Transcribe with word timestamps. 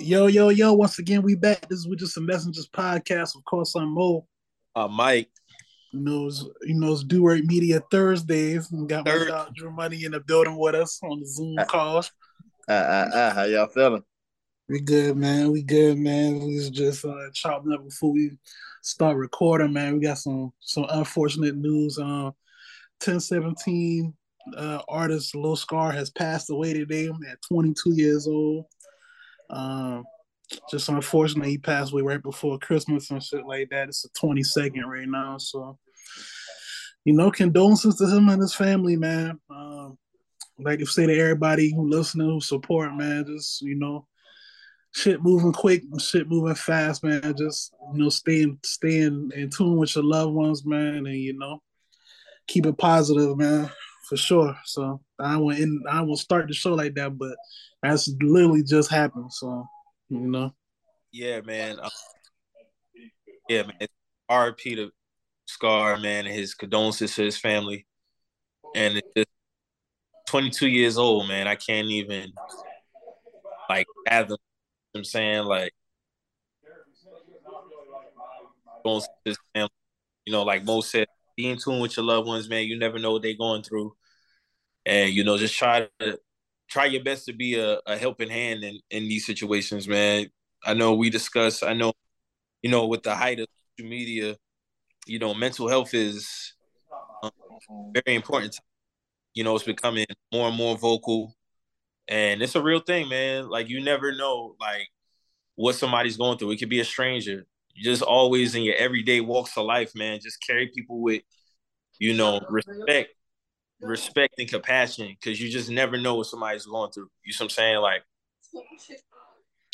Yo, 0.00 0.28
yo, 0.28 0.48
yo, 0.48 0.72
once 0.72 0.98
again, 0.98 1.20
we 1.20 1.34
back. 1.34 1.68
This 1.68 1.80
is 1.80 1.88
with 1.88 1.98
just 1.98 2.16
a 2.16 2.22
messengers 2.22 2.66
podcast. 2.66 3.36
Of 3.36 3.44
course, 3.44 3.74
I'm 3.74 3.92
Mo. 3.92 4.26
Uh, 4.74 4.88
Mike. 4.88 5.28
You 5.92 6.00
know, 6.00 6.26
it's, 6.26 6.42
you 6.62 6.80
know, 6.80 6.92
it's 6.92 7.04
Do 7.04 7.22
Right 7.22 7.44
Media 7.44 7.82
Thursdays. 7.90 8.72
We 8.72 8.86
got 8.86 9.04
Third. 9.04 9.28
my 9.28 9.34
dog 9.34 9.54
Drew 9.54 9.70
Money 9.70 10.04
in 10.04 10.12
the 10.12 10.20
building 10.20 10.56
with 10.56 10.74
us 10.74 10.98
on 11.02 11.20
the 11.20 11.26
Zoom 11.26 11.58
uh, 11.58 11.66
call. 11.66 11.98
Uh, 12.66 12.72
uh, 12.72 13.10
uh, 13.12 13.34
how 13.34 13.44
y'all 13.44 13.66
feeling? 13.66 14.02
We 14.70 14.80
good, 14.80 15.18
man. 15.18 15.52
We 15.52 15.62
good, 15.62 15.98
man. 15.98 16.40
We 16.40 16.54
was 16.54 16.70
just 16.70 17.04
uh, 17.04 17.30
chopping 17.34 17.72
up 17.74 17.84
before 17.84 18.12
we 18.12 18.38
start 18.82 19.18
recording, 19.18 19.74
man. 19.74 19.94
We 19.94 20.00
got 20.00 20.16
some 20.16 20.50
some 20.60 20.86
unfortunate 20.88 21.56
news. 21.56 21.98
Um, 21.98 22.32
1017 23.04 24.14
uh, 24.56 24.80
artist 24.88 25.34
Lil 25.34 25.56
Scarr 25.56 25.92
has 25.92 26.10
passed 26.10 26.50
away 26.50 26.72
today 26.72 27.10
at 27.30 27.42
22 27.42 27.92
years 27.94 28.26
old. 28.26 28.64
Um, 29.50 30.04
just 30.70 30.88
unfortunately, 30.88 31.52
he 31.52 31.58
passed 31.58 31.92
away 31.92 32.02
right 32.02 32.22
before 32.22 32.58
Christmas 32.58 33.10
and 33.10 33.22
shit 33.22 33.46
like 33.46 33.70
that. 33.70 33.88
It's 33.88 34.02
the 34.02 34.08
22nd 34.20 34.84
right 34.84 35.08
now, 35.08 35.38
so 35.38 35.78
you 37.04 37.14
know, 37.14 37.30
condolences 37.30 37.96
to 37.96 38.06
him 38.06 38.28
and 38.28 38.42
his 38.42 38.54
family, 38.54 38.96
man. 38.96 39.38
Um, 39.48 39.96
like 40.58 40.80
I 40.80 40.84
say 40.84 41.06
to 41.06 41.18
everybody 41.18 41.72
who 41.74 41.88
listening, 41.88 42.28
who 42.28 42.40
support, 42.40 42.94
man, 42.94 43.24
just 43.26 43.62
you 43.62 43.74
know, 43.74 44.06
shit 44.92 45.22
moving 45.22 45.52
quick, 45.52 45.82
shit 45.98 46.28
moving 46.28 46.54
fast, 46.54 47.02
man. 47.02 47.34
Just 47.36 47.74
you 47.92 48.02
know, 48.02 48.08
staying 48.10 48.58
staying 48.64 49.30
in 49.34 49.50
tune 49.50 49.78
with 49.78 49.94
your 49.94 50.04
loved 50.04 50.34
ones, 50.34 50.66
man, 50.66 51.06
and 51.06 51.16
you 51.16 51.38
know, 51.38 51.62
keep 52.46 52.66
it 52.66 52.76
positive, 52.76 53.36
man, 53.38 53.70
for 54.08 54.16
sure. 54.16 54.56
So 54.64 55.00
I 55.18 55.36
won't 55.36 55.58
end, 55.58 55.84
I 55.88 56.02
won't 56.02 56.18
start 56.18 56.48
the 56.48 56.54
show 56.54 56.74
like 56.74 56.94
that, 56.94 57.16
but 57.16 57.36
that's 57.82 58.08
literally 58.20 58.62
just 58.62 58.90
happened. 58.90 59.32
So 59.32 59.66
you 60.08 60.20
know. 60.20 60.54
Yeah, 61.12 61.40
man. 61.40 61.80
Um, 61.80 61.90
yeah, 63.48 63.62
man. 63.62 63.88
R.P. 64.28 64.76
to 64.76 64.90
Scarr, 65.46 65.98
man, 66.00 66.24
his 66.24 66.54
condolences 66.54 67.14
to 67.16 67.24
his 67.24 67.36
family. 67.36 67.86
And 68.76 68.98
it's 68.98 69.08
just 69.16 69.28
22 70.28 70.68
years 70.68 70.96
old, 70.96 71.26
man. 71.26 71.48
I 71.48 71.56
can't 71.56 71.88
even 71.88 72.32
like 73.68 73.86
fathom. 74.06 74.36
I'm 74.94 75.04
saying 75.04 75.44
like. 75.44 75.72
You 78.84 80.32
know, 80.32 80.42
like 80.42 80.64
Mo 80.64 80.80
said, 80.80 81.06
be 81.36 81.48
in 81.48 81.58
tune 81.58 81.80
with 81.80 81.96
your 81.96 82.06
loved 82.06 82.28
ones, 82.28 82.48
man. 82.48 82.64
You 82.64 82.78
never 82.78 82.98
know 82.98 83.12
what 83.12 83.22
they're 83.22 83.34
going 83.34 83.62
through, 83.62 83.94
and 84.86 85.12
you 85.12 85.24
know, 85.24 85.36
just 85.36 85.56
try 85.56 85.88
to 85.98 86.18
try 86.70 86.86
your 86.86 87.02
best 87.02 87.26
to 87.26 87.32
be 87.32 87.58
a, 87.58 87.80
a 87.86 87.98
helping 87.98 88.30
hand 88.30 88.62
in, 88.62 88.78
in 88.90 89.08
these 89.08 89.26
situations, 89.26 89.88
man. 89.88 90.26
I 90.64 90.74
know 90.74 90.94
we 90.94 91.10
discuss, 91.10 91.62
I 91.62 91.74
know, 91.74 91.92
you 92.62 92.70
know, 92.70 92.86
with 92.86 93.02
the 93.02 93.14
height 93.14 93.40
of 93.40 93.48
social 93.78 93.90
media, 93.90 94.36
you 95.06 95.18
know, 95.18 95.34
mental 95.34 95.68
health 95.68 95.92
is 95.94 96.54
um, 97.22 97.30
very 97.92 98.14
important. 98.14 98.56
You 99.34 99.44
know, 99.44 99.56
it's 99.56 99.64
becoming 99.64 100.06
more 100.32 100.48
and 100.48 100.56
more 100.56 100.76
vocal. 100.76 101.34
And 102.08 102.42
it's 102.42 102.54
a 102.54 102.62
real 102.62 102.80
thing, 102.80 103.08
man. 103.08 103.48
Like 103.48 103.68
you 103.68 103.82
never 103.82 104.14
know 104.14 104.56
like 104.60 104.88
what 105.56 105.74
somebody's 105.74 106.16
going 106.16 106.38
through. 106.38 106.52
It 106.52 106.58
could 106.58 106.68
be 106.68 106.80
a 106.80 106.84
stranger. 106.84 107.46
You 107.74 107.84
just 107.84 108.02
always 108.02 108.54
in 108.54 108.62
your 108.62 108.76
everyday 108.76 109.20
walks 109.20 109.56
of 109.56 109.66
life, 109.66 109.92
man. 109.94 110.20
Just 110.20 110.44
carry 110.46 110.70
people 110.74 111.00
with, 111.00 111.22
you 111.98 112.14
know, 112.14 112.40
respect 112.48 113.14
respect 113.80 114.34
and 114.38 114.48
compassion 114.48 115.08
because 115.08 115.40
you 115.40 115.48
just 115.50 115.70
never 115.70 115.96
know 115.96 116.16
what 116.16 116.26
somebody's 116.26 116.66
going 116.66 116.90
through. 116.92 117.08
You 117.24 117.32
know 117.32 117.36
what 117.38 117.44
I'm 117.44 117.50
saying? 117.50 117.78
Like 117.78 118.02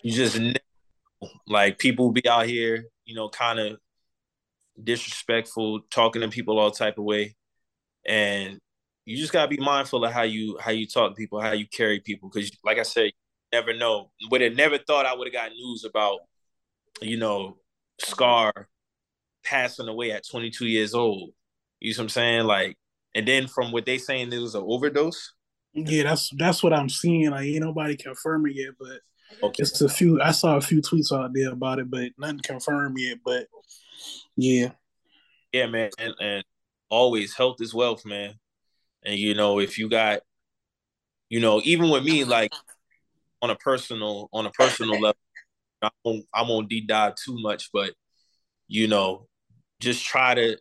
you 0.03 0.12
just 0.12 0.41
like 1.47 1.79
people 1.79 2.12
be 2.12 2.29
out 2.29 2.47
here, 2.47 2.84
you 3.05 3.15
know, 3.15 3.29
kind 3.29 3.59
of 3.59 3.79
disrespectful, 4.83 5.81
talking 5.91 6.23
to 6.23 6.29
people 6.29 6.59
all 6.59 6.71
type 6.71 6.99
of 6.99 7.05
way. 7.05 7.34
And 8.07 8.59
you 9.05 9.16
just 9.16 9.33
gotta 9.33 9.49
be 9.49 9.59
mindful 9.59 10.05
of 10.05 10.12
how 10.12 10.22
you 10.22 10.59
how 10.61 10.71
you 10.71 10.87
talk 10.87 11.11
to 11.11 11.16
people, 11.16 11.41
how 11.41 11.53
you 11.53 11.66
carry 11.66 12.00
people. 12.00 12.28
Cause 12.31 12.50
like 12.65 12.78
I 12.78 12.83
said, 12.83 13.12
never 13.53 13.72
know. 13.72 14.11
Would 14.31 14.41
have 14.41 14.55
never 14.55 14.78
thought 14.78 15.06
I 15.06 15.15
would 15.15 15.27
have 15.27 15.34
got 15.34 15.53
news 15.53 15.84
about, 15.84 16.21
you 17.00 17.16
know, 17.16 17.59
Scarr 18.00 18.69
passing 19.45 19.89
away 19.89 20.11
at 20.11 20.27
22 20.28 20.66
years 20.66 20.95
old. 20.95 21.31
You 21.81 21.93
know 21.93 21.99
what 21.99 22.03
I'm 22.05 22.09
saying? 22.11 22.45
Like 22.45 22.77
and 23.16 23.27
then 23.27 23.49
from 23.49 23.72
what 23.72 23.87
they 23.87 23.97
saying, 23.97 24.31
it 24.31 24.38
was 24.38 24.54
an 24.54 24.65
overdose. 24.66 25.32
Yeah, 25.72 26.03
that's 26.03 26.31
that's 26.37 26.62
what 26.62 26.75
I'm 26.75 26.91
seeing. 26.91 27.31
Like 27.31 27.47
ain't 27.47 27.65
nobody 27.65 27.97
confirming 27.97 28.53
yet, 28.54 28.75
but 28.78 29.00
okay. 29.43 29.62
it's 29.62 29.81
a 29.81 29.88
few. 29.88 30.21
I 30.21 30.32
saw 30.32 30.56
a 30.56 30.60
few 30.60 30.82
tweets 30.82 31.12
out 31.12 31.31
there 31.32 31.50
about 31.53 31.78
it, 31.78 31.91
but 31.91 32.10
nothing 32.19 32.41
confirmed 32.41 32.99
yet. 32.99 33.19
But 33.25 33.47
yeah, 34.37 34.72
yeah, 35.50 35.66
man, 35.66 35.91
and, 35.99 36.15
and 36.21 36.44
always 36.91 37.34
health 37.34 37.56
is 37.60 37.72
wealth, 37.72 38.04
man. 38.04 38.34
And 39.03 39.19
you 39.19 39.34
know, 39.34 39.60
if 39.60 39.78
you 39.78 39.88
got, 39.88 40.21
you 41.31 41.41
know, 41.41 41.62
even 41.65 41.88
with 41.88 42.04
me, 42.04 42.25
like 42.25 42.53
on 43.41 43.48
a 43.48 43.56
personal 43.56 44.28
on 44.31 44.44
a 44.44 44.50
personal 44.50 45.00
level, 45.00 45.16
I 45.81 45.88
won't 46.04 46.27
I 46.34 46.43
won't 46.43 46.69
deep 46.69 46.87
dive 46.87 47.15
too 47.15 47.41
much, 47.41 47.71
but 47.72 47.94
you 48.69 48.88
know, 48.88 49.27
just 49.81 50.04
try 50.04 50.34
to 50.34 50.59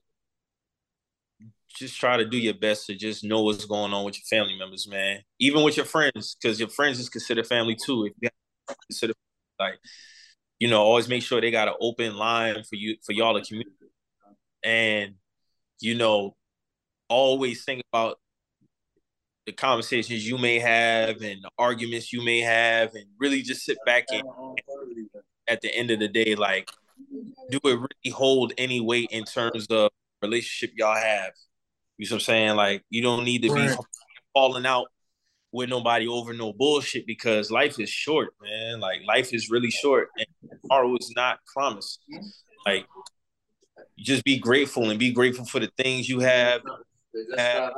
just 1.75 1.99
try 1.99 2.17
to 2.17 2.25
do 2.25 2.37
your 2.37 2.53
best 2.53 2.85
to 2.87 2.95
just 2.95 3.23
know 3.23 3.43
what's 3.43 3.65
going 3.65 3.93
on 3.93 4.05
with 4.05 4.15
your 4.15 4.25
family 4.39 4.57
members, 4.57 4.87
man. 4.87 5.19
Even 5.39 5.63
with 5.63 5.77
your 5.77 5.85
friends, 5.85 6.35
because 6.39 6.59
your 6.59 6.69
friends 6.69 6.99
is 6.99 7.09
considered 7.09 7.45
family 7.47 7.75
too. 7.75 8.05
If 8.05 8.13
you 8.21 8.29
consider 8.89 9.13
like, 9.59 9.79
you 10.59 10.69
know, 10.69 10.81
always 10.81 11.07
make 11.07 11.23
sure 11.23 11.41
they 11.41 11.51
got 11.51 11.67
an 11.67 11.75
open 11.79 12.15
line 12.15 12.63
for 12.63 12.75
you 12.75 12.95
for 13.05 13.11
y'all 13.11 13.39
to 13.39 13.45
communicate. 13.45 13.89
And, 14.63 15.15
you 15.79 15.95
know, 15.95 16.35
always 17.09 17.63
think 17.63 17.83
about 17.91 18.17
the 19.45 19.51
conversations 19.51 20.27
you 20.27 20.37
may 20.37 20.57
have 20.59 21.21
and 21.21 21.43
the 21.43 21.49
arguments 21.57 22.11
you 22.11 22.23
may 22.23 22.39
have 22.39 22.95
and 22.95 23.05
really 23.19 23.41
just 23.43 23.63
sit 23.63 23.77
back 23.85 24.05
and 24.11 24.23
at 25.47 25.61
the 25.61 25.73
end 25.75 25.91
of 25.91 25.99
the 25.99 26.07
day, 26.07 26.33
like, 26.33 26.71
do 27.51 27.59
it 27.63 27.75
really 27.75 28.11
hold 28.11 28.53
any 28.57 28.81
weight 28.81 29.09
in 29.11 29.23
terms 29.23 29.67
of 29.67 29.91
relationship 30.21 30.75
y'all 30.75 30.95
have? 30.95 31.31
You 31.97 32.05
know 32.05 32.15
what 32.15 32.15
I'm 32.15 32.19
saying? 32.21 32.55
Like 32.55 32.83
you 32.89 33.01
don't 33.01 33.23
need 33.23 33.43
to 33.43 33.49
right. 33.49 33.69
be 33.69 33.83
falling 34.33 34.65
out 34.65 34.87
with 35.51 35.69
nobody 35.69 36.07
over 36.07 36.33
no 36.33 36.51
bullshit 36.51 37.07
because 37.07 37.49
life 37.49 37.79
is 37.79 37.89
short, 37.89 38.33
man. 38.41 38.79
Like 38.79 39.01
life 39.07 39.33
is 39.33 39.49
really 39.49 39.71
short 39.71 40.09
and 40.17 40.27
tomorrow 40.61 40.95
is 40.97 41.11
not 41.15 41.39
promised. 41.53 42.01
Like 42.65 42.85
just 43.97 44.23
be 44.25 44.37
grateful 44.37 44.89
and 44.89 44.99
be 44.99 45.11
grateful 45.11 45.45
for 45.45 45.59
the 45.59 45.71
things 45.77 46.09
you 46.09 46.19
have. 46.19 46.61
have. 47.37 47.71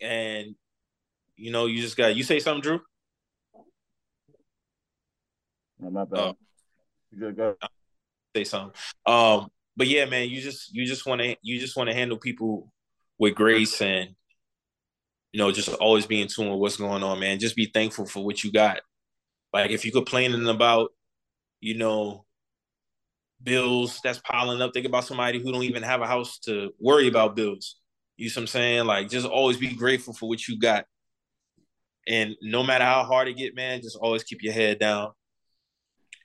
And 0.00 0.54
you 1.36 1.52
know, 1.52 1.66
you 1.66 1.82
just 1.82 1.96
got 1.96 2.16
you 2.16 2.24
say 2.24 2.40
something, 2.40 2.62
Drew? 2.62 2.80
No, 5.78 5.90
my 5.90 6.04
bad. 6.04 6.18
Uh, 6.18 6.32
you 7.10 7.18
good 7.18 7.36
go. 7.36 7.54
Say 8.34 8.44
something. 8.44 8.72
Um, 9.06 9.48
but 9.78 9.86
yeah, 9.86 10.06
man, 10.06 10.28
you 10.28 10.40
just 10.40 10.74
you 10.74 10.84
just 10.84 11.06
want 11.06 11.20
to 11.20 11.36
you 11.40 11.60
just 11.60 11.76
want 11.76 11.88
to 11.88 11.94
handle 11.94 12.18
people 12.18 12.70
with 13.16 13.36
grace 13.36 13.80
and 13.80 14.10
you 15.30 15.38
know 15.38 15.52
just 15.52 15.68
always 15.68 16.04
be 16.04 16.20
in 16.20 16.26
tune 16.26 16.50
with 16.50 16.58
what's 16.58 16.76
going 16.76 17.04
on, 17.04 17.20
man. 17.20 17.38
Just 17.38 17.54
be 17.54 17.70
thankful 17.72 18.04
for 18.04 18.24
what 18.24 18.42
you 18.42 18.50
got. 18.50 18.80
Like 19.52 19.70
if 19.70 19.84
you're 19.84 19.92
complaining 19.92 20.48
about, 20.48 20.90
you 21.60 21.78
know, 21.78 22.24
bills 23.40 24.00
that's 24.02 24.18
piling 24.18 24.60
up, 24.60 24.74
think 24.74 24.84
about 24.84 25.04
somebody 25.04 25.40
who 25.40 25.52
don't 25.52 25.62
even 25.62 25.84
have 25.84 26.02
a 26.02 26.08
house 26.08 26.40
to 26.40 26.72
worry 26.80 27.06
about 27.06 27.36
bills. 27.36 27.76
You 28.16 28.26
know 28.26 28.32
what 28.34 28.40
I'm 28.40 28.46
saying? 28.48 28.84
Like 28.84 29.08
just 29.08 29.28
always 29.28 29.58
be 29.58 29.76
grateful 29.76 30.12
for 30.12 30.28
what 30.28 30.48
you 30.48 30.58
got. 30.58 30.86
And 32.08 32.34
no 32.42 32.64
matter 32.64 32.84
how 32.84 33.04
hard 33.04 33.28
it 33.28 33.36
get, 33.36 33.54
man, 33.54 33.80
just 33.80 33.96
always 33.96 34.24
keep 34.24 34.42
your 34.42 34.54
head 34.54 34.80
down 34.80 35.12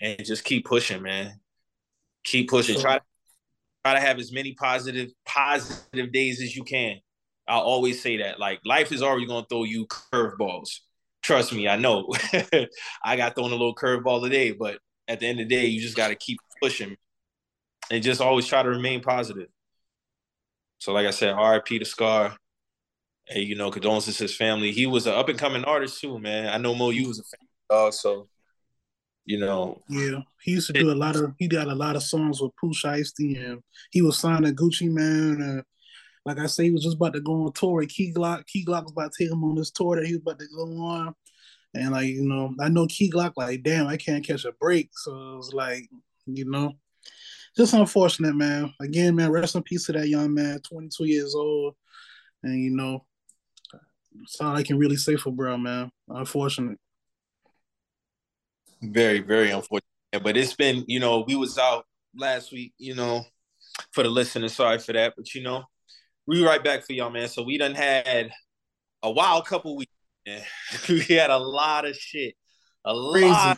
and 0.01 0.25
just 0.25 0.43
keep 0.43 0.65
pushing, 0.65 1.03
man. 1.03 1.39
Keep 2.23 2.49
pushing. 2.49 2.79
Try 2.79 2.99
try 3.83 3.93
to 3.93 3.99
have 3.99 4.19
as 4.19 4.31
many 4.31 4.53
positive 4.53 5.11
positive 5.25 6.11
days 6.11 6.41
as 6.41 6.55
you 6.55 6.63
can. 6.63 6.97
I'll 7.47 7.61
always 7.61 8.01
say 8.01 8.17
that. 8.17 8.39
Like 8.39 8.59
life 8.65 8.91
is 8.91 9.01
already 9.01 9.25
gonna 9.25 9.45
throw 9.49 9.63
you 9.63 9.85
curveballs. 9.87 10.79
Trust 11.21 11.53
me, 11.53 11.67
I 11.67 11.75
know. 11.77 12.07
I 13.03 13.15
got 13.15 13.35
thrown 13.35 13.51
a 13.51 13.55
little 13.55 13.75
curveball 13.75 14.23
today, 14.23 14.51
but 14.51 14.79
at 15.07 15.19
the 15.19 15.27
end 15.27 15.39
of 15.39 15.49
the 15.49 15.55
day, 15.55 15.65
you 15.65 15.81
just 15.81 15.97
gotta 15.97 16.15
keep 16.15 16.39
pushing 16.61 16.95
and 17.91 18.03
just 18.03 18.21
always 18.21 18.47
try 18.47 18.63
to 18.63 18.69
remain 18.69 19.01
positive. 19.01 19.47
So, 20.79 20.93
like 20.93 21.07
I 21.07 21.11
said, 21.11 21.33
RIP 21.33 21.65
to 21.65 21.85
Scarr. 21.85 22.35
Hey, 23.25 23.41
you 23.41 23.55
know, 23.55 23.71
condolences 23.71 24.17
to 24.17 24.25
his 24.25 24.35
family. 24.35 24.71
He 24.73 24.85
was 24.85 25.07
an 25.07 25.13
up 25.13 25.29
and 25.29 25.39
coming 25.39 25.63
artist 25.63 26.01
too, 26.01 26.19
man. 26.19 26.49
I 26.49 26.57
know 26.57 26.75
Mo, 26.75 26.89
you 26.89 27.07
was 27.07 27.19
a 27.19 27.23
fan 27.23 27.47
dog, 27.69 27.93
so 27.93 28.27
you 29.25 29.39
know. 29.39 29.81
Yeah, 29.89 30.21
he 30.41 30.51
used 30.51 30.67
to 30.67 30.73
do 30.73 30.91
a 30.91 30.95
lot 30.95 31.15
of. 31.15 31.33
He 31.37 31.47
got 31.47 31.67
a 31.67 31.75
lot 31.75 31.95
of 31.95 32.03
songs 32.03 32.41
with 32.41 32.55
Pooh 32.59 32.73
Shiesty, 32.73 33.43
and 33.43 33.61
he 33.91 34.01
was 34.01 34.17
signed 34.17 34.45
to 34.45 34.51
Gucci 34.51 34.91
Mane. 34.91 35.41
And 35.41 35.63
like 36.25 36.39
I 36.39 36.47
say, 36.47 36.65
he 36.65 36.71
was 36.71 36.83
just 36.83 36.97
about 36.97 37.13
to 37.13 37.21
go 37.21 37.45
on 37.45 37.53
tour 37.53 37.75
with 37.75 37.89
Key 37.89 38.13
Glock. 38.13 38.45
Key 38.47 38.65
Glock 38.65 38.83
was 38.83 38.91
about 38.91 39.11
to 39.13 39.23
take 39.23 39.31
him 39.31 39.43
on 39.43 39.55
this 39.55 39.71
tour 39.71 39.95
that 39.95 40.05
he 40.05 40.13
was 40.13 40.21
about 40.21 40.39
to 40.39 40.47
go 40.55 40.63
on. 40.83 41.15
And 41.75 41.91
like, 41.91 42.07
you 42.07 42.23
know, 42.23 42.53
I 42.59 42.69
know 42.69 42.85
Key 42.87 43.11
Glock, 43.11 43.33
like, 43.35 43.63
damn, 43.63 43.87
I 43.87 43.97
can't 43.97 44.25
catch 44.25 44.45
a 44.45 44.51
break. 44.51 44.89
So 44.93 45.11
it 45.11 45.37
was 45.37 45.53
like, 45.53 45.89
you 46.27 46.45
know, 46.49 46.73
just 47.57 47.73
unfortunate, 47.73 48.35
man. 48.35 48.73
Again, 48.79 49.15
man, 49.15 49.31
rest 49.31 49.55
in 49.55 49.63
peace 49.63 49.85
to 49.87 49.93
that 49.93 50.07
young 50.07 50.33
man, 50.33 50.59
22 50.59 51.05
years 51.05 51.35
old. 51.35 51.75
And 52.43 52.61
you 52.63 52.71
know, 52.71 53.05
that's 54.13 54.39
all 54.41 54.55
I 54.55 54.63
can 54.63 54.77
really 54.77 54.97
say 54.97 55.15
for 55.15 55.31
bro, 55.31 55.57
man. 55.57 55.91
Unfortunate. 56.09 56.77
Very, 58.83 59.19
very 59.19 59.51
unfortunate. 59.51 59.83
But 60.21 60.37
it's 60.37 60.53
been, 60.53 60.83
you 60.87 60.99
know, 60.99 61.23
we 61.25 61.35
was 61.35 61.57
out 61.57 61.85
last 62.15 62.51
week, 62.51 62.73
you 62.77 62.95
know, 62.95 63.23
for 63.91 64.03
the 64.03 64.09
listeners. 64.09 64.53
Sorry 64.53 64.77
for 64.79 64.93
that. 64.93 65.13
But 65.15 65.33
you 65.33 65.41
know, 65.41 65.63
we 66.27 66.45
right 66.45 66.63
back 66.63 66.85
for 66.85 66.93
y'all, 66.93 67.09
man. 67.09 67.27
So 67.29 67.43
we 67.43 67.57
done 67.57 67.75
had 67.75 68.31
a 69.01 69.11
wild 69.11 69.45
couple 69.45 69.75
weeks. 69.77 69.91
we 70.89 71.01
had 71.01 71.29
a 71.29 71.37
lot 71.37 71.85
of 71.85 71.95
shit. 71.95 72.35
A 72.85 72.93
Crazy. 73.11 73.27
lot. 73.27 73.57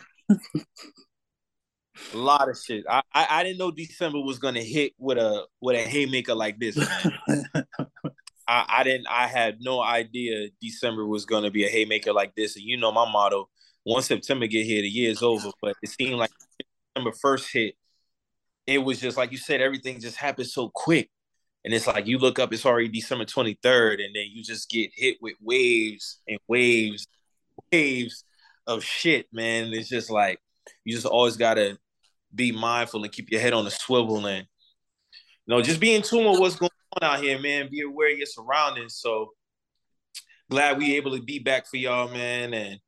a 2.14 2.16
lot 2.16 2.48
of 2.48 2.58
shit. 2.58 2.84
I, 2.88 3.02
I, 3.12 3.26
I 3.30 3.42
didn't 3.44 3.58
know 3.58 3.70
December 3.70 4.20
was 4.20 4.38
gonna 4.38 4.62
hit 4.62 4.92
with 4.98 5.18
a 5.18 5.44
with 5.60 5.76
a 5.76 5.82
haymaker 5.88 6.34
like 6.34 6.58
this, 6.58 6.76
man. 6.76 7.46
I, 8.48 8.64
I 8.68 8.84
didn't 8.84 9.08
I 9.08 9.26
had 9.26 9.58
no 9.60 9.82
idea 9.82 10.48
December 10.60 11.04
was 11.04 11.24
gonna 11.26 11.50
be 11.50 11.64
a 11.64 11.68
haymaker 11.68 12.12
like 12.12 12.34
this. 12.34 12.56
And 12.56 12.64
you 12.64 12.76
know 12.76 12.92
my 12.92 13.10
motto, 13.10 13.48
once 13.86 14.06
September 14.06 14.46
get 14.46 14.66
here, 14.66 14.82
the 14.82 14.88
year 14.88 15.10
is 15.10 15.22
over. 15.22 15.50
But 15.62 15.76
it 15.80 15.88
seemed 15.88 16.18
like 16.18 16.32
December 16.94 17.16
first 17.16 17.52
hit, 17.52 17.76
it 18.66 18.78
was 18.78 19.00
just 19.00 19.16
like 19.16 19.30
you 19.30 19.38
said, 19.38 19.60
everything 19.60 20.00
just 20.00 20.16
happened 20.16 20.48
so 20.48 20.70
quick. 20.74 21.08
And 21.64 21.72
it's 21.72 21.86
like 21.86 22.06
you 22.06 22.18
look 22.18 22.38
up, 22.38 22.52
it's 22.52 22.66
already 22.66 22.88
December 22.88 23.24
23rd, 23.24 24.04
and 24.04 24.14
then 24.14 24.26
you 24.30 24.42
just 24.42 24.68
get 24.68 24.90
hit 24.94 25.16
with 25.20 25.34
waves 25.40 26.20
and 26.28 26.38
waves, 26.48 27.06
waves 27.72 28.24
of 28.66 28.84
shit, 28.84 29.26
man. 29.32 29.72
It's 29.72 29.88
just 29.88 30.10
like 30.10 30.40
you 30.84 30.92
just 30.92 31.06
always 31.06 31.36
gotta 31.36 31.78
be 32.34 32.52
mindful 32.52 33.02
and 33.02 33.12
keep 33.12 33.30
your 33.30 33.40
head 33.40 33.52
on 33.52 33.64
the 33.64 33.70
swivel 33.70 34.26
and 34.26 34.46
you 35.46 35.54
know, 35.54 35.62
just 35.62 35.80
be 35.80 35.94
in 35.94 36.02
tune 36.02 36.28
with 36.28 36.40
what's 36.40 36.56
going 36.56 36.70
on 37.00 37.08
out 37.08 37.22
here, 37.22 37.38
man. 37.40 37.68
Be 37.70 37.82
aware 37.82 38.12
of 38.12 38.18
your 38.18 38.26
surroundings. 38.26 38.96
So 38.96 39.30
glad 40.50 40.78
we 40.78 40.96
able 40.96 41.16
to 41.16 41.22
be 41.22 41.38
back 41.38 41.66
for 41.66 41.76
y'all, 41.76 42.08
man. 42.08 42.52
And 42.52 42.80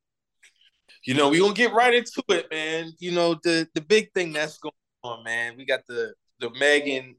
you 1.08 1.14
know, 1.14 1.30
we're 1.30 1.40
gonna 1.40 1.54
get 1.54 1.72
right 1.72 1.94
into 1.94 2.22
it, 2.28 2.50
man. 2.50 2.92
You 2.98 3.12
know, 3.12 3.34
the 3.42 3.66
the 3.74 3.80
big 3.80 4.12
thing 4.12 4.34
that's 4.34 4.58
going 4.58 4.74
on, 5.02 5.24
man. 5.24 5.54
We 5.56 5.64
got 5.64 5.80
the 5.88 6.12
the 6.38 6.50
Megan 6.50 7.16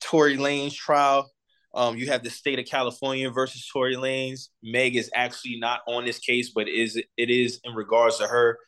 Tory 0.00 0.36
Lanez 0.36 0.74
trial. 0.74 1.28
Um, 1.74 1.96
you 1.96 2.06
have 2.06 2.22
the 2.22 2.30
state 2.30 2.60
of 2.60 2.66
California 2.66 3.28
versus 3.30 3.66
Tory 3.66 3.96
Lanez. 3.96 4.50
Meg 4.62 4.94
is 4.94 5.10
actually 5.12 5.58
not 5.58 5.80
on 5.88 6.04
this 6.04 6.20
case, 6.20 6.52
but 6.54 6.68
is 6.68 6.94
it 6.96 7.30
is 7.30 7.58
in 7.64 7.74
regards 7.74 8.18
to 8.18 8.28
her 8.28 8.60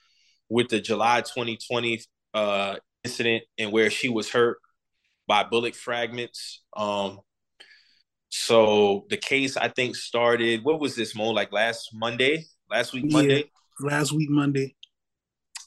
with 0.49 0.71
the 0.71 0.81
July 0.81 1.21
2020 1.21 2.03
uh, 2.35 2.75
incident 3.05 3.45
and 3.57 3.71
where 3.71 3.91
she 3.91 4.09
was 4.09 4.29
hurt 4.29 4.59
by 5.29 5.45
bullet 5.45 5.77
fragments. 5.77 6.63
Um, 6.77 7.21
so 8.29 9.07
the 9.09 9.19
case 9.19 9.57
I 9.57 9.69
think 9.69 9.95
started. 9.95 10.65
What 10.65 10.81
was 10.81 10.97
this, 10.97 11.15
Mo? 11.15 11.31
Like 11.31 11.53
last 11.53 11.91
Monday, 11.95 12.47
last 12.69 12.93
week 12.93 13.05
Monday. 13.13 13.45
Last 13.81 14.13
week 14.13 14.31
Monday. 14.31 14.75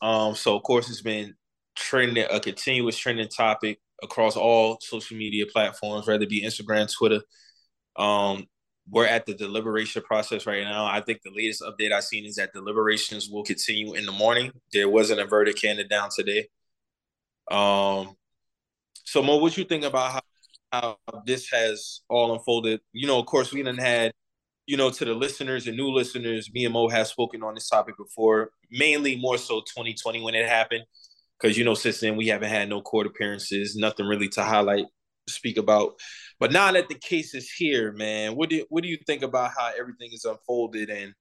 Um. 0.02 0.36
So 0.36 0.56
of 0.56 0.64
course 0.64 0.90
it's 0.90 1.02
been 1.02 1.36
trending, 1.76 2.26
a 2.30 2.40
continuous 2.40 2.98
trending 2.98 3.30
topic 3.30 3.80
across 4.04 4.36
all 4.36 4.78
social 4.82 5.18
media 5.18 5.46
platforms, 5.52 6.08
whether 6.08 6.24
it 6.24 6.30
be 6.30 6.44
Instagram, 6.44 6.92
Twitter. 6.92 7.22
Um, 7.96 8.46
we're 8.90 9.06
at 9.06 9.26
the 9.26 9.34
deliberation 9.34 10.02
process 10.04 10.46
right 10.46 10.64
now. 10.64 10.86
I 10.86 11.02
think 11.02 11.22
the 11.22 11.32
latest 11.36 11.62
update 11.62 11.92
I've 11.92 12.04
seen 12.04 12.26
is 12.26 12.36
that 12.36 12.54
deliberations 12.54 13.30
will 13.30 13.44
continue 13.44 13.94
in 13.96 14.06
the 14.06 14.12
morning. 14.12 14.52
There 14.72 14.88
wasn't 14.88 15.20
a 15.20 15.26
verdict 15.26 15.62
handed 15.64 15.90
down 15.90 16.10
today. 16.16 16.48
Um, 17.50 18.16
so 19.04 19.22
Mo, 19.24 19.38
what 19.38 19.58
you 19.58 19.66
think 19.66 19.84
about 19.84 20.12
how, 20.12 20.22
how 20.72 20.98
this 21.26 21.50
has 21.52 22.02
all 22.08 22.34
unfolded? 22.34 22.80
You 22.94 23.08
know, 23.08 23.20
of 23.20 23.26
course, 23.26 23.52
we 23.52 23.64
didn't 23.64 23.82
had, 23.82 24.14
you 24.68 24.76
know, 24.76 24.90
to 24.90 25.06
the 25.06 25.14
listeners 25.14 25.66
and 25.66 25.78
new 25.78 25.90
listeners, 25.90 26.52
me 26.54 26.66
and 26.66 26.74
Mo 26.74 26.90
have 26.90 27.08
spoken 27.08 27.42
on 27.42 27.56
this 27.56 27.70
topic 27.70 27.96
before, 27.98 28.52
mainly 28.70 29.16
more 29.16 29.38
so 29.38 29.62
2020 29.62 30.22
when 30.22 30.36
it 30.36 30.48
happened. 30.48 30.84
Because, 31.40 31.58
you 31.58 31.64
know, 31.64 31.74
since 31.74 32.02
then 32.02 32.18
we 32.18 32.28
haven't 32.28 32.50
had 32.50 32.68
no 32.68 32.82
court 32.82 33.08
appearances, 33.08 33.76
nothing 33.78 34.06
really 34.06 34.28
to 34.30 34.44
highlight, 34.44 34.86
speak 35.30 35.58
about. 35.58 35.94
But 36.40 36.52
now 36.52 36.72
that 36.74 36.90
the 36.90 36.96
case 36.96 37.34
is 37.34 37.50
here, 37.50 37.94
man, 37.94 38.36
what 38.36 38.50
do 38.50 38.66
what 38.70 38.84
do 38.84 38.90
you 38.90 38.98
think 39.08 39.24
about 39.24 39.52
how 39.58 39.72
everything 39.80 40.10
is 40.12 40.26
unfolded 40.26 40.90
and 40.90 41.14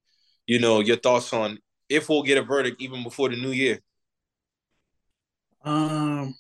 you 0.46 0.58
know, 0.58 0.81
your 0.81 0.96
thoughts 0.96 1.32
on 1.32 1.58
if 1.88 2.08
we'll 2.08 2.22
get 2.22 2.38
a 2.38 2.42
verdict 2.42 2.81
even 2.82 3.02
before 3.04 3.28
the 3.28 3.37
new 3.37 3.52
year? 3.52 3.81
Um 5.64 6.34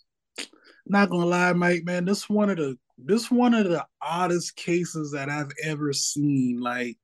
not 0.86 1.10
gonna 1.10 1.26
lie, 1.26 1.52
Mike, 1.52 1.84
man, 1.84 2.04
this 2.04 2.28
one 2.28 2.50
of 2.50 2.56
the 2.56 2.78
this 2.98 3.30
one 3.30 3.54
of 3.54 3.68
the 3.68 3.84
oddest 4.00 4.56
cases 4.56 5.12
that 5.12 5.28
I've 5.28 5.52
ever 5.62 5.92
seen. 5.92 6.60
Like 6.60 6.96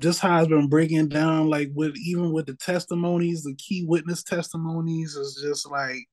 just 0.00 0.20
how 0.20 0.38
it's 0.38 0.48
been 0.48 0.68
breaking 0.68 1.08
down, 1.08 1.48
like 1.48 1.70
with 1.74 1.96
even 1.96 2.32
with 2.32 2.46
the 2.46 2.54
testimonies, 2.54 3.42
the 3.42 3.54
key 3.54 3.84
witness 3.86 4.22
testimonies 4.22 5.14
is 5.14 5.40
just 5.42 5.70
like 5.70 6.06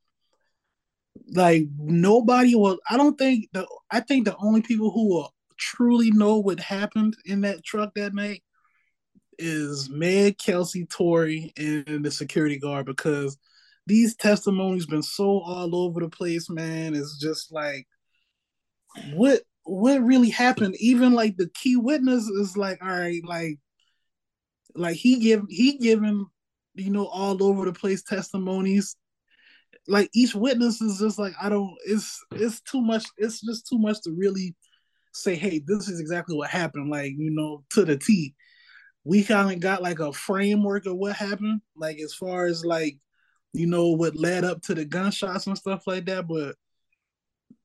like 1.33 1.63
nobody 1.77 2.55
will 2.55 2.77
I 2.89 2.97
don't 2.97 3.17
think 3.17 3.49
the 3.53 3.67
I 3.91 3.99
think 3.99 4.25
the 4.25 4.35
only 4.37 4.61
people 4.61 4.91
who 4.91 5.09
will 5.09 5.33
truly 5.57 6.11
know 6.11 6.39
what 6.39 6.59
happened 6.59 7.15
in 7.25 7.41
that 7.41 7.63
truck 7.63 7.93
that 7.95 8.13
night 8.13 8.43
is 9.37 9.89
Meg, 9.89 10.37
Kelsey, 10.37 10.85
Tory, 10.85 11.53
and 11.57 12.03
the 12.03 12.11
security 12.11 12.57
guard 12.57 12.85
because 12.85 13.37
these 13.87 14.15
testimonies 14.15 14.85
been 14.85 15.03
so 15.03 15.39
all 15.39 15.75
over 15.75 15.99
the 15.99 16.09
place, 16.09 16.49
man. 16.49 16.95
It's 16.95 17.19
just 17.19 17.51
like 17.51 17.87
what 19.13 19.41
what 19.63 20.01
really 20.01 20.29
happened. 20.29 20.75
Even 20.79 21.13
like 21.13 21.37
the 21.37 21.49
key 21.53 21.75
witness 21.75 22.27
is 22.27 22.57
like, 22.57 22.83
all 22.83 22.89
right, 22.89 23.23
like 23.25 23.59
like 24.75 24.95
he 24.95 25.19
give 25.19 25.43
he 25.49 25.77
given 25.77 26.25
you 26.75 26.91
know 26.91 27.07
all 27.07 27.41
over 27.43 27.65
the 27.65 27.73
place 27.73 28.03
testimonies. 28.03 28.95
Like 29.87 30.09
each 30.13 30.33
witness 30.33 30.81
is 30.81 30.99
just 30.99 31.19
like 31.19 31.33
I 31.41 31.49
don't. 31.49 31.75
It's 31.85 32.23
it's 32.31 32.61
too 32.61 32.81
much. 32.81 33.05
It's 33.17 33.41
just 33.41 33.67
too 33.67 33.77
much 33.79 34.01
to 34.03 34.11
really 34.11 34.55
say. 35.13 35.35
Hey, 35.35 35.61
this 35.65 35.87
is 35.87 35.99
exactly 35.99 36.35
what 36.35 36.49
happened. 36.49 36.89
Like 36.89 37.13
you 37.17 37.31
know 37.31 37.63
to 37.71 37.85
the 37.85 37.97
T. 37.97 38.35
We 39.03 39.23
kind 39.23 39.51
of 39.51 39.59
got 39.59 39.83
like 39.83 39.99
a 39.99 40.11
framework 40.11 40.87
of 40.87 40.95
what 40.95 41.15
happened. 41.15 41.61
Like 41.75 41.99
as 41.99 42.15
far 42.15 42.45
as 42.47 42.65
like 42.65 42.97
you 43.55 43.67
know, 43.67 43.87
what 43.89 44.15
led 44.15 44.43
up 44.43 44.61
to 44.63 44.75
the 44.75 44.83
gunshots 44.83 45.47
and 45.47 45.57
stuff 45.57 45.87
like 45.87 46.05
that, 46.05 46.27
but 46.27 46.55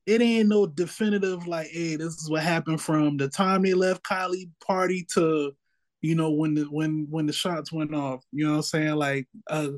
it 0.05 0.21
ain't 0.21 0.49
no 0.49 0.65
definitive 0.65 1.47
like, 1.47 1.67
hey, 1.67 1.95
this 1.95 2.15
is 2.15 2.29
what 2.29 2.43
happened 2.43 2.81
from 2.81 3.17
the 3.17 3.27
time 3.27 3.61
they 3.61 3.73
left 3.73 4.03
Kylie 4.03 4.49
party 4.65 5.05
to, 5.13 5.53
you 6.01 6.15
know, 6.15 6.31
when 6.31 6.55
the 6.55 6.63
when 6.63 7.07
when 7.09 7.25
the 7.27 7.33
shots 7.33 7.71
went 7.71 7.93
off. 7.93 8.23
You 8.31 8.45
know 8.45 8.51
what 8.51 8.57
I'm 8.57 8.63
saying? 8.63 8.95
Like 8.95 9.27
uh 9.49 9.69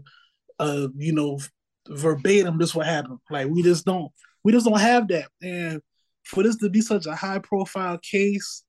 uh, 0.60 0.88
you 0.96 1.14
know, 1.14 1.40
verbatim, 1.90 2.58
this 2.58 2.76
what 2.76 2.86
happened. 2.86 3.20
Like 3.30 3.48
we 3.48 3.64
just 3.64 3.86
don't 3.86 4.12
we 4.44 4.52
just 4.52 4.66
don't 4.66 4.80
have 4.80 5.08
that. 5.10 5.28
And 5.42 5.82
for 6.24 6.44
this 6.44 6.58
to 6.58 6.70
be 6.70 6.82
such 6.82 7.06
a 7.06 7.16
high 7.16 7.40
profile 7.40 7.98
case, 7.98 8.64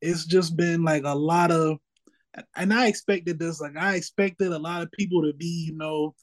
it's 0.00 0.26
just 0.26 0.56
been 0.56 0.82
like 0.84 1.04
a 1.04 1.14
lot 1.14 1.50
of 1.50 1.78
and 2.56 2.72
I 2.72 2.86
expected 2.86 3.38
this, 3.38 3.60
like 3.60 3.76
I 3.76 3.96
expected 3.96 4.52
a 4.52 4.58
lot 4.58 4.82
of 4.82 4.92
people 4.92 5.22
to 5.22 5.32
be, 5.32 5.66
you 5.68 5.76
know, 5.76 6.14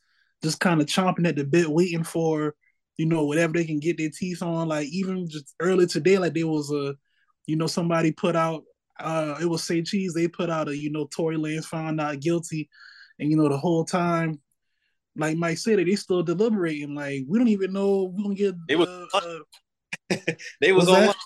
just 0.44 0.60
kind 0.60 0.80
of 0.82 0.88
chomping 0.88 1.28
at 1.28 1.36
the 1.36 1.44
bit, 1.44 1.68
waiting 1.68 2.04
for 2.04 2.56
you 2.98 3.06
know 3.06 3.26
whatever 3.26 3.54
they 3.54 3.66
can 3.66 3.80
get 3.80 3.98
their 3.98 4.10
teeth 4.10 4.42
on. 4.42 4.68
Like 4.68 4.88
even 4.88 5.30
just 5.30 5.56
earlier 5.60 5.88
today, 5.88 6.18
like 6.18 6.34
there 6.34 6.48
was 6.48 6.72
a, 6.72 6.96
you 7.46 7.56
know, 7.56 7.68
somebody 7.68 8.12
put 8.12 8.36
out. 8.36 8.64
Uh, 9.00 9.38
it 9.40 9.46
was 9.46 9.64
say 9.64 9.84
cheese. 9.84 10.14
They 10.14 10.28
put 10.28 10.50
out 10.50 10.68
a 10.68 10.76
you 10.76 10.92
know 10.92 11.08
Tory 11.08 11.38
Lanez 11.38 11.66
found 11.66 11.98
not 11.98 12.20
guilty, 12.20 12.70
and 13.20 13.30
you 13.30 13.38
know 13.38 13.48
the 13.48 13.58
whole 13.58 13.86
time, 13.86 14.42
like 15.16 15.38
Mike 15.38 15.60
said, 15.60 15.78
they 15.78 15.96
still 15.96 16.24
deliberating. 16.24 16.96
Like 16.96 17.24
we 17.28 17.38
don't 17.38 17.48
even 17.48 17.74
know 17.74 18.12
we're 18.16 18.24
gonna 18.24 18.36
get. 18.36 18.56
They 18.68 18.76
was. 18.76 18.90
Uh, 19.14 19.40
they 20.62 20.72
was, 20.72 20.88
was 20.88 20.96
on. 20.96 21.06
Lunch. 21.06 21.18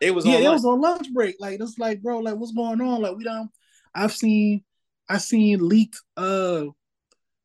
They 0.00 0.10
was 0.10 0.26
yeah, 0.26 0.38
it 0.38 0.50
was 0.50 0.64
on 0.66 0.80
lunch 0.80 1.12
break. 1.14 1.36
Like 1.40 1.58
it's 1.58 1.78
like, 1.78 2.02
bro, 2.02 2.18
like 2.18 2.36
what's 2.36 2.52
going 2.52 2.82
on? 2.82 3.00
Like 3.00 3.16
we 3.16 3.24
don't. 3.24 3.50
I've 3.94 4.12
seen, 4.12 4.62
I 5.08 5.16
seen 5.16 5.60
leaked 5.60 5.96
uh 6.18 6.66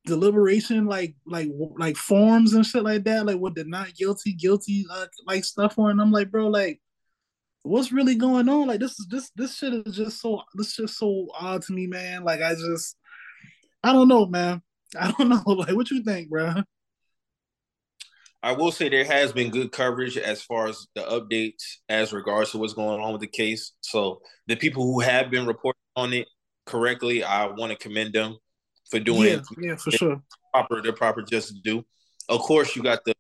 deliberation 0.05 0.86
like 0.86 1.13
like 1.27 1.50
like 1.77 1.96
forms 1.96 2.53
and 2.53 2.65
shit 2.65 2.84
like 2.84 3.03
that 3.03 3.25
like 3.25 3.38
with 3.38 3.53
the 3.53 3.63
not 3.65 3.93
guilty 3.93 4.34
guilty 4.34 4.84
uh, 4.91 5.05
like 5.27 5.46
stuff 5.46 5.77
on 5.77 6.00
i'm 6.00 6.12
like 6.12 6.31
bro 6.31 6.48
like 6.48 6.81
what's 7.63 7.91
really 7.91 8.15
going 8.15 8.50
on? 8.50 8.67
Like 8.67 8.79
this 8.79 9.00
is 9.00 9.08
this 9.08 9.31
this 9.36 9.58
shit 9.58 9.74
is 9.74 9.96
just 9.96 10.22
so 10.22 10.41
this 10.55 10.75
just 10.75 10.98
so 10.98 11.27
odd 11.39 11.62
to 11.63 11.74
me 11.74 11.88
man. 11.88 12.24
Like 12.24 12.41
i 12.41 12.53
just 12.53 12.98
i 13.84 13.91
don't 13.91 14.08
know 14.08 14.25
man. 14.25 14.62
I 15.00 15.12
don't 15.12 15.29
know. 15.29 15.41
Like 15.46 15.75
what 15.75 15.89
you 15.89 16.03
think 16.03 16.29
bro? 16.29 16.53
I 18.43 18.53
will 18.53 18.72
say 18.72 18.89
there 18.89 19.05
has 19.05 19.31
been 19.31 19.51
good 19.51 19.72
coverage 19.72 20.17
as 20.17 20.41
far 20.41 20.67
as 20.67 20.88
the 20.96 21.01
updates 21.03 21.77
as 21.88 22.12
regards 22.12 22.51
to 22.51 22.58
what's 22.58 22.74
going 22.74 23.00
on 23.00 23.12
with 23.12 23.22
the 23.22 23.27
case. 23.27 23.74
So 23.81 24.22
the 24.48 24.55
people 24.55 24.84
who 24.84 25.00
have 25.00 25.29
been 25.29 25.46
reporting 25.46 25.79
on 25.96 26.12
it 26.12 26.27
correctly, 26.65 27.24
I 27.24 27.46
want 27.46 27.72
to 27.72 27.77
commend 27.77 28.13
them 28.13 28.38
for 28.91 29.00
doing 29.00 29.41
yeah, 29.57 29.69
yeah, 29.69 29.75
for 29.75 29.91
sure. 29.91 30.21
Proper, 30.53 30.81
the 30.81 30.93
proper 30.93 31.21
just 31.21 31.48
to 31.48 31.62
do. 31.62 31.86
Of 32.29 32.41
course, 32.41 32.75
you 32.75 32.83
got 32.83 33.03
the, 33.05 33.13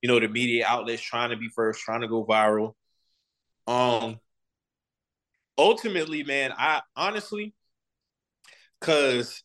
you 0.00 0.08
know, 0.08 0.18
the 0.20 0.28
media 0.28 0.64
outlets 0.66 1.02
trying 1.02 1.30
to 1.30 1.36
be 1.36 1.48
first, 1.48 1.80
trying 1.80 2.00
to 2.00 2.08
go 2.08 2.24
viral. 2.24 2.74
Um, 3.66 4.20
ultimately, 5.58 6.22
man, 6.22 6.52
I 6.56 6.82
honestly, 6.94 7.54
because 8.80 9.42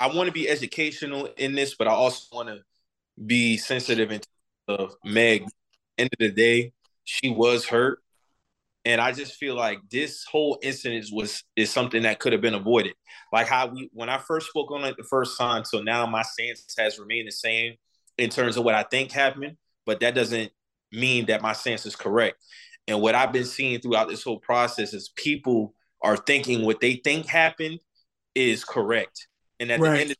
I 0.00 0.08
want 0.08 0.26
to 0.26 0.32
be 0.32 0.48
educational 0.48 1.26
in 1.36 1.54
this, 1.54 1.74
but 1.74 1.86
I 1.86 1.92
also 1.92 2.34
want 2.34 2.48
to 2.48 2.60
be 3.24 3.58
sensitive 3.58 4.10
in 4.10 4.20
of 4.66 4.94
Meg. 5.04 5.44
End 5.98 6.10
of 6.12 6.18
the 6.18 6.30
day, 6.30 6.72
she 7.04 7.30
was 7.30 7.66
hurt, 7.66 8.02
and 8.84 9.00
I 9.00 9.12
just 9.12 9.34
feel 9.34 9.54
like 9.54 9.78
this 9.90 10.24
whole 10.24 10.58
incident 10.62 11.06
was 11.12 11.42
is 11.56 11.70
something 11.70 12.02
that 12.02 12.18
could 12.18 12.32
have 12.32 12.42
been 12.42 12.54
avoided. 12.54 12.94
Like 13.32 13.46
how 13.46 13.68
we 13.68 13.88
when 13.92 14.08
I 14.08 14.18
first 14.18 14.48
spoke 14.48 14.70
on 14.70 14.84
it 14.84 14.96
the 14.96 15.04
first 15.04 15.38
time, 15.38 15.64
so 15.64 15.80
now 15.80 16.06
my 16.06 16.22
stance 16.22 16.64
has 16.78 16.98
remained 16.98 17.28
the 17.28 17.32
same 17.32 17.74
in 18.18 18.30
terms 18.30 18.56
of 18.56 18.64
what 18.64 18.74
I 18.74 18.82
think 18.82 19.10
happened, 19.10 19.56
but 19.86 20.00
that 20.00 20.14
doesn't 20.14 20.52
mean 20.92 21.26
that 21.26 21.42
my 21.42 21.52
stance 21.52 21.86
is 21.86 21.96
correct. 21.96 22.36
And 22.86 23.00
what 23.00 23.14
I've 23.14 23.32
been 23.32 23.46
seeing 23.46 23.80
throughout 23.80 24.08
this 24.08 24.22
whole 24.22 24.38
process 24.38 24.92
is 24.92 25.08
people 25.16 25.74
are 26.02 26.16
thinking 26.16 26.64
what 26.64 26.80
they 26.80 26.96
think 26.96 27.26
happened 27.26 27.80
is 28.34 28.64
correct. 28.64 29.26
And 29.58 29.70
at 29.70 29.80
right. 29.80 29.94
the 29.94 30.00
end 30.00 30.10
of 30.10 30.16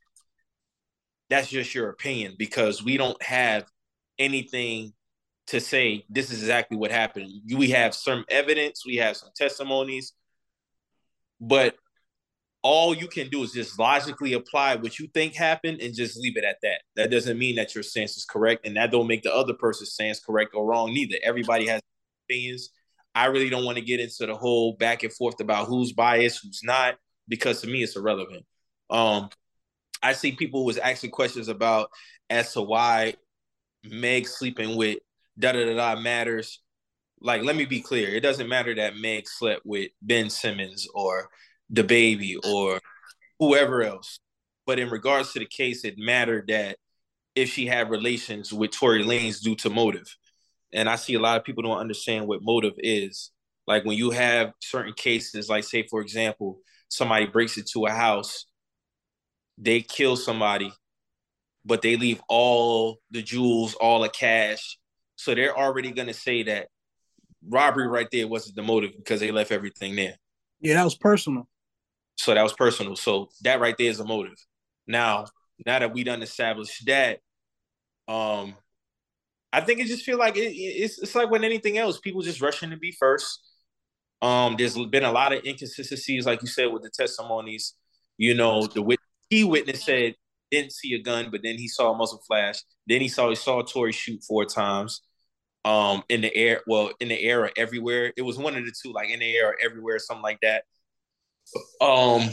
that's 1.30 1.48
just 1.48 1.74
your 1.74 1.90
opinion 1.90 2.36
because 2.38 2.82
we 2.82 2.96
don't 2.96 3.20
have 3.22 3.64
anything 4.18 4.92
to 5.48 5.60
say 5.60 6.04
this 6.08 6.30
is 6.30 6.40
exactly 6.40 6.76
what 6.76 6.90
happened. 6.90 7.30
We 7.54 7.70
have 7.70 7.94
some 7.94 8.24
evidence, 8.28 8.84
we 8.86 8.96
have 8.96 9.16
some 9.16 9.30
testimonies, 9.36 10.12
but 11.40 11.76
all 12.62 12.94
you 12.94 13.08
can 13.08 13.28
do 13.28 13.42
is 13.42 13.52
just 13.52 13.78
logically 13.78 14.32
apply 14.32 14.76
what 14.76 14.98
you 14.98 15.06
think 15.08 15.34
happened 15.34 15.82
and 15.82 15.94
just 15.94 16.16
leave 16.16 16.38
it 16.38 16.44
at 16.44 16.56
that. 16.62 16.80
That 16.96 17.10
doesn't 17.10 17.38
mean 17.38 17.56
that 17.56 17.74
your 17.74 17.84
stance 17.84 18.16
is 18.16 18.24
correct, 18.24 18.66
and 18.66 18.76
that 18.76 18.90
don't 18.90 19.06
make 19.06 19.22
the 19.22 19.34
other 19.34 19.52
person's 19.52 19.92
stance 19.92 20.18
correct 20.18 20.54
or 20.54 20.64
wrong 20.64 20.94
neither. 20.94 21.16
Everybody 21.22 21.66
has 21.66 21.82
opinions. 22.26 22.70
I 23.14 23.26
really 23.26 23.50
don't 23.50 23.66
want 23.66 23.76
to 23.76 23.84
get 23.84 24.00
into 24.00 24.26
the 24.26 24.34
whole 24.34 24.76
back 24.76 25.02
and 25.02 25.12
forth 25.12 25.40
about 25.40 25.66
who's 25.66 25.92
biased, 25.92 26.42
who's 26.42 26.62
not, 26.64 26.96
because 27.28 27.60
to 27.60 27.66
me 27.66 27.82
it's 27.82 27.96
irrelevant. 27.96 28.46
Um, 28.88 29.28
I 30.02 30.14
see 30.14 30.32
people 30.32 30.64
was 30.64 30.78
asking 30.78 31.10
questions 31.10 31.48
about 31.48 31.90
as 32.30 32.52
to 32.54 32.62
why 32.62 33.14
Meg 33.84 34.26
sleeping 34.26 34.76
with 34.76 34.98
da 35.38 35.52
da 35.52 35.64
da 35.64 35.74
da 35.74 36.00
matters. 36.00 36.60
Like, 37.20 37.42
let 37.42 37.56
me 37.56 37.64
be 37.64 37.80
clear. 37.80 38.08
It 38.08 38.20
doesn't 38.20 38.48
matter 38.48 38.74
that 38.74 38.96
Meg 38.96 39.26
slept 39.28 39.62
with 39.64 39.90
Ben 40.02 40.28
Simmons 40.28 40.86
or 40.94 41.28
the 41.70 41.84
baby 41.84 42.36
or 42.44 42.80
whoever 43.38 43.82
else. 43.82 44.18
But 44.66 44.78
in 44.78 44.90
regards 44.90 45.32
to 45.32 45.38
the 45.38 45.46
case, 45.46 45.84
it 45.84 45.94
mattered 45.96 46.48
that 46.48 46.76
if 47.34 47.50
she 47.50 47.66
had 47.66 47.90
relations 47.90 48.52
with 48.52 48.70
Tory 48.70 49.04
Lanez 49.04 49.42
due 49.42 49.56
to 49.56 49.70
motive. 49.70 50.06
And 50.72 50.88
I 50.88 50.96
see 50.96 51.14
a 51.14 51.20
lot 51.20 51.36
of 51.38 51.44
people 51.44 51.62
don't 51.62 51.78
understand 51.78 52.26
what 52.26 52.42
motive 52.42 52.74
is. 52.78 53.30
Like 53.66 53.84
when 53.84 53.96
you 53.96 54.10
have 54.10 54.52
certain 54.60 54.92
cases, 54.92 55.48
like 55.48 55.64
say, 55.64 55.86
for 55.88 56.00
example, 56.00 56.58
somebody 56.88 57.26
breaks 57.26 57.56
into 57.56 57.86
a 57.86 57.90
house, 57.90 58.46
they 59.56 59.80
kill 59.80 60.16
somebody, 60.16 60.72
but 61.64 61.82
they 61.82 61.96
leave 61.96 62.20
all 62.28 62.98
the 63.10 63.22
jewels, 63.22 63.74
all 63.74 64.02
the 64.02 64.08
cash. 64.08 64.78
So 65.16 65.34
they're 65.34 65.56
already 65.56 65.92
gonna 65.92 66.14
say 66.14 66.42
that 66.44 66.68
robbery 67.46 67.88
right 67.88 68.08
there 68.10 68.26
wasn't 68.26 68.56
the 68.56 68.62
motive 68.62 68.92
because 68.96 69.20
they 69.20 69.30
left 69.30 69.52
everything 69.52 69.96
there. 69.96 70.14
Yeah, 70.60 70.74
that 70.74 70.84
was 70.84 70.94
personal. 70.94 71.48
So 72.16 72.34
that 72.34 72.42
was 72.42 72.52
personal. 72.52 72.96
So 72.96 73.28
that 73.42 73.60
right 73.60 73.76
there 73.76 73.90
is 73.90 74.00
a 74.00 74.04
motive. 74.04 74.36
Now, 74.86 75.26
now 75.66 75.78
that 75.78 75.92
we 75.92 76.04
done 76.04 76.22
established 76.22 76.86
that, 76.86 77.20
um, 78.08 78.54
I 79.52 79.60
think 79.60 79.80
it 79.80 79.86
just 79.86 80.04
feel 80.04 80.18
like 80.18 80.36
it, 80.36 80.52
it's 80.52 80.98
it's 80.98 81.14
like 81.14 81.30
when 81.30 81.44
anything 81.44 81.78
else, 81.78 82.00
people 82.00 82.22
just 82.22 82.40
rushing 82.40 82.70
to 82.70 82.76
be 82.76 82.92
first. 82.92 83.40
Um, 84.20 84.56
there's 84.56 84.76
been 84.86 85.04
a 85.04 85.12
lot 85.12 85.32
of 85.32 85.44
inconsistencies, 85.44 86.26
like 86.26 86.40
you 86.42 86.48
said, 86.48 86.72
with 86.72 86.82
the 86.82 86.90
testimonies. 86.90 87.74
You 88.16 88.34
know, 88.34 88.66
the 88.66 88.82
wit- 88.82 89.00
key 89.30 89.44
witness 89.44 89.84
said 89.84 90.14
didn't 90.50 90.72
see 90.72 90.94
a 90.94 91.02
gun, 91.02 91.28
but 91.30 91.40
then 91.42 91.56
he 91.56 91.68
saw 91.68 91.92
a 91.92 91.96
muzzle 91.96 92.22
flash. 92.26 92.56
Then 92.86 93.00
he 93.00 93.08
saw 93.08 93.28
he 93.28 93.34
saw 93.34 93.62
Tory 93.62 93.92
shoot 93.92 94.22
four 94.26 94.44
times. 94.44 95.02
Um, 95.64 96.02
in 96.10 96.20
the 96.20 96.34
air, 96.36 96.60
well, 96.66 96.90
in 97.00 97.08
the 97.08 97.18
air 97.18 97.44
or 97.44 97.50
everywhere. 97.56 98.12
It 98.18 98.22
was 98.22 98.36
one 98.36 98.54
of 98.54 98.64
the 98.66 98.72
two, 98.82 98.92
like 98.92 99.08
in 99.08 99.20
the 99.20 99.34
air 99.34 99.48
or 99.48 99.56
everywhere, 99.64 99.98
something 99.98 100.22
like 100.22 100.40
that. 100.42 100.64
Um, 101.80 102.28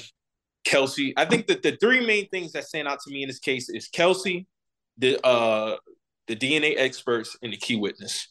Kelsey, 0.65 1.13
I 1.17 1.25
think 1.25 1.47
that 1.47 1.63
the 1.63 1.77
three 1.77 2.05
main 2.05 2.27
things 2.29 2.51
that 2.51 2.65
stand 2.65 2.87
out 2.87 2.99
to 3.05 3.11
me 3.11 3.23
in 3.23 3.27
this 3.27 3.39
case 3.39 3.69
is 3.69 3.87
Kelsey, 3.87 4.47
the 4.97 5.25
uh 5.25 5.77
the 6.27 6.35
DNA 6.35 6.75
experts, 6.77 7.37
and 7.41 7.51
the 7.51 7.57
key 7.57 7.75
witness. 7.75 8.27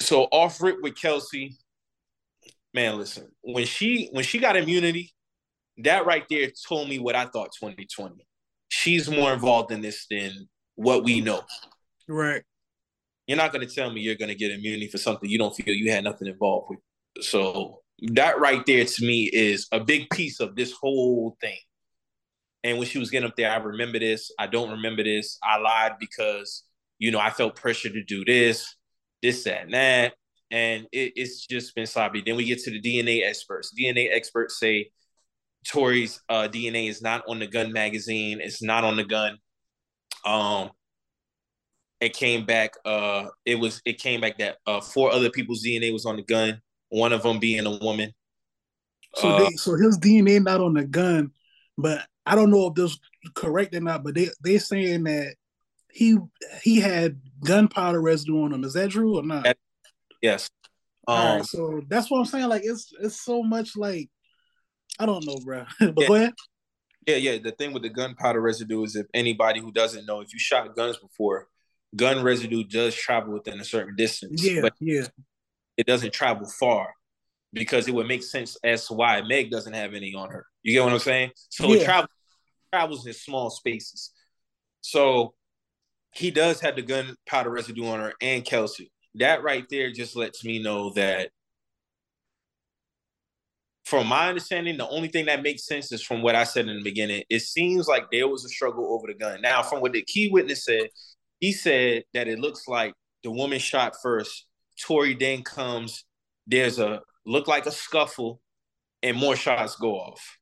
So 0.00 0.24
off 0.24 0.60
rip 0.60 0.82
with 0.82 1.00
Kelsey, 1.00 1.56
man, 2.74 2.98
listen, 2.98 3.28
when 3.42 3.66
she 3.66 4.08
when 4.12 4.24
she 4.24 4.38
got 4.38 4.56
immunity, 4.56 5.12
that 5.78 6.06
right 6.06 6.24
there 6.28 6.50
told 6.68 6.88
me 6.88 6.98
what 6.98 7.14
I 7.14 7.26
thought 7.26 7.50
2020. 7.60 8.26
She's 8.74 9.10
more 9.10 9.34
involved 9.34 9.70
in 9.70 9.82
this 9.82 10.06
than 10.10 10.48
what 10.76 11.04
we 11.04 11.20
know. 11.20 11.42
Right. 12.08 12.42
You're 13.26 13.36
not 13.36 13.52
gonna 13.52 13.66
tell 13.66 13.90
me 13.90 14.00
you're 14.00 14.14
gonna 14.14 14.34
get 14.34 14.50
immunity 14.50 14.88
for 14.88 14.96
something 14.96 15.28
you 15.28 15.38
don't 15.38 15.54
feel 15.54 15.74
you 15.74 15.90
had 15.90 16.04
nothing 16.04 16.26
involved 16.26 16.70
with. 16.70 17.24
So 17.24 17.82
that 18.14 18.40
right 18.40 18.64
there 18.64 18.86
to 18.86 19.06
me 19.06 19.28
is 19.30 19.68
a 19.72 19.78
big 19.78 20.08
piece 20.08 20.40
of 20.40 20.56
this 20.56 20.72
whole 20.72 21.36
thing. 21.40 21.58
And 22.64 22.78
when 22.78 22.86
she 22.86 22.98
was 22.98 23.10
getting 23.10 23.28
up 23.28 23.36
there, 23.36 23.50
I 23.50 23.56
remember 23.56 23.98
this. 23.98 24.30
I 24.38 24.46
don't 24.46 24.70
remember 24.70 25.04
this. 25.04 25.38
I 25.42 25.58
lied 25.58 25.98
because 26.00 26.64
you 27.02 27.10
know, 27.10 27.18
I 27.18 27.30
felt 27.30 27.56
pressure 27.56 27.90
to 27.90 28.04
do 28.04 28.24
this, 28.24 28.76
this, 29.22 29.42
that, 29.42 29.64
and 29.64 29.74
that. 29.74 30.14
And 30.52 30.86
it, 30.92 31.14
it's 31.16 31.44
just 31.44 31.74
been 31.74 31.86
sloppy. 31.86 32.22
Then 32.24 32.36
we 32.36 32.44
get 32.44 32.60
to 32.60 32.70
the 32.70 32.80
DNA 32.80 33.26
experts. 33.26 33.74
DNA 33.76 34.08
experts 34.14 34.60
say 34.60 34.90
Tory's 35.66 36.20
uh, 36.28 36.48
DNA 36.48 36.88
is 36.88 37.02
not 37.02 37.22
on 37.28 37.38
the 37.38 37.46
gun 37.46 37.72
magazine. 37.72 38.40
It's 38.40 38.62
not 38.62 38.84
on 38.84 38.96
the 38.96 39.04
gun. 39.04 39.38
Um, 40.24 40.70
it 42.00 42.14
came 42.14 42.44
back. 42.44 42.72
Uh, 42.84 43.26
it 43.44 43.56
was. 43.56 43.80
It 43.84 43.98
came 43.98 44.20
back 44.20 44.38
that 44.38 44.56
uh, 44.66 44.80
four 44.80 45.12
other 45.12 45.30
people's 45.30 45.64
DNA 45.64 45.92
was 45.92 46.04
on 46.04 46.16
the 46.16 46.22
gun. 46.22 46.60
One 46.88 47.12
of 47.12 47.22
them 47.22 47.38
being 47.38 47.64
a 47.64 47.78
woman. 47.78 48.12
So, 49.16 49.28
uh, 49.28 49.38
they, 49.38 49.50
so 49.56 49.76
his 49.76 49.98
DNA 49.98 50.42
not 50.42 50.60
on 50.60 50.74
the 50.74 50.84
gun, 50.84 51.30
but 51.78 52.06
I 52.26 52.34
don't 52.34 52.50
know 52.50 52.66
if 52.66 52.74
this 52.74 52.98
correct 53.34 53.74
or 53.74 53.80
not. 53.80 54.02
But 54.02 54.14
they 54.14 54.28
they 54.42 54.58
saying 54.58 55.04
that 55.04 55.34
he 55.92 56.16
he 56.62 56.80
had 56.80 57.20
gunpowder 57.44 58.00
residue 58.00 58.42
on 58.42 58.52
him. 58.52 58.64
Is 58.64 58.74
that 58.74 58.90
true 58.90 59.18
or 59.18 59.22
not? 59.22 59.46
Yes. 60.20 60.48
Um, 61.06 61.16
right, 61.16 61.44
so 61.44 61.82
that's 61.88 62.10
what 62.10 62.18
I'm 62.18 62.24
saying. 62.24 62.48
Like 62.48 62.62
it's 62.64 62.92
it's 63.00 63.20
so 63.20 63.42
much 63.42 63.76
like 63.76 64.08
I 65.02 65.06
don't 65.06 65.26
know, 65.26 65.36
bro. 65.44 65.64
but 65.80 65.94
yeah. 65.98 66.08
go 66.08 66.14
ahead. 66.14 66.32
Yeah, 67.06 67.16
yeah. 67.16 67.38
The 67.42 67.50
thing 67.50 67.72
with 67.72 67.82
the 67.82 67.88
gunpowder 67.88 68.40
residue 68.40 68.84
is 68.84 68.94
if 68.94 69.06
anybody 69.12 69.60
who 69.60 69.72
doesn't 69.72 70.06
know, 70.06 70.20
if 70.20 70.32
you 70.32 70.38
shot 70.38 70.76
guns 70.76 70.96
before, 70.98 71.48
gun 71.96 72.22
residue 72.22 72.62
does 72.62 72.94
travel 72.94 73.32
within 73.34 73.60
a 73.60 73.64
certain 73.64 73.96
distance. 73.96 74.44
Yeah, 74.44 74.60
but 74.62 74.74
yeah. 74.78 75.08
It 75.76 75.86
doesn't 75.86 76.12
travel 76.12 76.46
far 76.46 76.94
because 77.52 77.88
it 77.88 77.94
would 77.94 78.06
make 78.06 78.22
sense 78.22 78.56
as 78.62 78.86
to 78.86 78.94
why 78.94 79.20
Meg 79.22 79.50
doesn't 79.50 79.72
have 79.72 79.94
any 79.94 80.14
on 80.14 80.30
her. 80.30 80.46
You 80.62 80.74
get 80.74 80.84
what 80.84 80.92
I'm 80.92 81.00
saying? 81.00 81.32
So 81.48 81.66
yeah. 81.66 81.80
it 81.80 81.84
travels 81.84 82.08
travels 82.72 83.06
in 83.06 83.12
small 83.12 83.50
spaces. 83.50 84.12
So 84.80 85.34
he 86.14 86.30
does 86.30 86.60
have 86.60 86.76
the 86.76 86.82
gunpowder 86.82 87.50
residue 87.50 87.86
on 87.86 88.00
her 88.00 88.12
and 88.20 88.44
Kelsey. 88.44 88.92
That 89.16 89.42
right 89.42 89.66
there 89.68 89.90
just 89.90 90.16
lets 90.16 90.44
me 90.44 90.62
know 90.62 90.92
that, 90.94 91.30
from 93.92 94.06
my 94.06 94.30
understanding, 94.30 94.78
the 94.78 94.88
only 94.88 95.08
thing 95.08 95.26
that 95.26 95.42
makes 95.42 95.66
sense 95.66 95.92
is 95.92 96.00
from 96.00 96.22
what 96.22 96.34
I 96.34 96.44
said 96.44 96.66
in 96.66 96.78
the 96.78 96.82
beginning. 96.82 97.24
It 97.28 97.40
seems 97.40 97.86
like 97.86 98.04
there 98.10 98.26
was 98.26 98.42
a 98.42 98.48
struggle 98.48 98.94
over 98.94 99.06
the 99.06 99.12
gun. 99.12 99.42
Now, 99.42 99.62
from 99.62 99.82
what 99.82 99.92
the 99.92 100.00
key 100.00 100.30
witness 100.32 100.64
said, 100.64 100.88
he 101.40 101.52
said 101.52 102.04
that 102.14 102.26
it 102.26 102.38
looks 102.38 102.66
like 102.66 102.94
the 103.22 103.30
woman 103.30 103.58
shot 103.58 103.92
first. 104.02 104.46
Tory 104.80 105.14
then 105.14 105.42
comes. 105.42 106.06
There's 106.46 106.78
a 106.78 107.02
look 107.26 107.46
like 107.48 107.66
a 107.66 107.70
scuffle, 107.70 108.40
and 109.02 109.14
more 109.14 109.36
shots 109.36 109.76
go 109.76 109.96
off 109.96 110.38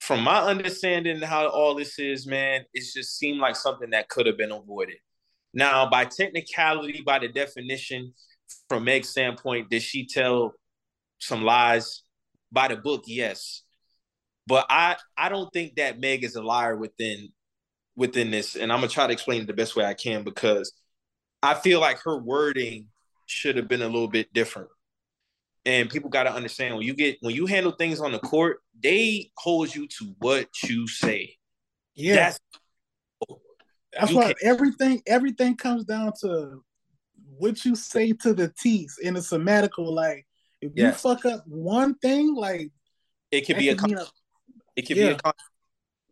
from 0.00 0.24
my 0.24 0.40
understanding 0.40 1.22
how 1.22 1.46
all 1.46 1.76
this 1.76 1.96
is, 2.00 2.26
man, 2.26 2.62
it 2.74 2.84
just 2.92 3.16
seemed 3.16 3.38
like 3.38 3.54
something 3.54 3.90
that 3.90 4.08
could 4.08 4.26
have 4.26 4.36
been 4.36 4.50
avoided. 4.50 4.96
Now, 5.54 5.88
by 5.88 6.06
technicality, 6.06 7.02
by 7.06 7.20
the 7.20 7.28
definition, 7.28 8.14
from 8.68 8.82
Meg's 8.82 9.10
standpoint, 9.10 9.70
did 9.70 9.80
she 9.80 10.04
tell 10.04 10.54
some 11.22 11.44
lies? 11.44 12.02
By 12.52 12.68
the 12.68 12.76
book, 12.76 13.04
yes. 13.06 13.62
But 14.46 14.66
I 14.70 14.96
I 15.16 15.28
don't 15.30 15.52
think 15.52 15.76
that 15.76 16.00
Meg 16.00 16.24
is 16.24 16.36
a 16.36 16.42
liar 16.42 16.76
within 16.76 17.30
within 17.96 18.30
this. 18.30 18.56
And 18.56 18.72
I'm 18.72 18.78
gonna 18.80 18.88
try 18.88 19.06
to 19.06 19.12
explain 19.12 19.42
it 19.42 19.46
the 19.46 19.54
best 19.54 19.76
way 19.76 19.84
I 19.84 19.94
can 19.94 20.24
because 20.24 20.72
I 21.42 21.54
feel 21.54 21.80
like 21.80 22.00
her 22.04 22.18
wording 22.18 22.88
should 23.26 23.56
have 23.56 23.68
been 23.68 23.82
a 23.82 23.86
little 23.86 24.08
bit 24.08 24.32
different. 24.34 24.68
and 25.64 25.90
people 25.90 26.10
got 26.10 26.24
to 26.24 26.32
understand 26.32 26.74
when 26.76 26.84
you 26.86 26.94
get 26.94 27.18
when 27.20 27.34
you 27.34 27.46
handle 27.46 27.72
things 27.72 28.00
on 28.00 28.12
the 28.12 28.18
court, 28.18 28.58
they 28.82 29.30
hold 29.36 29.74
you 29.74 29.86
to 29.88 30.14
what 30.18 30.48
you 30.68 30.88
say. 30.88 31.36
Yeah, 31.94 32.16
that's, 32.16 32.40
that's 33.92 34.12
why 34.14 34.34
everything 34.42 35.02
everything 35.06 35.56
comes 35.56 35.84
down 35.84 36.12
to 36.20 36.64
what 37.38 37.64
you 37.64 37.76
say 37.76 38.12
to 38.12 38.34
the 38.34 38.52
teeth 38.58 38.96
in 39.02 39.16
a 39.16 39.20
semantical. 39.20 39.92
Like 39.92 40.26
if 40.62 40.72
yes. 40.74 41.04
you 41.04 41.10
fuck 41.10 41.26
up 41.26 41.44
one 41.46 41.96
thing, 41.96 42.34
like 42.34 42.70
it 43.30 43.42
could 43.42 43.58
be 43.58 43.68
a, 43.70 43.74
a, 43.74 44.06
it 44.76 44.82
could 44.86 44.96
yeah. 44.96 45.14
be 45.14 45.18
a 45.24 45.32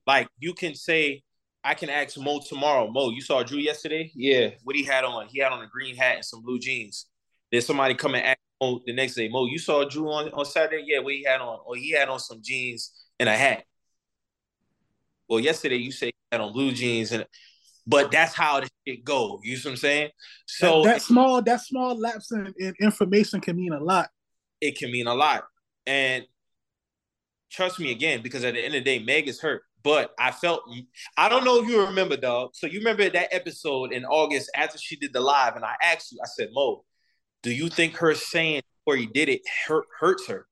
like 0.07 0.29
you 0.41 0.53
can 0.55 0.75
say 0.75 1.23
I 1.63 1.75
can 1.75 1.89
ask 1.89 2.19
Mo 2.19 2.41
tomorrow. 2.41 2.91
Mo, 2.91 3.11
you 3.11 3.21
saw 3.21 3.43
Drew 3.43 3.59
yesterday? 3.59 4.11
Yeah. 4.15 4.51
What 4.65 4.75
he 4.75 4.83
had 4.83 5.05
on? 5.05 5.29
He 5.29 5.39
had 5.39 5.53
on 5.53 5.63
a 5.63 5.69
green 5.69 5.95
hat 5.95 6.17
and 6.17 6.25
some 6.25 6.43
blue 6.43 6.59
jeans. 6.59 7.07
Then 7.53 7.61
somebody 7.61 7.95
come 7.95 8.15
and 8.15 8.25
ask 8.25 8.39
Mo 8.61 8.81
the 8.85 8.93
next 8.93 9.15
day, 9.15 9.29
Mo, 9.29 9.47
you 9.47 9.59
saw 9.59 9.85
Drew 9.85 10.11
on, 10.11 10.31
on 10.33 10.45
Saturday? 10.45 10.85
Yeah, 10.87 10.99
what 11.01 11.15
he 11.15 11.23
had 11.23 11.41
on? 11.41 11.61
Or 11.65 11.77
he 11.77 11.93
had 11.93 12.09
on 12.09 12.19
some 12.19 12.41
jeans 12.43 12.93
and 13.19 13.29
a 13.29 13.37
hat. 13.37 13.65
Well, 15.29 15.39
yesterday 15.39 15.77
you 15.77 15.93
say 15.93 16.07
he 16.07 16.13
had 16.33 16.41
on 16.41 16.53
blue 16.53 16.73
jeans 16.73 17.13
and 17.13 17.25
but 17.87 18.11
that's 18.11 18.35
how 18.35 18.61
this 18.61 18.71
shit 18.87 19.05
go. 19.05 19.41
You 19.43 19.57
see 19.57 19.69
what 19.69 19.73
I'm 19.73 19.77
saying? 19.79 20.11
So 20.47 20.83
that, 20.83 20.95
that 20.95 21.03
small, 21.03 21.43
that 21.43 21.61
small 21.61 21.99
lapse 21.99 22.31
in, 22.31 22.53
in 22.59 22.75
information 22.81 23.41
can 23.41 23.57
mean 23.57 23.73
a 23.73 23.83
lot. 23.83 24.11
It 24.61 24.79
can 24.79 24.91
mean 24.91 25.07
a 25.07 25.15
lot. 25.15 25.45
And 25.87 26.25
trust 27.51 27.79
me 27.81 27.91
again, 27.91 28.23
because 28.23 28.45
at 28.45 28.55
the 28.55 28.61
end 28.65 28.75
of 28.75 28.85
the 28.85 28.99
day, 28.99 28.99
Meg 28.99 29.29
is 29.29 29.41
hurt. 29.41 29.63
But 29.83 30.13
I 30.19 30.31
felt 30.31 30.63
I 31.17 31.29
don't 31.31 31.45
know 31.45 31.63
if 31.63 31.69
you 31.69 31.85
remember, 31.87 32.17
dog. 32.17 32.51
So 32.55 32.67
you 32.67 32.81
remember 32.81 33.09
that 33.09 33.35
episode 33.35 33.93
in 33.93 34.05
August 34.05 34.51
after 34.55 34.77
she 34.77 34.97
did 34.97 35.13
the 35.13 35.21
live, 35.21 35.57
and 35.57 35.65
I 35.65 35.75
asked 35.83 36.13
you, 36.13 36.19
I 36.23 36.27
said, 36.27 36.51
Mo, 36.53 36.85
do 37.43 37.51
you 37.51 37.69
think 37.71 37.97
her 37.97 38.15
saying 38.15 38.63
where 38.85 38.97
he 38.97 39.07
did 39.07 39.29
it 39.31 39.41
hurt 39.67 39.87
hurts 39.99 40.27
her? 40.27 40.47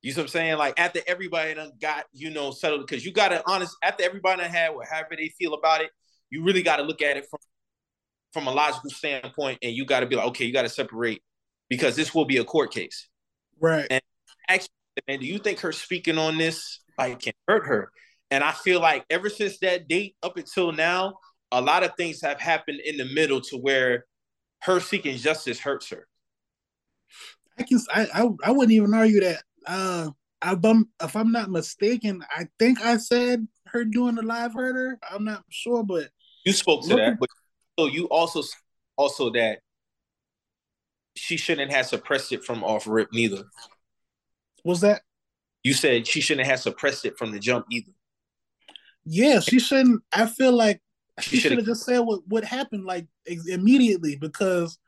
You 0.00 0.12
see 0.12 0.20
what 0.20 0.24
I'm 0.24 0.28
saying? 0.28 0.56
Like 0.56 0.80
after 0.80 1.00
everybody 1.06 1.54
done 1.54 1.72
got, 1.80 2.04
you 2.12 2.30
know, 2.30 2.50
settled, 2.50 2.86
because 2.86 3.04
you 3.04 3.12
gotta 3.12 3.42
honest, 3.46 3.76
after 3.82 4.04
everybody 4.04 4.40
done 4.40 4.50
had 4.50 4.74
whatever 4.74 5.14
they 5.16 5.28
feel 5.38 5.54
about 5.54 5.82
it, 5.82 5.90
you 6.30 6.42
really 6.42 6.62
gotta 6.62 6.82
look 6.82 7.02
at 7.02 7.16
it 7.16 7.26
from 7.28 7.40
from 8.32 8.46
a 8.46 8.52
logical 8.52 8.90
standpoint, 8.90 9.58
and 9.62 9.74
you 9.74 9.84
gotta 9.84 10.06
be 10.06 10.16
like, 10.16 10.26
okay, 10.28 10.44
you 10.44 10.52
gotta 10.52 10.68
separate 10.68 11.22
because 11.68 11.96
this 11.96 12.14
will 12.14 12.24
be 12.24 12.38
a 12.38 12.44
court 12.44 12.72
case. 12.72 13.08
Right. 13.60 13.86
And 13.90 14.02
actually, 14.48 14.68
man, 15.06 15.20
do 15.20 15.26
you 15.26 15.38
think 15.38 15.60
her 15.60 15.72
speaking 15.72 16.18
on 16.18 16.38
this 16.38 16.80
like 16.96 17.20
can 17.20 17.32
hurt 17.46 17.66
her? 17.66 17.90
And 18.30 18.44
I 18.44 18.52
feel 18.52 18.80
like 18.80 19.04
ever 19.10 19.30
since 19.30 19.58
that 19.60 19.88
date 19.88 20.16
up 20.22 20.36
until 20.36 20.72
now, 20.72 21.14
a 21.50 21.60
lot 21.60 21.82
of 21.82 21.92
things 21.96 22.20
have 22.22 22.40
happened 22.40 22.80
in 22.84 22.96
the 22.96 23.06
middle 23.06 23.40
to 23.40 23.56
where 23.56 24.04
her 24.62 24.80
seeking 24.80 25.16
justice 25.16 25.58
hurts 25.58 25.88
her. 25.90 26.06
I 27.58 27.62
can 27.62 27.80
I 27.92 28.06
I, 28.14 28.28
I 28.44 28.50
wouldn't 28.50 28.72
even 28.72 28.94
argue 28.94 29.20
that. 29.20 29.42
Uh, 29.66 30.10
if 30.44 30.64
I'm, 30.64 30.88
if 31.02 31.16
I'm 31.16 31.32
not 31.32 31.50
mistaken, 31.50 32.22
I 32.30 32.46
think 32.58 32.80
I 32.80 32.96
said 32.96 33.46
her 33.66 33.84
doing 33.84 34.14
the 34.14 34.22
live 34.22 34.54
herder. 34.54 34.98
I'm 35.10 35.24
not 35.24 35.42
sure, 35.50 35.82
but 35.82 36.10
you 36.44 36.52
spoke 36.52 36.86
to 36.88 36.96
that. 36.96 37.18
But 37.18 37.28
so 37.78 37.86
you 37.86 38.06
also 38.06 38.42
also 38.96 39.30
that 39.30 39.60
she 41.18 41.36
shouldn't 41.36 41.72
have 41.72 41.86
suppressed 41.86 42.32
it 42.32 42.44
from 42.44 42.64
off 42.64 42.86
rip 42.86 43.08
neither. 43.12 43.44
Was 44.64 44.80
that? 44.80 45.02
You 45.62 45.74
said 45.74 46.06
she 46.06 46.20
shouldn't 46.20 46.46
have 46.46 46.60
suppressed 46.60 47.04
it 47.04 47.18
from 47.18 47.32
the 47.32 47.38
jump 47.38 47.66
either. 47.70 47.92
Yeah, 49.04 49.40
she 49.40 49.58
shouldn't. 49.58 50.02
I 50.12 50.26
feel 50.26 50.52
like 50.52 50.80
she, 51.20 51.36
she 51.36 51.40
should 51.40 51.58
have 51.58 51.66
just 51.66 51.84
said 51.84 52.00
what 52.00 52.20
what 52.26 52.44
happened 52.44 52.84
like 52.84 53.06
immediately 53.26 54.16
because 54.16 54.78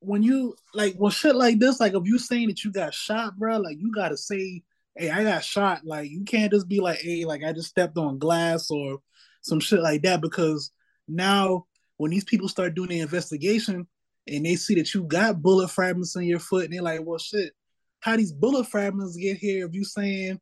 when 0.00 0.22
you 0.22 0.54
like 0.74 0.94
well 0.98 1.10
shit 1.10 1.34
like 1.34 1.58
this, 1.58 1.80
like 1.80 1.94
if 1.94 2.04
you 2.04 2.18
saying 2.18 2.48
that 2.48 2.62
you 2.62 2.70
got 2.70 2.94
shot, 2.94 3.36
bro, 3.38 3.58
like 3.58 3.78
you 3.78 3.90
gotta 3.92 4.16
say, 4.16 4.62
"Hey, 4.94 5.10
I 5.10 5.24
got 5.24 5.44
shot." 5.44 5.84
Like 5.84 6.10
you 6.10 6.24
can't 6.24 6.52
just 6.52 6.68
be 6.68 6.80
like, 6.80 6.98
"Hey, 6.98 7.24
like 7.24 7.42
I 7.42 7.52
just 7.52 7.70
stepped 7.70 7.96
on 7.96 8.18
glass" 8.18 8.70
or 8.70 8.98
some 9.42 9.60
shit 9.60 9.80
like 9.80 10.02
that 10.02 10.20
because 10.20 10.70
now 11.08 11.66
when 11.96 12.10
these 12.10 12.24
people 12.24 12.48
start 12.48 12.74
doing 12.74 12.90
the 12.90 13.00
investigation 13.00 13.86
and 14.28 14.44
they 14.46 14.56
see 14.56 14.74
that 14.76 14.92
you 14.94 15.04
got 15.04 15.42
bullet 15.42 15.70
fragments 15.70 16.16
in 16.16 16.24
your 16.24 16.38
foot 16.38 16.64
and 16.64 16.72
they're 16.72 16.82
like, 16.82 17.00
"Well, 17.04 17.18
shit, 17.18 17.52
how 18.00 18.16
these 18.16 18.32
bullet 18.32 18.66
fragments 18.66 19.16
get 19.16 19.36
here?" 19.36 19.66
If 19.66 19.74
you 19.74 19.84
saying 19.84 20.40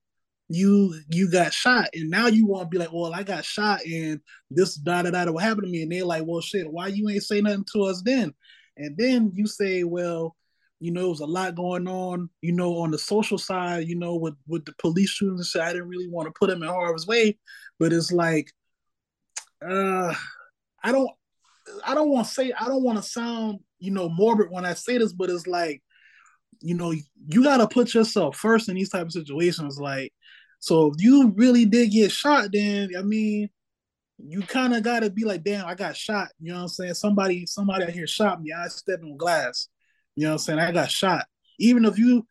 you 0.48 1.00
you 1.08 1.30
got 1.30 1.52
shot 1.52 1.88
and 1.94 2.10
now 2.10 2.26
you 2.26 2.46
want 2.46 2.64
to 2.64 2.68
be 2.68 2.76
like 2.76 2.92
well 2.92 3.14
i 3.14 3.22
got 3.22 3.42
shot 3.42 3.80
and 3.86 4.20
this 4.50 4.74
da 4.74 5.00
da 5.00 5.10
da 5.10 5.30
what 5.30 5.42
happened 5.42 5.62
to 5.64 5.70
me 5.70 5.82
and 5.82 5.90
they're 5.90 6.04
like 6.04 6.24
well 6.26 6.42
shit 6.42 6.70
why 6.70 6.88
you 6.88 7.08
ain't 7.08 7.22
say 7.22 7.40
nothing 7.40 7.64
to 7.72 7.84
us 7.84 8.02
then 8.04 8.34
and 8.76 8.94
then 8.98 9.30
you 9.34 9.46
say 9.46 9.82
well 9.84 10.36
you 10.82 10.90
know, 10.90 11.10
was 11.10 11.20
a 11.20 11.26
lot 11.26 11.54
going 11.54 11.86
on, 11.86 12.28
you 12.40 12.50
know, 12.50 12.78
on 12.78 12.90
the 12.90 12.98
social 12.98 13.38
side, 13.38 13.86
you 13.86 13.94
know, 13.94 14.16
with 14.16 14.34
with 14.48 14.64
the 14.64 14.72
police 14.78 15.10
shootings 15.10 15.38
and 15.38 15.46
shit. 15.46 15.62
I 15.62 15.72
didn't 15.72 15.88
really 15.88 16.08
want 16.08 16.26
to 16.26 16.34
put 16.36 16.50
them 16.50 16.64
in 16.64 16.68
harm's 16.68 17.06
way, 17.06 17.38
but 17.78 17.92
it's 17.92 18.10
like, 18.10 18.50
uh, 19.64 20.12
I 20.82 20.90
don't, 20.90 21.08
I 21.86 21.94
don't 21.94 22.08
want 22.08 22.26
to 22.26 22.32
say, 22.32 22.52
I 22.58 22.66
don't 22.66 22.82
want 22.82 22.98
to 22.98 23.08
sound, 23.08 23.60
you 23.82 23.90
know, 23.90 24.08
morbid 24.08 24.46
when 24.50 24.64
I 24.64 24.74
say 24.74 24.96
this, 24.98 25.12
but 25.12 25.28
it's 25.28 25.48
like, 25.48 25.82
you 26.60 26.74
know, 26.74 26.92
you 27.26 27.42
got 27.42 27.56
to 27.56 27.66
put 27.66 27.92
yourself 27.94 28.36
first 28.36 28.68
in 28.68 28.76
these 28.76 28.90
type 28.90 29.06
of 29.06 29.12
situations. 29.12 29.78
Like, 29.80 30.12
so 30.60 30.92
if 30.92 30.94
you 31.02 31.32
really 31.36 31.64
did 31.64 31.90
get 31.90 32.12
shot, 32.12 32.50
then 32.52 32.90
I 32.96 33.02
mean, 33.02 33.50
you 34.24 34.42
kind 34.42 34.72
of 34.72 34.84
got 34.84 35.00
to 35.00 35.10
be 35.10 35.24
like, 35.24 35.42
damn, 35.42 35.66
I 35.66 35.74
got 35.74 35.96
shot. 35.96 36.28
You 36.40 36.52
know 36.52 36.58
what 36.58 36.62
I'm 36.62 36.68
saying? 36.68 36.94
Somebody, 36.94 37.44
somebody 37.46 37.84
out 37.84 37.90
here 37.90 38.06
shot 38.06 38.40
me. 38.40 38.52
I 38.52 38.68
stepped 38.68 39.02
on 39.02 39.16
glass. 39.16 39.68
You 40.14 40.24
know 40.24 40.30
what 40.30 40.34
I'm 40.34 40.38
saying? 40.38 40.58
I 40.60 40.70
got 40.70 40.90
shot. 40.90 41.26
Even 41.58 41.84
if 41.84 41.98
you, 41.98 42.24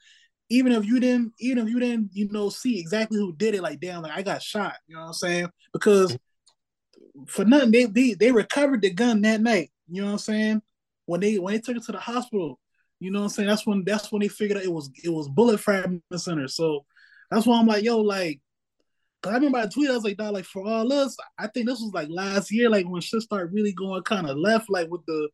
even 0.50 0.72
if 0.72 0.86
you 0.86 1.02
didn't, 1.02 1.34
even 1.40 1.68
if 1.68 1.70
you 1.70 1.82
didn't, 1.82 2.12
you 2.14 2.30
know, 2.32 2.50
see 2.50 2.80
exactly 2.80 3.18
who 3.18 3.36
did 3.36 3.56
it, 3.56 3.62
like 3.62 3.82
damn, 3.82 4.02
like 4.02 4.14
I 4.14 4.22
got 4.22 4.42
shot. 4.42 4.76
You 4.88 4.96
know 4.96 5.02
what 5.02 5.08
I'm 5.08 5.14
saying? 5.14 5.50
Because 5.74 6.18
for 7.28 7.44
nothing, 7.44 7.72
they 7.72 7.86
they, 7.86 8.14
they 8.14 8.32
recovered 8.32 8.82
the 8.82 8.94
gun 8.94 9.22
that 9.24 9.42
night. 9.42 9.72
You 9.90 10.02
know 10.02 10.08
what 10.08 10.14
I'm 10.14 10.20
saying? 10.20 10.62
When 11.12 11.20
they 11.20 11.40
when 11.40 11.54
they 11.54 11.60
took 11.60 11.76
it 11.76 11.84
to 11.84 11.92
the 11.92 12.00
hospital, 12.00 12.58
you 13.02 13.12
know 13.12 13.20
what 13.20 13.26
I'm 13.26 13.30
saying? 13.32 13.50
That's 13.50 13.68
when 13.68 13.84
that's 13.84 14.14
when 14.14 14.22
they 14.22 14.30
figured 14.30 14.58
out 14.58 14.64
it 14.64 14.72
was 14.72 14.90
it 15.04 15.10
was 15.10 15.28
bullet 15.28 15.60
fragments 15.60 16.28
in 16.28 16.38
her. 16.38 16.48
So 16.48 16.86
that's 17.30 17.46
why 17.46 17.60
I'm 17.60 17.68
like, 17.68 17.84
yo, 17.84 18.00
like, 18.00 18.40
cause 19.22 19.34
I 19.34 19.36
remember 19.36 19.58
I 19.58 19.66
tweeted, 19.66 19.92
I 19.92 19.96
was 19.96 20.06
like, 20.06 20.16
dog, 20.16 20.34
like 20.34 20.46
for 20.46 20.66
all 20.66 20.94
us, 20.94 21.18
I 21.38 21.48
think 21.48 21.66
this 21.66 21.82
was 21.82 21.92
like 21.94 22.08
last 22.10 22.50
year, 22.50 22.70
like 22.70 22.86
when 22.88 23.02
shit 23.02 23.22
started 23.22 23.52
really 23.54 23.74
going 23.74 24.02
kind 24.04 24.26
of 24.26 24.38
left, 24.38 24.70
like 24.70 24.90
with 24.90 25.06
the, 25.06 25.28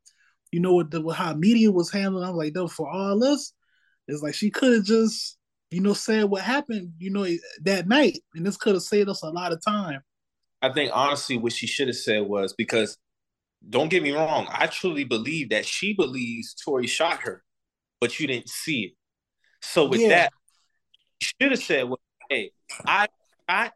you 0.52 0.60
know, 0.60 0.74
with 0.74 0.90
the 0.90 1.00
with 1.00 1.16
how 1.16 1.36
media 1.36 1.72
was 1.72 1.92
handling. 1.92 2.28
I'm 2.28 2.36
like, 2.36 2.54
though, 2.54 2.68
for 2.68 2.90
all 2.90 3.24
us, 3.24 3.54
it's 4.08 4.24
like 4.24 4.34
she 4.34 4.50
could 4.50 4.74
have 4.74 4.84
just, 4.84 5.38
you 5.70 5.82
know, 5.82 5.94
said 5.94 6.24
what 6.24 6.42
happened, 6.42 6.94
you 6.98 7.12
know, 7.12 7.28
that 7.66 7.88
night, 7.88 8.18
and 8.34 8.44
this 8.44 8.58
could 8.58 8.74
have 8.74 8.82
saved 8.82 9.10
us 9.10 9.22
a 9.22 9.30
lot 9.30 9.54
of 9.54 9.64
time. 9.64 10.02
I 10.64 10.74
think 10.74 10.90
honestly, 10.92 11.38
what 11.38 11.54
she 11.54 11.68
should 11.68 11.88
have 11.88 11.98
said 11.98 12.24
was 12.24 12.54
because, 12.58 12.98
don't 13.70 13.90
get 13.90 14.04
me 14.04 14.12
wrong, 14.12 14.48
I 14.50 14.68
truly 14.68 15.04
believe 15.04 15.50
that 15.50 15.66
she 15.66 15.94
believes 15.94 16.54
Tory 16.54 16.88
shot 16.88 17.22
her, 17.22 17.44
but 18.00 18.20
you 18.20 18.28
didn't 18.28 18.50
see 18.50 18.82
it. 18.82 18.92
So 19.62 19.86
with 19.86 20.02
yeah. 20.02 20.10
that, 20.10 20.34
should 21.20 21.52
have 21.52 21.62
said, 21.62 21.84
well, 21.90 22.00
hey, 22.30 22.52
I, 22.86 23.08
I, 23.48 23.72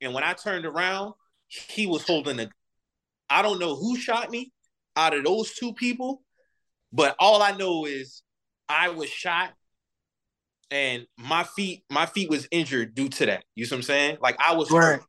and 0.00 0.12
when 0.12 0.24
I 0.24 0.32
turned 0.32 0.66
around, 0.66 1.14
he 1.46 1.86
was 1.86 2.04
holding 2.06 2.40
a. 2.40 2.48
I 3.28 3.42
don't 3.42 3.60
know 3.60 3.76
who 3.76 3.96
shot 3.96 4.30
me 4.30 4.52
out 4.96 5.14
of 5.14 5.24
those 5.24 5.54
two 5.54 5.72
people, 5.72 6.22
but 6.92 7.14
all 7.18 7.42
I 7.42 7.52
know 7.52 7.84
is 7.84 8.22
I 8.68 8.88
was 8.88 9.08
shot 9.08 9.52
and 10.70 11.06
my 11.16 11.44
feet, 11.44 11.84
my 11.90 12.06
feet 12.06 12.30
was 12.30 12.48
injured 12.50 12.94
due 12.94 13.08
to 13.08 13.26
that. 13.26 13.44
You 13.54 13.66
see 13.66 13.74
what 13.74 13.78
I'm 13.78 13.82
saying? 13.82 14.18
Like 14.20 14.36
I 14.40 14.54
was 14.54 14.70
right. 14.70 14.82
hurt. 14.82 15.02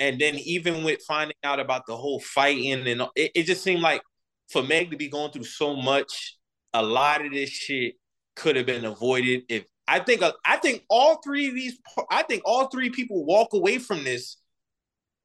And 0.00 0.18
then 0.18 0.34
even 0.36 0.82
with 0.82 1.02
finding 1.06 1.36
out 1.44 1.60
about 1.60 1.86
the 1.86 1.96
whole 1.96 2.20
fighting 2.20 2.88
and 2.88 3.02
it, 3.14 3.30
it 3.34 3.42
just 3.44 3.62
seemed 3.62 3.82
like 3.82 4.02
for 4.50 4.62
Meg 4.62 4.90
to 4.90 4.96
be 4.96 5.08
going 5.08 5.30
through 5.30 5.44
so 5.44 5.76
much, 5.76 6.38
a 6.72 6.82
lot 6.82 7.24
of 7.24 7.32
this 7.32 7.50
shit 7.50 7.94
could 8.34 8.56
have 8.56 8.66
been 8.66 8.84
avoided 8.84 9.42
if 9.48 9.64
I 9.86 9.98
think 9.98 10.22
uh, 10.22 10.32
I 10.46 10.56
think 10.56 10.84
all 10.88 11.20
three 11.22 11.48
of 11.48 11.54
these 11.54 11.78
I 12.10 12.22
think 12.22 12.42
all 12.44 12.68
three 12.68 12.90
people 12.90 13.24
walk 13.24 13.52
away 13.52 13.78
from 13.78 14.04
this 14.04 14.36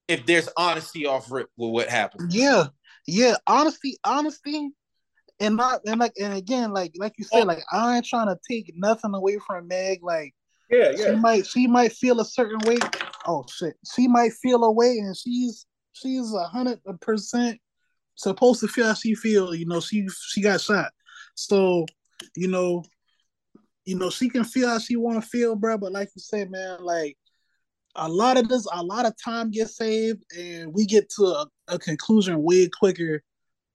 if 0.08 0.26
there's 0.26 0.50
honesty 0.58 1.06
off 1.06 1.32
rip 1.32 1.50
with 1.56 1.72
what 1.72 1.88
happened. 1.88 2.34
Yeah, 2.34 2.66
yeah, 3.08 3.36
honesty, 3.48 3.98
honesty, 4.04 4.70
and 5.40 5.56
not 5.56 5.82
and 5.86 6.00
like 6.00 6.14
and 6.20 6.34
again 6.34 6.72
like 6.72 6.94
like 6.98 7.14
you 7.18 7.26
said, 7.26 7.44
oh. 7.44 7.46
like 7.46 7.64
I 7.72 7.98
ain't 7.98 8.06
trying 8.06 8.28
to 8.28 8.38
take 8.50 8.74
nothing 8.76 9.14
away 9.14 9.38
from 9.46 9.68
Meg. 9.68 10.00
Like 10.02 10.34
yeah, 10.70 10.92
yeah, 10.96 11.06
she 11.06 11.16
might 11.16 11.46
she 11.46 11.68
might 11.68 11.94
feel 11.94 12.20
a 12.20 12.26
certain 12.26 12.60
way. 12.66 12.78
Oh 13.26 13.46
shit, 13.50 13.76
she 13.96 14.08
might 14.08 14.34
feel 14.34 14.64
a 14.64 14.72
way, 14.72 14.98
and 15.00 15.16
she's 15.16 15.66
she's 15.94 16.34
a 16.34 16.44
hundred 16.44 16.80
percent 17.02 17.60
supposed 18.16 18.62
to 18.62 18.68
feel 18.68 18.88
how 18.88 18.94
she 18.94 19.16
feel. 19.16 19.54
You 19.54 19.66
know, 19.66 19.80
she 19.80 20.08
she 20.28 20.42
got 20.42 20.62
shot, 20.62 20.92
so 21.36 21.86
you 22.36 22.48
know 22.48 22.84
you 23.86 23.96
know, 23.96 24.10
she 24.10 24.30
can 24.30 24.44
feel 24.44 24.68
how 24.68 24.80
she 24.80 24.96
want 24.96 25.22
to 25.22 25.30
feel, 25.30 25.56
bro. 25.56 25.78
But 25.78 25.92
like 25.92 26.10
you 26.16 26.22
said, 26.22 26.52
man, 26.52 26.84
like 26.84 27.18
a 27.96 28.10
lot 28.10 28.38
of 28.38 28.50
this, 28.50 28.68
a 28.72 28.84
lot 28.84 29.06
of 29.06 29.14
time 29.24 29.52
gets 29.52 29.78
saved, 29.78 30.24
and 30.38 30.74
we 30.74 30.86
get 30.86 31.10
to 31.18 31.24
a, 31.24 31.48
a 31.68 31.80
conclusion 31.80 32.42
way 32.42 32.68
quicker. 32.68 33.22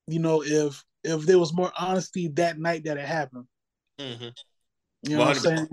You 0.07 0.19
know, 0.19 0.43
if 0.43 0.85
if 1.05 1.23
there 1.23 1.39
was 1.39 1.55
more 1.55 1.73
honesty 1.79 2.29
that 2.35 2.59
night 2.59 2.85
that 2.85 2.99
it 2.99 3.07
happened. 3.07 3.47
Mm-hmm. 3.99 4.29
You 5.09 5.17
know 5.17 5.25
what 5.25 5.37
I'm 5.37 5.43
saying? 5.43 5.69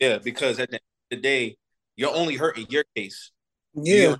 Yeah, 0.00 0.18
because 0.18 0.58
at 0.58 0.70
the 0.70 0.76
end 0.76 0.82
of 1.10 1.16
the 1.16 1.22
day, 1.22 1.56
you're 1.96 2.14
only 2.14 2.36
hurt 2.36 2.58
in 2.58 2.66
your 2.68 2.84
case. 2.96 3.30
Yeah. 3.74 3.94
You're- 3.94 4.16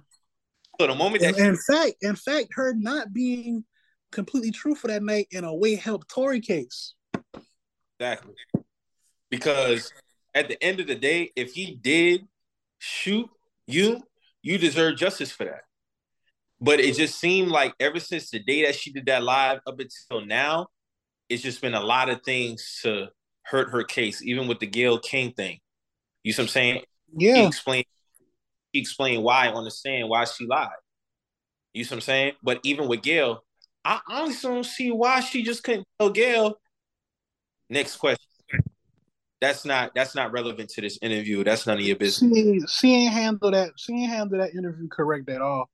so 0.81 0.87
the 0.87 0.95
moment 0.95 1.23
that 1.23 1.39
In, 1.39 1.47
in 1.47 1.57
fact, 1.57 1.97
in 2.01 2.17
fact, 2.17 2.49
her 2.53 2.75
not 2.75 3.13
being 3.13 3.65
completely 4.11 4.51
truthful 4.51 4.89
that 4.89 5.03
night 5.03 5.29
in 5.31 5.45
a 5.45 5.55
way 5.55 5.75
helped 5.75 6.09
Tory 6.09 6.41
case. 6.41 6.95
Exactly. 8.01 8.35
Because 9.31 9.93
at 10.35 10.49
the 10.49 10.63
end 10.63 10.81
of 10.81 10.87
the 10.87 10.95
day, 10.95 11.31
if 11.37 11.53
he 11.53 11.75
did 11.81 12.27
shoot 12.79 13.29
you, 13.67 14.03
you 14.43 14.59
deserve 14.59 14.97
justice 14.97 15.31
for 15.31 15.45
that. 15.45 15.63
But 16.61 16.81
it 16.81 16.97
just 16.97 17.19
seemed 17.19 17.51
like 17.51 17.75
ever 17.79 18.01
since 18.01 18.31
the 18.31 18.39
day 18.39 18.65
that 18.65 18.75
she 18.75 18.93
did 18.93 19.07
that 19.07 19.23
live 19.23 19.61
up 19.67 19.79
until 19.79 20.25
now, 20.27 20.69
it's 21.29 21.43
just 21.43 21.61
been 21.61 21.75
a 21.75 21.83
lot 21.83 22.09
of 22.09 22.23
things 22.23 22.81
to 22.83 23.09
hurt 23.43 23.71
her 23.71 23.85
case, 23.85 24.23
even 24.23 24.49
with 24.49 24.59
the 24.59 24.67
Gayle 24.67 24.99
King 24.99 25.33
thing. 25.33 25.59
You 26.23 26.33
see 26.33 26.43
what 26.43 26.47
I'm 26.47 26.49
saying? 26.49 26.85
Yeah. 27.17 27.47
explained 27.47 27.87
he 28.73 28.81
explained 28.81 29.23
why 29.23 29.49
I 29.49 29.53
understand 29.53 30.09
why 30.09 30.25
she 30.25 30.47
lied. 30.47 30.69
You 31.75 31.85
see 31.85 31.95
what 31.95 31.97
I'm 31.97 32.01
saying? 32.03 32.33
But 32.43 32.61
even 32.65 32.89
with 32.89 33.03
Gayle, 33.03 33.45
I 33.85 34.01
honestly 34.09 34.51
don't 34.51 34.65
see 34.65 34.91
why 34.91 35.21
she 35.21 35.43
just 35.43 35.63
couldn't 35.63 35.87
tell 35.99 36.11
Gayle. 36.11 36.59
Next 37.69 37.97
question. 37.97 38.19
That's 39.41 39.65
not 39.65 39.93
that's 39.95 40.15
not 40.15 40.33
relevant 40.33 40.71
to 40.71 40.81
this 40.81 40.99
interview. 41.03 41.43
That's 41.43 41.67
none 41.67 41.79
of 41.79 41.85
your 41.85 41.97
business. 41.97 42.33
She, 42.33 42.61
she 42.69 42.95
ain't 42.95 43.13
handle 43.13 43.51
that. 43.51 43.73
She 43.77 43.93
ain't 43.93 44.11
handle 44.11 44.39
that 44.39 44.55
interview 44.55 44.89
correct 44.89 45.29
at 45.29 45.41
all. 45.41 45.69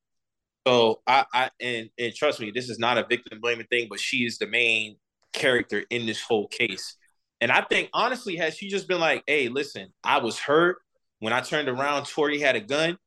So 0.67 1.01
I, 1.07 1.27
I 1.33 1.51
and 1.61 1.91
and 1.99 2.15
trust 2.15 2.41
me, 2.41 2.51
this 2.51 2.71
is 2.71 2.79
not 2.79 2.99
a 2.99 3.07
victim 3.07 3.41
blaming 3.41 3.67
thing, 3.67 3.89
but 3.91 4.01
she 4.01 4.25
is 4.25 4.39
the 4.39 4.47
main 4.47 4.97
character 5.33 5.85
in 5.91 6.07
this 6.07 6.23
whole 6.23 6.49
case. 6.49 6.97
And 7.41 7.53
I 7.53 7.61
think 7.63 7.91
honestly, 7.93 8.37
had 8.37 8.55
she 8.55 8.69
just 8.69 8.89
been 8.89 9.01
like, 9.01 9.23
"Hey, 9.27 9.49
listen, 9.49 9.93
I 10.03 10.19
was 10.19 10.39
hurt 10.39 10.79
when 11.21 11.33
I 11.33 11.41
turned 11.41 11.69
around. 11.69 12.07
Tory 12.07 12.39
had 12.41 12.57
a 12.57 12.61
gun. 12.61 12.99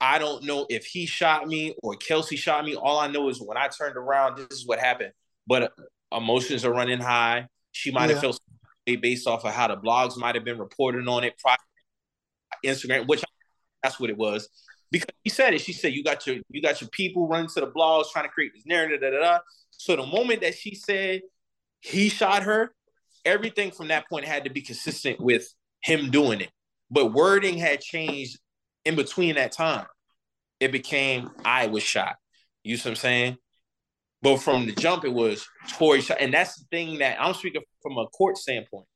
I 0.00 0.18
don't 0.18 0.44
know 0.44 0.66
if 0.68 0.84
he 0.84 1.06
shot 1.06 1.46
me 1.46 1.74
or 1.82 1.94
Kelsey 1.96 2.36
shot 2.36 2.64
me. 2.64 2.74
All 2.74 2.98
I 2.98 3.06
know 3.06 3.28
is 3.28 3.40
when 3.40 3.56
I 3.56 3.68
turned 3.68 3.96
around, 3.96 4.36
this 4.36 4.58
is 4.58 4.66
what 4.66 4.78
happened. 4.78 5.12
But 5.46 5.62
uh, 6.12 6.16
emotions 6.16 6.64
are 6.64 6.72
running 6.72 7.00
high. 7.00 7.48
She 7.72 7.90
might 7.90 8.06
Yeah. 8.08 8.14
have 8.14 8.20
felt 8.20 8.40
way 8.86 8.96
based 8.96 9.26
off 9.26 9.44
of 9.44 9.52
how 9.52 9.68
the 9.68 9.76
blogs 9.76 10.16
might 10.16 10.34
have 10.34 10.44
been 10.44 10.58
reporting 10.58 11.08
on 11.08 11.24
it, 11.24 11.34
Instagram, 12.64 13.06
which 13.06 13.22
that's 13.82 13.98
what 14.00 14.10
it 14.10 14.16
was. 14.16 14.48
Because 14.90 15.08
she 15.24 15.30
said 15.30 15.54
it. 15.54 15.60
She 15.60 15.72
said 15.72 15.92
you 15.92 16.04
got 16.04 16.26
your 16.26 16.36
you 16.50 16.62
got 16.62 16.80
your 16.80 16.90
people 16.90 17.26
running 17.26 17.48
to 17.48 17.60
the 17.60 17.66
blogs 17.66 18.10
trying 18.12 18.26
to 18.26 18.30
create 18.30 18.52
this 18.54 18.64
narrative. 18.66 19.00
Da, 19.00 19.10
da, 19.10 19.20
da. 19.20 19.38
So 19.70 19.96
the 19.96 20.06
moment 20.06 20.42
that 20.42 20.54
she 20.54 20.74
said 20.74 21.22
he 21.80 22.08
shot 22.08 22.44
her, 22.44 22.74
everything 23.24 23.70
from 23.70 23.88
that 23.88 24.08
point 24.08 24.24
had 24.24 24.44
to 24.44 24.50
be 24.50 24.60
consistent 24.60 25.20
with 25.20 25.52
him 25.82 26.10
doing 26.10 26.40
it. 26.40 26.50
But 26.94 27.12
wording 27.12 27.58
had 27.58 27.80
changed 27.80 28.38
in 28.84 28.94
between 28.94 29.34
that 29.34 29.50
time. 29.50 29.86
It 30.60 30.70
became 30.70 31.28
I 31.44 31.66
was 31.66 31.82
shot. 31.82 32.14
You 32.62 32.76
see 32.76 32.88
what 32.88 32.92
I'm 32.92 32.96
saying? 32.96 33.36
But 34.22 34.36
from 34.36 34.66
the 34.66 34.72
jump, 34.72 35.04
it 35.04 35.12
was 35.12 35.44
Tory 35.76 36.00
shot. 36.02 36.18
And 36.20 36.32
that's 36.32 36.54
the 36.54 36.64
thing 36.70 37.00
that 37.00 37.20
I'm 37.20 37.34
speaking 37.34 37.62
from 37.82 37.98
a 37.98 38.06
court 38.06 38.38
standpoint. 38.38 38.86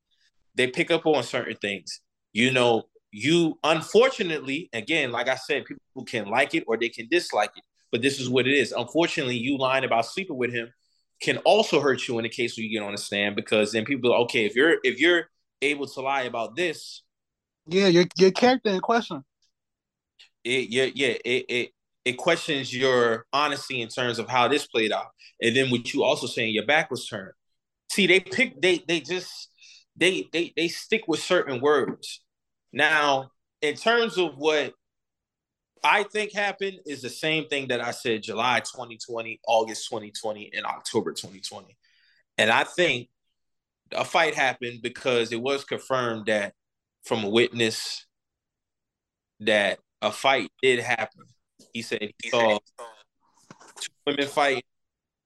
They 0.54 0.68
pick 0.68 0.92
up 0.92 1.06
on 1.06 1.24
certain 1.24 1.56
things. 1.56 2.00
You 2.32 2.52
know, 2.52 2.84
you 3.10 3.58
unfortunately, 3.64 4.70
again, 4.72 5.10
like 5.10 5.28
I 5.28 5.34
said, 5.34 5.64
people 5.64 6.04
can 6.04 6.26
like 6.26 6.54
it 6.54 6.62
or 6.68 6.76
they 6.76 6.90
can 6.90 7.08
dislike 7.10 7.50
it. 7.56 7.64
But 7.90 8.00
this 8.00 8.20
is 8.20 8.30
what 8.30 8.46
it 8.46 8.54
is. 8.54 8.70
Unfortunately, 8.70 9.36
you 9.36 9.58
lying 9.58 9.84
about 9.84 10.06
sleeping 10.06 10.36
with 10.36 10.54
him 10.54 10.72
can 11.20 11.38
also 11.38 11.80
hurt 11.80 12.06
you 12.06 12.16
in 12.20 12.22
the 12.22 12.28
case 12.28 12.56
where 12.56 12.64
you 12.64 12.78
get 12.78 12.86
on 12.86 12.92
the 12.92 12.98
stand 12.98 13.34
because 13.34 13.72
then 13.72 13.84
people 13.84 14.14
okay, 14.22 14.46
if 14.46 14.54
you're 14.54 14.76
if 14.84 15.00
you're 15.00 15.24
able 15.62 15.88
to 15.88 16.00
lie 16.00 16.22
about 16.22 16.54
this, 16.54 17.02
Yeah, 17.68 17.88
your 17.88 18.06
your 18.16 18.30
character 18.32 18.70
in 18.70 18.80
question. 18.80 19.24
it 20.44 20.70
yeah, 20.70 20.88
yeah, 20.94 21.14
it 21.24 21.44
it 21.48 21.70
it 22.04 22.16
questions 22.16 22.74
your 22.74 23.26
honesty 23.32 23.82
in 23.82 23.88
terms 23.88 24.18
of 24.18 24.28
how 24.28 24.48
this 24.48 24.66
played 24.66 24.92
out. 24.92 25.08
And 25.42 25.54
then 25.54 25.70
what 25.70 25.92
you 25.92 26.02
also 26.04 26.26
saying 26.26 26.54
your 26.54 26.66
back 26.66 26.90
was 26.90 27.06
turned. 27.06 27.32
See, 27.90 28.06
they 28.06 28.20
pick 28.20 28.60
they 28.60 28.82
they 28.88 29.00
just 29.00 29.50
they 29.96 30.28
they 30.32 30.52
they 30.56 30.68
stick 30.68 31.02
with 31.06 31.20
certain 31.20 31.60
words. 31.60 32.22
Now, 32.72 33.32
in 33.62 33.74
terms 33.74 34.18
of 34.18 34.36
what 34.38 34.74
I 35.84 36.04
think 36.04 36.32
happened 36.32 36.78
is 36.86 37.02
the 37.02 37.10
same 37.10 37.46
thing 37.48 37.68
that 37.68 37.80
I 37.80 37.92
said 37.92 38.22
July 38.22 38.60
2020, 38.60 39.40
August 39.46 39.88
2020, 39.88 40.50
and 40.54 40.64
October 40.66 41.12
2020. 41.12 41.76
And 42.38 42.50
I 42.50 42.64
think 42.64 43.08
a 43.92 44.04
fight 44.04 44.34
happened 44.34 44.80
because 44.82 45.32
it 45.32 45.40
was 45.40 45.64
confirmed 45.64 46.26
that 46.26 46.54
from 47.08 47.24
a 47.24 47.28
witness 47.28 48.06
that 49.40 49.78
a 50.02 50.12
fight 50.12 50.50
did 50.62 50.78
happen. 50.78 51.24
He 51.72 51.82
said 51.82 52.02
he 52.22 52.30
saw 52.30 52.58
two 53.80 53.90
women 54.06 54.28
fight. 54.28 54.64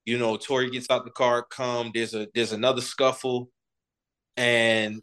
You 0.04 0.18
know, 0.18 0.36
Tory 0.36 0.70
gets 0.70 0.88
out 0.90 1.04
the 1.04 1.10
car, 1.10 1.42
come, 1.42 1.90
there's 1.92 2.14
a 2.14 2.28
there's 2.34 2.52
another 2.52 2.80
scuffle, 2.80 3.50
and 4.36 5.02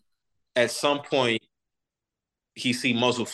at 0.55 0.71
some 0.71 1.01
point 1.01 1.41
he 2.55 2.73
see 2.73 2.93
muzzle 2.93 3.27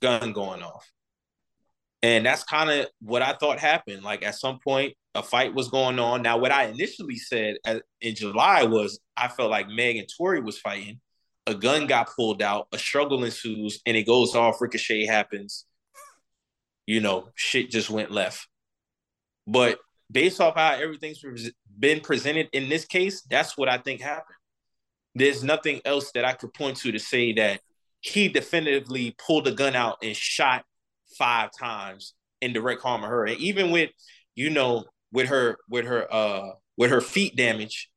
gun 0.00 0.32
going 0.32 0.62
off. 0.62 0.90
And 2.02 2.24
that's 2.24 2.44
kind 2.44 2.70
of 2.70 2.86
what 3.00 3.22
I 3.22 3.32
thought 3.32 3.58
happened. 3.58 4.04
Like 4.04 4.24
at 4.24 4.36
some 4.36 4.60
point, 4.60 4.94
a 5.14 5.22
fight 5.22 5.54
was 5.54 5.68
going 5.68 5.98
on. 5.98 6.22
Now, 6.22 6.38
what 6.38 6.52
I 6.52 6.66
initially 6.66 7.16
said 7.16 7.56
in 8.00 8.14
July 8.14 8.64
was 8.64 9.00
I 9.16 9.28
felt 9.28 9.50
like 9.50 9.68
Meg 9.68 9.96
and 9.96 10.08
Tory 10.16 10.40
was 10.40 10.58
fighting. 10.58 11.00
A 11.48 11.54
gun 11.54 11.86
got 11.86 12.14
pulled 12.14 12.42
out, 12.42 12.68
a 12.72 12.78
struggle 12.78 13.24
ensues, 13.24 13.80
and 13.86 13.96
it 13.96 14.06
goes 14.06 14.36
off. 14.36 14.60
Ricochet 14.60 15.06
happens. 15.06 15.64
You 16.86 17.00
know, 17.00 17.30
shit 17.34 17.70
just 17.70 17.88
went 17.88 18.10
left. 18.10 18.46
But 19.46 19.78
based 20.12 20.42
off 20.42 20.56
how 20.56 20.74
everything's 20.74 21.24
been 21.78 22.00
presented 22.00 22.48
in 22.52 22.68
this 22.68 22.84
case, 22.84 23.22
that's 23.22 23.56
what 23.56 23.70
I 23.70 23.78
think 23.78 24.02
happened. 24.02 24.36
There's 25.14 25.42
nothing 25.42 25.80
else 25.86 26.12
that 26.12 26.26
I 26.26 26.34
could 26.34 26.52
point 26.52 26.76
to 26.78 26.92
to 26.92 26.98
say 26.98 27.32
that 27.32 27.60
he 28.00 28.28
definitively 28.28 29.16
pulled 29.18 29.48
a 29.48 29.52
gun 29.52 29.74
out 29.74 29.96
and 30.02 30.14
shot 30.14 30.64
five 31.16 31.50
times 31.58 32.12
in 32.42 32.52
direct 32.52 32.82
harm 32.82 33.04
of 33.04 33.10
her. 33.10 33.24
And 33.24 33.38
even 33.38 33.70
with, 33.70 33.90
you 34.34 34.50
know, 34.50 34.84
with 35.12 35.28
her 35.28 35.56
with 35.70 35.86
her 35.86 36.12
uh 36.12 36.50
with 36.76 36.90
her 36.90 37.00
feet 37.00 37.36
damage, 37.36 37.90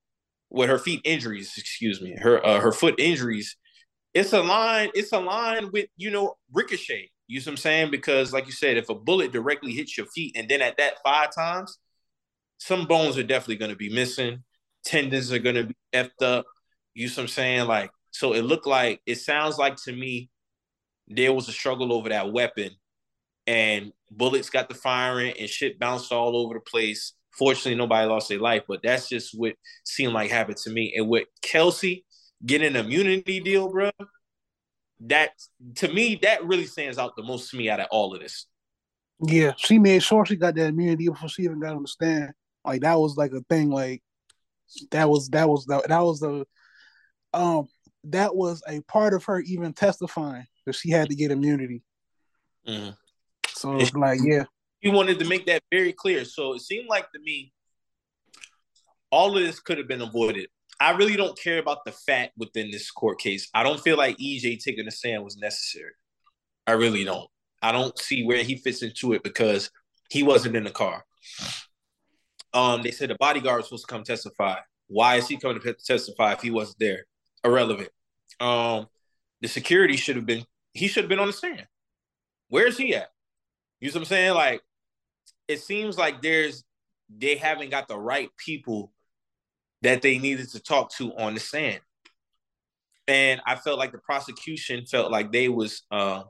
with 0.52 0.70
her 0.70 0.78
feet 0.78 1.02
injuries, 1.04 1.54
excuse 1.58 2.02
me, 2.02 2.16
her 2.22 2.46
uh, 2.46 2.60
her 2.60 2.72
foot 2.72 2.96
injuries, 3.00 3.56
it's 4.14 4.34
a 4.34 4.42
line, 4.42 4.90
it's 4.94 5.14
a 5.14 5.20
line 5.20 5.72
with, 5.72 5.88
you 5.98 6.12
know, 6.12 6.36
ricochet. 6.52 7.10
You 7.28 7.40
see 7.40 7.50
what 7.50 7.54
I'm 7.54 7.58
saying? 7.58 7.92
Because 7.92 8.34
like 8.34 8.46
you 8.46 8.52
said, 8.52 8.78
if 8.78 8.90
a 8.90 8.96
bullet 8.96 9.32
directly 9.32 9.72
hits 9.72 9.98
your 9.98 10.08
feet 10.08 10.36
and 10.36 10.50
then 10.50 10.62
at 10.62 10.78
that 10.78 10.96
five 11.04 11.34
times, 11.34 11.80
some 12.58 12.86
bones 12.86 13.18
are 13.18 13.24
definitely 13.24 13.56
gonna 13.56 13.76
be 13.76 13.90
missing, 13.90 14.44
tendons 14.84 15.32
are 15.32 15.40
gonna 15.40 15.64
be 15.64 15.76
effed 15.94 16.22
up. 16.22 16.46
You 16.94 17.08
see 17.08 17.22
what 17.22 17.24
I'm 17.24 17.28
saying? 17.30 17.68
Like, 17.68 17.90
so 18.12 18.34
it 18.34 18.42
looked 18.42 18.68
like 18.68 19.00
it 19.06 19.16
sounds 19.16 19.58
like 19.58 19.78
to 19.84 19.94
me 19.94 20.30
there 21.08 21.34
was 21.34 21.48
a 21.48 21.54
struggle 21.54 21.94
over 21.94 22.10
that 22.10 22.32
weapon 22.32 22.72
and 23.48 23.92
bullets 24.10 24.50
got 24.50 24.70
the 24.70 24.76
firing 24.76 25.34
and 25.40 25.50
shit 25.50 25.80
bounced 25.80 26.12
all 26.12 26.36
over 26.36 26.54
the 26.54 26.60
place. 26.60 27.14
Fortunately, 27.38 27.76
nobody 27.76 28.08
lost 28.08 28.30
their 28.30 28.40
life, 28.40 28.64
but 28.68 28.82
that's 28.84 29.08
just 29.08 29.38
what 29.38 29.54
seemed 29.84 30.14
like 30.14 30.30
happened 30.30 30.58
to 30.58 30.70
me. 30.70 30.94
And 30.96 31.08
with 31.08 31.28
Kelsey 31.42 32.06
getting 32.46 32.76
an 32.76 32.86
immunity 32.86 33.40
deal, 33.40 33.70
bro, 33.70 33.92
that 35.02 35.32
to 35.76 35.88
me 35.88 36.20
that 36.22 36.46
really 36.46 36.66
stands 36.66 36.98
out 36.98 37.16
the 37.16 37.24
most 37.24 37.50
to 37.50 37.58
me 37.58 37.70
out 37.70 37.80
of 37.80 37.88
all 37.92 38.14
of 38.14 38.22
this. 38.22 38.48
Yeah, 39.24 39.54
she 39.58 39.80
made 39.80 40.04
sure 40.04 40.26
she 40.26 40.36
got 40.36 40.56
that 40.56 40.68
immunity 40.68 41.08
before 41.08 41.30
she 41.30 41.44
even 41.44 41.60
got 41.60 41.76
on 41.76 41.84
the 41.84 41.88
stand. 41.88 42.34
Like 42.66 42.82
that 42.82 43.00
was 43.00 43.18
like 43.18 43.32
a 43.32 43.42
thing. 43.50 43.70
Like 43.70 44.04
that 44.92 45.10
was 45.10 45.30
that 45.30 45.48
was 45.48 45.66
the 45.66 45.84
that 45.88 46.02
was 46.02 46.20
the 46.20 46.46
um 47.34 47.68
that 48.06 48.36
was 48.36 48.64
a 48.68 48.82
part 48.82 49.14
of 49.14 49.24
her 49.26 49.40
even 49.40 49.74
testifying 49.74 50.46
that 50.66 50.74
she 50.74 50.90
had 50.90 51.10
to 51.10 51.16
get 51.16 51.32
immunity. 51.32 51.84
Mhm. 52.68 52.96
So 53.54 53.78
it's 53.78 53.94
like, 53.94 54.20
yeah, 54.24 54.46
He 54.82 54.90
wanted 54.90 55.20
to 55.20 55.26
make 55.26 55.46
that 55.46 55.64
very 55.72 55.94
clear. 55.94 56.26
So 56.26 56.54
it 56.54 56.62
seemed 56.62 56.88
like 56.90 57.12
to 57.12 57.20
me, 57.20 57.54
all 59.12 59.38
of 59.38 59.44
this 59.44 59.60
could 59.60 59.78
have 59.78 59.88
been 59.88 60.02
avoided. 60.02 60.48
I 60.80 60.92
really 60.92 61.16
don't 61.16 61.38
care 61.38 61.60
about 61.60 61.86
the 61.86 61.92
fact 61.92 62.34
within 62.38 62.72
this 62.72 62.90
court 62.90 63.20
case. 63.20 63.48
I 63.54 63.62
don't 63.62 63.80
feel 63.80 63.98
like 63.98 64.18
EJ 64.18 64.64
taking 64.64 64.86
the 64.86 64.92
stand 64.92 65.24
was 65.24 65.38
necessary. 65.38 65.92
I 66.66 66.72
really 66.72 67.04
don't. 67.04 67.30
I 67.62 67.72
don't 67.72 67.98
see 68.00 68.26
where 68.26 68.44
he 68.44 68.56
fits 68.56 68.82
into 68.82 69.14
it 69.14 69.22
because 69.24 69.70
he 70.10 70.24
wasn't 70.24 70.56
in 70.56 70.64
the 70.64 70.72
car. 70.72 71.06
Um, 72.54 72.82
they 72.82 72.92
said 72.92 73.12
the 73.12 73.16
bodyguard 73.16 73.58
was 73.58 73.68
supposed 73.68 73.88
to 73.88 73.94
come 73.94 74.04
testify. 74.04 74.56
Why 74.88 75.18
is 75.18 75.28
he 75.28 75.38
coming 75.38 75.62
to 75.62 75.74
testify 75.74 76.34
if 76.34 76.42
he 76.42 76.50
wasn't 76.50 76.80
there? 76.80 77.06
Irrelevant. 77.44 77.90
Um, 78.40 78.88
the 79.42 79.48
security 79.48 79.98
should 79.98 80.16
have 80.16 80.26
been. 80.26 80.44
He 80.74 80.88
should 80.88 81.04
have 81.04 81.10
been 81.10 81.20
on 81.20 81.28
the 81.28 81.34
stand. 81.34 81.68
Where's 82.50 82.78
he 82.78 82.96
at? 82.96 83.10
You 83.80 83.90
know 83.90 83.94
what 83.94 84.00
I'm 84.00 84.06
saying? 84.06 84.34
Like, 84.34 84.62
it 85.52 85.60
seems 85.62 85.98
like 85.98 86.22
there's 86.22 86.64
they 87.16 87.36
haven't 87.36 87.72
got 87.72 87.88
the 87.88 87.98
right 87.98 88.30
people 88.38 88.92
that 89.82 90.02
they 90.02 90.18
needed 90.18 90.50
to 90.50 90.62
talk 90.62 90.92
to 90.96 91.14
on 91.18 91.34
the 91.34 91.40
stand. 91.40 91.82
and 93.08 93.42
I 93.46 93.56
felt 93.56 93.80
like 93.80 93.92
the 93.92 93.98
prosecution 93.98 94.86
felt 94.86 95.12
like 95.12 95.32
they 95.32 95.50
was 95.50 95.84
uh, 95.92 96.24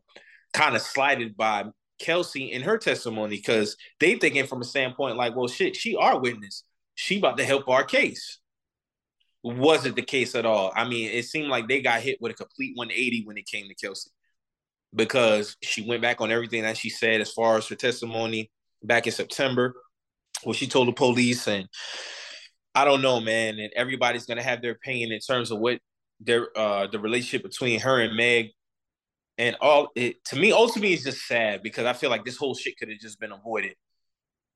kind 0.54 0.76
of 0.76 0.82
slighted 0.82 1.38
by 1.38 1.66
Kelsey 2.00 2.52
in 2.52 2.64
her 2.64 2.80
testimony 2.80 3.36
because 3.36 3.78
they 4.00 4.16
thinking 4.16 4.48
from 4.48 4.62
a 4.62 4.66
standpoint 4.66 5.18
like, 5.18 5.36
well, 5.36 5.48
shit, 5.48 5.76
she 5.76 5.96
our 5.96 6.20
witness. 6.20 6.64
She 6.96 7.20
about 7.20 7.38
to 7.38 7.46
help 7.46 7.68
our 7.68 7.84
case. 7.84 8.40
Wasn't 9.44 9.96
the 9.96 10.02
case 10.02 10.34
at 10.34 10.46
all. 10.46 10.72
I 10.76 10.88
mean, 10.88 11.12
it 11.12 11.26
seemed 11.26 11.50
like 11.50 11.68
they 11.68 11.82
got 11.82 12.02
hit 12.02 12.18
with 12.22 12.32
a 12.32 12.36
complete 12.36 12.76
180 12.76 13.26
when 13.26 13.38
it 13.38 13.46
came 13.46 13.68
to 13.68 13.76
Kelsey 13.76 14.10
because 14.96 15.58
she 15.62 15.88
went 15.88 16.02
back 16.02 16.22
on 16.22 16.32
everything 16.32 16.64
that 16.64 16.78
she 16.78 16.90
said 16.90 17.22
as 17.22 17.32
far 17.32 17.58
as 17.58 17.68
her 17.68 17.76
testimony 17.76 18.50
back 18.84 19.08
in 19.08 19.14
September, 19.14 19.74
what 20.44 20.56
she 20.56 20.68
told 20.68 20.88
the 20.88 20.94
police. 20.94 21.48
And 21.48 21.68
I 22.74 22.86
don't 22.86 23.02
know, 23.02 23.20
man. 23.20 23.60
And 23.60 23.72
everybody's 23.76 24.26
gonna 24.26 24.44
have 24.44 24.62
their 24.62 24.72
opinion 24.72 25.12
in 25.12 25.20
terms 25.20 25.52
of 25.52 25.60
what 25.60 25.80
their 26.20 26.56
uh 26.58 26.88
the 26.88 27.00
relationship 27.00 27.44
between 27.44 27.80
her 27.80 28.00
and 28.00 28.16
Meg 28.16 28.50
and 29.38 29.56
all 29.60 29.90
it 29.96 30.24
to 30.26 30.36
me 30.36 30.52
ultimately 30.52 30.94
is 30.94 31.04
just 31.04 31.26
sad 31.26 31.64
because 31.64 31.86
I 31.86 31.94
feel 31.94 32.10
like 32.10 32.26
this 32.26 32.38
whole 32.38 32.56
shit 32.56 32.78
could 32.78 32.90
have 32.90 33.00
just 33.00 33.20
been 33.20 33.32
avoided. 33.32 33.76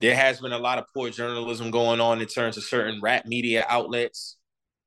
There 0.01 0.15
has 0.15 0.41
been 0.41 0.51
a 0.51 0.59
lot 0.59 0.77
of 0.77 0.85
poor 0.93 1.09
journalism 1.09 1.71
going 1.71 2.01
on 2.01 2.21
in 2.21 2.27
terms 2.27 2.57
of 2.57 2.63
certain 2.63 2.99
rap 3.01 3.25
media 3.25 3.65
outlets. 3.67 4.37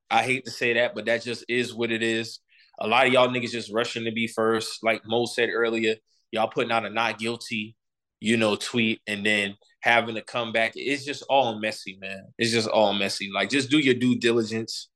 I 0.09 0.23
hate 0.23 0.45
to 0.45 0.51
say 0.51 0.73
that, 0.73 0.95
but 0.95 1.05
that 1.05 1.23
just 1.23 1.43
is 1.49 1.73
what 1.73 1.91
it 1.91 2.03
is. 2.03 2.39
A 2.79 2.87
lot 2.87 3.07
of 3.07 3.13
y'all 3.13 3.27
niggas 3.27 3.51
just 3.51 3.73
rushing 3.73 4.05
to 4.05 4.11
be 4.11 4.27
first, 4.27 4.83
like 4.83 5.01
Mo 5.05 5.25
said 5.25 5.49
earlier. 5.51 5.95
Y'all 6.31 6.47
putting 6.47 6.71
out 6.71 6.85
a 6.85 6.89
not 6.89 7.19
guilty, 7.19 7.75
you 8.19 8.37
know, 8.37 8.55
tweet 8.55 9.01
and 9.07 9.25
then 9.25 9.55
having 9.81 10.15
to 10.15 10.21
come 10.21 10.51
back. 10.51 10.73
It's 10.75 11.05
just 11.05 11.23
all 11.29 11.59
messy, 11.59 11.97
man. 12.01 12.25
It's 12.37 12.51
just 12.51 12.67
all 12.67 12.93
messy. 12.93 13.29
Like, 13.33 13.49
just 13.49 13.69
do 13.69 13.79
your 13.79 13.93
due 13.93 14.17
diligence 14.17 14.89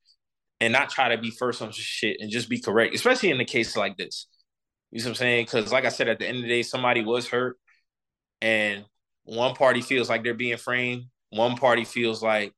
and 0.60 0.74
not 0.74 0.90
try 0.90 1.10
to 1.16 1.22
be 1.22 1.32
first 1.32 1.62
on 1.62 1.72
shit 1.72 2.18
and 2.20 2.30
just 2.30 2.50
be 2.50 2.60
correct, 2.60 2.96
especially 2.96 3.32
in 3.32 3.40
a 3.40 3.46
case 3.46 3.76
like 3.78 3.98
this. 3.98 4.28
You 4.92 5.00
know 5.00 5.06
what 5.06 5.10
I'm 5.10 5.16
saying? 5.16 5.46
Because 5.46 5.72
like 5.72 5.86
I 5.86 5.90
said, 5.90 6.08
at 6.08 6.20
the 6.20 6.28
end 6.28 6.38
of 6.38 6.44
the 6.44 6.50
day, 6.50 6.64
somebody 6.64 7.04
was 7.04 7.28
hurt, 7.28 7.58
and 8.42 8.86
one 9.24 9.56
party 9.56 9.82
feels 9.82 10.10
like 10.10 10.24
they're 10.24 10.34
being 10.34 10.58
framed. 10.58 11.06
One 11.30 11.56
party 11.56 11.84
feels 11.84 12.22
like 12.22 12.54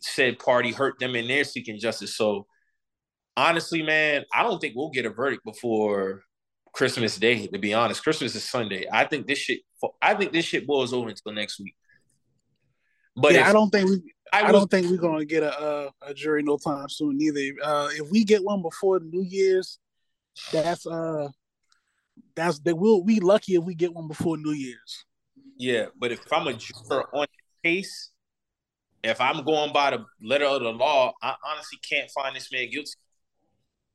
said 0.00 0.38
party 0.38 0.72
hurt 0.72 0.98
them 0.98 1.14
and 1.14 1.28
they're 1.28 1.44
seeking 1.44 1.78
justice. 1.78 2.16
So 2.16 2.46
honestly, 3.36 3.82
man, 3.82 4.24
I 4.32 4.42
don't 4.42 4.60
think 4.60 4.74
we'll 4.76 4.90
get 4.90 5.06
a 5.06 5.10
verdict 5.10 5.44
before 5.44 6.22
Christmas 6.74 7.16
Day. 7.16 7.46
To 7.46 7.58
be 7.58 7.72
honest, 7.72 8.02
Christmas 8.02 8.34
is 8.34 8.48
Sunday. 8.48 8.86
I 8.92 9.04
think 9.04 9.26
this 9.26 9.38
shit. 9.38 9.60
I 10.02 10.14
think 10.14 10.32
this 10.32 10.44
shit 10.44 10.66
boils 10.66 10.92
over 10.92 11.08
until 11.08 11.32
next 11.32 11.60
week. 11.60 11.74
But 13.16 13.32
yeah, 13.32 13.42
if, 13.42 13.46
I 13.46 13.52
don't 13.52 13.70
think 13.70 13.88
we. 13.88 14.14
I, 14.32 14.42
was, 14.42 14.48
I, 14.48 14.52
don't 14.52 14.70
think 14.70 14.90
we're 14.90 14.96
gonna 14.96 15.24
get 15.24 15.42
a, 15.42 15.62
a, 15.62 15.92
a 16.08 16.14
jury 16.14 16.42
no 16.42 16.58
time 16.58 16.88
soon 16.88 17.20
either. 17.20 17.54
Uh, 17.62 17.88
if 17.92 18.10
we 18.10 18.24
get 18.24 18.42
one 18.42 18.62
before 18.62 18.98
New 19.00 19.22
Year's, 19.22 19.78
that's 20.52 20.86
uh 20.86 21.28
that's 22.34 22.58
that 22.60 22.76
we'll 22.76 23.04
we 23.04 23.20
lucky 23.20 23.54
if 23.54 23.64
we 23.64 23.74
get 23.74 23.94
one 23.94 24.08
before 24.08 24.36
New 24.36 24.52
Year's. 24.52 25.04
Yeah, 25.56 25.86
but 25.96 26.10
if 26.10 26.20
I'm 26.32 26.48
a 26.48 26.54
juror 26.54 27.06
on 27.14 27.26
the 27.62 27.68
case, 27.68 28.10
if 29.04 29.20
I'm 29.20 29.44
going 29.44 29.72
by 29.72 29.90
the 29.90 30.04
letter 30.20 30.46
of 30.46 30.62
the 30.62 30.72
law, 30.72 31.12
I 31.22 31.36
honestly 31.46 31.78
can't 31.88 32.10
find 32.10 32.34
this 32.34 32.50
man 32.50 32.70
guilty. 32.70 32.90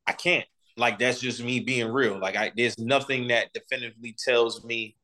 I 0.07 0.13
can't. 0.13 0.45
Like 0.79 0.99
that's 0.99 1.19
just 1.19 1.43
me 1.43 1.59
being 1.59 1.91
real. 1.91 2.19
Like 2.19 2.35
I 2.35 2.51
there's 2.55 2.79
nothing 2.79 3.27
that 3.27 3.53
definitively 3.53 4.15
tells 4.17 4.63
me 4.63 4.95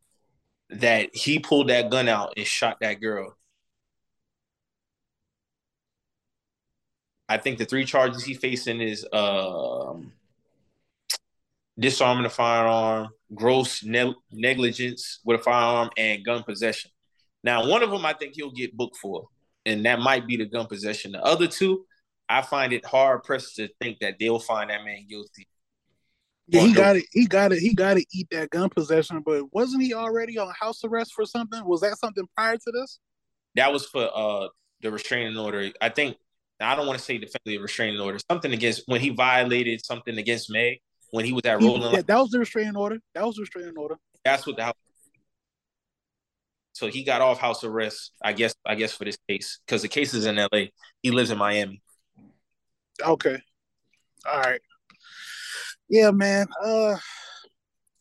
that 0.70 1.16
he 1.16 1.40
pulled 1.40 1.70
that 1.70 1.90
gun 1.92 2.08
out 2.10 2.34
and 2.38 2.48
shot 2.48 2.78
that 2.82 3.02
girl. 3.02 3.38
I 7.28 7.38
think 7.38 7.58
the 7.58 7.66
three 7.66 7.86
charges 7.86 8.24
he 8.24 8.34
facing 8.36 8.82
is 8.82 9.06
um 9.12 10.12
disarming 11.80 12.26
a 12.26 12.30
firearm, 12.30 13.10
gross 13.34 13.84
ne- 13.84 14.16
negligence 14.32 15.20
with 15.26 15.40
a 15.40 15.44
firearm, 15.44 15.90
and 15.98 16.24
gun 16.24 16.44
possession. 16.44 16.92
Now, 17.44 17.68
one 17.68 17.84
of 17.84 17.92
them 17.92 18.06
I 18.06 18.14
think 18.14 18.34
he'll 18.36 18.52
get 18.52 18.76
booked 18.76 18.98
for, 18.98 19.28
and 19.66 19.86
that 19.86 20.00
might 20.00 20.28
be 20.28 20.38
the 20.38 20.46
gun 20.46 20.68
possession. 20.68 21.12
The 21.12 21.24
other 21.24 21.48
two, 21.48 21.86
I 22.30 22.42
find 22.42 22.74
it 22.74 22.86
hard 22.86 23.24
pressed 23.24 23.56
to 23.58 23.70
think 23.82 24.00
that 24.00 24.16
they'll 24.20 24.40
find 24.40 24.70
that 24.70 24.84
man 24.84 25.06
guilty. 25.08 25.48
Yeah, 26.48 26.62
he 26.62 26.74
got 26.74 26.96
it. 26.96 27.06
He 27.12 27.26
got 27.26 27.52
it. 27.52 27.60
He 27.60 27.74
got 27.74 27.96
to 27.96 28.06
eat 28.14 28.28
that 28.32 28.52
gun 28.52 28.70
possession. 28.70 29.22
But 29.26 29.54
wasn't 29.54 29.84
he 29.84 29.94
already 29.94 30.38
on 30.38 30.54
house 30.60 30.84
arrest 30.84 31.14
for 31.16 31.26
something? 31.26 31.66
Was 31.66 31.82
that 31.82 31.98
something 31.98 32.26
prior 32.36 32.56
to 32.56 32.72
this? 32.72 33.00
That 33.56 33.74
was 33.74 33.86
for 33.86 34.10
uh 34.14 34.48
the 34.82 34.92
restraining 34.92 35.38
order. 35.38 35.72
I 35.82 35.90
think 35.90 36.18
I 36.60 36.76
don't 36.76 36.88
want 36.88 37.00
to 37.00 37.04
say 37.04 37.18
definitively 37.18 37.58
restraining 37.58 38.00
order. 38.00 38.20
Something 38.30 38.54
against 38.54 38.84
when 38.86 39.02
he 39.02 39.10
violated 39.10 39.84
something 39.84 40.18
against 40.18 40.52
Meg 40.52 40.80
when 41.12 41.26
he 41.26 41.34
was 41.34 41.44
at 41.46 41.60
Rolling. 41.60 41.94
Yeah, 41.94 42.02
that 42.06 42.18
was 42.18 42.30
the 42.30 42.40
restraining 42.40 42.76
order. 42.76 43.00
That 43.14 43.26
was 43.26 43.36
the 43.36 43.42
restraining 43.42 43.78
order. 43.78 43.96
That's 44.24 44.46
what 44.46 44.58
the 44.58 44.66
house. 44.66 44.74
So 46.74 46.88
he 46.88 47.04
got 47.04 47.22
off 47.22 47.40
house 47.40 47.64
arrest, 47.64 48.12
I 48.22 48.34
guess. 48.34 48.54
I 48.66 48.76
guess 48.76 48.94
for 48.94 49.06
this 49.06 49.18
case 49.28 49.60
because 49.66 49.82
the 49.82 49.88
case 49.88 50.14
is 50.14 50.26
in 50.26 50.38
L.A. 50.38 50.72
He 51.02 51.12
lives 51.12 51.32
in 51.32 51.38
Miami. 51.38 51.82
Okay. 53.02 53.38
All 54.26 54.40
right. 54.42 54.62
Yeah, 55.90 56.12
man. 56.12 56.48
Uh, 56.64 56.98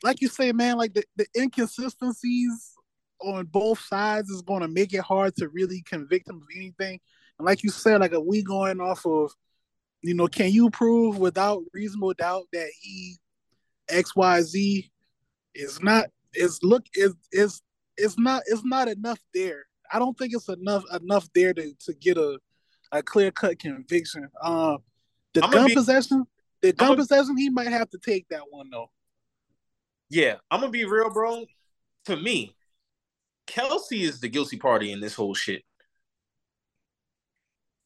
like 0.03 0.21
you 0.21 0.29
say, 0.29 0.53
man, 0.53 0.77
like 0.77 0.95
the, 0.95 1.05
the 1.17 1.27
inconsistencies 1.37 2.73
on 3.21 3.47
both 3.47 3.81
sides 3.81 4.29
is 4.31 4.43
going 4.43 4.63
to 4.63 4.69
make 4.69 4.93
it 4.93 5.01
hard 5.01 5.35
to 5.37 5.49
really 5.49 5.83
convict 5.87 6.29
him 6.29 6.37
of 6.37 6.49
anything. 6.55 7.01
And 7.39 7.47
like 7.47 7.63
you 7.63 7.71
said, 7.71 8.01
like 8.01 8.13
a 8.13 8.21
we 8.21 8.43
going 8.43 8.81
off 8.81 9.05
of 9.07 9.33
you 10.05 10.13
know, 10.13 10.29
can 10.29 10.51
you 10.51 10.69
prove 10.69 11.19
without 11.19 11.63
reasonable 11.73 12.13
doubt 12.13 12.45
that 12.53 12.71
he 12.83 13.17
X 13.89 14.15
Y 14.15 14.43
Z 14.43 14.91
is 15.55 15.83
not 15.83 16.11
is 16.35 16.61
look 16.63 16.85
is 16.95 17.15
is 17.33 17.63
it's 17.97 18.19
not 18.19 18.43
it's 18.47 18.65
not 18.65 18.89
enough 18.89 19.19
there. 19.33 19.65
I 19.91 19.99
don't 19.99 20.17
think 20.19 20.35
it's 20.35 20.49
enough 20.49 20.85
enough 20.93 21.27
there 21.35 21.55
to, 21.55 21.73
to 21.87 21.95
get 21.95 22.19
a 22.19 22.39
a 22.93 23.03
clear 23.03 23.31
cut 23.31 23.59
conviction. 23.59 24.29
Um, 24.43 24.79
the 25.33 25.43
I'm 25.43 25.51
gun 25.51 25.69
be, 25.69 25.75
possession, 25.75 26.25
the 26.73 26.97
possession, 26.97 27.37
he 27.37 27.51
might 27.51 27.69
have 27.69 27.91
to 27.91 27.99
take 27.99 28.29
that 28.29 28.43
one 28.51 28.71
though. 28.71 28.91
Yeah, 30.11 30.37
I'm 30.51 30.61
gonna 30.61 30.71
be 30.71 30.85
real, 30.85 31.11
bro. 31.11 31.45
To 32.07 32.17
me, 32.17 32.55
Kelsey 33.47 34.03
is 34.03 34.21
the 34.21 34.29
guilty 34.29 34.57
party 34.57 34.93
in 34.93 35.01
this 35.01 35.15
whole 35.15 35.35
shit. 35.35 35.63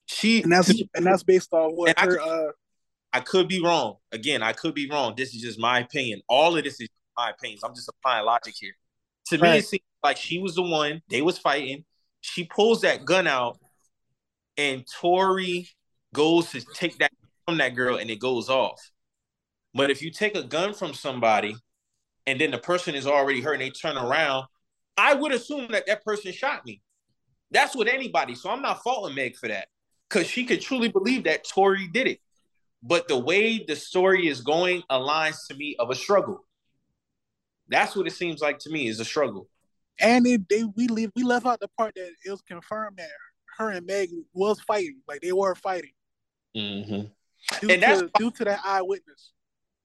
She 0.07 0.43
and 0.43 0.53
that's 0.53 0.71
and 0.95 1.07
that's 1.07 1.23
based 1.23 1.53
on 1.53 1.73
what 1.73 1.99
her. 1.99 2.21
I, 2.21 2.25
uh, 2.25 2.51
I 3.13 3.21
could 3.21 3.49
be 3.49 3.63
wrong. 3.63 3.97
Again, 4.13 4.43
I 4.43 4.53
could 4.53 4.75
be 4.75 4.89
wrong. 4.91 5.15
This 5.17 5.35
is 5.35 5.43
just 5.43 5.59
my 5.59 5.81
opinion. 5.81 6.21
All 6.29 6.57
of 6.57 6.65
this 6.65 6.81
is 6.81 6.89
my 7.17 7.31
opinions. 7.31 7.63
I'm 7.65 7.75
just 7.75 7.89
applying 7.89 8.25
logic 8.25 8.55
here. 8.59 8.75
To 9.29 9.39
right. 9.39 9.53
me, 9.53 9.59
it 9.59 9.67
seems 9.67 9.83
like 10.03 10.17
she 10.17 10.39
was 10.39 10.55
the 10.55 10.63
one. 10.63 11.03
They 11.09 11.23
was 11.23 11.39
fighting. 11.39 11.85
She 12.21 12.45
pulls 12.45 12.83
that 12.83 13.05
gun 13.05 13.27
out, 13.27 13.59
and 14.57 14.85
Tory 15.01 15.69
goes 16.15 16.51
to 16.51 16.61
take 16.75 16.99
that 16.99 17.13
from 17.49 17.57
that 17.57 17.75
girl, 17.75 17.97
and 17.97 18.11
it 18.11 18.21
goes 18.21 18.51
off. 18.51 18.91
But 19.73 19.91
if 19.91 20.03
you 20.03 20.11
take 20.11 20.37
a 20.37 20.43
gun 20.43 20.75
from 20.75 20.93
somebody, 20.93 21.57
and 22.27 22.39
then 22.39 22.51
the 22.51 22.59
person 22.59 22.95
is 22.95 23.07
already 23.07 23.41
hurt, 23.41 23.55
and 23.55 23.63
they 23.63 23.71
turn 23.71 23.97
around, 23.97 24.45
I 24.99 25.15
would 25.15 25.33
assume 25.33 25.69
that 25.71 25.87
that 25.87 26.05
person 26.05 26.31
shot 26.33 26.67
me. 26.67 26.83
That's 27.51 27.75
what 27.75 27.89
anybody. 27.89 28.35
So 28.35 28.51
I'm 28.51 28.61
not 28.61 28.83
faulting 28.83 29.15
Meg 29.15 29.37
for 29.37 29.49
that 29.49 29.69
because 30.11 30.27
she 30.27 30.45
could 30.45 30.61
truly 30.61 30.89
believe 30.89 31.25
that 31.25 31.49
Tory 31.49 31.89
did 31.89 32.07
it. 32.07 32.19
But 32.83 33.09
the 33.09 33.17
way 33.17 33.65
the 33.67 33.77
story 33.77 34.29
is 34.29 34.43
going 34.43 34.83
aligns 34.91 35.39
to 35.49 35.55
me 35.55 35.75
of 35.79 35.89
a 35.89 35.95
struggle. 35.95 36.45
That's 37.69 37.97
what 37.97 38.07
it 38.07 38.13
seems 38.13 38.43
like 38.43 38.59
to 38.61 38.71
me 38.71 38.89
is 38.89 39.01
a 39.01 39.07
struggle. 39.07 39.49
And 39.99 40.27
it, 40.27 40.47
they 40.51 40.65
we 40.65 40.87
leave 40.89 41.13
we 41.17 41.23
left 41.23 41.47
out 41.47 41.61
the 41.61 41.69
part 41.79 41.95
that 41.95 42.11
it 42.27 42.31
was 42.31 42.43
confirmed 42.43 42.99
that 42.99 43.09
her 43.57 43.71
and 43.71 43.87
Meg 43.87 44.11
was 44.35 44.61
fighting, 44.61 45.01
like 45.09 45.23
they 45.23 45.33
were 45.33 45.55
fighting. 45.55 45.93
Mm-hmm. 46.55 47.07
Due 47.61 47.71
and 47.71 47.83
that's 47.83 48.01
to, 48.01 48.11
due 48.17 48.31
to 48.33 48.45
that 48.45 48.61
eyewitness. 48.65 49.33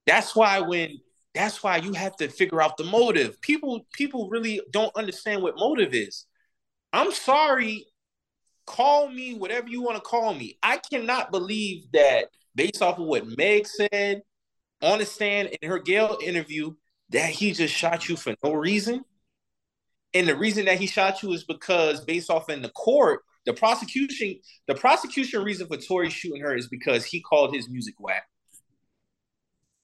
That's 0.06 0.36
why 0.36 0.60
when 0.60 1.00
that's 1.34 1.64
why 1.64 1.78
you 1.78 1.94
have 1.94 2.16
to 2.18 2.28
figure 2.28 2.62
out 2.62 2.78
the 2.78 2.84
motive. 2.84 3.42
People 3.42 3.86
people 3.94 4.30
really 4.30 4.62
don't 4.72 4.96
understand 4.96 5.42
what 5.42 5.56
motive 5.58 5.94
is. 5.94 6.26
I'm 6.92 7.12
sorry 7.12 7.86
call 8.66 9.10
me 9.10 9.34
whatever 9.36 9.68
you 9.68 9.82
want 9.82 9.98
to 9.98 10.02
call 10.02 10.34
me. 10.34 10.58
I 10.64 10.78
cannot 10.78 11.32
believe 11.32 11.92
that 11.94 12.28
based 12.56 12.82
off 12.82 13.00
of 13.00 13.06
what 13.06 13.26
Meg 13.38 13.68
said 13.68 14.22
on 14.82 15.00
the 15.00 15.06
stand 15.06 15.50
in 15.62 15.70
her 15.70 15.80
Gayle 15.80 16.18
interview, 16.24 16.74
that 17.10 17.30
he 17.30 17.52
just 17.52 17.74
shot 17.74 18.10
you 18.10 18.16
for 18.16 18.36
no 18.44 18.54
reason. 18.54 19.04
And 20.14 20.28
the 20.28 20.36
reason 20.36 20.66
that 20.66 20.80
he 20.80 20.88
shot 20.88 21.24
you 21.24 21.32
is 21.34 21.44
because 21.44 22.04
based 22.04 22.30
off 22.30 22.50
in 22.50 22.62
the 22.62 22.70
court, 22.70 23.22
the 23.46 23.54
prosecution, 23.54 24.40
the 24.68 24.76
prosecution 24.76 25.44
reason 25.44 25.68
for 25.68 25.78
Tory 25.78 26.10
shooting 26.10 26.42
her 26.42 26.56
is 26.56 26.68
because 26.68 27.06
he 27.06 27.22
called 27.22 27.54
his 27.54 27.70
music 27.70 27.96
whack. 28.00 28.28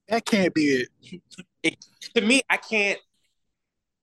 That 0.08 0.24
can't 0.24 0.52
be 0.52 0.86
it. 1.02 1.22
it 1.62 1.84
to 2.14 2.20
me, 2.20 2.42
I 2.50 2.56
can't 2.56 2.98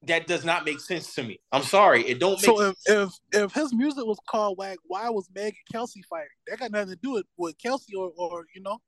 that 0.03 0.27
does 0.27 0.45
not 0.45 0.65
make 0.65 0.79
sense 0.79 1.13
to 1.15 1.23
me. 1.23 1.39
I'm 1.51 1.63
sorry, 1.63 2.07
it 2.07 2.19
don't. 2.19 2.39
so 2.39 2.61
if, 2.61 2.75
if, 2.85 3.09
if 3.31 3.53
his 3.53 3.73
music 3.73 4.05
was 4.05 4.19
called 4.27 4.57
whack, 4.57 4.77
why 4.85 5.09
was 5.09 5.27
Meg 5.33 5.55
and 5.55 5.73
Kelsey 5.73 6.03
fighting? 6.09 6.27
That 6.47 6.59
got 6.59 6.71
nothing 6.71 6.89
to 6.89 6.95
do 6.95 7.11
with 7.11 7.25
with 7.37 7.57
Kelsey 7.57 7.95
or 7.95 8.11
or 8.15 8.45
you 8.55 8.61
know. 8.61 8.79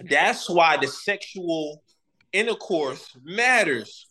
That's 0.00 0.48
why 0.48 0.76
the 0.76 0.86
sexual 0.86 1.82
intercourse 2.32 3.16
matters. 3.22 4.06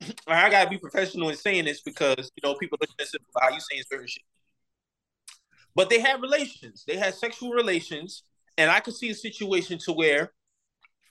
I 0.26 0.50
gotta 0.50 0.70
be 0.70 0.78
professional 0.78 1.28
in 1.30 1.36
saying 1.36 1.64
this 1.64 1.80
because 1.82 2.30
you 2.36 2.48
know 2.48 2.54
people 2.54 2.78
are 2.80 2.86
sensitive 2.98 3.26
about 3.34 3.50
how 3.50 3.54
you 3.54 3.60
saying 3.60 3.82
certain 3.90 4.06
shit. 4.06 4.22
But 5.78 5.90
they 5.90 6.00
had 6.00 6.20
relations. 6.20 6.82
They 6.88 6.96
had 6.96 7.14
sexual 7.14 7.52
relations, 7.52 8.24
and 8.56 8.68
I 8.68 8.80
could 8.80 8.96
see 8.96 9.10
a 9.10 9.14
situation 9.14 9.78
to 9.84 9.92
where 9.92 10.32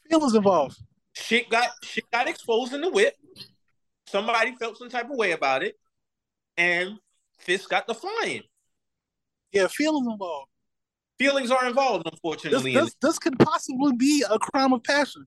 feelings 0.09 0.35
involved. 0.35 0.77
Shit 1.13 1.49
got 1.49 1.69
shit 1.83 2.03
got 2.11 2.27
exposed 2.27 2.73
in 2.73 2.81
the 2.81 2.89
whip. 2.89 3.15
Somebody 4.09 4.57
felt 4.57 4.77
some 4.77 4.89
type 4.89 5.09
of 5.09 5.15
way 5.15 5.31
about 5.31 5.63
it, 5.63 5.75
and 6.57 6.97
Fist 7.37 7.69
got 7.69 7.87
the 7.87 7.93
flying. 7.93 8.41
Yeah, 9.53 9.67
feelings 9.67 10.05
involved. 10.11 10.49
Feelings 11.17 11.49
are 11.49 11.65
involved, 11.65 12.05
unfortunately. 12.11 12.73
This, 12.73 12.83
this, 12.83 12.95
this 13.01 13.19
could 13.19 13.39
possibly 13.39 13.93
be 13.93 14.25
a 14.29 14.37
crime 14.37 14.73
of 14.73 14.83
passion. 14.83 15.25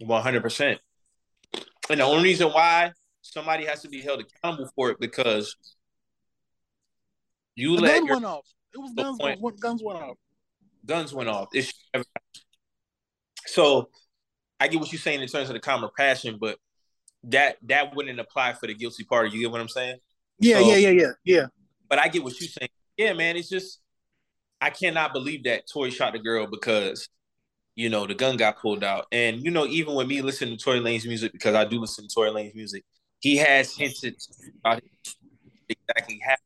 One 0.00 0.22
hundred 0.22 0.42
percent. 0.42 0.80
And 1.88 2.00
the 2.00 2.04
only 2.04 2.24
reason 2.24 2.48
why 2.48 2.92
somebody 3.22 3.64
has 3.64 3.80
to 3.80 3.88
be 3.88 4.02
held 4.02 4.20
accountable 4.20 4.70
for 4.76 4.90
it 4.90 5.00
because 5.00 5.56
you 7.58 7.76
the 7.76 7.82
let 7.82 7.98
gun 7.98 8.06
your, 8.06 8.14
went 8.16 8.24
off. 8.26 8.46
It 8.72 8.78
was 8.78 8.92
guns. 8.92 9.18
Went, 9.20 9.60
guns 9.60 9.82
went 9.82 9.98
off. 9.98 10.16
Guns 10.86 11.12
went 11.12 11.28
off. 11.28 11.48
It's, 11.52 11.72
so 13.46 13.88
I 14.60 14.68
get 14.68 14.78
what 14.80 14.92
you're 14.92 15.00
saying 15.00 15.20
in 15.20 15.28
terms 15.28 15.48
of 15.48 15.54
the 15.54 15.60
common 15.60 15.90
passion, 15.96 16.38
but 16.40 16.58
that 17.24 17.56
that 17.64 17.96
wouldn't 17.96 18.20
apply 18.20 18.52
for 18.52 18.68
the 18.68 18.74
guilty 18.74 19.04
party. 19.04 19.30
You 19.30 19.40
get 19.40 19.50
what 19.50 19.60
I'm 19.60 19.68
saying? 19.68 19.96
Yeah, 20.38 20.60
so, 20.60 20.70
yeah, 20.70 20.76
yeah, 20.76 20.90
yeah, 20.90 21.12
yeah. 21.24 21.46
But 21.88 21.98
I 21.98 22.08
get 22.08 22.22
what 22.22 22.40
you're 22.40 22.48
saying. 22.48 22.70
Yeah, 22.96 23.12
man. 23.14 23.36
It's 23.36 23.48
just 23.48 23.80
I 24.60 24.70
cannot 24.70 25.12
believe 25.12 25.44
that 25.44 25.64
Tory 25.72 25.90
shot 25.90 26.12
the 26.12 26.20
girl 26.20 26.46
because 26.46 27.08
you 27.74 27.88
know 27.88 28.06
the 28.06 28.14
gun 28.14 28.36
got 28.36 28.60
pulled 28.60 28.84
out. 28.84 29.06
And 29.10 29.42
you 29.42 29.50
know, 29.50 29.66
even 29.66 29.94
with 29.94 30.06
me 30.06 30.22
listening 30.22 30.56
to 30.56 30.62
Tory 30.62 30.78
Lanez 30.78 31.06
music, 31.06 31.32
because 31.32 31.56
I 31.56 31.64
do 31.64 31.80
listen 31.80 32.06
to 32.06 32.14
Tory 32.14 32.30
Lanez 32.30 32.54
music, 32.54 32.84
he 33.18 33.36
has 33.38 33.74
hinted 33.74 34.16
about 34.60 34.80
exactly 35.68 36.20
happened. 36.22 36.44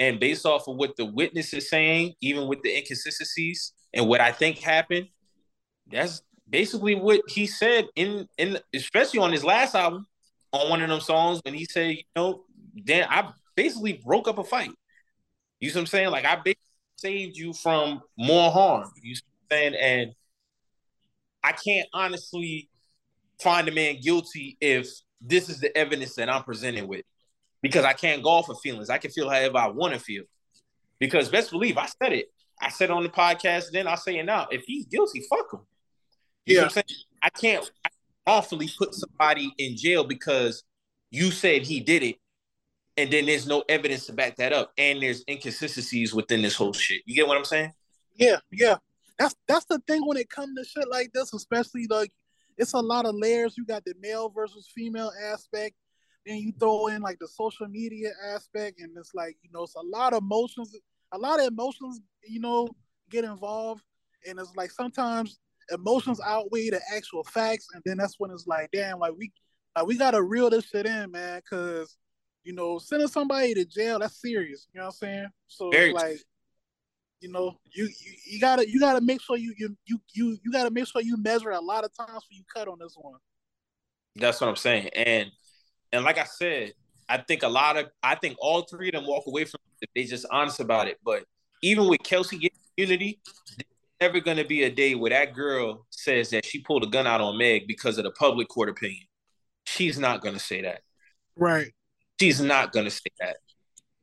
And 0.00 0.18
based 0.18 0.44
off 0.44 0.66
of 0.66 0.76
what 0.76 0.96
the 0.96 1.04
witness 1.04 1.54
is 1.54 1.70
saying, 1.70 2.14
even 2.20 2.48
with 2.48 2.62
the 2.62 2.76
inconsistencies 2.76 3.72
and 3.92 4.08
what 4.08 4.20
I 4.20 4.32
think 4.32 4.58
happened, 4.58 5.08
that's 5.90 6.22
basically 6.48 6.94
what 6.94 7.20
he 7.28 7.46
said 7.46 7.86
in 7.94 8.28
in 8.38 8.58
especially 8.74 9.20
on 9.20 9.32
his 9.32 9.44
last 9.44 9.74
album, 9.74 10.06
on 10.52 10.68
one 10.68 10.82
of 10.82 10.88
them 10.88 11.00
songs 11.00 11.40
when 11.44 11.54
he 11.54 11.64
said, 11.64 11.90
you 11.96 12.02
know, 12.16 12.44
then 12.74 13.06
I 13.08 13.30
basically 13.54 14.00
broke 14.04 14.28
up 14.28 14.38
a 14.38 14.44
fight. 14.44 14.70
You 15.60 15.70
see 15.70 15.76
what 15.76 15.82
I'm 15.82 15.86
saying? 15.86 16.10
Like 16.10 16.24
I 16.24 16.36
basically 16.36 16.60
saved 16.96 17.36
you 17.36 17.52
from 17.52 18.02
more 18.18 18.50
harm. 18.50 18.90
You 19.02 19.14
see 19.14 19.22
what 19.48 19.56
I'm 19.56 19.72
saying? 19.72 19.74
And 19.80 20.14
I 21.42 21.52
can't 21.52 21.88
honestly 21.92 22.68
find 23.40 23.68
a 23.68 23.72
man 23.72 24.00
guilty 24.00 24.56
if 24.60 24.88
this 25.20 25.48
is 25.48 25.60
the 25.60 25.76
evidence 25.76 26.14
that 26.14 26.28
I'm 26.28 26.42
presenting 26.42 26.88
with. 26.88 27.04
Because 27.64 27.84
I 27.84 27.94
can't 27.94 28.22
go 28.22 28.28
off 28.28 28.50
of 28.50 28.60
feelings. 28.60 28.90
I 28.90 28.98
can 28.98 29.10
feel 29.10 29.30
however 29.30 29.56
I 29.56 29.68
want 29.68 29.94
to 29.94 29.98
feel. 29.98 30.24
Because 31.00 31.30
best 31.30 31.50
believe 31.50 31.78
I 31.78 31.86
said 31.86 32.12
it. 32.12 32.26
I 32.60 32.68
said 32.68 32.90
on 32.90 33.02
the 33.02 33.08
podcast, 33.08 33.70
then 33.72 33.88
I'll 33.88 33.96
say 33.96 34.18
it 34.18 34.24
now. 34.24 34.46
If 34.50 34.64
he's 34.66 34.84
guilty, 34.84 35.24
fuck 35.28 35.52
him. 35.52 35.60
You 36.44 36.60
yeah. 36.60 36.82
i 37.22 37.30
can't 37.30 37.68
awfully 38.26 38.70
put 38.78 38.94
somebody 38.94 39.50
in 39.56 39.76
jail 39.78 40.04
because 40.04 40.62
you 41.10 41.30
said 41.30 41.62
he 41.62 41.80
did 41.80 42.02
it, 42.02 42.16
and 42.98 43.10
then 43.10 43.24
there's 43.24 43.46
no 43.46 43.64
evidence 43.66 44.06
to 44.06 44.12
back 44.12 44.36
that 44.36 44.52
up, 44.52 44.72
and 44.76 45.02
there's 45.02 45.24
inconsistencies 45.26 46.14
within 46.14 46.42
this 46.42 46.54
whole 46.54 46.74
shit. 46.74 47.00
You 47.06 47.14
get 47.14 47.26
what 47.26 47.38
I'm 47.38 47.46
saying? 47.46 47.72
Yeah, 48.14 48.36
yeah. 48.52 48.76
That's 49.18 49.34
that's 49.48 49.64
the 49.66 49.78
thing 49.86 50.06
when 50.06 50.18
it 50.18 50.28
comes 50.28 50.50
to 50.58 50.64
shit 50.64 50.88
like 50.90 51.12
this, 51.14 51.32
especially 51.32 51.86
like 51.88 52.10
it's 52.58 52.74
a 52.74 52.80
lot 52.80 53.06
of 53.06 53.14
layers. 53.14 53.54
You 53.56 53.64
got 53.64 53.84
the 53.84 53.94
male 54.00 54.28
versus 54.28 54.68
female 54.74 55.12
aspect, 55.32 55.74
then 56.26 56.38
you 56.38 56.52
throw 56.58 56.86
in 56.88 57.02
like 57.02 57.18
the 57.18 57.28
social 57.28 57.68
media 57.68 58.10
aspect, 58.34 58.80
and 58.80 58.96
it's 58.96 59.14
like 59.14 59.36
you 59.42 59.50
know 59.52 59.64
it's 59.64 59.74
a 59.74 59.80
lot 59.80 60.12
of 60.12 60.22
emotions, 60.22 60.74
a 61.12 61.18
lot 61.18 61.40
of 61.40 61.46
emotions, 61.46 62.00
you 62.26 62.40
know, 62.40 62.68
get 63.10 63.24
involved, 63.24 63.82
and 64.28 64.38
it's 64.38 64.54
like 64.56 64.70
sometimes 64.70 65.38
emotions 65.70 66.20
outweigh 66.24 66.70
the 66.70 66.80
actual 66.94 67.24
facts, 67.24 67.68
and 67.74 67.82
then 67.84 67.96
that's 67.96 68.16
when 68.18 68.30
it's 68.30 68.46
like, 68.46 68.70
damn, 68.72 68.98
like 68.98 69.12
we 69.16 69.32
like 69.76 69.86
we 69.86 69.96
gotta 69.96 70.22
reel 70.22 70.50
this 70.50 70.66
shit 70.66 70.86
in, 70.86 71.10
man, 71.10 71.40
because 71.44 71.96
you 72.44 72.52
know, 72.52 72.78
sending 72.78 73.08
somebody 73.08 73.54
to 73.54 73.64
jail, 73.64 73.98
that's 73.98 74.20
serious. 74.20 74.68
You 74.72 74.80
know 74.80 74.86
what 74.86 74.94
I'm 74.94 74.98
saying? 74.98 75.28
So 75.46 75.70
Very 75.70 75.90
it's 75.90 75.94
like, 75.94 76.18
you 77.20 77.32
know, 77.32 77.56
you, 77.74 77.84
you 77.84 78.12
you 78.32 78.40
gotta 78.40 78.68
you 78.68 78.78
gotta 78.78 79.00
make 79.00 79.22
sure 79.22 79.36
you 79.36 79.54
you 79.56 79.76
you 79.86 79.98
you 80.12 80.38
you 80.44 80.52
gotta 80.52 80.70
make 80.70 80.86
sure 80.86 81.00
you 81.00 81.16
measure 81.16 81.50
a 81.50 81.60
lot 81.60 81.84
of 81.84 81.94
times 81.94 82.22
when 82.28 82.36
you 82.36 82.44
cut 82.54 82.68
on 82.68 82.78
this 82.78 82.94
one. 82.96 83.18
That's 84.16 84.40
what 84.40 84.48
I'm 84.48 84.56
saying. 84.56 84.88
And 84.88 85.30
and 85.94 86.04
like 86.04 86.18
I 86.18 86.24
said, 86.24 86.72
I 87.08 87.18
think 87.18 87.42
a 87.42 87.48
lot 87.48 87.76
of 87.76 87.86
I 88.02 88.16
think 88.16 88.36
all 88.40 88.62
three 88.62 88.88
of 88.88 88.94
them 88.94 89.06
walk 89.06 89.26
away 89.26 89.44
from 89.44 89.60
it 89.80 89.90
they 89.94 90.04
just 90.04 90.26
honest 90.30 90.60
about 90.60 90.88
it. 90.88 90.98
But 91.04 91.24
even 91.62 91.88
with 91.88 92.02
Kelsey 92.02 92.38
getting 92.38 92.58
immunity, 92.76 93.20
never 94.00 94.20
gonna 94.20 94.44
be 94.44 94.64
a 94.64 94.70
day 94.70 94.94
where 94.94 95.10
that 95.10 95.34
girl 95.34 95.86
says 95.90 96.30
that 96.30 96.44
she 96.44 96.60
pulled 96.60 96.84
a 96.84 96.86
gun 96.86 97.06
out 97.06 97.20
on 97.20 97.38
Meg 97.38 97.66
because 97.66 97.98
of 97.98 98.04
the 98.04 98.10
public 98.12 98.48
court 98.48 98.68
opinion. 98.68 99.04
She's 99.64 99.98
not 99.98 100.20
gonna 100.20 100.38
say 100.38 100.62
that. 100.62 100.80
Right. 101.36 101.72
She's 102.20 102.40
not 102.40 102.72
gonna 102.72 102.90
say 102.90 103.10
that. 103.20 103.36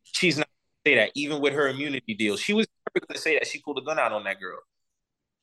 She's 0.04 0.38
not 0.38 0.48
gonna 0.48 0.94
say 0.94 0.96
that, 1.04 1.12
even 1.16 1.42
with 1.42 1.54
her 1.54 1.68
immunity 1.68 2.14
deal. 2.14 2.38
She 2.38 2.54
was 2.54 2.68
never 2.88 3.06
gonna 3.06 3.20
say 3.20 3.36
that 3.40 3.48
she 3.48 3.60
pulled 3.60 3.80
a 3.80 3.82
gun 3.82 4.00
out 4.00 4.12
on 4.12 4.24
that 4.26 4.40
girl. 4.40 4.60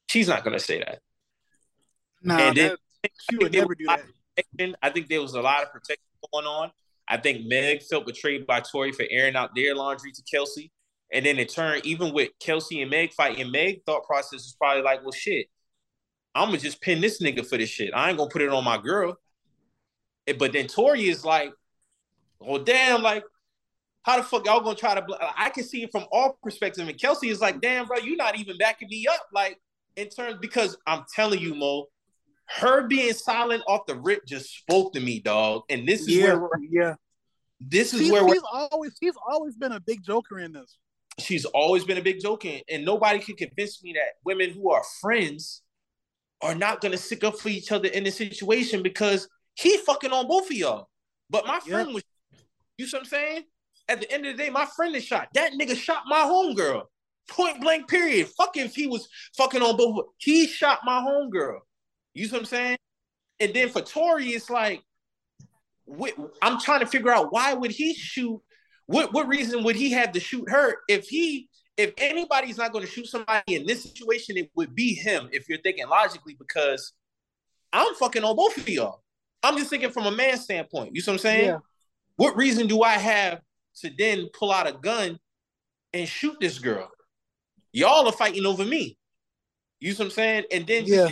She's 0.08 0.28
not 0.28 0.44
gonna 0.44 0.60
say 0.60 0.78
that. 0.78 1.00
No, 2.22 2.36
nah, 2.36 2.76
she 3.30 3.36
would 3.36 3.52
never 3.52 3.74
do 3.74 3.84
that. 3.86 4.04
I 4.82 4.90
think 4.90 5.08
there 5.08 5.20
was 5.20 5.34
a 5.34 5.40
lot 5.40 5.64
of 5.64 5.72
protection 5.72 6.04
going 6.32 6.46
on. 6.46 6.70
I 7.08 7.16
think 7.16 7.46
Meg 7.46 7.82
felt 7.82 8.06
betrayed 8.06 8.46
by 8.46 8.60
Tory 8.60 8.92
for 8.92 9.06
airing 9.10 9.36
out 9.36 9.54
their 9.54 9.74
laundry 9.74 10.12
to 10.12 10.22
Kelsey. 10.30 10.72
And 11.12 11.24
then 11.24 11.38
in 11.38 11.46
turn, 11.46 11.80
even 11.84 12.12
with 12.12 12.30
Kelsey 12.40 12.82
and 12.82 12.90
Meg 12.90 13.12
fighting, 13.12 13.50
Meg 13.50 13.82
thought 13.86 14.04
process 14.04 14.32
was 14.32 14.56
probably 14.58 14.82
like, 14.82 15.02
well, 15.02 15.12
shit, 15.12 15.46
I'm 16.34 16.48
gonna 16.48 16.58
just 16.58 16.82
pin 16.82 17.00
this 17.00 17.22
nigga 17.22 17.46
for 17.46 17.56
this 17.56 17.70
shit. 17.70 17.94
I 17.94 18.10
ain't 18.10 18.18
gonna 18.18 18.30
put 18.30 18.42
it 18.42 18.50
on 18.50 18.62
my 18.64 18.78
girl. 18.78 19.16
But 20.38 20.52
then 20.52 20.66
Tory 20.66 21.08
is 21.08 21.24
like, 21.24 21.52
well, 22.38 22.62
damn, 22.62 23.02
like, 23.02 23.24
how 24.02 24.18
the 24.18 24.22
fuck 24.22 24.44
y'all 24.44 24.60
gonna 24.60 24.76
try 24.76 24.94
to? 24.94 25.02
Bl-? 25.02 25.14
I 25.36 25.48
can 25.48 25.64
see 25.64 25.82
it 25.82 25.90
from 25.90 26.04
all 26.12 26.38
perspectives. 26.42 26.86
And 26.86 27.00
Kelsey 27.00 27.30
is 27.30 27.40
like, 27.40 27.60
damn, 27.62 27.86
bro, 27.86 27.98
you're 27.98 28.16
not 28.16 28.38
even 28.38 28.58
backing 28.58 28.88
me 28.88 29.06
up, 29.06 29.26
like 29.32 29.58
in 29.96 30.08
terms 30.08 30.36
because 30.40 30.76
I'm 30.86 31.04
telling 31.14 31.40
you, 31.40 31.54
Mo, 31.54 31.86
her 32.48 32.86
being 32.86 33.12
silent 33.12 33.62
off 33.66 33.86
the 33.86 33.96
rip 33.96 34.26
just 34.26 34.58
spoke 34.58 34.92
to 34.94 35.00
me, 35.00 35.20
dog. 35.20 35.62
And 35.68 35.86
this 35.86 36.02
is 36.02 36.08
yeah, 36.16 36.34
where, 36.34 36.50
yeah, 36.70 36.94
this 37.60 37.92
is 37.92 38.10
where 38.10 38.26
he's 38.26 38.42
always 38.52 38.96
he's 39.00 39.16
always 39.28 39.56
been 39.56 39.72
a 39.72 39.80
big 39.80 40.02
joker 40.02 40.38
in 40.38 40.52
this. 40.52 40.78
She's 41.18 41.44
always 41.44 41.84
been 41.84 41.98
a 41.98 42.02
big 42.02 42.20
joker, 42.20 42.58
and 42.70 42.84
nobody 42.84 43.18
can 43.18 43.36
convince 43.36 43.82
me 43.82 43.92
that 43.94 44.14
women 44.24 44.50
who 44.50 44.70
are 44.70 44.82
friends 45.00 45.62
are 46.40 46.54
not 46.54 46.80
gonna 46.80 46.96
stick 46.96 47.24
up 47.24 47.38
for 47.38 47.48
each 47.48 47.72
other 47.72 47.88
in 47.88 48.04
this 48.04 48.16
situation 48.16 48.82
because 48.82 49.28
he 49.54 49.76
fucking 49.78 50.12
on 50.12 50.28
both 50.28 50.46
of 50.46 50.56
y'all. 50.56 50.88
But 51.28 51.46
my 51.46 51.60
friend 51.60 51.92
was, 51.92 52.02
you 52.78 52.86
see 52.86 52.96
what 52.96 53.02
I'm 53.02 53.08
saying? 53.08 53.42
At 53.88 54.00
the 54.00 54.10
end 54.12 54.24
of 54.26 54.36
the 54.36 54.44
day, 54.44 54.50
my 54.50 54.64
friend 54.64 54.94
is 54.94 55.04
shot. 55.04 55.28
That 55.34 55.52
nigga 55.52 55.76
shot 55.76 56.04
my 56.06 56.20
homegirl. 56.20 56.84
Point 57.28 57.60
blank, 57.60 57.88
period. 57.88 58.28
Fuck 58.28 58.56
if 58.56 58.74
he 58.74 58.86
was 58.86 59.08
fucking 59.36 59.60
on 59.60 59.76
both. 59.76 60.06
He 60.16 60.46
shot 60.46 60.80
my 60.84 61.00
homegirl. 61.00 61.58
You 62.14 62.26
see 62.26 62.32
what 62.32 62.40
I'm 62.40 62.46
saying? 62.46 62.78
And 63.40 63.54
then 63.54 63.68
for 63.68 63.80
Tory, 63.80 64.28
it's 64.28 64.50
like, 64.50 64.82
I'm 66.42 66.60
trying 66.60 66.80
to 66.80 66.86
figure 66.86 67.12
out 67.12 67.32
why 67.32 67.54
would 67.54 67.70
he 67.70 67.94
shoot? 67.94 68.40
What 68.86 69.12
what 69.12 69.28
reason 69.28 69.64
would 69.64 69.76
he 69.76 69.92
have 69.92 70.12
to 70.12 70.20
shoot 70.20 70.50
her 70.50 70.76
if 70.88 71.08
he 71.08 71.48
if 71.78 71.92
anybody's 71.96 72.58
not 72.58 72.72
going 72.72 72.84
to 72.84 72.90
shoot 72.90 73.06
somebody 73.06 73.54
in 73.54 73.64
this 73.64 73.84
situation, 73.84 74.36
it 74.36 74.50
would 74.56 74.74
be 74.74 74.94
him. 74.94 75.28
If 75.30 75.48
you're 75.48 75.60
thinking 75.60 75.88
logically, 75.88 76.36
because 76.38 76.92
I'm 77.72 77.94
fucking 77.94 78.24
on 78.24 78.34
both 78.34 78.56
of 78.56 78.68
y'all. 78.68 79.02
I'm 79.42 79.56
just 79.56 79.70
thinking 79.70 79.90
from 79.90 80.06
a 80.06 80.10
man 80.10 80.36
standpoint. 80.38 80.94
You 80.94 81.00
see 81.00 81.12
what 81.12 81.14
I'm 81.14 81.18
saying? 81.20 81.46
Yeah. 81.46 81.58
What 82.16 82.36
reason 82.36 82.66
do 82.66 82.82
I 82.82 82.94
have 82.94 83.40
to 83.82 83.90
then 83.96 84.28
pull 84.36 84.50
out 84.50 84.66
a 84.66 84.72
gun 84.72 85.20
and 85.94 86.08
shoot 86.08 86.36
this 86.40 86.58
girl? 86.58 86.90
Y'all 87.72 88.08
are 88.08 88.12
fighting 88.12 88.44
over 88.44 88.64
me. 88.64 88.98
You 89.78 89.92
see 89.92 89.98
what 89.98 90.06
I'm 90.06 90.10
saying? 90.10 90.44
And 90.50 90.66
then 90.66 90.84
yeah. 90.86 91.08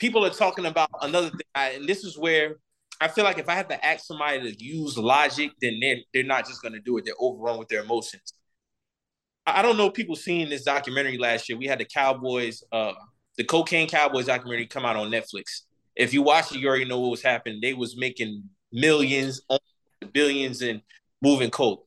People 0.00 0.24
are 0.24 0.30
talking 0.30 0.66
about 0.66 0.90
another 1.02 1.30
thing, 1.30 1.40
I, 1.54 1.70
and 1.70 1.88
this 1.88 2.04
is 2.04 2.18
where 2.18 2.56
I 3.00 3.08
feel 3.08 3.24
like 3.24 3.38
if 3.38 3.48
I 3.48 3.54
have 3.54 3.68
to 3.68 3.84
ask 3.84 4.04
somebody 4.04 4.52
to 4.52 4.64
use 4.64 4.98
logic, 4.98 5.52
then 5.62 5.78
they're 5.80 5.98
they're 6.12 6.24
not 6.24 6.46
just 6.46 6.62
going 6.62 6.74
to 6.74 6.80
do 6.80 6.98
it. 6.98 7.04
They're 7.04 7.14
overrun 7.18 7.58
with 7.58 7.68
their 7.68 7.82
emotions. 7.82 8.34
I 9.46 9.62
don't 9.62 9.76
know 9.76 9.90
people 9.90 10.16
seeing 10.16 10.50
this 10.50 10.64
documentary 10.64 11.18
last 11.18 11.48
year. 11.48 11.58
We 11.58 11.66
had 11.66 11.80
the 11.80 11.86
Cowboys, 11.86 12.62
uh, 12.72 12.92
the 13.36 13.44
Cocaine 13.44 13.88
Cowboys 13.88 14.26
documentary 14.26 14.66
come 14.66 14.84
out 14.84 14.96
on 14.96 15.10
Netflix 15.10 15.62
if 15.96 16.14
you 16.14 16.22
watch 16.22 16.50
it, 16.52 16.58
you 16.58 16.68
already 16.68 16.86
know 16.86 16.98
what 16.98 17.10
was 17.10 17.22
happening. 17.22 17.58
They 17.60 17.74
was 17.74 17.96
making 17.96 18.44
millions, 18.72 19.42
billions, 20.12 20.62
and 20.62 20.80
moving 21.20 21.50
coke. 21.50 21.84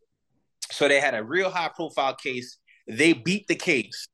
So 0.71 0.87
they 0.87 0.99
had 0.99 1.15
a 1.15 1.23
real 1.23 1.49
high 1.49 1.71
profile 1.75 2.15
case. 2.15 2.59
They 2.87 3.13
beat 3.13 3.47
the 3.47 3.55
case. 3.55 4.07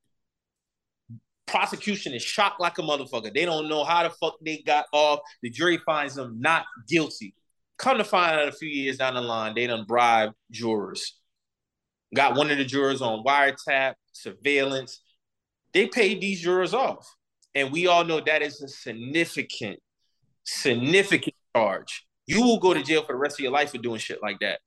Prosecution 1.50 2.14
is 2.14 2.22
shocked 2.22 2.60
like 2.60 2.78
a 2.78 2.82
motherfucker. 2.82 3.34
They 3.34 3.46
don't 3.46 3.68
know 3.68 3.84
how 3.84 4.04
the 4.04 4.12
fuck 4.12 4.36
they 4.42 4.58
got 4.66 4.86
off. 4.92 5.20
The 5.42 5.50
jury 5.50 5.80
finds 5.86 6.16
them 6.16 6.40
not 6.40 6.66
guilty. 6.88 7.34
Come 7.78 7.98
to 7.98 8.04
find 8.04 8.40
out 8.40 8.48
a 8.48 8.52
few 8.52 8.70
years 8.70 8.98
down 8.98 9.16
the 9.16 9.22
line, 9.22 9.56
they 9.56 9.66
done 9.66 9.86
bribed 9.88 10.36
jurors. 10.52 11.18
Got 12.14 12.36
one 12.36 12.52
of 12.52 12.58
the 12.58 12.66
jurors 12.66 13.02
on 13.02 13.24
wiretap, 13.24 13.94
surveillance. 14.12 15.02
They 15.74 15.88
paid 15.88 16.22
these 16.22 16.42
jurors 16.42 16.74
off. 16.74 17.08
And 17.56 17.72
we 17.72 17.88
all 17.88 18.04
know 18.04 18.20
that 18.20 18.42
is 18.42 18.62
a 18.62 18.68
significant, 18.68 19.80
significant 20.44 21.36
charge. 21.56 22.06
You 22.28 22.44
will 22.44 22.60
go 22.60 22.74
to 22.74 22.84
jail 22.84 23.04
for 23.04 23.14
the 23.14 23.20
rest 23.20 23.40
of 23.40 23.44
your 23.44 23.52
life 23.52 23.72
for 23.72 23.80
doing 23.80 24.00
shit 24.00 24.22
like 24.22 24.38
that. 24.42 24.60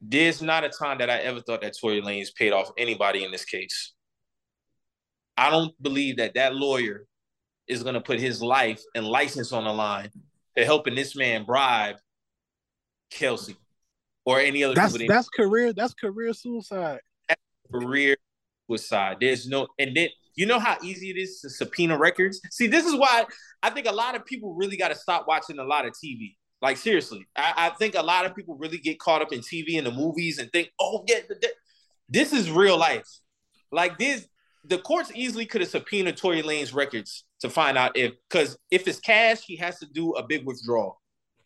There's 0.00 0.42
not 0.42 0.64
a 0.64 0.70
time 0.70 0.98
that 0.98 1.10
I 1.10 1.18
ever 1.18 1.40
thought 1.40 1.60
that 1.62 1.74
Tory 1.78 2.00
Lanez 2.00 2.34
paid 2.34 2.52
off 2.52 2.72
anybody 2.78 3.22
in 3.22 3.30
this 3.30 3.44
case. 3.44 3.92
I 5.40 5.48
don't 5.48 5.72
believe 5.82 6.18
that 6.18 6.34
that 6.34 6.54
lawyer 6.54 7.06
is 7.66 7.82
going 7.82 7.94
to 7.94 8.00
put 8.02 8.20
his 8.20 8.42
life 8.42 8.82
and 8.94 9.06
license 9.06 9.52
on 9.52 9.64
the 9.64 9.72
line 9.72 10.10
to 10.54 10.66
helping 10.66 10.94
this 10.94 11.16
man 11.16 11.44
bribe 11.44 11.96
Kelsey 13.10 13.56
or 14.26 14.38
any 14.38 14.62
other. 14.62 14.74
That's 14.74 14.98
that's 15.08 15.30
career. 15.30 15.72
That's 15.72 15.94
career 15.94 16.34
suicide. 16.34 17.00
That's 17.26 17.40
career 17.72 18.18
suicide. 18.68 19.16
There's 19.18 19.48
no, 19.48 19.68
and 19.78 19.96
then 19.96 20.10
you 20.34 20.44
know 20.44 20.58
how 20.58 20.76
easy 20.82 21.08
it 21.08 21.16
is 21.16 21.40
to 21.40 21.48
subpoena 21.48 21.96
records. 21.96 22.38
See, 22.50 22.66
this 22.66 22.84
is 22.84 22.94
why 22.94 23.24
I 23.62 23.70
think 23.70 23.86
a 23.86 23.92
lot 23.92 24.16
of 24.16 24.26
people 24.26 24.52
really 24.54 24.76
got 24.76 24.88
to 24.88 24.94
stop 24.94 25.26
watching 25.26 25.58
a 25.58 25.64
lot 25.64 25.86
of 25.86 25.94
TV. 25.94 26.36
Like 26.60 26.76
seriously, 26.76 27.26
I, 27.34 27.54
I, 27.56 27.70
think 27.70 27.94
a 27.94 28.02
lot 28.02 28.26
of 28.26 28.36
people 28.36 28.58
really 28.58 28.76
get 28.76 28.98
caught 28.98 29.22
up 29.22 29.32
in 29.32 29.40
TV 29.40 29.78
and 29.78 29.86
the 29.86 29.90
movies 29.90 30.38
and 30.38 30.52
think, 30.52 30.68
oh 30.78 31.02
yeah, 31.08 31.20
this 32.10 32.34
is 32.34 32.50
real 32.50 32.76
life. 32.76 33.06
Like 33.72 33.96
this, 33.96 34.26
the 34.64 34.78
courts 34.78 35.10
easily 35.14 35.46
could 35.46 35.60
have 35.60 35.70
subpoenaed 35.70 36.16
Tory 36.16 36.42
Lanez 36.42 36.74
records 36.74 37.24
to 37.40 37.48
find 37.48 37.78
out 37.78 37.96
if, 37.96 38.12
because 38.28 38.58
if 38.70 38.86
it's 38.86 39.00
cash, 39.00 39.42
he 39.44 39.56
has 39.56 39.78
to 39.78 39.86
do 39.86 40.12
a 40.12 40.22
big 40.22 40.44
withdrawal, 40.44 41.00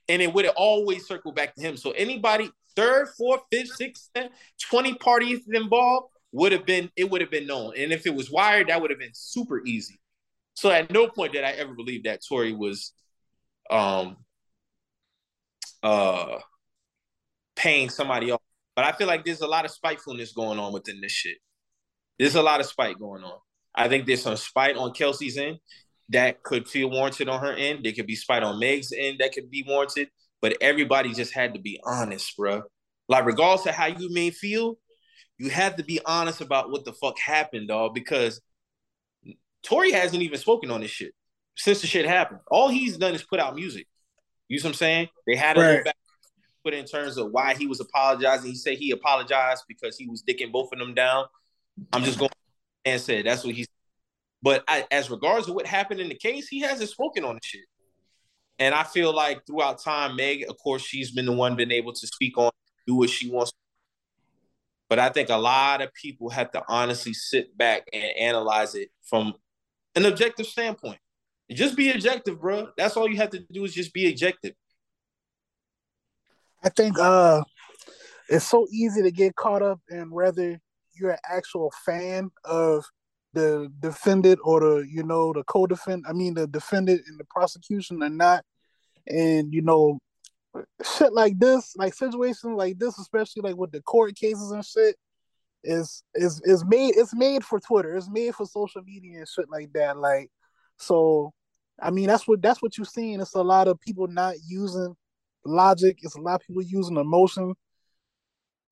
and 0.09 0.21
it 0.21 0.33
would 0.33 0.45
have 0.45 0.55
always 0.57 1.07
circled 1.07 1.37
back 1.37 1.55
to 1.55 1.63
him. 1.63 1.77
So 1.77 1.93
anybody, 1.93 2.51
third, 2.75 3.09
fourth, 3.17 3.43
fifth, 3.51 3.75
sixth, 3.77 4.11
20 4.71 4.95
parties 4.95 5.41
involved 5.53 6.09
would 6.33 6.53
have 6.53 6.67
been, 6.67 6.91
it 6.97 7.11
would 7.11 7.21
have 7.21 7.31
been 7.31 7.47
known. 7.47 7.75
And 7.77 7.93
if 7.93 8.07
it 8.07 8.15
was 8.15 8.31
wired, 8.31 8.69
that 8.69 8.81
would 8.81 8.91
have 8.91 8.99
been 8.99 9.15
super 9.15 9.65
easy. 9.65 10.01
So 10.55 10.71
at 10.71 10.91
no 10.91 11.09
point 11.09 11.33
did 11.33 11.45
I 11.45 11.51
ever 11.53 11.75
believe 11.75 12.05
that 12.05 12.21
Tory 12.27 12.53
was 12.53 12.93
um 13.71 14.19
uh 15.83 16.39
paying 17.57 17.91
somebody 17.91 18.31
off. 18.31 18.41
But 18.77 18.85
I 18.85 18.93
feel 18.93 19.07
like 19.07 19.25
there's 19.25 19.41
a 19.41 19.47
lot 19.47 19.65
of 19.65 19.71
spitefulness 19.71 20.33
going 20.33 20.59
on 20.59 20.73
within 20.73 21.01
this 21.01 21.13
shit. 21.13 21.39
There's 22.19 22.35
a 22.35 22.43
lot 22.43 22.61
of 22.61 22.67
spite 22.67 22.99
going 22.99 23.25
on. 23.25 23.39
I 23.75 23.89
think 23.89 24.07
there's 24.07 24.23
some 24.23 24.37
spite 24.37 24.77
on 24.77 24.93
Kelsey's 24.93 25.37
end 25.37 25.59
that 26.11 26.43
could 26.43 26.69
feel 26.69 26.91
warranted 26.91 27.29
on 27.29 27.41
her 27.41 27.53
end. 27.53 27.85
There 27.85 27.93
could 27.93 28.07
be 28.07 28.17
spite 28.17 28.43
on 28.43 28.61
Meg's 28.61 28.93
end 28.97 29.19
that 29.19 29.33
could 29.33 29.51
be 29.51 29.65
warranted. 29.67 30.09
But 30.41 30.59
everybody 30.61 31.13
just 31.13 31.33
had 31.33 31.55
to 31.55 31.61
be 31.61 31.81
honest, 31.85 32.37
bro. 32.37 32.63
Like, 33.09 33.25
regardless 33.25 33.67
of 33.67 33.75
how 33.75 33.87
you 33.87 34.13
may 34.13 34.31
feel, 34.31 34.79
you 35.39 35.51
have 35.51 35.77
to 35.77 35.85
be 35.85 36.01
honest 36.05 36.41
about 36.41 36.71
what 36.71 36.85
the 36.85 36.93
fuck 36.93 37.19
happened, 37.19 37.69
dog. 37.69 37.95
Because 37.95 38.41
Tory 39.63 39.91
hasn't 39.93 40.23
even 40.23 40.39
spoken 40.39 40.71
on 40.71 40.83
this 40.83 40.91
shit 40.91 41.13
since 41.57 41.81
the 41.81 41.87
shit 41.87 42.07
happened. 42.07 42.41
All 42.49 42.69
he's 42.69 42.97
done 42.97 43.15
is 43.15 43.23
put 43.23 43.41
out 43.41 43.55
music. 43.55 43.87
You 44.49 44.59
know 44.59 44.65
what 44.65 44.69
I'm 44.69 44.75
saying? 44.75 45.09
They 45.27 45.37
had 45.37 45.57
right. 45.57 45.85
back 45.85 45.97
put 46.65 46.75
in 46.75 46.87
terms 46.87 47.19
of 47.19 47.31
why 47.31 47.55
he 47.55 47.67
was 47.67 47.81
apologizing. 47.81 48.51
He 48.51 48.57
said 48.57 48.79
he 48.79 48.91
apologized 48.91 49.65
because 49.69 49.97
he 49.97 50.07
was 50.07 50.23
dicking 50.23 50.51
both 50.51 50.71
of 50.73 50.79
them 50.79 50.95
down. 50.95 51.27
I'm 51.93 52.05
just 52.05 52.19
going 52.19 52.31
and 52.85 53.01
said 53.01 53.27
that's 53.27 53.45
what 53.45 53.55
he's. 53.55 53.67
But 54.43 54.63
I, 54.69 54.87
as 54.91 55.11
regards 55.11 55.47
to 55.47 55.53
what 55.53 55.67
happened 55.67 56.01
in 56.01 56.09
the 56.09 56.15
case, 56.15 56.49
he 56.49 56.61
hasn't 56.61 56.91
spoken 56.91 57.25
on 57.25 57.35
the 57.35 57.41
shit. 57.43 57.65
And 58.59 58.75
I 58.75 58.85
feel 58.85 59.15
like 59.15 59.45
throughout 59.47 59.83
time, 59.83 60.17
Meg, 60.17 60.45
of 60.49 60.57
course, 60.59 60.83
she's 60.83 61.11
been 61.11 61.27
the 61.27 61.33
one 61.33 61.57
been 61.57 61.73
able 61.73 61.93
to 61.93 62.07
speak 62.07 62.37
on, 62.39 62.51
do 62.87 62.97
what 62.97 63.11
she 63.11 63.31
wants. 63.31 63.53
But 64.89 64.99
I 64.99 65.09
think 65.09 65.31
a 65.31 65.37
lot 65.37 65.81
of 65.81 65.93
people 65.95 66.29
have 66.31 66.53
to 66.53 66.63
honestly 66.69 67.15
sit 67.15 67.57
back 67.57 67.89
and 67.93 68.05
analyze 68.21 68.75
it 68.75 68.91
from 69.03 69.35
an 69.97 70.05
objective 70.05 70.47
standpoint. 70.47 70.99
Just 71.51 71.77
be 71.77 71.91
objective, 71.91 72.41
bro. 72.41 72.69
That's 72.77 72.97
all 72.97 73.09
you 73.09 73.17
have 73.17 73.31
to 73.31 73.41
do 73.51 73.65
is 73.65 73.75
just 73.75 73.93
be 73.93 74.09
objective. 74.09 74.55
I 76.63 76.69
think 76.71 76.99
uh 76.99 77.43
it's 78.29 78.47
so 78.47 78.67
easy 78.71 79.03
to 79.03 79.11
get 79.11 79.37
caught 79.37 79.63
up 79.63 79.81
in 79.91 80.11
whether 80.11 80.59
you're 80.95 81.13
an 81.13 81.19
actual 81.29 81.73
fan 81.85 82.31
of 82.45 82.85
the 83.33 83.71
defendant 83.81 84.39
or 84.45 84.61
the 84.61 84.87
you 84.89 85.03
know 85.03 85.33
the 85.33 85.45
co-defendant. 85.45 86.07
I 86.09 86.13
mean 86.13 86.35
the 86.35 86.47
defendant 86.47 87.03
in 87.09 87.17
the 87.17 87.25
prosecution 87.25 88.03
or 88.03 88.09
not. 88.09 88.45
And 89.07 89.53
you 89.53 89.63
know, 89.63 89.99
shit 90.97 91.13
like 91.13 91.39
this, 91.39 91.75
like 91.77 91.95
situations 91.95 92.57
like 92.57 92.79
this, 92.79 92.99
especially 92.99 93.43
like 93.43 93.57
with 93.57 93.73
the 93.73 93.83
court 93.83 94.15
cases 94.17 94.51
and 94.51 94.65
shit, 94.65 94.97
is 95.65 96.05
is 96.15 96.41
is 96.45 96.65
made. 96.65 96.97
It's 96.97 97.15
made 97.15 97.45
for 97.45 97.61
Twitter. 97.61 97.95
It's 97.97 98.11
made 98.11 98.35
for 98.35 98.47
social 98.47 98.83
media 98.83 99.19
and 99.19 99.29
shit 99.29 99.51
like 99.51 99.73
that. 99.75 99.99
Like 99.99 100.31
so, 100.79 101.33
I 101.81 101.91
mean, 101.91 102.07
that's 102.07 102.27
what 102.29 102.41
that's 102.43 102.63
what 102.63 102.79
you're 102.79 102.85
seeing. 102.85 103.21
It's 103.21 103.35
a 103.35 103.43
lot 103.43 103.69
of 103.69 103.81
people 103.81 104.07
not 104.07 104.37
using 104.47 104.95
logic. 105.45 105.99
It's 106.03 106.17
a 106.17 106.21
lot 106.21 106.41
of 106.41 106.47
people 106.47 106.63
using 106.63 106.97
emotion. 106.97 107.55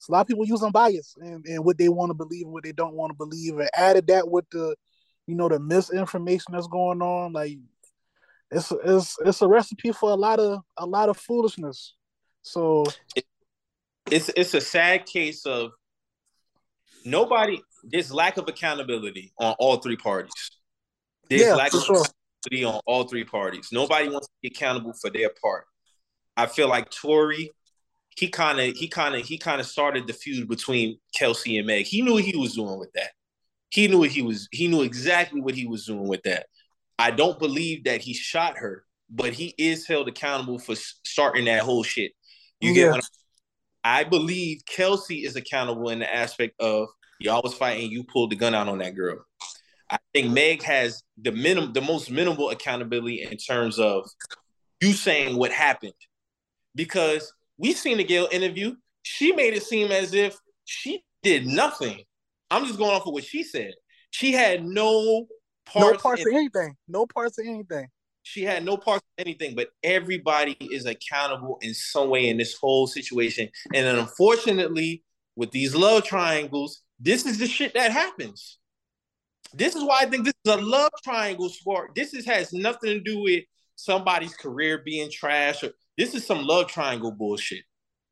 It's 0.03 0.09
a 0.09 0.13
lot 0.13 0.23
of 0.23 0.27
people 0.27 0.45
using 0.45 0.73
bias 0.73 1.15
and, 1.21 1.47
and 1.47 1.65
what 1.65 1.79
they 1.79 1.89
want 1.89 2.11
to 2.11 2.15
believe 2.15 2.43
and 2.47 2.53
what 2.53 2.65
they 2.65 2.73
don't 2.73 2.95
want 2.95 3.11
to 3.13 3.17
believe. 3.17 3.57
And 3.57 3.71
added 3.77 4.09
that 4.09 4.29
with 4.29 4.51
the, 4.51 4.75
you 5.29 5.37
know, 5.37 5.49
the 5.49 5.61
misinformation 5.61 6.55
that's 6.55 6.67
going 6.67 7.01
on. 7.01 7.33
Like, 7.33 7.59
it's 8.51 8.73
it's 8.85 9.17
it's 9.25 9.43
a 9.43 9.47
recipe 9.47 9.93
for 9.93 10.11
a 10.11 10.17
lot 10.17 10.41
of 10.41 10.63
a 10.77 10.85
lot 10.85 11.09
of 11.09 11.17
foolishness. 11.19 11.95
So, 12.43 12.85
it's 14.11 14.29
it's 14.31 14.55
a 14.55 14.61
sad 14.61 15.07
case 15.07 15.47
of 15.47 15.71
nobody. 17.05 17.63
There's 17.85 18.13
lack 18.13 18.39
of 18.39 18.49
accountability 18.49 19.33
on 19.39 19.55
all 19.61 19.77
three 19.77 19.97
parties. 19.97 20.33
There's 21.31 21.43
yeah, 21.43 21.55
lack 21.55 21.75
of 21.75 21.85
sure. 21.85 22.05
on 22.67 22.81
all 22.87 23.05
three 23.05 23.23
parties. 23.23 23.69
Nobody 23.71 24.09
wants 24.09 24.27
to 24.27 24.33
be 24.43 24.49
accountable 24.49 24.95
for 24.95 25.11
their 25.11 25.31
part. 25.41 25.67
I 26.37 26.47
feel 26.47 26.67
like 26.67 26.91
Tory, 26.91 27.53
he 28.17 28.29
kind 28.29 28.61
of 28.61 28.77
he 28.77 28.89
kind 28.89 29.15
of 29.15 29.23
he 29.23 29.39
kind 29.39 29.61
of 29.61 29.67
started 29.67 30.07
the 30.07 30.13
feud 30.13 30.49
between 30.49 30.99
Kelsey 31.17 31.59
and 31.59 31.67
Meg. 31.67 31.87
He 31.87 32.03
knew 32.03 32.15
what 32.15 32.25
he 32.25 32.37
was 32.37 32.55
doing 32.55 32.79
with 32.79 32.93
that. 32.95 33.11
He 33.71 33.89
knew 33.89 33.99
what 33.99 34.11
he 34.11 34.23
was 34.23 34.49
he 34.53 34.69
knew 34.69 34.83
exactly 34.83 35.41
what 35.41 35.55
he 35.55 35.67
was 35.67 35.87
doing 35.87 36.07
with 36.07 36.23
that. 36.25 36.47
I 36.99 37.11
don't 37.11 37.39
believe 37.39 37.85
that 37.85 38.03
he 38.03 38.13
shot 38.13 38.59
her, 38.59 38.85
but 39.11 39.33
he 39.33 39.55
is 39.59 39.87
held 39.87 40.09
accountable 40.09 40.59
for 40.59 40.75
starting 40.77 41.47
that 41.47 41.63
whole 41.63 41.83
shit. 41.83 42.13
You 42.61 42.75
get 42.75 42.91
what 42.91 43.05
I 43.85 44.05
believe 44.05 44.61
Kelsey 44.67 45.25
is 45.25 45.35
accountable 45.37 45.89
in 45.89 45.99
the 45.99 46.15
aspect 46.15 46.55
of 46.61 46.89
y'all 47.19 47.43
was 47.43 47.55
fighting, 47.55 47.91
you 47.91 48.05
pulled 48.05 48.31
the 48.31 48.37
gun 48.37 48.55
out 48.55 48.69
on 48.69 48.79
that 48.79 48.95
girl. 48.95 49.25
I 49.91 49.99
think 50.15 50.31
Meg 50.33 50.63
has 50.63 51.03
the 51.21 51.33
minimum, 51.33 51.73
the 51.73 51.81
most 51.81 52.11
minimal 52.11 52.51
accountability 52.51 53.23
in 53.23 53.37
terms 53.37 53.79
of 53.79 54.09
you 54.81 54.93
saying 54.93 55.37
what 55.37 55.53
happened, 55.53 55.93
because 56.75 57.33
we 57.63 57.73
seen 57.73 57.99
the 57.99 58.05
Gayle 58.05 58.29
interview. 58.33 58.75
She 59.03 59.33
made 59.33 59.55
it 59.55 59.63
seem 59.63 59.93
as 59.93 60.13
if 60.13 60.37
she 60.65 61.03
did 61.23 61.47
nothing. 61.47 62.03
I'm 62.51 62.67
just 62.67 62.79
going 62.79 62.91
off 62.91 63.07
of 63.07 63.15
what 63.15 63.25
she 63.25 63.45
said. 63.45 63.73
She 64.11 64.33
had 64.33 64.65
no 64.65 65.27
parts, 65.65 65.93
no 65.93 65.99
parts 65.99 66.23
in, 66.23 66.29
of 66.29 66.35
anything. 66.35 66.77
No 66.89 67.07
parts 67.07 67.39
of 67.39 67.47
anything. 67.47 67.87
She 68.25 68.43
had 68.43 68.65
no 68.65 68.77
parts 68.77 69.05
of 69.17 69.25
anything, 69.25 69.55
but 69.55 69.69
everybody 69.83 70.57
is 70.61 70.87
accountable 70.87 71.59
in 71.63 71.73
some 71.73 72.11
way 72.11 72.29
in 72.29 72.37
this 72.37 72.55
whole 72.55 72.87
situation. 72.87 73.49
And 73.73 73.87
unfortunately, 73.87 75.05
with 75.37 75.51
these 75.53 75.75
love 75.75 76.05
triangles, 76.05 76.83
this 77.01 77.27
is 77.27 77.39
the 77.39 77.47
shit 77.47 77.75
that 77.75 77.93
happens. 77.93 78.59
This 79.55 79.77
is 79.77 79.85
why 79.85 80.01
I 80.01 80.07
think 80.07 80.25
this 80.25 80.35
is 80.45 80.53
a 80.53 80.61
love 80.61 80.91
triangle 81.03 81.49
sport. 81.49 81.93
This 81.95 82.13
is, 82.13 82.27
has 82.27 82.53
nothing 82.53 82.91
to 82.91 83.01
do 83.01 83.23
with 83.23 83.45
somebody's 83.77 84.35
career 84.35 84.83
being 84.85 85.11
trash. 85.11 85.63
Or, 85.63 85.71
this 85.97 86.15
is 86.15 86.27
some 86.27 86.47
love 86.47 86.69
triangle 86.69 87.13
bullshit. 87.13 87.65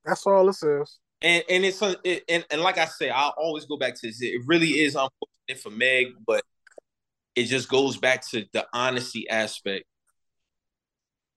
That's 0.05 0.27
all 0.27 0.47
this 0.47 0.63
is. 0.63 0.99
And 1.23 1.45
and 1.51 1.65
it's 1.65 1.83
it, 1.83 2.25
and 2.29 2.45
and 2.51 2.63
like 2.63 2.79
I 2.79 2.87
say, 2.87 3.11
I 3.11 3.29
always 3.37 3.67
go 3.67 3.77
back 3.77 3.95
to 3.95 4.07
this. 4.07 4.23
It 4.23 4.41
really 4.47 4.81
is 4.81 4.95
unfortunate 4.95 5.63
for 5.63 5.71
Meg, 5.71 6.09
but 6.27 6.43
it 7.37 7.45
just 7.45 7.69
goes 7.69 7.99
back 7.99 8.27
to 8.31 8.47
the 8.53 8.67
honesty 8.73 9.29
aspect. 9.29 9.85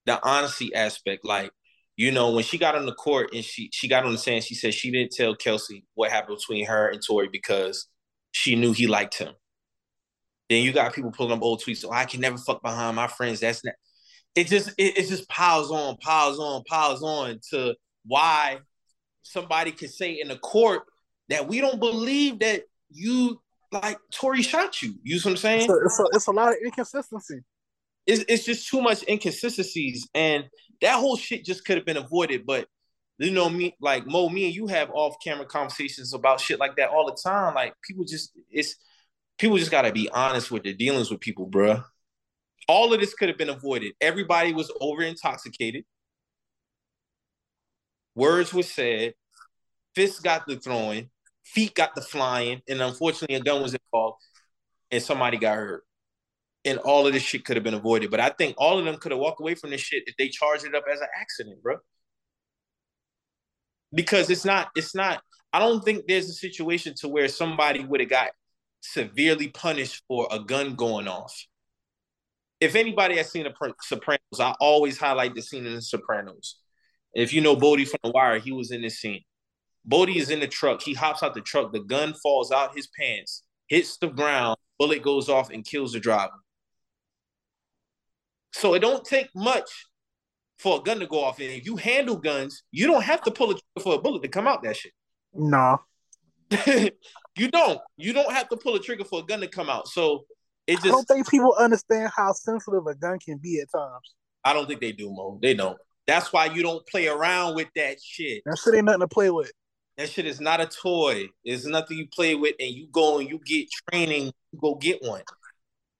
The 0.06 0.20
honesty 0.26 0.74
aspect, 0.74 1.26
like 1.26 1.52
you 1.96 2.12
know, 2.12 2.32
when 2.32 2.44
she 2.44 2.58
got 2.58 2.76
on 2.76 2.86
the 2.86 2.94
court 2.94 3.34
and 3.34 3.44
she 3.44 3.70
she 3.74 3.88
got 3.88 4.06
on 4.06 4.14
the 4.14 4.18
stand, 4.18 4.44
she 4.44 4.56
said 4.56 4.74
she 4.74 4.90
didn't 4.90 5.12
tell 5.12 5.36
Kelsey 5.36 5.86
what 5.96 6.12
happened 6.12 6.38
between 6.38 6.66
her 6.66 6.88
and 6.88 7.02
Tory 7.06 7.30
because 7.32 7.88
she 8.32 8.56
knew 8.56 8.72
he 8.74 8.88
liked 8.88 9.18
him. 9.18 9.34
Then 10.50 10.64
you 10.64 10.72
got 10.72 10.94
people 10.94 11.12
pulling 11.12 11.34
up 11.34 11.42
old 11.42 11.62
tweets. 11.62 11.86
Oh, 11.86 11.92
I 11.92 12.06
can 12.06 12.22
never 12.22 12.38
fuck 12.38 12.62
behind 12.62 12.96
my 12.96 13.08
friends. 13.08 13.42
That's 13.42 13.64
not. 13.64 13.76
It 14.36 14.48
just 14.48 14.70
it, 14.78 14.98
it 14.98 15.08
just 15.08 15.30
piles 15.30 15.72
on, 15.72 15.98
piles 15.98 16.40
on, 16.40 16.64
piles 16.64 17.04
on 17.04 17.40
to 17.52 17.76
why 18.06 18.60
somebody 19.22 19.72
could 19.72 19.92
say 19.92 20.20
in 20.20 20.28
the 20.28 20.38
court 20.38 20.84
that 21.30 21.48
we 21.48 21.62
don't 21.62 21.80
believe 21.80 22.40
that 22.40 22.64
you 22.90 23.42
like 23.72 23.98
Tory 24.12 24.42
shot 24.42 24.82
you. 24.82 24.96
You 25.04 25.16
know 25.16 25.22
what 25.24 25.30
I'm 25.32 25.38
saying? 25.38 25.62
It's 25.62 25.70
a, 25.70 25.78
it's 25.86 26.00
a, 26.00 26.04
it's 26.14 26.28
a 26.28 26.32
lot 26.32 26.50
of 26.50 26.58
inconsistency. 26.64 27.42
It's 28.06 28.24
it's 28.28 28.46
just 28.46 28.68
too 28.68 28.82
much 28.82 29.04
inconsistencies, 29.08 30.08
and 30.14 30.46
that 30.82 31.00
whole 31.00 31.16
shit 31.16 31.46
just 31.46 31.66
could 31.66 31.78
have 31.78 31.86
been 31.86 31.98
avoided. 31.98 32.46
But 32.46 32.68
you 33.18 33.32
know 33.32 33.50
me, 33.50 33.76
like 33.80 34.06
Mo, 34.06 34.30
me 34.30 34.46
and 34.46 34.56
you 34.56 34.68
have 34.68 34.90
off 34.92 35.16
camera 35.24 35.46
conversations 35.46 36.14
about 36.14 36.42
shit 36.42 36.60
like 36.60 36.76
that 36.76 36.90
all 36.90 37.06
the 37.06 37.18
time. 37.24 37.56
Like 37.56 37.74
people 37.82 38.04
just 38.04 38.32
it's 38.52 38.76
people 39.38 39.58
just 39.58 39.72
gotta 39.72 39.92
be 39.92 40.10
honest 40.10 40.52
with 40.52 40.64
their 40.64 40.74
dealings 40.74 41.10
with 41.10 41.20
people, 41.20 41.48
bruh. 41.50 41.84
All 42.68 42.94
of 42.94 43.00
this 43.00 43.14
could 43.14 43.30
have 43.30 43.38
been 43.38 43.50
avoided. 43.50 43.94
Everybody 44.00 44.54
was 44.54 44.72
over 44.80 45.02
intoxicated. 45.02 45.84
Words 48.16 48.54
were 48.54 48.64
said. 48.64 49.14
Fists 49.96 50.20
got 50.20 50.48
the 50.48 50.58
throwing. 50.58 51.10
Feet 51.44 51.76
got 51.76 51.96
the 51.96 52.02
flying. 52.02 52.62
And 52.70 52.82
unfortunately, 52.82 53.36
a 53.36 53.42
gun 53.42 53.62
was 53.62 53.76
involved 53.76 54.22
and 54.92 55.04
somebody 55.04 55.38
got 55.38 55.56
hurt. 55.56 55.84
And 56.66 56.78
all 56.80 57.06
of 57.06 57.14
this 57.14 57.24
shit 57.24 57.44
could 57.44 57.58
have 57.58 57.64
been 57.64 57.74
avoided. 57.74 58.10
But 58.10 58.22
I 58.22 58.30
think 58.30 58.56
all 58.58 58.80
of 58.80 58.86
them 58.86 58.96
could 58.98 59.12
have 59.12 59.20
walked 59.20 59.42
away 59.42 59.56
from 59.56 59.72
this 59.72 59.82
shit 59.82 60.04
if 60.06 60.16
they 60.18 60.30
charged 60.30 60.64
it 60.64 60.74
up 60.74 60.86
as 60.92 61.02
an 61.02 61.08
accident, 61.20 61.62
bro. 61.62 61.78
Because 63.94 64.30
it's 64.30 64.46
not, 64.46 64.70
it's 64.76 64.96
not, 64.96 65.22
I 65.52 65.60
don't 65.60 65.84
think 65.84 66.06
there's 66.08 66.30
a 66.30 66.34
situation 66.34 66.94
to 67.02 67.10
where 67.10 67.28
somebody 67.28 67.84
would 67.84 68.00
have 68.00 68.10
got 68.10 68.30
severely 68.82 69.50
punished 69.50 70.04
for 70.08 70.28
a 70.32 70.40
gun 70.40 70.76
going 70.76 71.08
off 71.08 71.46
if 72.64 72.76
anybody 72.76 73.18
has 73.18 73.30
seen 73.30 73.44
the 73.44 73.74
Sopranos, 73.82 74.40
I 74.40 74.56
always 74.60 74.98
highlight 74.98 75.36
the 75.36 75.42
scene 75.42 75.66
in 75.66 75.76
the 75.76 75.82
Sopranos. 75.82 76.60
If 77.14 77.34
you 77.34 77.42
know 77.42 77.58
Bodie 77.58 77.86
from 77.86 78.00
The 78.04 78.12
Wire, 78.12 78.40
he 78.40 78.54
was 78.54 78.72
in 78.72 78.82
this 78.82 79.00
scene. 79.00 79.22
Bodie 79.86 80.18
is 80.18 80.30
in 80.30 80.40
the 80.40 80.48
truck. 80.48 80.82
He 80.82 80.94
hops 80.94 81.22
out 81.24 81.34
the 81.34 81.42
truck. 81.42 81.74
The 81.74 81.82
gun 81.82 82.14
falls 82.14 82.52
out 82.52 82.76
his 82.76 82.88
pants, 82.98 83.44
hits 83.68 83.98
the 83.98 84.08
ground, 84.08 84.58
bullet 84.80 85.04
goes 85.04 85.28
off 85.28 85.50
and 85.50 85.66
kills 85.66 85.92
the 85.92 86.00
driver. 86.00 86.32
So 88.54 88.76
it 88.76 88.80
don't 88.80 89.04
take 89.04 89.28
much 89.36 89.70
for 90.58 90.80
a 90.80 90.82
gun 90.82 91.00
to 91.00 91.08
go 91.08 91.22
off. 91.22 91.40
And 91.40 91.50
if 91.50 91.66
you 91.66 91.76
handle 91.76 92.16
guns, 92.16 92.64
you 92.72 92.88
don't 92.88 93.04
have 93.04 93.22
to 93.24 93.32
pull 93.32 93.52
a 93.52 93.56
trigger 93.56 93.84
for 93.84 93.96
a 93.96 94.00
bullet 94.00 94.22
to 94.24 94.30
come 94.30 94.48
out 94.48 94.64
that 94.64 94.78
shit. 94.78 94.94
No. 95.34 95.82
you 97.36 97.52
don't. 97.52 97.82
You 97.98 98.14
don't 98.14 98.32
have 98.32 98.48
to 98.50 98.58
pull 98.58 98.76
a 98.76 98.80
trigger 98.80 99.04
for 99.04 99.20
a 99.20 99.24
gun 99.24 99.42
to 99.42 99.48
come 99.48 99.70
out. 99.70 99.90
So 99.90 100.26
it 100.68 100.76
just, 100.76 100.86
I 100.88 100.90
don't 100.90 101.08
think 101.08 101.30
people 101.30 101.56
understand 101.58 102.12
how 102.16 102.34
sensitive 102.34 102.86
a 102.88 102.96
gun 102.96 103.20
can 103.20 103.38
be 103.38 103.60
at 103.60 103.72
times. 103.72 104.16
I 104.44 104.54
don't 104.54 104.68
think 104.68 104.82
they 104.82 104.92
do, 104.92 105.10
Mo. 105.12 105.40
They 105.42 105.54
don't. 105.54 105.78
That's 106.08 106.34
why 106.34 106.46
you 106.46 106.64
don't 106.64 106.86
play 106.88 107.08
around 107.08 107.56
with 107.56 107.70
that 107.76 108.02
shit. 108.02 108.44
That 108.46 108.58
shit 108.58 108.76
ain't 108.76 108.86
nothing 108.86 109.02
to 109.02 109.08
play 109.08 109.30
with. 109.30 109.52
That 109.98 110.10
shit 110.10 110.26
is 110.26 110.42
not 110.42 110.60
a 110.60 110.66
toy. 110.66 111.28
It's 111.44 111.66
nothing 111.66 111.98
you 111.98 112.08
play 112.08 112.36
with, 112.36 112.56
and 112.60 112.72
you 112.72 112.88
go 112.92 113.20
and 113.20 113.30
you 113.30 113.40
get 113.46 113.68
training. 113.90 114.32
You 114.52 114.60
go 114.60 114.76
get 114.76 115.02
one. 115.02 115.22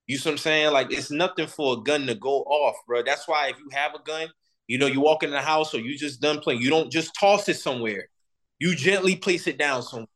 You 0.06 0.18
see 0.18 0.28
what 0.28 0.32
I'm 0.32 0.38
saying? 0.38 0.72
Like 0.72 0.92
it's 0.92 1.10
nothing 1.10 1.46
for 1.46 1.74
a 1.74 1.80
gun 1.80 2.06
to 2.06 2.14
go 2.14 2.42
off, 2.42 2.76
bro. 2.86 3.02
That's 3.02 3.26
why 3.26 3.48
if 3.48 3.58
you 3.58 3.68
have 3.72 3.94
a 3.94 4.02
gun, 4.02 4.28
you 4.66 4.78
know, 4.78 4.86
you 4.86 5.00
walk 5.00 5.22
in 5.22 5.30
the 5.30 5.40
house 5.40 5.74
or 5.74 5.80
you 5.80 5.96
just 5.96 6.20
done 6.20 6.40
playing, 6.40 6.60
you 6.60 6.70
don't 6.70 6.90
just 6.90 7.12
toss 7.18 7.48
it 7.48 7.56
somewhere. 7.56 8.08
You 8.58 8.74
gently 8.74 9.16
place 9.16 9.46
it 9.46 9.58
down 9.58 9.82
somewhere. 9.82 10.08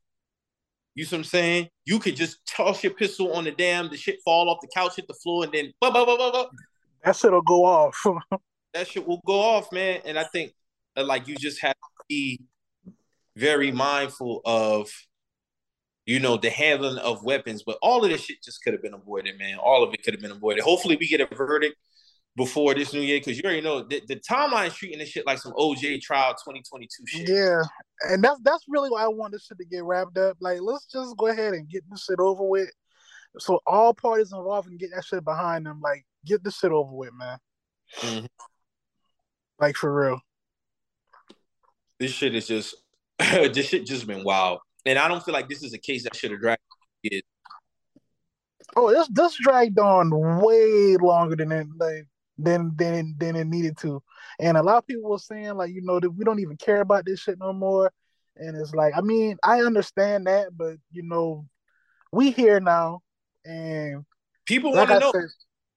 You 0.99 1.05
see 1.05 1.15
what 1.15 1.19
I'm 1.19 1.23
saying? 1.23 1.69
You 1.85 1.97
could 1.97 2.17
just 2.17 2.45
toss 2.45 2.83
your 2.83 2.93
pistol 2.93 3.31
on 3.31 3.45
the 3.45 3.51
damn, 3.51 3.89
the 3.89 3.95
shit 3.95 4.19
fall 4.25 4.49
off 4.49 4.57
the 4.59 4.67
couch, 4.67 4.97
hit 4.97 5.07
the 5.07 5.13
floor, 5.13 5.45
and 5.45 5.53
then 5.53 5.71
blah, 5.79 5.91
blah, 5.91 6.03
blah, 6.03 6.17
blah, 6.17 6.29
blah. 6.29 6.47
that 7.05 7.15
shit'll 7.15 7.41
go 7.41 7.63
off. 7.63 8.05
that 8.73 8.85
shit 8.85 9.07
will 9.07 9.21
go 9.25 9.39
off, 9.39 9.71
man. 9.71 10.01
And 10.03 10.19
I 10.19 10.25
think 10.25 10.51
uh, 10.97 11.05
like 11.05 11.25
you 11.29 11.37
just 11.37 11.61
have 11.61 11.71
to 11.71 12.03
be 12.09 12.41
very 13.37 13.71
mindful 13.71 14.41
of 14.43 14.91
you 16.05 16.19
know 16.19 16.35
the 16.35 16.49
handling 16.49 16.97
of 16.97 17.23
weapons, 17.23 17.63
but 17.65 17.77
all 17.81 18.03
of 18.03 18.09
this 18.09 18.25
shit 18.25 18.43
just 18.43 18.61
could 18.61 18.73
have 18.73 18.81
been 18.81 18.93
avoided, 18.93 19.39
man. 19.39 19.57
All 19.57 19.85
of 19.85 19.93
it 19.93 20.03
could 20.03 20.13
have 20.13 20.21
been 20.21 20.31
avoided. 20.31 20.65
Hopefully, 20.65 20.97
we 20.99 21.07
get 21.07 21.21
a 21.21 21.33
verdict 21.33 21.77
before 22.35 22.73
this 22.73 22.93
new 22.93 23.01
year 23.01 23.19
because 23.19 23.37
you 23.37 23.43
already 23.43 23.61
know 23.61 23.83
the, 23.83 24.01
the 24.07 24.15
timeline 24.15 24.73
treating 24.73 24.99
this 24.99 25.09
shit 25.09 25.25
like 25.25 25.39
some 25.39 25.51
OJ 25.53 26.01
trial 26.01 26.33
2022 26.33 26.87
shit. 27.05 27.29
Yeah, 27.29 27.61
and 28.09 28.23
that's 28.23 28.39
that's 28.43 28.65
really 28.67 28.89
why 28.89 29.03
I 29.03 29.07
want 29.07 29.33
this 29.33 29.45
shit 29.45 29.57
to 29.57 29.65
get 29.65 29.83
wrapped 29.83 30.17
up. 30.17 30.37
Like, 30.39 30.59
let's 30.61 30.85
just 30.85 31.17
go 31.17 31.27
ahead 31.27 31.53
and 31.53 31.69
get 31.69 31.83
this 31.89 32.05
shit 32.05 32.19
over 32.19 32.43
with, 32.43 32.69
so 33.39 33.59
all 33.67 33.93
parties 33.93 34.31
involved 34.31 34.67
can 34.67 34.77
get 34.77 34.91
that 34.95 35.05
shit 35.05 35.25
behind 35.25 35.65
them. 35.65 35.81
Like, 35.81 36.05
get 36.25 36.43
this 36.43 36.57
shit 36.57 36.71
over 36.71 36.93
with, 36.93 37.11
man. 37.13 37.37
Mm-hmm. 37.97 38.25
Like 39.59 39.75
for 39.75 39.93
real. 39.93 40.19
This 41.99 42.11
shit 42.11 42.35
is 42.35 42.47
just 42.47 42.75
this 43.19 43.67
shit 43.67 43.85
just 43.85 44.07
been 44.07 44.23
wild, 44.23 44.59
and 44.85 44.97
I 44.97 45.07
don't 45.07 45.23
feel 45.23 45.33
like 45.33 45.49
this 45.49 45.63
is 45.63 45.73
a 45.73 45.77
case 45.77 46.03
that 46.03 46.15
should 46.15 46.31
have 46.31 46.39
dragged. 46.39 46.61
It. 47.03 47.25
Oh, 48.75 48.91
this 48.91 49.07
this 49.09 49.37
dragged 49.41 49.79
on 49.79 50.41
way 50.41 50.95
longer 50.97 51.35
than 51.35 51.51
it 51.51 51.67
like 51.77 52.07
than 52.41 52.71
than 52.75 53.15
than 53.17 53.35
it 53.35 53.47
needed 53.47 53.77
to. 53.79 54.01
And 54.39 54.57
a 54.57 54.63
lot 54.63 54.77
of 54.77 54.87
people 54.87 55.09
were 55.09 55.19
saying 55.19 55.55
like, 55.55 55.71
you 55.71 55.81
know, 55.81 55.99
that 55.99 56.09
we 56.09 56.23
don't 56.23 56.39
even 56.39 56.57
care 56.57 56.81
about 56.81 57.05
this 57.05 57.19
shit 57.19 57.37
no 57.39 57.53
more. 57.53 57.91
And 58.35 58.55
it's 58.55 58.73
like, 58.73 58.93
I 58.95 59.01
mean, 59.01 59.37
I 59.43 59.61
understand 59.61 60.27
that, 60.27 60.55
but 60.55 60.77
you 60.91 61.03
know, 61.03 61.45
we 62.11 62.31
here 62.31 62.59
now, 62.59 63.01
and 63.45 64.05
people 64.45 64.73
like 64.73 64.89
want 64.89 65.01
to 65.01 65.05
know. 65.05 65.11
Said, 65.11 65.29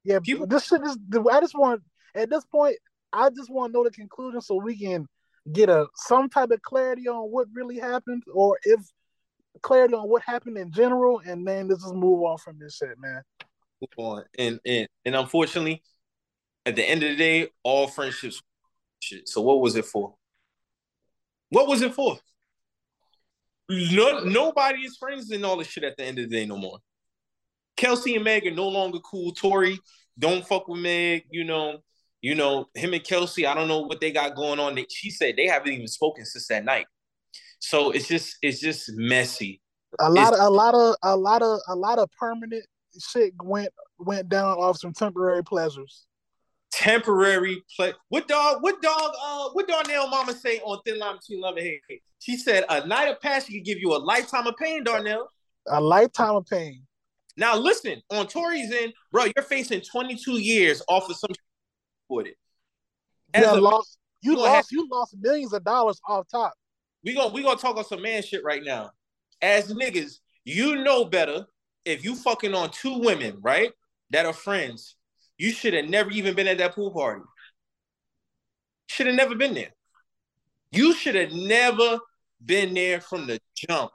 yeah, 0.05 0.19
people. 0.21 0.47
This 0.47 0.67
shit 0.67 0.83
is. 0.83 0.97
I 1.31 1.41
just 1.41 1.59
want 1.59 1.83
at 2.15 2.31
this 2.31 2.45
point. 2.45 2.77
I 3.13 3.29
just 3.31 3.51
want 3.51 3.73
to 3.73 3.79
know 3.79 3.85
the 3.85 3.91
conclusion 3.91 4.41
so 4.41 4.57
we 4.57 4.79
can 4.79 5.07
get 5.53 5.69
a 5.69 5.87
some 5.97 6.29
type 6.29 6.51
of 6.51 6.63
clarity 6.63 7.09
on 7.09 7.31
what 7.31 7.49
really 7.53 7.79
happened, 7.79 8.23
or 8.33 8.59
if 8.63 8.81
clarity 9.61 9.95
on 9.95 10.09
what 10.09 10.23
happened 10.23 10.57
in 10.57 10.71
general, 10.73 11.21
and 11.27 11.47
then 11.47 11.69
let's 11.69 11.83
just 11.83 11.95
move 11.95 12.23
on 12.23 12.39
from 12.39 12.59
this 12.59 12.77
shit, 12.77 12.99
man. 12.99 13.23
Move 13.81 13.91
on, 13.97 14.25
and 14.39 14.61
and 14.65 14.89
and 15.05 15.17
unfortunately, 15.17 15.83
at 16.65 16.77
the 16.77 16.89
end 16.89 17.03
of 17.03 17.11
the 17.11 17.17
day, 17.17 17.49
all 17.63 17.87
friendships 17.87 18.43
shit. 19.01 19.29
So 19.29 19.41
what 19.41 19.61
was 19.61 19.77
it 19.77 19.85
for? 19.85 20.15
What 21.51 21.69
was 21.69 21.83
it 21.83 21.95
for? 21.95 22.19
No, 23.69 24.21
nobody 24.21 24.81
is 24.81 24.97
friends 24.97 25.31
in 25.31 25.45
all 25.45 25.57
this 25.57 25.69
shit 25.69 25.85
at 25.85 25.97
the 25.97 26.05
end 26.05 26.19
of 26.19 26.29
the 26.29 26.37
day 26.37 26.47
no 26.47 26.57
more. 26.57 26.79
Kelsey 27.77 28.15
and 28.15 28.25
Meg 28.25 28.47
are 28.47 28.51
no 28.51 28.69
longer 28.69 28.99
cool. 29.01 29.33
Tory, 29.33 29.79
don't 30.19 30.47
fuck 30.47 30.69
with 30.69 30.81
Meg. 30.81 31.25
You 31.31 31.45
know, 31.45 31.79
you 32.21 32.35
know 32.35 32.67
him 32.75 32.95
and 32.95 33.05
Kelsey. 33.05 33.47
I 33.47 33.55
don't 33.55 33.69
know 33.69 33.81
what 33.81 34.01
they 34.01 34.13
got 34.13 34.37
going 34.37 34.61
on. 34.61 34.79
She 34.91 35.11
said 35.11 35.37
they 35.37 35.47
haven't 35.47 35.73
even 35.73 35.89
spoken 35.89 36.25
since 36.25 36.49
that 36.49 36.65
night. 36.65 36.87
So 37.59 37.91
it's 37.91 38.09
just 38.09 38.37
it's 38.43 38.61
just 38.61 38.91
messy. 38.95 39.61
A 40.01 40.11
lot 40.11 40.33
it's, 40.33 40.41
of 40.41 40.47
a 40.47 40.51
lot 40.51 40.75
of 40.75 40.97
a 41.03 41.17
lot 41.17 41.43
of 41.43 41.61
a 41.69 41.75
lot 41.75 41.99
of 41.99 42.11
permanent 42.19 42.65
shit 42.99 43.33
went 43.43 43.71
went 43.99 44.29
down 44.29 44.59
off 44.59 44.79
some 44.79 44.93
temporary 44.93 45.43
pleasures 45.45 46.07
temporary 46.73 47.62
play. 47.77 47.93
What 48.09 48.27
dog? 48.27 48.62
What 48.62 48.83
dog? 48.83 49.12
Uh, 49.23 49.51
what 49.53 49.68
Darnell 49.68 50.09
Mama 50.09 50.33
say 50.33 50.59
on 50.61 50.81
Thin 50.85 50.99
Line 50.99 51.16
Between 51.16 51.41
Love 51.41 51.57
and 51.57 51.66
Hate? 51.66 52.03
She 52.18 52.37
said 52.37 52.64
a 52.68 52.87
night 52.87 53.09
of 53.09 53.20
passion 53.20 53.55
can 53.55 53.62
give 53.62 53.79
you 53.79 53.95
a 53.95 53.99
lifetime 53.99 54.47
of 54.47 54.57
pain, 54.57 54.83
Darnell. 54.83 55.29
A 55.68 55.81
lifetime 55.81 56.35
of 56.35 56.47
pain. 56.47 56.83
Now 57.37 57.57
listen, 57.57 58.03
on 58.11 58.27
Tory's 58.27 58.73
end, 58.73 58.93
bro, 59.11 59.25
you're 59.25 59.45
facing 59.45 59.81
22 59.81 60.33
years 60.33 60.83
off 60.89 61.09
of 61.09 61.16
some 61.16 61.31
for 62.09 62.27
it. 62.27 62.37
As 63.35 63.45
yeah, 63.45 63.55
a, 63.55 63.61
lost, 63.61 63.99
you 64.23 64.37
lost 64.37 64.55
have, 64.55 64.64
you 64.70 64.89
lost 64.91 65.16
millions 65.18 65.53
of 65.53 65.64
dollars 65.64 66.01
off 66.07 66.27
top. 66.31 66.53
We 67.05 67.14
gonna 67.14 67.33
we 67.33 67.43
gonna 67.43 67.59
talk 67.59 67.77
on 67.77 67.85
some 67.85 68.03
man 68.03 68.23
shit 68.23 68.45
right 68.45 68.62
now. 68.62 68.91
As 69.41 69.73
niggas, 69.73 70.18
you 70.45 70.77
know 70.77 71.05
better 71.05 71.47
if 71.85 72.05
you 72.05 72.14
fucking 72.14 72.55
on 72.55 72.70
two 72.70 72.99
women, 72.99 73.39
right? 73.41 73.73
That 74.11 74.27
are 74.27 74.35
friends 74.35 74.97
you 75.43 75.51
should 75.51 75.74
have 75.74 75.86
never 75.86 76.09
even 76.12 76.36
been 76.36 76.47
at 76.47 76.59
that 76.59 76.72
pool 76.72 76.93
party. 76.93 77.22
Should 78.86 79.09
have 79.09 79.16
never 79.16 79.34
been 79.34 79.55
there. 79.55 79.72
You 80.70 80.95
should 80.95 81.16
have 81.16 81.32
never 81.32 81.99
been 82.45 82.74
there 82.74 83.01
from 83.01 83.26
the 83.26 83.40
jump. 83.57 83.90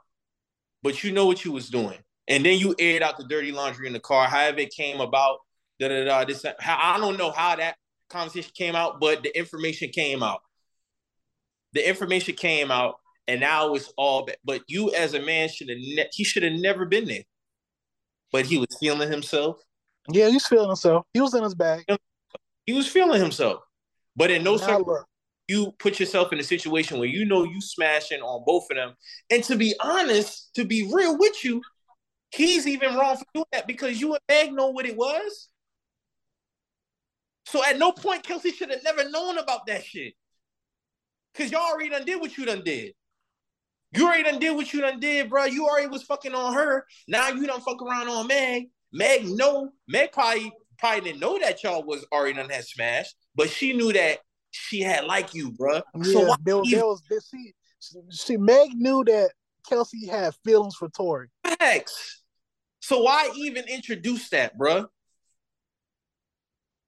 But 0.82 1.02
you 1.02 1.10
know 1.10 1.24
what 1.24 1.46
you 1.46 1.52
was 1.52 1.70
doing. 1.70 1.96
And 2.28 2.44
then 2.44 2.58
you 2.58 2.74
aired 2.78 3.02
out 3.02 3.16
the 3.16 3.24
dirty 3.24 3.50
laundry 3.50 3.86
in 3.86 3.94
the 3.94 3.98
car, 3.98 4.28
however 4.28 4.58
it 4.58 4.74
came 4.76 5.00
about. 5.00 5.38
Da, 5.80 5.88
da, 5.88 6.04
da, 6.04 6.24
this, 6.26 6.44
I 6.44 6.98
don't 6.98 7.16
know 7.16 7.30
how 7.30 7.56
that 7.56 7.76
conversation 8.10 8.52
came 8.54 8.76
out, 8.76 9.00
but 9.00 9.22
the 9.22 9.34
information 9.34 9.88
came 9.88 10.22
out. 10.22 10.40
The 11.72 11.88
information 11.88 12.34
came 12.34 12.70
out, 12.70 12.96
and 13.26 13.40
now 13.40 13.72
it's 13.72 13.90
all 13.96 14.26
bad. 14.26 14.36
But 14.44 14.64
you, 14.68 14.92
as 14.92 15.14
a 15.14 15.22
man, 15.22 15.48
should 15.48 15.70
have 15.70 15.78
ne- 15.78 16.10
he 16.12 16.24
should 16.24 16.42
have 16.42 16.52
never 16.52 16.84
been 16.84 17.06
there. 17.06 17.24
But 18.32 18.44
he 18.44 18.58
was 18.58 18.76
feeling 18.78 19.10
himself. 19.10 19.62
Yeah, 20.10 20.28
he's 20.28 20.46
feeling 20.46 20.68
himself. 20.68 21.06
He 21.12 21.20
was 21.20 21.34
in 21.34 21.42
his 21.42 21.54
bag. 21.54 21.84
He 22.66 22.72
was 22.72 22.88
feeling 22.88 23.20
himself. 23.20 23.62
But 24.16 24.30
in 24.30 24.42
no 24.42 24.56
circumstance, 24.56 25.04
you 25.48 25.72
put 25.78 25.98
yourself 25.98 26.32
in 26.32 26.38
a 26.38 26.42
situation 26.42 26.98
where 26.98 27.08
you 27.08 27.24
know 27.24 27.44
you 27.44 27.60
smashing 27.60 28.20
on 28.20 28.44
both 28.46 28.66
of 28.70 28.76
them. 28.76 28.94
And 29.30 29.42
to 29.44 29.56
be 29.56 29.74
honest, 29.80 30.50
to 30.54 30.64
be 30.64 30.90
real 30.92 31.16
with 31.18 31.44
you, 31.44 31.62
he's 32.30 32.66
even 32.66 32.94
wrong 32.96 33.16
for 33.16 33.24
doing 33.32 33.46
that 33.52 33.66
because 33.66 34.00
you 34.00 34.14
and 34.14 34.20
Meg 34.28 34.52
know 34.52 34.68
what 34.68 34.86
it 34.86 34.96
was. 34.96 35.48
So 37.46 37.64
at 37.64 37.78
no 37.78 37.92
point 37.92 38.24
Kelsey 38.24 38.50
should 38.50 38.70
have 38.70 38.84
never 38.84 39.08
known 39.08 39.38
about 39.38 39.66
that 39.66 39.84
shit. 39.84 40.14
Cause 41.34 41.50
y'all 41.50 41.72
already 41.72 41.90
done 41.90 42.04
did 42.04 42.20
what 42.20 42.36
you 42.36 42.44
done 42.44 42.62
did. 42.62 42.92
You 43.92 44.06
already 44.06 44.24
done 44.24 44.38
did 44.38 44.54
what 44.54 44.72
you 44.72 44.82
done 44.82 45.00
did, 45.00 45.30
bro. 45.30 45.44
You 45.44 45.66
already 45.66 45.86
was 45.86 46.02
fucking 46.02 46.34
on 46.34 46.52
her. 46.52 46.84
Now 47.06 47.28
you 47.28 47.46
done 47.46 47.60
fuck 47.60 47.80
around 47.80 48.08
on 48.08 48.26
Meg. 48.26 48.66
Meg, 48.92 49.26
no, 49.26 49.70
Meg 49.86 50.12
probably 50.12 50.52
probably 50.78 51.00
didn't 51.00 51.20
know 51.20 51.38
that 51.38 51.62
y'all 51.62 51.82
was 51.82 52.06
already 52.12 52.34
done 52.34 52.48
had 52.48 52.64
smashed, 52.64 53.16
but 53.34 53.50
she 53.50 53.72
knew 53.72 53.92
that 53.92 54.20
she 54.50 54.80
had 54.80 55.04
like 55.04 55.34
you, 55.34 55.50
bro. 55.52 55.82
Yeah, 55.96 56.12
so 56.12 56.34
there, 56.42 56.62
there 56.70 56.86
was 56.86 57.02
this. 57.10 57.28
See, 57.30 57.52
see, 58.10 58.36
Meg 58.36 58.70
knew 58.74 59.04
that 59.04 59.30
Kelsey 59.68 60.06
had 60.06 60.34
feelings 60.44 60.76
for 60.76 60.88
Tory. 60.88 61.28
Facts. 61.44 62.22
So 62.80 63.02
why 63.02 63.30
even 63.36 63.64
introduce 63.64 64.30
that, 64.30 64.56
bro? 64.56 64.86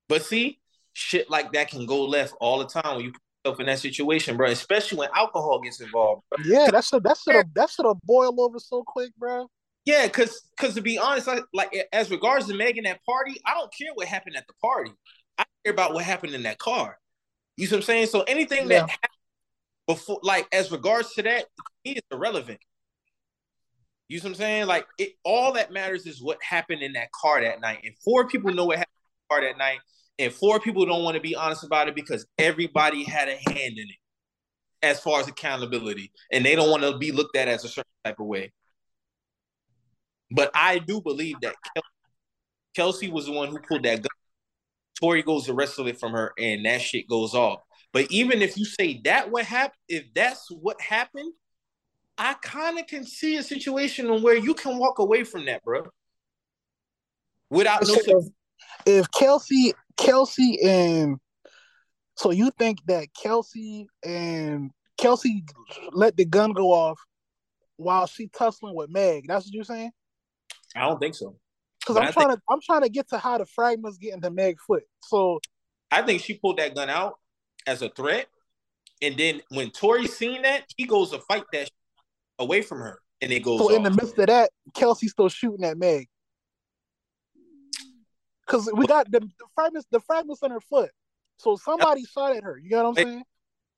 But 0.09 0.25
see, 0.25 0.59
shit 0.93 1.31
like 1.31 1.53
that 1.53 1.71
can 1.71 1.87
go 1.87 2.05
left 2.05 2.35
all 2.41 2.59
the 2.59 2.67
time 2.67 2.97
when 2.97 3.05
you 3.05 3.13
put 3.13 3.21
yourself 3.45 3.61
in 3.61 3.67
that 3.67 3.79
situation, 3.79 4.37
bro. 4.37 4.49
Especially 4.49 4.99
when 4.99 5.11
alcohol 5.15 5.61
gets 5.61 5.81
involved. 5.81 6.23
Bro. 6.31 6.45
Yeah, 6.47 6.71
that's 6.71 6.93
a 6.93 7.01
that's 7.01 7.27
a 7.29 7.45
that's 7.55 7.79
a 7.79 7.95
boil 8.05 8.41
over 8.41 8.59
so 8.59 8.83
quick, 8.83 9.13
bro. 9.17 9.49
Yeah, 9.85 10.07
cause 10.09 10.49
cause 10.59 10.75
to 10.75 10.83
be 10.83 10.99
honest, 10.99 11.29
I, 11.29 11.41
like 11.55 11.75
as 11.93 12.11
regards 12.11 12.47
to 12.49 12.55
Megan 12.55 12.85
that 12.85 13.03
party, 13.05 13.41
I 13.47 13.55
don't 13.55 13.73
care 13.77 13.89
what 13.95 14.07
happened 14.07 14.37
at 14.37 14.47
the 14.47 14.53
party. 14.63 14.93
I 15.39 15.45
care 15.65 15.73
about 15.73 15.95
what 15.95 16.05
happened 16.05 16.35
in 16.35 16.43
that 16.43 16.59
car. 16.59 16.99
You 17.57 17.67
see 17.67 17.75
what 17.75 17.79
I'm 17.79 17.85
saying? 17.85 18.07
So 18.09 18.23
anything 18.23 18.71
yeah. 18.71 18.81
that 18.81 18.91
happened 18.91 19.11
before, 19.87 20.21
like 20.23 20.47
as 20.53 20.71
regards 20.71 21.15
to 21.15 21.23
that, 21.23 21.47
he 21.83 21.93
is 21.93 22.03
irrelevant. 22.13 22.61
You 24.09 24.19
see 24.19 24.25
what 24.25 24.31
I'm 24.31 24.35
saying? 24.37 24.67
Like 24.67 24.87
it, 24.99 25.13
all 25.25 25.53
that 25.55 25.73
matters 25.73 26.07
is 26.07 26.23
what 26.23 26.39
happened 26.43 26.83
in 26.83 26.93
that 26.95 27.11
car 27.13 27.41
that 27.41 27.61
night. 27.61 27.81
And 27.85 27.95
four 28.05 28.27
people 28.29 28.53
know 28.53 28.67
what 28.67 28.79
happened 28.79 28.97
in 28.99 29.29
the 29.29 29.35
car 29.35 29.49
that 29.49 29.59
night, 29.59 29.79
and 30.19 30.33
four 30.33 30.61
people 30.61 30.85
don't 30.85 31.05
want 31.05 31.15
to 31.15 31.21
be 31.21 31.35
honest 31.35 31.65
about 31.65 31.89
it 31.89 31.95
because 31.95 32.27
everybody 32.37 33.05
had 33.05 33.29
a 33.29 33.37
hand 33.37 33.79
in 33.79 33.87
it 33.89 33.97
as 34.83 35.01
far 35.01 35.21
as 35.21 35.29
accountability, 35.29 36.13
and 36.33 36.45
they 36.45 36.55
don't 36.55 36.71
want 36.71 36.83
to 36.83 36.99
be 36.99 37.13
looked 37.13 37.37
at 37.37 37.49
as 37.49 37.65
a 37.65 37.69
certain 37.69 37.91
type 38.05 38.19
of 38.19 38.27
way. 38.27 38.53
But 40.31 40.51
I 40.55 40.79
do 40.79 41.01
believe 41.01 41.37
that 41.43 41.57
Kelsey 42.75 43.11
was 43.11 43.27
the 43.27 43.33
one 43.33 43.49
who 43.49 43.59
pulled 43.59 43.83
that 43.83 44.03
gun. 44.03 44.09
Tory 45.01 45.23
goes 45.23 45.47
to 45.47 45.55
wrestle 45.55 45.89
it 45.89 45.99
from 45.99 46.13
her, 46.13 46.33
and 46.39 46.65
that 46.67 46.81
shit 46.81 47.09
goes 47.09 47.35
off. 47.35 47.61
But 47.93 48.11
even 48.11 48.43
if 48.43 48.57
you 48.57 48.65
say 48.65 49.01
that 49.05 49.31
what 49.31 49.45
happened, 49.45 49.79
if 49.89 50.05
that's 50.15 50.47
what 50.51 50.81
happened, 50.81 51.33
I 52.17 52.35
kind 52.35 52.79
of 52.79 52.87
can 52.87 53.05
see 53.05 53.37
a 53.37 53.43
situation 53.43 54.23
where 54.23 54.37
you 54.37 54.55
can 54.55 54.79
walk 54.79 54.99
away 54.99 55.25
from 55.25 55.47
that, 55.47 55.65
bro. 55.65 55.85
Without 57.49 57.87
no. 57.87 57.95
If, 57.95 58.27
if 58.87 59.11
Kelsey, 59.11 59.73
Kelsey, 59.97 60.63
and 60.63 61.19
so 62.17 62.31
you 62.31 62.51
think 62.59 62.79
that 62.87 63.09
Kelsey 63.21 63.89
and 64.05 64.71
Kelsey 64.99 65.45
let 65.93 66.17
the 66.17 66.27
gun 66.27 66.53
go 66.53 66.73
off 66.73 67.01
while 67.77 68.07
she 68.07 68.29
tussling 68.29 68.77
with 68.77 68.91
Meg? 68.91 69.25
That's 69.27 69.47
what 69.47 69.55
you're 69.55 69.65
saying? 69.65 69.91
I 70.77 70.81
don't 70.83 70.99
think 70.99 71.15
so. 71.15 71.37
Because 71.81 71.97
I'm 71.97 72.09
I 72.09 72.11
trying 72.11 72.29
think, 72.29 72.39
to 72.41 72.45
I'm 72.51 72.61
trying 72.61 72.83
to 72.83 72.89
get 72.89 73.09
to 73.11 73.19
how 73.19 73.39
the 73.39 73.47
fragments 73.47 73.99
get 73.99 74.15
into 74.15 74.31
Meg 74.31 74.59
foot. 74.61 74.85
So 75.03 75.41
I 75.91 76.03
think 76.03 76.23
she 76.23 76.35
pulled 76.35 76.59
that 76.59 76.75
gun 76.75 76.91
out 76.91 77.19
as 77.67 77.83
a 77.83 77.89
threat, 77.89 78.27
and 79.03 79.17
then 79.17 79.41
when 79.49 79.71
Tory 79.71 80.07
seen 80.07 80.43
that, 80.43 80.65
he 80.77 80.85
goes 80.85 81.11
to 81.11 81.19
fight 81.21 81.45
that 81.53 81.71
away 82.39 82.63
from 82.63 82.79
her, 82.79 83.01
and 83.21 83.33
it 83.33 83.41
goes. 83.41 83.61
So 83.61 83.67
off. 83.67 83.73
in 83.73 83.83
the 83.83 83.91
midst 83.91 84.19
of 84.19 84.27
that, 84.27 84.51
Kelsey's 84.75 85.13
still 85.13 85.29
shooting 85.29 85.65
at 85.65 85.79
Meg. 85.79 86.09
Because 88.47 88.71
we 88.75 88.87
got 88.87 89.11
the, 89.11 89.21
the, 89.21 89.47
fragments, 89.55 89.87
the 89.93 90.01
fragments 90.01 90.43
on 90.43 90.51
her 90.51 90.61
foot. 90.61 90.91
So 91.37 91.57
somebody 91.57 92.05
shot 92.05 92.37
at 92.37 92.43
her. 92.43 92.59
You 92.59 92.71
know 92.71 92.91
what 92.91 92.99
I'm 92.99 93.07
saying? 93.07 93.23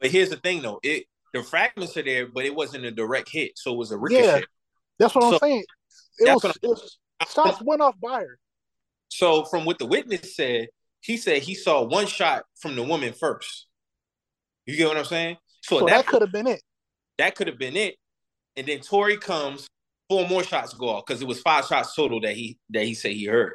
But 0.00 0.10
here's 0.10 0.30
the 0.30 0.36
thing, 0.36 0.62
though. 0.62 0.80
It 0.82 1.04
the 1.32 1.42
fragments 1.42 1.96
are 1.96 2.02
there, 2.02 2.26
but 2.26 2.44
it 2.44 2.54
wasn't 2.54 2.84
a 2.84 2.90
direct 2.90 3.28
hit, 3.28 3.52
so 3.56 3.72
it 3.72 3.76
was 3.76 3.92
a 3.92 3.98
ricochet. 3.98 4.24
Yeah, 4.24 4.40
that's 4.98 5.14
what 5.14 5.22
so, 5.22 5.32
I'm 5.34 5.38
saying. 5.38 5.64
It 6.18 6.34
was, 6.34 6.44
it 6.44 6.68
was 6.68 6.98
shots 7.30 7.62
went 7.62 7.80
off 7.80 7.94
by 8.00 8.20
her. 8.20 8.38
So 9.08 9.44
from 9.44 9.64
what 9.64 9.78
the 9.78 9.86
witness 9.86 10.36
said, 10.36 10.68
he 11.00 11.16
said 11.16 11.42
he 11.42 11.54
saw 11.54 11.82
one 11.82 12.06
shot 12.06 12.44
from 12.60 12.76
the 12.76 12.82
woman 12.82 13.12
first. 13.12 13.66
You 14.66 14.76
get 14.76 14.88
what 14.88 14.96
I'm 14.96 15.04
saying? 15.04 15.36
So, 15.62 15.80
so 15.80 15.86
that, 15.86 16.04
that 16.04 16.06
could 16.06 16.22
have 16.22 16.32
been 16.32 16.46
it. 16.46 16.62
That 17.18 17.34
could 17.34 17.48
have 17.48 17.58
been 17.58 17.76
it. 17.76 17.96
And 18.56 18.66
then 18.66 18.80
Tory 18.80 19.16
comes, 19.16 19.66
four 20.08 20.28
more 20.28 20.42
shots 20.42 20.74
go 20.74 20.90
off 20.90 21.04
because 21.06 21.22
it 21.22 21.28
was 21.28 21.40
five 21.40 21.66
shots 21.66 21.94
total 21.94 22.20
that 22.20 22.34
he 22.34 22.58
that 22.70 22.84
he 22.84 22.94
said 22.94 23.12
he 23.12 23.26
heard. 23.26 23.54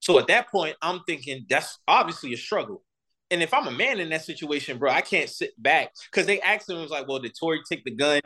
So 0.00 0.18
at 0.18 0.28
that 0.28 0.50
point, 0.50 0.76
I'm 0.82 1.00
thinking 1.06 1.46
that's 1.48 1.78
obviously 1.88 2.32
a 2.32 2.36
struggle. 2.36 2.82
And 3.30 3.42
if 3.42 3.52
I'm 3.52 3.66
a 3.66 3.72
man 3.72 3.98
in 3.98 4.10
that 4.10 4.24
situation, 4.24 4.78
bro, 4.78 4.90
I 4.92 5.00
can't 5.00 5.28
sit 5.28 5.50
back 5.60 5.92
because 6.10 6.26
they 6.26 6.40
asked 6.40 6.70
him, 6.70 6.80
was 6.80 6.90
like, 6.90 7.08
well, 7.08 7.18
did 7.18 7.32
Tory 7.38 7.60
take 7.68 7.84
the 7.84 7.90
gun 7.90 8.20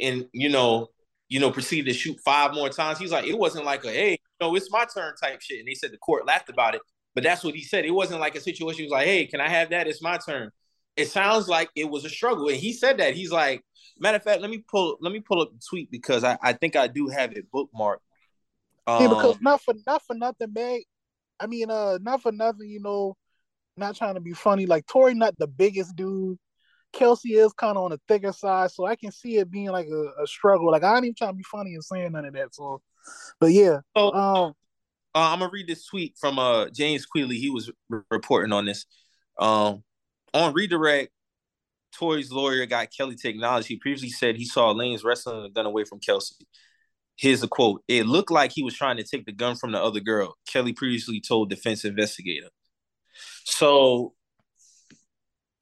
and 0.00 0.26
you 0.32 0.48
know 0.48 0.88
you 1.28 1.40
know, 1.40 1.50
proceeded 1.50 1.90
to 1.92 1.98
shoot 1.98 2.18
five 2.24 2.54
more 2.54 2.68
times. 2.68 2.98
He's 2.98 3.12
like, 3.12 3.26
it 3.26 3.38
wasn't 3.38 3.64
like 3.64 3.84
a, 3.84 3.90
hey, 3.90 4.18
no, 4.40 4.54
it's 4.54 4.70
my 4.70 4.86
turn 4.92 5.14
type 5.20 5.40
shit. 5.40 5.58
And 5.58 5.68
they 5.68 5.74
said 5.74 5.92
the 5.92 5.98
court 5.98 6.26
laughed 6.26 6.48
about 6.48 6.74
it. 6.74 6.82
But 7.14 7.24
that's 7.24 7.42
what 7.42 7.54
he 7.54 7.62
said. 7.62 7.84
It 7.84 7.90
wasn't 7.90 8.20
like 8.20 8.34
a 8.34 8.40
situation. 8.40 8.78
He 8.78 8.84
was 8.84 8.92
like, 8.92 9.06
hey, 9.06 9.26
can 9.26 9.40
I 9.40 9.48
have 9.48 9.70
that? 9.70 9.88
It's 9.88 10.02
my 10.02 10.18
turn. 10.18 10.50
It 10.96 11.08
sounds 11.08 11.48
like 11.48 11.70
it 11.74 11.88
was 11.88 12.04
a 12.04 12.10
struggle. 12.10 12.48
And 12.48 12.56
he 12.56 12.72
said 12.72 12.98
that. 12.98 13.14
He's 13.14 13.32
like, 13.32 13.62
matter 13.98 14.16
of 14.16 14.22
fact, 14.22 14.40
let 14.40 14.50
me 14.50 14.58
pull 14.70 14.98
let 15.00 15.12
me 15.12 15.20
pull 15.20 15.40
up 15.40 15.50
the 15.52 15.60
tweet 15.68 15.90
because 15.90 16.24
I, 16.24 16.38
I 16.42 16.52
think 16.52 16.76
I 16.76 16.86
do 16.86 17.08
have 17.08 17.32
it 17.32 17.50
bookmarked. 17.52 17.98
Um, 18.86 19.02
yeah, 19.02 19.08
because 19.08 19.40
not 19.40 19.62
for 19.62 19.74
not 19.86 20.02
for 20.06 20.14
nothing, 20.14 20.52
man. 20.52 20.80
I 21.40 21.46
mean, 21.46 21.70
uh, 21.70 21.98
not 22.00 22.22
for 22.22 22.32
nothing, 22.32 22.68
you 22.68 22.80
know, 22.80 23.16
not 23.76 23.96
trying 23.96 24.14
to 24.14 24.20
be 24.20 24.32
funny. 24.32 24.66
Like 24.66 24.86
Tory, 24.86 25.14
not 25.14 25.36
the 25.38 25.46
biggest 25.46 25.96
dude. 25.96 26.38
Kelsey 26.92 27.34
is 27.34 27.52
kind 27.52 27.76
of 27.76 27.84
on 27.84 27.90
the 27.90 28.00
thicker 28.08 28.32
side, 28.32 28.70
so 28.70 28.86
I 28.86 28.96
can 28.96 29.12
see 29.12 29.36
it 29.36 29.50
being 29.50 29.70
like 29.70 29.88
a, 29.88 30.22
a, 30.22 30.26
struggle. 30.26 30.70
Like 30.70 30.82
I 30.82 30.96
ain't 30.96 31.04
even 31.04 31.14
trying 31.14 31.32
to 31.32 31.36
be 31.36 31.42
funny 31.42 31.74
and 31.74 31.84
saying 31.84 32.12
none 32.12 32.24
of 32.24 32.32
that. 32.34 32.54
So, 32.54 32.80
but 33.38 33.52
yeah. 33.52 33.80
So, 33.96 34.12
um, 34.12 34.54
uh, 35.14 35.32
I'm 35.32 35.38
gonna 35.38 35.50
read 35.52 35.68
this 35.68 35.86
tweet 35.86 36.16
from 36.18 36.38
uh 36.38 36.68
James 36.70 37.06
Queally. 37.06 37.36
He 37.36 37.50
was 37.50 37.70
re- 37.88 38.00
reporting 38.10 38.52
on 38.52 38.66
this. 38.66 38.86
Um, 39.38 39.82
on 40.34 40.52
redirect, 40.52 41.10
Tory's 41.92 42.30
lawyer 42.30 42.66
got 42.66 42.88
Kelly 42.96 43.16
to 43.16 43.28
acknowledge 43.28 43.66
he 43.66 43.76
previously 43.76 44.10
said 44.10 44.36
he 44.36 44.44
saw 44.44 44.74
Lanez 44.74 45.04
wrestling 45.04 45.42
the 45.42 45.48
gun 45.48 45.66
away 45.66 45.84
from 45.84 46.00
Kelsey. 46.00 46.46
Here's 47.16 47.42
a 47.42 47.48
quote: 47.48 47.82
"It 47.88 48.06
looked 48.06 48.30
like 48.30 48.52
he 48.52 48.62
was 48.62 48.74
trying 48.74 48.98
to 48.98 49.04
take 49.04 49.24
the 49.26 49.32
gun 49.32 49.56
from 49.56 49.72
the 49.72 49.82
other 49.82 50.00
girl." 50.00 50.36
Kelly 50.46 50.72
previously 50.72 51.20
told 51.20 51.50
defense 51.50 51.84
investigator. 51.84 52.48
So 53.44 54.14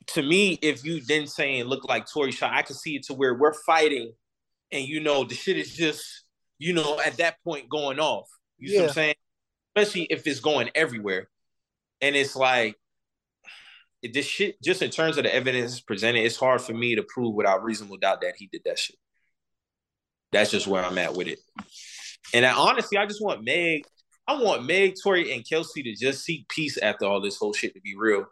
to 0.09 0.23
me, 0.23 0.59
if 0.63 0.85
you 0.85 1.01
then 1.01 1.27
saying 1.27 1.65
look 1.65 1.85
like 1.89 2.07
Tory 2.11 2.33
Shaw, 2.33 2.51
I 2.53 2.63
can 2.63 2.77
see 2.77 2.97
it 2.97 3.05
to 3.05 3.15
where 3.15 3.35
we're 3.35 3.55
fighting, 3.55 4.13
and 4.73 4.85
you 4.87 5.01
know 5.01 5.25
the 5.25 5.35
shit 5.35 5.57
is 5.57 5.75
just 5.75 6.25
you 6.59 6.73
know 6.73 7.01
at 7.01 7.17
that 7.19 7.37
point 7.45 7.69
going 7.69 8.01
off. 8.01 8.29
You 8.59 8.73
yeah. 8.73 8.73
see 8.73 8.81
what 8.83 8.89
I'm 8.89 8.95
saying? 8.95 9.15
Especially 9.77 10.03
if 10.05 10.27
it's 10.27 10.41
going 10.41 10.71
everywhere, 10.75 11.29
and 12.01 12.17
it's 12.17 12.37
like 12.37 12.77
this 14.13 14.27
shit. 14.27 14.61
Just 14.63 14.83
in 14.83 14.91
terms 14.91 15.17
of 15.19 15.25
the 15.25 15.35
evidence 15.35 15.81
presented, 15.81 16.25
it's 16.25 16.37
hard 16.37 16.61
for 16.61 16.75
me 16.75 16.97
to 16.97 17.03
prove 17.03 17.35
without 17.35 17.63
reasonable 17.63 17.97
doubt 17.97 18.21
that 18.23 18.35
he 18.37 18.47
did 18.47 18.63
that 18.65 18.79
shit. 18.79 18.97
That's 20.33 20.51
just 20.51 20.67
where 20.67 20.85
I'm 20.85 20.99
at 20.99 21.15
with 21.15 21.29
it. 21.29 21.39
And 22.35 22.45
I, 22.45 22.53
honestly, 22.53 22.99
I 22.99 23.07
just 23.07 23.23
want 23.23 23.45
Meg. 23.45 23.85
I 24.27 24.43
want 24.43 24.65
Meg, 24.65 24.95
Tory, 25.03 25.33
and 25.33 25.49
Kelsey 25.49 25.83
to 25.85 25.95
just 25.95 26.25
seek 26.25 26.49
peace 26.49 26.79
after 26.79 27.05
all 27.05 27.21
this 27.21 27.37
whole 27.37 27.53
shit. 27.53 27.75
To 27.75 27.81
be 27.81 27.95
real, 27.97 28.27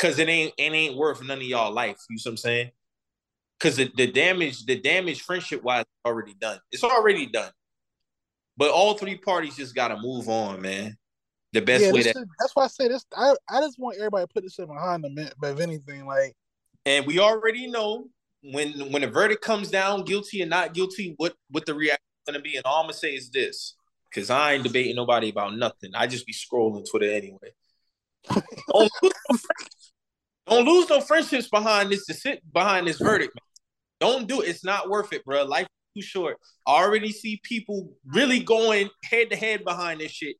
Cause 0.00 0.18
it 0.18 0.28
ain't 0.28 0.54
it 0.56 0.72
ain't 0.72 0.96
worth 0.96 1.22
none 1.22 1.38
of 1.38 1.44
y'all 1.44 1.72
life. 1.72 1.98
You 2.08 2.18
see 2.18 2.28
what 2.28 2.32
I'm 2.32 2.36
saying? 2.38 2.70
Cause 3.58 3.76
the, 3.76 3.90
the 3.94 4.10
damage, 4.10 4.64
the 4.64 4.80
damage 4.80 5.20
friendship 5.20 5.62
wise 5.62 5.84
already 6.06 6.34
done. 6.40 6.58
It's 6.72 6.82
already 6.82 7.26
done. 7.26 7.50
But 8.56 8.70
all 8.70 8.94
three 8.94 9.18
parties 9.18 9.56
just 9.56 9.74
gotta 9.74 9.98
move 10.00 10.30
on, 10.30 10.62
man. 10.62 10.96
The 11.52 11.60
best 11.60 11.84
yeah, 11.84 11.92
way 11.92 12.02
that 12.02 12.16
that's 12.38 12.56
why 12.56 12.64
I 12.64 12.68
say 12.68 12.88
this. 12.88 13.04
I, 13.14 13.34
I 13.50 13.60
just 13.60 13.78
want 13.78 13.98
everybody 13.98 14.24
to 14.24 14.32
put 14.32 14.42
this 14.42 14.54
shit 14.54 14.68
behind 14.68 15.04
them, 15.04 15.16
but 15.38 15.50
if 15.50 15.60
anything, 15.60 16.06
like 16.06 16.34
and 16.86 17.06
we 17.06 17.18
already 17.18 17.66
know 17.66 18.06
when 18.42 18.72
when 18.90 19.02
the 19.02 19.08
verdict 19.08 19.42
comes 19.42 19.70
down, 19.70 20.04
guilty 20.04 20.40
and 20.40 20.50
not 20.50 20.72
guilty, 20.72 21.14
what 21.18 21.34
what 21.50 21.66
the 21.66 21.74
reaction 21.74 21.98
is 22.26 22.32
gonna 22.32 22.42
be. 22.42 22.56
And 22.56 22.64
all 22.64 22.80
I'm 22.80 22.84
gonna 22.84 22.94
say 22.94 23.14
is 23.14 23.30
this, 23.30 23.74
because 24.08 24.30
I 24.30 24.54
ain't 24.54 24.64
debating 24.64 24.96
nobody 24.96 25.28
about 25.28 25.56
nothing. 25.56 25.90
I 25.94 26.06
just 26.06 26.26
be 26.26 26.32
scrolling 26.32 26.88
Twitter 26.88 27.10
anyway. 27.10 27.52
don't, 28.30 28.44
oh, 28.74 28.88
lose, 29.02 29.46
don't 30.50 30.66
lose 30.66 30.88
no 30.90 31.00
friendships 31.00 31.48
behind 31.48 31.90
this 31.90 32.04
to 32.06 32.14
sit 32.14 32.42
behind 32.52 32.86
this 32.86 32.98
verdict. 32.98 33.34
Man. 33.34 34.10
Don't 34.10 34.28
do 34.28 34.40
it. 34.40 34.48
It's 34.48 34.64
not 34.64 34.90
worth 34.90 35.12
it, 35.12 35.24
bro. 35.24 35.44
Life 35.44 35.68
too 35.96 36.02
short. 36.02 36.38
I 36.66 36.82
already 36.82 37.12
see 37.12 37.40
people 37.42 37.92
really 38.04 38.40
going 38.40 38.90
head 39.04 39.30
to 39.30 39.36
head 39.36 39.64
behind 39.64 40.00
this 40.00 40.12
shit. 40.12 40.36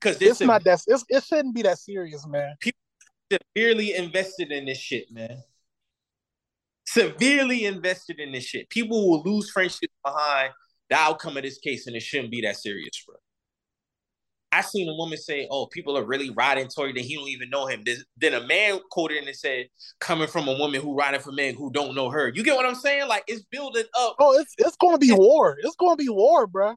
Cause 0.00 0.22
it's, 0.22 0.40
not 0.40 0.62
that 0.62 0.80
it's, 0.86 1.04
it 1.08 1.24
shouldn't 1.24 1.56
be 1.56 1.62
that 1.62 1.78
serious, 1.78 2.24
man. 2.26 2.54
People 2.60 2.78
severely 3.32 3.94
invested 3.94 4.52
in 4.52 4.66
this 4.66 4.78
shit, 4.78 5.10
man. 5.10 5.42
Severely 6.86 7.64
invested 7.64 8.20
in 8.20 8.30
this 8.30 8.44
shit. 8.44 8.70
People 8.70 9.10
will 9.10 9.22
lose 9.24 9.50
friendships 9.50 9.92
behind 10.04 10.52
the 10.88 10.96
outcome 10.96 11.36
of 11.36 11.42
this 11.42 11.58
case, 11.58 11.88
and 11.88 11.96
it 11.96 12.02
shouldn't 12.02 12.30
be 12.30 12.42
that 12.42 12.56
serious, 12.56 13.02
bro. 13.04 13.16
I 14.50 14.62
seen 14.62 14.88
a 14.88 14.94
woman 14.94 15.18
say, 15.18 15.46
"Oh, 15.50 15.66
people 15.66 15.96
are 15.98 16.04
really 16.04 16.30
riding 16.30 16.68
Tory 16.68 16.92
that 16.94 17.02
he 17.02 17.16
don't 17.16 17.28
even 17.28 17.50
know 17.50 17.66
him." 17.66 17.84
Then 18.16 18.34
a 18.34 18.46
man 18.46 18.80
quoted 18.90 19.24
and 19.24 19.36
said, 19.36 19.68
"Coming 20.00 20.28
from 20.28 20.48
a 20.48 20.56
woman 20.56 20.80
who 20.80 20.96
riding 20.96 21.20
for 21.20 21.32
men 21.32 21.54
who 21.54 21.70
don't 21.70 21.94
know 21.94 22.08
her." 22.08 22.28
You 22.28 22.42
get 22.42 22.56
what 22.56 22.64
I'm 22.64 22.74
saying? 22.74 23.08
Like 23.08 23.24
it's 23.26 23.44
building 23.44 23.84
up. 23.98 24.16
Oh, 24.18 24.38
it's 24.38 24.54
it's 24.58 24.76
going 24.76 24.94
to 24.94 24.98
be 24.98 25.12
war. 25.12 25.58
It's 25.62 25.76
going 25.76 25.96
to 25.96 26.02
be 26.02 26.08
war, 26.08 26.46
bro. 26.46 26.74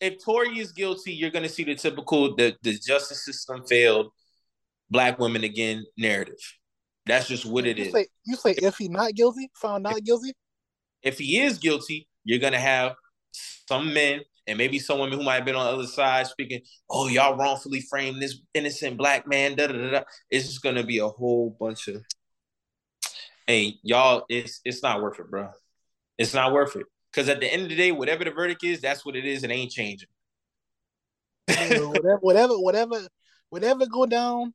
If 0.00 0.22
Tory 0.22 0.58
is 0.58 0.72
guilty, 0.72 1.14
you're 1.14 1.30
going 1.30 1.44
to 1.44 1.48
see 1.48 1.64
the 1.64 1.74
typical 1.74 2.36
the 2.36 2.54
the 2.62 2.78
justice 2.78 3.24
system 3.24 3.64
failed 3.66 4.12
black 4.90 5.18
women 5.18 5.44
again 5.44 5.84
narrative. 5.96 6.40
That's 7.06 7.28
just 7.28 7.46
what 7.46 7.66
it 7.66 7.78
you 7.78 7.84
is. 7.84 7.92
Say, 7.92 8.06
you 8.24 8.36
say 8.36 8.54
if 8.58 8.76
he 8.76 8.88
not 8.88 9.14
guilty, 9.14 9.50
found 9.54 9.84
not 9.84 10.02
guilty. 10.04 10.32
If 11.02 11.18
he 11.18 11.40
is 11.40 11.58
guilty, 11.58 12.08
you're 12.24 12.38
gonna 12.38 12.58
have 12.58 12.94
some 13.68 13.92
men 13.94 14.20
and 14.46 14.58
maybe 14.58 14.78
some 14.78 14.98
women 14.98 15.18
who 15.18 15.24
might 15.24 15.36
have 15.36 15.44
been 15.44 15.54
on 15.54 15.66
the 15.66 15.72
other 15.72 15.86
side 15.86 16.26
speaking, 16.26 16.62
"Oh, 16.90 17.08
y'all 17.08 17.36
wrongfully 17.36 17.80
framed 17.80 18.20
this 18.20 18.40
innocent 18.52 18.96
black 18.96 19.26
man." 19.26 19.54
Da 19.54 19.66
da 19.66 19.74
da. 19.74 19.90
da. 19.90 20.02
It's 20.30 20.46
just 20.46 20.62
gonna 20.62 20.84
be 20.84 20.98
a 20.98 21.08
whole 21.08 21.56
bunch 21.58 21.88
of, 21.88 22.02
hey, 23.46 23.78
y'all, 23.82 24.24
it's 24.28 24.60
it's 24.64 24.82
not 24.82 25.02
worth 25.02 25.18
it, 25.18 25.30
bro. 25.30 25.50
It's 26.18 26.34
not 26.34 26.52
worth 26.52 26.76
it 26.76 26.86
because 27.10 27.28
at 27.28 27.40
the 27.40 27.52
end 27.52 27.62
of 27.62 27.68
the 27.68 27.76
day, 27.76 27.92
whatever 27.92 28.24
the 28.24 28.30
verdict 28.30 28.64
is, 28.64 28.80
that's 28.80 29.04
what 29.04 29.16
it 29.16 29.24
is. 29.24 29.44
It 29.44 29.50
ain't 29.50 29.72
changing. 29.72 30.08
whatever, 31.48 32.18
whatever, 32.20 32.54
whatever, 32.54 33.08
whatever 33.50 33.86
go 33.86 34.06
down 34.06 34.54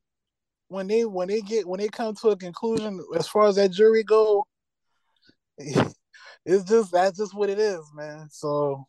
when 0.68 0.86
they 0.86 1.04
when 1.04 1.28
they 1.28 1.40
get 1.40 1.66
when 1.66 1.80
they 1.80 1.88
come 1.88 2.14
to 2.14 2.28
a 2.28 2.36
conclusion 2.36 3.00
as 3.16 3.26
far 3.28 3.46
as 3.46 3.56
that 3.56 3.72
jury 3.72 4.04
go. 4.04 4.44
It's 6.46 6.64
just 6.64 6.90
that's 6.90 7.18
just 7.18 7.34
what 7.34 7.50
it 7.50 7.58
is, 7.58 7.80
man. 7.94 8.28
So 8.30 8.86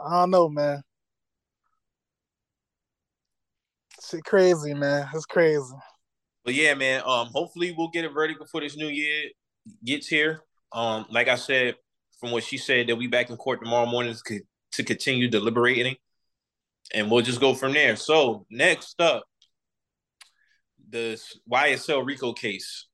I 0.00 0.20
don't 0.20 0.30
know, 0.30 0.48
man. 0.48 0.82
Shit 4.08 4.24
crazy, 4.24 4.74
man. 4.74 5.08
It's 5.14 5.26
crazy. 5.26 5.74
But 6.44 6.54
yeah, 6.54 6.74
man. 6.74 7.02
Um, 7.06 7.28
hopefully 7.28 7.74
we'll 7.76 7.88
get 7.88 8.04
a 8.04 8.08
verdict 8.08 8.38
before 8.38 8.60
this 8.60 8.76
new 8.76 8.88
year 8.88 9.30
gets 9.84 10.06
here. 10.06 10.40
Um, 10.72 11.06
like 11.10 11.28
I 11.28 11.36
said, 11.36 11.76
from 12.20 12.30
what 12.30 12.44
she 12.44 12.58
said, 12.58 12.86
they'll 12.86 12.96
be 12.96 13.06
back 13.06 13.30
in 13.30 13.36
court 13.36 13.60
tomorrow 13.62 13.86
morning 13.86 14.14
to, 14.26 14.40
to 14.72 14.82
continue 14.82 15.28
deliberating, 15.28 15.96
and 16.92 17.10
we'll 17.10 17.22
just 17.22 17.40
go 17.40 17.54
from 17.54 17.72
there. 17.72 17.96
So 17.96 18.46
next 18.50 19.00
up, 19.00 19.24
the 20.90 21.20
YSL 21.50 22.04
Rico 22.04 22.32
case, 22.32 22.86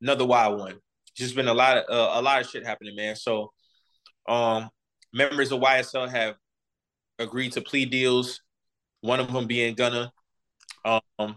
another 0.00 0.26
wild 0.26 0.58
one. 0.58 0.78
Just 1.16 1.34
been 1.34 1.48
a 1.48 1.54
lot 1.54 1.78
of 1.78 1.84
uh, 1.90 2.20
a 2.20 2.22
lot 2.22 2.40
of 2.40 2.48
shit 2.48 2.64
happening, 2.64 2.94
man. 2.94 3.16
So, 3.16 3.52
um, 4.28 4.68
members 5.12 5.52
of 5.52 5.60
YSL 5.60 6.08
have 6.08 6.36
agreed 7.18 7.52
to 7.52 7.60
plea 7.60 7.84
deals. 7.84 8.40
One 9.00 9.20
of 9.20 9.32
them 9.32 9.46
being 9.46 9.74
Gunna. 9.74 10.12
Um, 10.84 11.36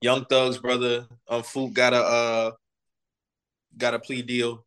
Young 0.00 0.24
Thug's 0.26 0.58
brother, 0.58 1.06
um, 1.28 1.42
Fook 1.42 1.72
got 1.72 1.92
a 1.92 2.02
uh, 2.02 2.50
got 3.76 3.94
a 3.94 3.98
plea 3.98 4.22
deal, 4.22 4.64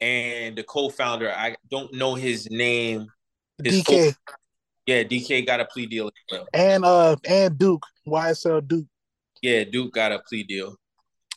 and 0.00 0.56
the 0.56 0.62
co-founder, 0.62 1.30
I 1.30 1.56
don't 1.70 1.92
know 1.92 2.14
his 2.14 2.50
name. 2.50 3.06
His 3.62 3.82
DK. 3.82 4.14
yeah, 4.86 5.02
DK 5.02 5.46
got 5.46 5.60
a 5.60 5.66
plea 5.66 5.86
deal 5.86 6.10
well. 6.30 6.46
And 6.54 6.84
uh, 6.84 7.16
and 7.28 7.58
Duke, 7.58 7.84
YSL 8.06 8.66
Duke. 8.66 8.86
Yeah, 9.42 9.64
Duke 9.64 9.92
got 9.92 10.12
a 10.12 10.20
plea 10.20 10.44
deal. 10.44 10.76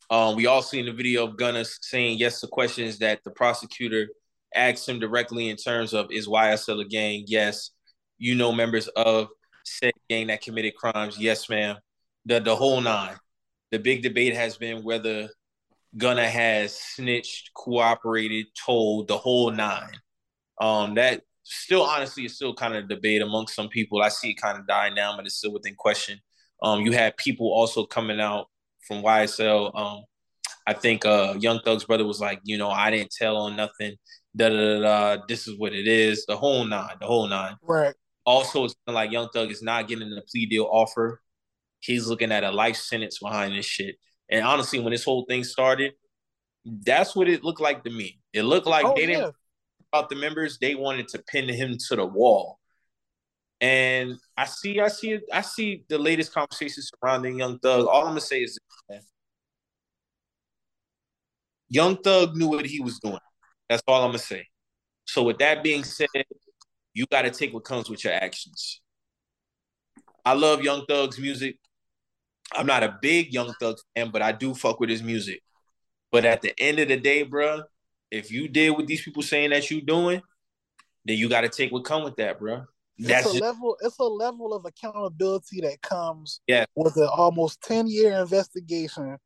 Um, 0.10 0.36
we 0.36 0.46
all 0.46 0.62
seen 0.62 0.86
the 0.86 0.94
video 0.94 1.26
of 1.26 1.38
Gunna 1.38 1.66
saying 1.66 2.20
yes 2.20 2.40
to 2.42 2.48
questions 2.48 3.00
that 3.00 3.24
the 3.24 3.32
prosecutor 3.32 4.08
asked 4.56 4.88
him 4.88 5.00
directly 5.00 5.50
in 5.50 5.58
terms 5.58 5.94
of 5.94 6.12
is 6.12 6.28
YSL 6.28 6.82
a 6.82 6.86
gang? 6.86 7.24
Yes. 7.28 7.72
You 8.18 8.36
know 8.36 8.52
members 8.52 8.88
of 8.90 9.28
said 9.64 9.94
gang 10.10 10.28
that 10.28 10.42
committed 10.42 10.76
crimes? 10.76 11.18
Yes, 11.20 11.50
ma'am. 11.50 11.78
The 12.26 12.40
the 12.40 12.56
whole 12.56 12.82
nine. 12.82 13.16
The 13.72 13.80
big 13.80 14.04
debate 14.04 14.36
has 14.36 14.58
been 14.58 14.84
whether 14.84 15.30
Gunna 15.98 16.28
has 16.28 16.76
snitched, 16.76 17.52
cooperated, 17.56 18.48
told 18.66 19.08
the 19.08 19.18
whole 19.18 19.52
nine. 19.52 19.92
Um, 20.62 20.96
that 20.96 21.22
still 21.44 21.84
honestly 21.84 22.26
is 22.26 22.36
still 22.36 22.54
kind 22.54 22.76
of 22.76 22.86
a 22.86 22.88
debate 22.88 23.22
amongst 23.22 23.56
some 23.56 23.70
people. 23.70 24.02
I 24.02 24.10
see 24.10 24.32
it 24.32 24.42
kind 24.42 24.58
of 24.58 24.68
dying 24.68 24.96
down, 24.96 25.18
but 25.18 25.26
it's 25.26 25.36
still 25.36 25.54
within 25.54 25.76
question. 25.76 26.20
Um, 26.62 26.82
you 26.82 26.92
had 26.94 27.18
people 27.18 27.52
also 27.52 27.86
coming 27.86 28.20
out 28.20 28.48
from 28.88 29.04
YSL. 29.04 29.76
Um, 29.76 30.04
I 30.66 30.74
think 30.74 31.06
uh, 31.06 31.36
Young 31.40 31.60
Thug's 31.60 31.84
brother 31.84 32.06
was 32.06 32.22
like, 32.22 32.40
you 32.44 32.58
know, 32.58 32.70
I 32.70 32.90
didn't 32.90 33.12
tell 33.12 33.38
on 33.38 33.56
nothing. 33.56 33.96
Da 34.36 34.50
da 34.50 34.80
da. 34.82 35.24
This 35.28 35.48
is 35.48 35.58
what 35.58 35.74
it 35.74 35.88
is. 35.88 36.26
The 36.26 36.38
whole 36.38 36.66
nine. 36.66 36.96
The 37.00 37.08
whole 37.08 37.28
nine. 37.28 37.56
Right. 37.62 37.94
Also, 38.26 38.66
it's 38.66 38.76
like 38.88 39.12
Young 39.12 39.30
Thug 39.30 39.52
is 39.52 39.62
not 39.62 39.88
getting 39.88 40.12
a 40.12 40.22
plea 40.22 40.46
deal 40.46 40.68
offer. 40.72 41.22
He's 41.80 42.08
looking 42.08 42.32
at 42.32 42.44
a 42.44 42.52
life 42.52 42.78
sentence 42.78 43.20
behind 43.20 43.54
this 43.54 43.66
shit. 43.66 43.96
And 44.30 44.46
honestly, 44.46 44.80
when 44.80 44.92
this 44.92 45.04
whole 45.04 45.26
thing 45.28 45.44
started, 45.44 45.94
that's 46.66 47.16
what 47.16 47.28
it 47.28 47.44
looked 47.44 47.60
like 47.60 47.84
to 47.84 47.90
me. 47.90 48.20
It 48.32 48.44
looked 48.44 48.68
like 48.68 48.86
oh, 48.86 48.94
they 48.96 49.02
yeah. 49.02 49.08
didn't 49.08 49.36
about 49.92 50.10
the 50.10 50.16
members. 50.16 50.58
They 50.58 50.76
wanted 50.76 51.08
to 51.10 51.20
pin 51.28 51.48
him 51.48 51.78
to 51.90 51.96
the 51.96 52.06
wall. 52.06 52.60
And 53.62 54.18
I 54.36 54.46
see, 54.46 54.80
I 54.80 54.88
see, 54.88 55.20
I 55.32 55.42
see 55.42 55.84
the 55.88 55.98
latest 55.98 56.34
conversations 56.34 56.92
surrounding 57.00 57.40
Young 57.40 57.60
Thug. 57.60 57.86
All 57.86 58.02
I'm 58.02 58.08
gonna 58.08 58.22
say 58.22 58.42
is, 58.42 58.58
Young 61.70 61.98
Thug 61.98 62.36
knew 62.36 62.48
what 62.48 62.66
he 62.66 62.82
was 62.82 63.00
doing. 63.00 63.20
That's 63.70 63.84
all 63.88 64.04
I'm 64.04 64.10
gonna 64.10 64.20
say. 64.20 64.48
So 65.06 65.24
with 65.24 65.40
that 65.40 65.64
being 65.64 65.84
said, 65.84 66.08
you 66.94 67.06
got 67.08 67.24
to 67.24 67.32
take 67.32 67.54
what 67.54 67.64
comes 67.64 67.90
with 67.90 68.04
your 68.04 68.14
actions. 68.14 68.82
I 70.26 70.34
love 70.34 70.64
Young 70.64 70.86
Thug's 70.86 71.20
music. 71.20 71.58
I'm 72.54 72.68
not 72.68 72.84
a 72.84 72.98
big 73.02 73.34
Young 73.34 73.54
Thug 73.60 73.78
fan, 73.96 74.12
but 74.12 74.22
I 74.22 74.32
do 74.32 74.54
fuck 74.54 74.80
with 74.80 74.90
his 74.90 75.04
music. 75.04 75.42
But 76.12 76.26
at 76.26 76.42
the 76.42 76.54
end 76.60 76.80
of 76.80 76.88
the 76.88 76.98
day, 76.98 77.24
bro, 77.24 77.64
if 78.12 78.32
you 78.32 78.48
did 78.48 78.70
what 78.72 78.88
these 78.88 79.02
people 79.02 79.24
saying 79.24 79.50
that 79.50 79.70
you 79.72 79.82
doing, 79.82 80.22
then 81.06 81.18
you 81.18 81.28
got 81.28 81.42
to 81.42 81.50
take 81.50 81.72
what 81.72 81.84
come 81.84 82.04
with 82.04 82.16
that, 82.18 82.40
bro. 82.40 82.66
That's 83.00 83.26
it's 83.26 83.36
a 83.36 83.40
just, 83.40 83.42
level. 83.42 83.78
It's 83.82 83.98
a 83.98 84.04
level 84.04 84.54
of 84.54 84.66
accountability 84.66 85.62
that 85.62 85.82
comes 85.82 86.42
yeah. 86.48 86.66
with 86.76 86.96
an 86.98 87.10
almost 87.12 87.62
ten 87.62 87.88
year 87.88 88.14
investigation. 88.14 89.18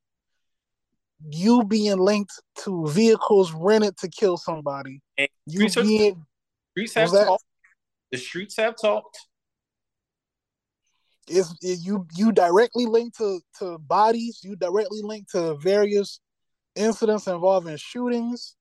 You 1.30 1.64
being 1.64 1.98
linked 1.98 2.34
to 2.64 2.88
vehicles 2.88 3.52
rented 3.52 3.98
to 3.98 4.08
kill 4.08 4.38
somebody. 4.38 5.02
And 5.18 5.28
you 5.46 5.70
streets 5.70 5.88
being 5.88 6.26
streets 6.72 6.94
have 6.94 7.12
talked. 7.12 7.44
The 8.12 8.18
streets 8.18 8.56
have 8.58 8.76
talked. 8.80 9.18
Is 11.28 11.54
you 11.62 12.08
you 12.16 12.32
directly 12.32 12.86
linked 12.86 13.18
to 13.18 13.42
to 13.60 13.78
bodies? 13.80 14.40
You 14.44 14.56
directly 14.56 15.02
linked 15.02 15.32
to 15.32 15.56
various 15.58 16.20
incidents 16.76 17.28
involving 17.28 17.76
shootings. 17.78 18.56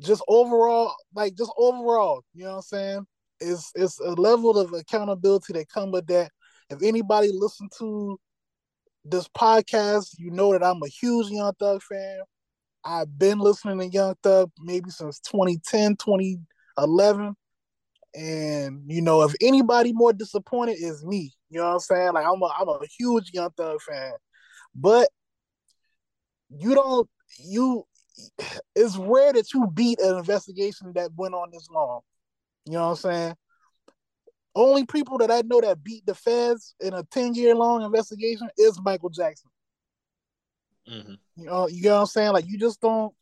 Just 0.00 0.22
overall, 0.26 0.94
like 1.14 1.36
just 1.36 1.52
overall, 1.56 2.22
you 2.32 2.44
know 2.44 2.50
what 2.50 2.56
I'm 2.56 2.62
saying? 2.62 3.06
it's 3.40 3.72
it's 3.74 4.00
a 4.00 4.12
level 4.12 4.58
of 4.58 4.72
accountability 4.72 5.52
that 5.54 5.68
come 5.68 5.90
with 5.90 6.06
that. 6.08 6.30
If 6.70 6.82
anybody 6.82 7.30
listen 7.32 7.68
to 7.78 8.18
this 9.04 9.28
podcast, 9.28 10.14
you 10.18 10.30
know 10.30 10.52
that 10.52 10.64
I'm 10.64 10.82
a 10.82 10.88
huge 10.88 11.28
Young 11.28 11.52
Thug 11.58 11.82
fan. 11.82 12.20
I've 12.84 13.18
been 13.18 13.38
listening 13.38 13.78
to 13.78 13.86
Young 13.86 14.14
Thug 14.22 14.50
maybe 14.60 14.90
since 14.90 15.20
2010, 15.20 15.96
2011. 15.96 17.34
And 18.14 18.82
you 18.86 19.02
know, 19.02 19.22
if 19.22 19.34
anybody 19.40 19.92
more 19.92 20.12
disappointed 20.12 20.76
is 20.78 21.04
me. 21.04 21.32
You 21.50 21.60
know 21.60 21.66
what 21.66 21.72
I'm 21.74 21.80
saying? 21.80 22.12
Like 22.12 22.26
I'm 22.26 22.40
a 22.42 22.46
I'm 22.46 22.68
a 22.68 22.78
huge 22.98 23.30
Young 23.32 23.50
Thug 23.56 23.80
fan. 23.80 24.12
But 24.74 25.08
you 26.50 26.74
don't 26.74 27.08
you 27.38 27.84
it's 28.76 28.96
rare 28.96 29.32
that 29.32 29.52
you 29.52 29.66
beat 29.66 30.00
an 30.00 30.16
investigation 30.16 30.92
that 30.94 31.10
went 31.16 31.34
on 31.34 31.50
this 31.52 31.68
long. 31.70 32.00
You 32.66 32.74
know 32.74 32.82
what 32.82 32.90
I'm 32.90 32.96
saying? 32.96 33.34
Only 34.54 34.86
people 34.86 35.18
that 35.18 35.30
I 35.30 35.42
know 35.44 35.60
that 35.60 35.82
beat 35.82 36.06
the 36.06 36.14
feds 36.14 36.74
in 36.80 36.94
a 36.94 37.02
10 37.02 37.34
year 37.34 37.54
long 37.54 37.82
investigation 37.82 38.48
is 38.56 38.80
Michael 38.82 39.10
Jackson. 39.10 39.50
Mm-hmm. 40.88 41.14
You 41.36 41.44
know, 41.46 41.68
you 41.68 41.82
know 41.82 41.94
what 41.94 42.00
I'm 42.00 42.06
saying? 42.06 42.32
Like 42.32 42.46
you 42.46 42.58
just 42.58 42.80
don't, 42.80 43.12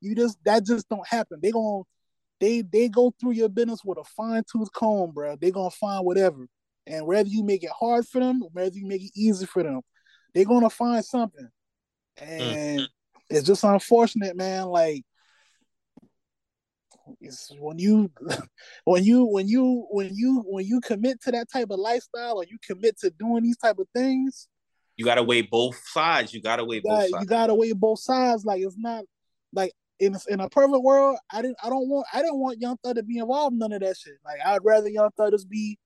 you 0.00 0.14
just 0.14 0.38
that 0.44 0.64
just 0.64 0.88
don't 0.88 1.06
happen. 1.06 1.40
They 1.42 1.50
gonna 1.50 1.82
they 2.40 2.62
they 2.62 2.88
go 2.88 3.12
through 3.18 3.32
your 3.32 3.48
business 3.48 3.84
with 3.84 3.98
a 3.98 4.04
fine 4.04 4.44
tooth 4.50 4.72
comb, 4.72 5.10
bro. 5.10 5.36
They 5.36 5.50
gonna 5.50 5.70
find 5.70 6.04
whatever, 6.04 6.46
and 6.86 7.06
whether 7.06 7.28
you 7.28 7.42
make 7.42 7.64
it 7.64 7.70
hard 7.78 8.06
for 8.06 8.20
them, 8.20 8.42
whether 8.52 8.76
you 8.76 8.86
make 8.86 9.02
it 9.02 9.12
easy 9.14 9.46
for 9.46 9.62
them, 9.62 9.80
they're 10.34 10.44
gonna 10.44 10.70
find 10.70 11.04
something. 11.04 11.48
And 12.16 12.80
mm-hmm. 12.80 12.84
it's 13.28 13.46
just 13.46 13.64
unfortunate, 13.64 14.36
man. 14.36 14.66
Like 14.66 15.04
it's 17.20 17.50
when 17.58 17.78
you 17.78 18.10
when 18.84 19.04
you 19.04 19.24
when 19.24 19.48
you 19.48 19.86
when 19.90 20.10
you 20.14 20.44
when 20.46 20.66
you 20.66 20.80
commit 20.80 21.20
to 21.22 21.30
that 21.32 21.50
type 21.50 21.70
of 21.70 21.78
lifestyle 21.78 22.36
or 22.36 22.44
you 22.44 22.58
commit 22.66 22.98
to 22.98 23.10
doing 23.10 23.42
these 23.42 23.56
type 23.56 23.78
of 23.78 23.86
things 23.94 24.48
you 24.96 25.04
gotta 25.04 25.22
weigh 25.22 25.42
both 25.42 25.80
sides 25.86 26.32
you 26.32 26.40
gotta 26.40 26.64
weigh 26.64 26.76
you 26.76 26.82
both 26.82 27.02
sides 27.02 27.16
you 27.20 27.26
gotta 27.26 27.54
weigh 27.54 27.72
both 27.72 28.00
sides 28.00 28.44
like 28.44 28.62
it's 28.62 28.76
not 28.78 29.04
like 29.52 29.72
in 30.00 30.16
in 30.28 30.40
a 30.40 30.48
perfect 30.48 30.82
world 30.82 31.18
i 31.32 31.42
didn't 31.42 31.56
i 31.62 31.68
don't 31.68 31.88
want 31.88 32.06
i 32.12 32.20
didn't 32.22 32.38
want 32.38 32.60
young 32.60 32.76
thug 32.84 32.96
to 32.96 33.02
be 33.02 33.18
involved 33.18 33.52
in 33.52 33.58
none 33.58 33.72
of 33.72 33.80
that 33.80 33.96
shit 33.96 34.14
like 34.24 34.38
i'd 34.46 34.64
rather 34.64 34.88
young 34.88 35.10
thug 35.16 35.32
just 35.32 35.48
be 35.48 35.78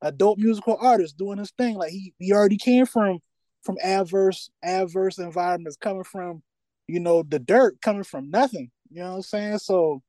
a 0.00 0.12
dope 0.12 0.38
musical 0.38 0.76
artist 0.80 1.16
doing 1.16 1.38
his 1.38 1.50
thing. 1.52 1.76
Like 1.76 1.90
he 1.90 2.14
he 2.18 2.32
already 2.32 2.56
came 2.56 2.86
from 2.86 3.18
from 3.62 3.76
adverse 3.82 4.50
adverse 4.62 5.18
environments, 5.18 5.76
coming 5.76 6.04
from 6.04 6.42
you 6.86 7.00
know 7.00 7.22
the 7.22 7.38
dirt, 7.38 7.80
coming 7.80 8.04
from 8.04 8.30
nothing. 8.30 8.70
You 8.90 9.02
know 9.02 9.10
what 9.10 9.16
I'm 9.16 9.22
saying? 9.22 9.58
So 9.58 10.02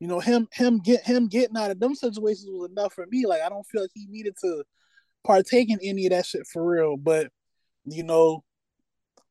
you 0.00 0.08
know 0.08 0.20
him 0.20 0.48
him 0.52 0.78
get 0.78 1.04
him 1.04 1.28
getting 1.28 1.56
out 1.56 1.70
of 1.70 1.80
them 1.80 1.94
situations 1.94 2.48
was 2.50 2.70
enough 2.70 2.94
for 2.94 3.06
me. 3.06 3.26
Like 3.26 3.42
I 3.42 3.48
don't 3.48 3.66
feel 3.66 3.82
like 3.82 3.90
he 3.94 4.06
needed 4.08 4.34
to 4.42 4.64
partake 5.24 5.70
in 5.70 5.78
any 5.82 6.06
of 6.06 6.10
that 6.10 6.26
shit 6.26 6.46
for 6.52 6.64
real. 6.64 6.96
But 6.96 7.30
you 7.84 8.02
know, 8.02 8.44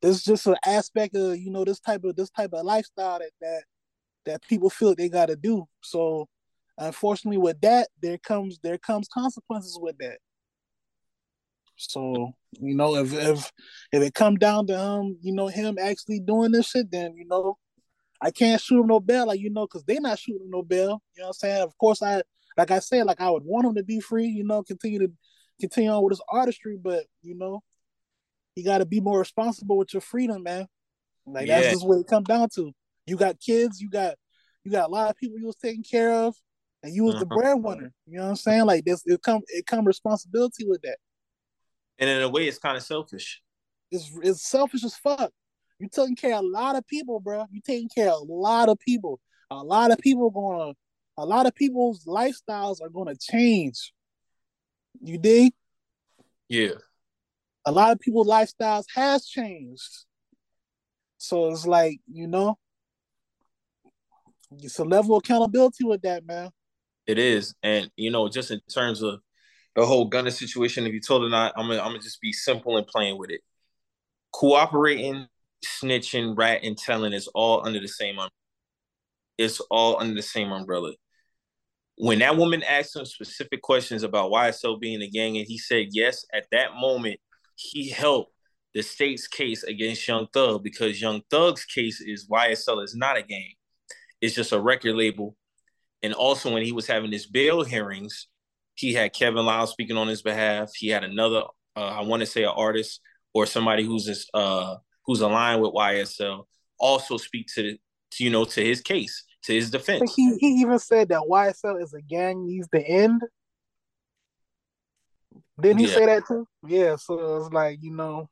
it's 0.01 0.23
just 0.23 0.47
an 0.47 0.55
aspect 0.65 1.15
of 1.15 1.37
you 1.37 1.51
know 1.51 1.63
this 1.65 1.79
type 1.79 2.03
of 2.03 2.15
this 2.15 2.29
type 2.29 2.53
of 2.53 2.65
lifestyle 2.65 3.19
that 3.19 3.31
that 3.41 3.63
that 4.25 4.43
people 4.43 4.69
feel 4.69 4.95
they 4.95 5.09
got 5.09 5.27
to 5.27 5.35
do. 5.35 5.65
So 5.81 6.27
unfortunately, 6.77 7.37
with 7.37 7.59
that, 7.61 7.89
there 8.01 8.17
comes 8.17 8.59
there 8.63 8.77
comes 8.77 9.07
consequences 9.07 9.77
with 9.81 9.97
that. 9.99 10.17
So 11.75 12.33
you 12.59 12.75
know, 12.75 12.95
if 12.95 13.13
if 13.13 13.51
if 13.91 14.01
it 14.01 14.13
come 14.13 14.35
down 14.35 14.67
to 14.67 14.79
um, 14.79 15.17
you 15.21 15.33
know, 15.33 15.47
him 15.47 15.77
actually 15.79 16.19
doing 16.19 16.51
this 16.51 16.67
shit, 16.67 16.91
then 16.91 17.15
you 17.15 17.25
know, 17.25 17.57
I 18.23 18.31
can't 18.31 18.61
shoot 18.61 18.79
him 18.79 18.87
no 18.87 19.01
bell, 19.01 19.27
like 19.27 19.41
you 19.41 19.49
know, 19.49 19.67
because 19.67 19.83
they 19.83 19.99
not 19.99 20.17
shooting 20.17 20.49
no 20.49 20.63
bell. 20.63 21.01
You 21.15 21.21
know 21.21 21.27
what 21.27 21.27
I'm 21.27 21.33
saying? 21.33 21.61
Of 21.61 21.77
course, 21.77 22.01
I 22.01 22.23
like 22.55 22.71
I 22.71 22.79
said, 22.79 23.05
like 23.05 23.19
I 23.19 23.29
would 23.29 23.43
want 23.43 23.67
him 23.67 23.75
to 23.75 23.83
be 23.83 23.99
free. 23.99 24.27
You 24.27 24.45
know, 24.45 24.63
continue 24.63 24.99
to 24.99 25.11
continue 25.59 25.91
on 25.91 26.01
with 26.03 26.13
his 26.13 26.21
artistry, 26.29 26.77
but 26.81 27.03
you 27.21 27.35
know, 27.35 27.61
you 28.55 28.63
got 28.63 28.77
to 28.77 28.85
be 28.85 29.01
more 29.01 29.19
responsible 29.19 29.77
with 29.77 29.93
your 29.93 29.99
freedom, 29.99 30.41
man. 30.41 30.67
Like 31.25 31.47
yeah. 31.47 31.59
that's 31.59 31.73
just 31.73 31.85
what 31.85 31.99
it 31.99 32.07
come 32.07 32.23
down 32.23 32.47
to. 32.55 32.71
You 33.05 33.17
got 33.17 33.41
kids, 33.41 33.81
you 33.81 33.89
got 33.89 34.15
you 34.63 34.71
got 34.71 34.87
a 34.87 34.91
lot 34.91 35.09
of 35.09 35.17
people 35.17 35.37
you 35.37 35.47
was 35.47 35.57
taking 35.57 35.83
care 35.83 36.13
of, 36.13 36.33
and 36.81 36.95
you 36.95 37.03
was 37.03 37.15
uh-huh. 37.15 37.25
the 37.25 37.35
breadwinner. 37.35 37.91
You 38.07 38.19
know 38.19 38.23
what 38.23 38.29
I'm 38.29 38.35
saying? 38.37 38.65
Like 38.65 38.85
this, 38.85 39.03
it 39.05 39.21
come 39.21 39.41
it 39.47 39.65
come 39.65 39.85
responsibility 39.85 40.65
with 40.65 40.81
that. 40.83 40.97
And 41.99 42.09
in 42.09 42.21
a 42.21 42.29
way, 42.29 42.47
it's 42.47 42.57
kind 42.57 42.77
of 42.77 42.83
selfish. 42.83 43.41
It's 43.91 44.09
it's 44.21 44.47
selfish 44.47 44.85
as 44.85 44.95
fuck. 44.95 45.31
You 45.79 45.89
taking 45.89 46.15
care 46.15 46.35
of 46.35 46.43
a 46.43 46.47
lot 46.47 46.75
of 46.75 46.87
people, 46.87 47.19
bro. 47.19 47.45
You're 47.51 47.61
taking 47.65 47.89
care 47.89 48.09
of 48.09 48.21
a 48.21 48.31
lot 48.31 48.69
of 48.69 48.79
people. 48.79 49.19
A 49.51 49.63
lot 49.63 49.91
of 49.91 49.99
people 49.99 50.29
gonna, 50.29 50.73
a 51.17 51.25
lot 51.25 51.45
of 51.45 51.55
people's 51.55 52.05
lifestyles 52.05 52.81
are 52.81 52.89
gonna 52.89 53.15
change. 53.15 53.93
You 55.01 55.17
dig? 55.17 55.53
Yeah. 56.47 56.75
A 57.65 57.71
lot 57.71 57.91
of 57.91 57.99
people's 57.99 58.27
lifestyles 58.27 58.85
has 58.95 59.25
changed. 59.25 60.05
So 61.17 61.51
it's 61.51 61.65
like, 61.65 61.99
you 62.11 62.27
know, 62.27 62.57
it's 64.51 64.79
a 64.79 64.83
level 64.83 65.15
of 65.15 65.23
accountability 65.23 65.83
with 65.83 66.01
that, 66.01 66.25
man. 66.25 66.49
It 67.07 67.17
is. 67.17 67.55
And 67.63 67.89
you 67.95 68.11
know, 68.11 68.29
just 68.29 68.51
in 68.51 68.61
terms 68.73 69.01
of 69.01 69.19
the 69.75 69.85
whole 69.85 70.05
Gunna 70.05 70.31
situation, 70.31 70.85
if 70.85 70.93
you 70.93 71.01
told 71.01 71.23
it 71.23 71.29
not, 71.29 71.53
I'm 71.55 71.67
gonna 71.67 71.81
I'm 71.81 71.89
gonna 71.89 71.99
just 71.99 72.21
be 72.21 72.33
simple 72.33 72.77
and 72.77 72.87
playing 72.87 73.17
with 73.17 73.29
it. 73.29 73.41
Cooperating, 74.31 75.27
snitching, 75.63 76.37
rat, 76.37 76.61
and 76.63 76.77
telling 76.77 77.13
is 77.13 77.27
all 77.29 77.65
under 77.65 77.79
the 77.79 77.87
same 77.87 78.11
umbrella. 78.15 78.29
It's 79.37 79.59
all 79.71 79.99
under 79.99 80.13
the 80.13 80.21
same 80.21 80.51
umbrella. 80.51 80.93
When 81.97 82.19
that 82.19 82.37
woman 82.37 82.63
asked 82.63 82.95
him 82.95 83.05
specific 83.05 83.61
questions 83.61 84.03
about 84.03 84.31
YSL 84.31 84.79
being 84.79 85.01
a 85.01 85.09
gang, 85.09 85.37
and 85.37 85.47
he 85.47 85.57
said 85.57 85.87
yes, 85.91 86.25
at 86.33 86.45
that 86.51 86.75
moment, 86.75 87.19
he 87.55 87.89
helped 87.89 88.33
the 88.73 88.81
state's 88.81 89.27
case 89.27 89.63
against 89.63 90.07
Young 90.07 90.27
Thug 90.33 90.63
because 90.63 91.01
Young 91.01 91.21
Thug's 91.29 91.65
case 91.65 92.01
is 92.01 92.27
YSL 92.27 92.83
is 92.83 92.95
not 92.95 93.17
a 93.17 93.21
gang. 93.21 93.53
It's 94.21 94.35
just 94.35 94.51
a 94.51 94.59
record 94.59 94.95
label. 94.95 95.35
And 96.01 96.13
also 96.13 96.51
when 96.51 96.63
he 96.63 96.71
was 96.71 96.87
having 96.87 97.11
his 97.11 97.27
bail 97.27 97.63
hearings, 97.63 98.27
he 98.75 98.93
had 98.93 99.13
Kevin 99.13 99.45
Liles 99.45 99.71
speaking 99.71 99.97
on 99.97 100.07
his 100.07 100.21
behalf. 100.21 100.71
He 100.75 100.89
had 100.89 101.03
another, 101.03 101.43
uh, 101.75 101.79
I 101.79 102.01
want 102.01 102.21
to 102.21 102.25
say, 102.25 102.43
an 102.43 102.53
artist 102.55 102.99
or 103.33 103.45
somebody 103.45 103.85
who's 103.85 104.05
this, 104.05 104.27
uh, 104.33 104.77
who's 105.05 105.21
aligned 105.21 105.61
with 105.61 105.73
YSL 105.73 106.45
also 106.79 107.17
speak 107.17 107.47
to, 107.55 107.77
to 108.11 108.23
you 108.23 108.29
know 108.29 108.45
to 108.45 108.63
his 108.63 108.81
case, 108.81 109.23
to 109.43 109.53
his 109.53 109.71
defense. 109.71 110.13
He 110.15 110.35
he 110.37 110.47
even 110.61 110.79
said 110.79 111.09
that 111.09 111.21
YSL 111.21 111.81
is 111.81 111.93
a 111.93 112.01
gang 112.01 112.45
needs 112.45 112.67
the 112.71 112.85
end. 112.85 113.21
Didn't 115.59 115.79
he 115.79 115.87
yeah. 115.87 115.93
say 115.93 116.05
that 116.07 116.27
too? 116.27 116.47
Yeah. 116.67 116.95
So 116.97 117.37
it's 117.37 117.53
like 117.53 117.79
you 117.81 117.91
know, 117.91 118.29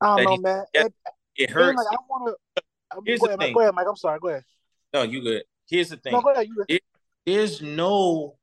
I 0.00 0.06
don't 0.06 0.16
that 0.16 0.24
know, 0.24 0.30
he, 0.32 0.38
man. 0.38 0.64
It, 0.74 0.94
it 1.36 1.50
hurts. 1.50 1.78
Like, 1.78 1.86
I 1.98 2.02
want 2.08 2.36
to. 2.56 2.62
Here's 3.06 3.20
go, 3.20 3.26
the 3.26 3.30
ahead, 3.30 3.40
thing. 3.40 3.54
go 3.54 3.60
ahead, 3.60 3.74
Mike. 3.74 3.86
I'm 3.88 3.96
sorry. 3.96 4.18
Go 4.20 4.28
ahead. 4.28 4.44
No, 4.92 5.02
you 5.02 5.22
good. 5.22 5.44
Here's 5.68 5.90
the 5.90 5.96
thing. 5.96 6.12
No, 6.12 6.20
go 6.20 6.32
ahead. 6.32 6.46
You 6.46 6.54
good. 6.56 6.66
It, 6.68 6.82
there's 7.24 7.62
no 7.62 8.36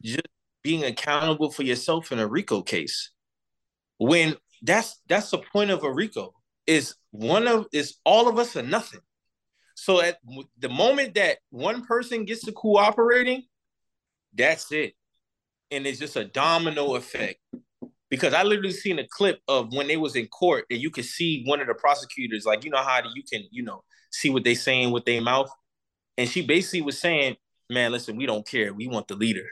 just 0.00 0.28
being 0.62 0.84
accountable 0.84 1.50
for 1.50 1.64
yourself 1.64 2.12
in 2.12 2.20
a 2.20 2.26
RICO 2.26 2.62
case. 2.62 3.10
When 3.98 4.36
that's 4.62 5.00
that's 5.08 5.30
the 5.30 5.38
point 5.38 5.70
of 5.70 5.82
a 5.82 5.92
RICO 5.92 6.32
is 6.66 6.94
one 7.10 7.48
of 7.48 7.66
is 7.72 7.96
all 8.04 8.28
of 8.28 8.38
us 8.38 8.56
or 8.56 8.62
nothing. 8.62 9.00
So 9.74 10.00
at 10.00 10.18
the 10.58 10.68
moment 10.68 11.14
that 11.14 11.38
one 11.50 11.84
person 11.84 12.24
gets 12.24 12.44
to 12.44 12.52
cooperating, 12.52 13.42
that's 14.34 14.70
it, 14.70 14.94
and 15.70 15.86
it's 15.86 15.98
just 15.98 16.16
a 16.16 16.24
domino 16.24 16.94
effect. 16.94 17.40
Because 18.08 18.34
I 18.34 18.42
literally 18.42 18.72
seen 18.72 18.98
a 18.98 19.08
clip 19.08 19.40
of 19.48 19.72
when 19.72 19.88
they 19.88 19.96
was 19.96 20.16
in 20.16 20.26
court, 20.28 20.66
and 20.70 20.78
you 20.78 20.90
could 20.90 21.06
see 21.06 21.44
one 21.46 21.60
of 21.60 21.66
the 21.66 21.74
prosecutors, 21.74 22.44
like 22.44 22.64
you 22.64 22.70
know 22.70 22.82
how 22.82 23.00
you 23.14 23.22
can 23.30 23.42
you 23.50 23.62
know 23.62 23.82
see 24.10 24.30
what 24.30 24.44
they 24.44 24.54
saying 24.54 24.92
with 24.92 25.04
their 25.06 25.22
mouth, 25.22 25.50
and 26.18 26.28
she 26.28 26.42
basically 26.46 26.82
was 26.82 26.98
saying, 26.98 27.36
"Man, 27.70 27.90
listen, 27.90 28.16
we 28.16 28.26
don't 28.26 28.46
care. 28.46 28.72
We 28.72 28.86
want 28.86 29.08
the 29.08 29.16
leader." 29.16 29.46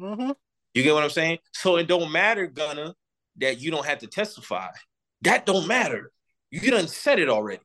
Mm-hmm. 0.00 0.32
You 0.74 0.82
get 0.82 0.92
what 0.92 1.04
I'm 1.04 1.10
saying? 1.10 1.38
So 1.52 1.76
it 1.76 1.86
don't 1.86 2.10
matter, 2.10 2.48
Gunna, 2.48 2.96
that 3.38 3.60
you 3.60 3.70
don't 3.70 3.86
have 3.86 3.98
to 3.98 4.06
testify. 4.06 4.68
That 5.22 5.46
don't 5.46 5.66
matter. 5.66 6.10
You 6.50 6.70
done 6.70 6.88
said 6.88 7.18
it 7.18 7.28
already. 7.28 7.62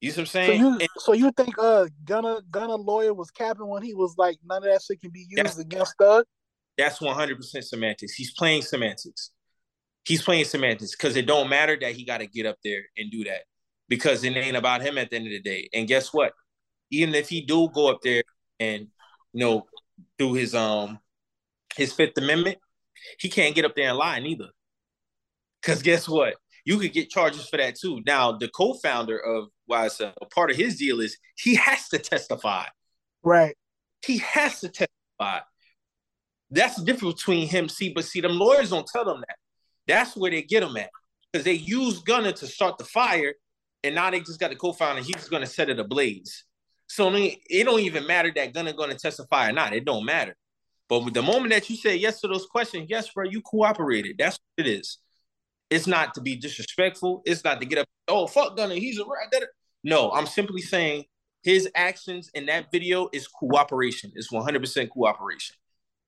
You 0.00 0.10
see 0.10 0.20
what 0.20 0.22
I'm 0.22 0.26
saying? 0.26 0.60
So 0.60 0.68
you, 0.68 0.72
and, 0.72 0.88
so 0.98 1.12
you 1.12 1.30
think 1.32 1.54
uh 1.58 1.86
Gunna 2.04 2.40
Gunna 2.50 2.74
lawyer 2.74 3.14
was 3.14 3.30
capping 3.30 3.68
when 3.68 3.82
he 3.82 3.94
was 3.94 4.16
like 4.18 4.36
none 4.44 4.58
of 4.58 4.64
that 4.64 4.82
shit 4.82 5.00
can 5.00 5.10
be 5.10 5.26
used 5.28 5.60
against 5.60 5.94
Thug? 5.96 6.24
That's 6.76 7.00
100 7.00 7.36
percent 7.36 7.64
semantics. 7.64 8.14
He's 8.14 8.32
playing 8.32 8.62
semantics. 8.62 9.30
He's 10.04 10.22
playing 10.22 10.46
semantics 10.46 10.96
because 10.96 11.14
it 11.14 11.26
don't 11.26 11.48
matter 11.48 11.78
that 11.80 11.92
he 11.92 12.04
got 12.04 12.18
to 12.18 12.26
get 12.26 12.46
up 12.46 12.56
there 12.64 12.82
and 12.96 13.12
do 13.12 13.22
that 13.24 13.42
because 13.88 14.24
it 14.24 14.36
ain't 14.36 14.56
about 14.56 14.82
him 14.82 14.98
at 14.98 15.10
the 15.10 15.16
end 15.16 15.26
of 15.26 15.32
the 15.32 15.40
day. 15.40 15.68
And 15.72 15.86
guess 15.86 16.12
what? 16.12 16.32
Even 16.90 17.14
if 17.14 17.28
he 17.28 17.42
do 17.42 17.68
go 17.72 17.88
up 17.88 18.00
there 18.02 18.24
and 18.58 18.88
you 19.32 19.40
know 19.40 19.66
do 20.18 20.34
his 20.34 20.52
um 20.52 20.98
his 21.76 21.92
Fifth 21.92 22.18
Amendment, 22.18 22.58
he 23.20 23.28
can't 23.28 23.54
get 23.54 23.64
up 23.64 23.76
there 23.76 23.88
and 23.88 23.98
lie 23.98 24.18
neither. 24.18 24.48
Because 25.62 25.82
guess 25.82 26.08
what? 26.08 26.34
You 26.64 26.78
could 26.78 26.92
get 26.92 27.10
charges 27.10 27.48
for 27.48 27.56
that 27.56 27.76
too. 27.76 28.02
Now, 28.06 28.32
the 28.32 28.48
co-founder 28.48 29.18
of 29.18 29.48
YSL, 29.70 30.12
part 30.34 30.50
of 30.50 30.56
his 30.56 30.76
deal 30.76 31.00
is 31.00 31.16
he 31.36 31.54
has 31.56 31.88
to 31.88 31.98
testify. 31.98 32.66
Right. 33.22 33.56
He 34.04 34.18
has 34.18 34.60
to 34.60 34.68
testify. 34.68 35.40
That's 36.50 36.76
the 36.76 36.84
difference 36.84 37.14
between 37.14 37.48
him. 37.48 37.68
See, 37.68 37.92
but 37.92 38.04
see, 38.04 38.20
them 38.20 38.38
lawyers 38.38 38.70
don't 38.70 38.86
tell 38.86 39.04
them 39.04 39.22
that. 39.26 39.36
That's 39.86 40.16
where 40.16 40.30
they 40.30 40.42
get 40.42 40.60
them 40.60 40.76
at. 40.76 40.90
Because 41.32 41.44
they 41.44 41.54
use 41.54 42.00
Gunna 42.00 42.32
to 42.32 42.46
start 42.46 42.78
the 42.78 42.84
fire, 42.84 43.34
and 43.82 43.94
now 43.94 44.10
they 44.10 44.20
just 44.20 44.38
got 44.38 44.50
the 44.50 44.56
co-founder. 44.56 45.02
He's 45.02 45.28
going 45.28 45.42
to 45.42 45.48
set 45.48 45.70
it 45.70 45.80
ablaze. 45.80 46.44
So 46.88 47.10
it 47.14 47.64
don't 47.64 47.80
even 47.80 48.06
matter 48.06 48.30
that 48.36 48.52
Gunna 48.52 48.74
going 48.74 48.90
to 48.90 48.96
testify 48.96 49.48
or 49.48 49.52
not. 49.52 49.72
It 49.72 49.86
don't 49.86 50.04
matter. 50.04 50.36
But 50.88 51.14
the 51.14 51.22
moment 51.22 51.54
that 51.54 51.70
you 51.70 51.76
say 51.76 51.96
yes 51.96 52.20
to 52.20 52.28
those 52.28 52.44
questions, 52.46 52.86
yes, 52.90 53.10
bro, 53.10 53.24
you 53.24 53.40
cooperated. 53.40 54.16
That's 54.18 54.38
what 54.54 54.66
it 54.66 54.70
is. 54.70 54.98
It's 55.72 55.86
not 55.86 56.12
to 56.14 56.20
be 56.20 56.36
disrespectful. 56.36 57.22
It's 57.24 57.44
not 57.44 57.60
to 57.60 57.66
get 57.66 57.78
up. 57.78 57.88
Oh, 58.06 58.26
fuck 58.26 58.56
Gunna, 58.56 58.74
he's 58.74 58.98
a 58.98 59.04
rat. 59.04 59.32
No, 59.82 60.10
I'm 60.12 60.26
simply 60.26 60.60
saying 60.60 61.04
his 61.42 61.68
actions 61.74 62.30
in 62.34 62.46
that 62.46 62.70
video 62.70 63.08
is 63.12 63.26
cooperation. 63.26 64.12
It's 64.14 64.30
100% 64.30 64.90
cooperation. 64.90 65.56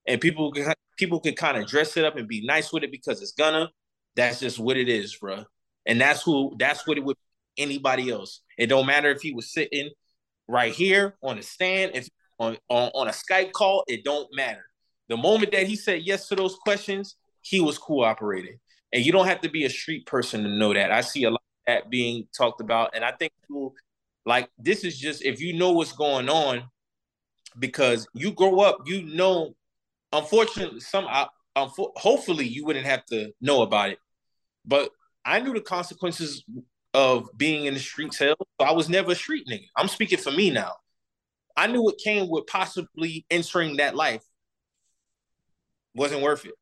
And 0.07 0.21
people 0.21 0.53
can 0.53 0.75
people 0.99 1.19
can 1.19 1.35
kind 1.35 1.57
of 1.57 1.67
dress 1.67 1.97
it 1.97 2.05
up 2.05 2.17
and 2.17 2.29
be 2.29 2.45
nice 2.47 2.73
with 2.73 2.85
it 2.85 2.93
because 2.93 3.23
it's 3.23 3.33
Gunna. 3.33 3.71
That's 4.17 4.39
just 4.39 4.59
what 4.59 4.77
it 4.77 4.89
is, 4.89 5.17
bro. 5.17 5.45
And 5.87 6.01
that's 6.01 6.23
who. 6.23 6.55
That's 6.59 6.87
what 6.87 6.99
it 6.99 7.05
would 7.05 7.17
anybody 7.57 8.11
else. 8.11 8.41
It 8.59 8.67
don't 8.67 8.87
matter 8.87 9.11
if 9.11 9.23
he 9.23 9.33
was 9.33 9.51
sitting 9.51 9.91
right 10.47 10.73
here 10.73 11.17
on 11.23 11.39
a 11.39 11.43
stand, 11.43 11.93
if 11.95 12.09
on, 12.39 12.59
on, 12.69 12.91
on 12.95 13.09
a 13.09 13.13
Skype 13.13 13.53
call, 13.53 13.85
it 13.87 14.05
don't 14.05 14.29
matter. 14.35 14.65
The 15.09 15.17
moment 15.17 15.53
that 15.53 15.67
he 15.67 15.77
said 15.77 16.03
yes 16.03 16.29
to 16.29 16.37
those 16.37 16.57
questions, 16.57 17.17
he 17.41 17.61
was 17.61 17.79
cooperating. 17.79 18.59
And 18.95 19.05
you 19.05 19.13
don't 19.13 19.27
have 19.27 19.41
to 19.41 19.51
be 19.51 19.65
a 19.65 19.71
street 19.71 20.07
person 20.07 20.45
to 20.45 20.49
know 20.49 20.73
that. 20.73 20.93
I 20.93 21.01
see 21.01 21.25
a 21.25 21.31
lot 21.31 21.43
of 21.43 21.67
that 21.67 21.91
being 21.91 22.29
talked 22.37 22.61
about. 22.61 22.95
And 22.95 23.05
I 23.05 23.11
think 23.11 23.33
people 23.43 23.75
like 24.25 24.49
this 24.57 24.85
is 24.85 24.99
just 24.99 25.25
if 25.25 25.41
you 25.41 25.53
know 25.53 25.73
what's 25.73 25.93
going 25.93 26.29
on, 26.29 26.63
because 27.59 28.07
you 28.15 28.33
grow 28.33 28.61
up, 28.61 28.79
you 28.87 29.03
know, 29.03 29.55
unfortunately, 30.13 30.81
some 30.81 31.07
um, 31.57 31.71
hopefully 31.77 32.47
you 32.47 32.65
wouldn't 32.65 32.87
have 32.87 33.05
to 33.07 33.33
know 33.41 33.63
about 33.63 33.91
it. 33.91 33.99
But 34.65 34.91
I 35.25 35.41
knew 35.41 35.53
the 35.53 35.61
consequences 35.61 36.45
of 36.95 37.29
being 37.37 37.67
in 37.67 37.75
the 37.75 37.81
street 37.81 38.15
sales. 38.15 38.37
So 38.61 38.67
I 38.67 38.73
was 38.73 38.89
never 38.89 39.13
a 39.13 39.17
street 39.17 39.47
nigga. 39.49 39.67
I'm 39.77 39.89
speaking 39.89 40.19
for 40.19 40.31
me 40.31 40.51
now. 40.51 40.73
I 41.57 41.67
knew 41.67 41.83
what 41.83 41.99
came 41.99 42.29
with 42.29 42.47
possibly 42.47 43.27
entering 43.31 43.77
that 43.77 43.97
life. 43.97 44.23
Wasn't 45.95 46.23
worth 46.23 46.45
it. 46.45 46.55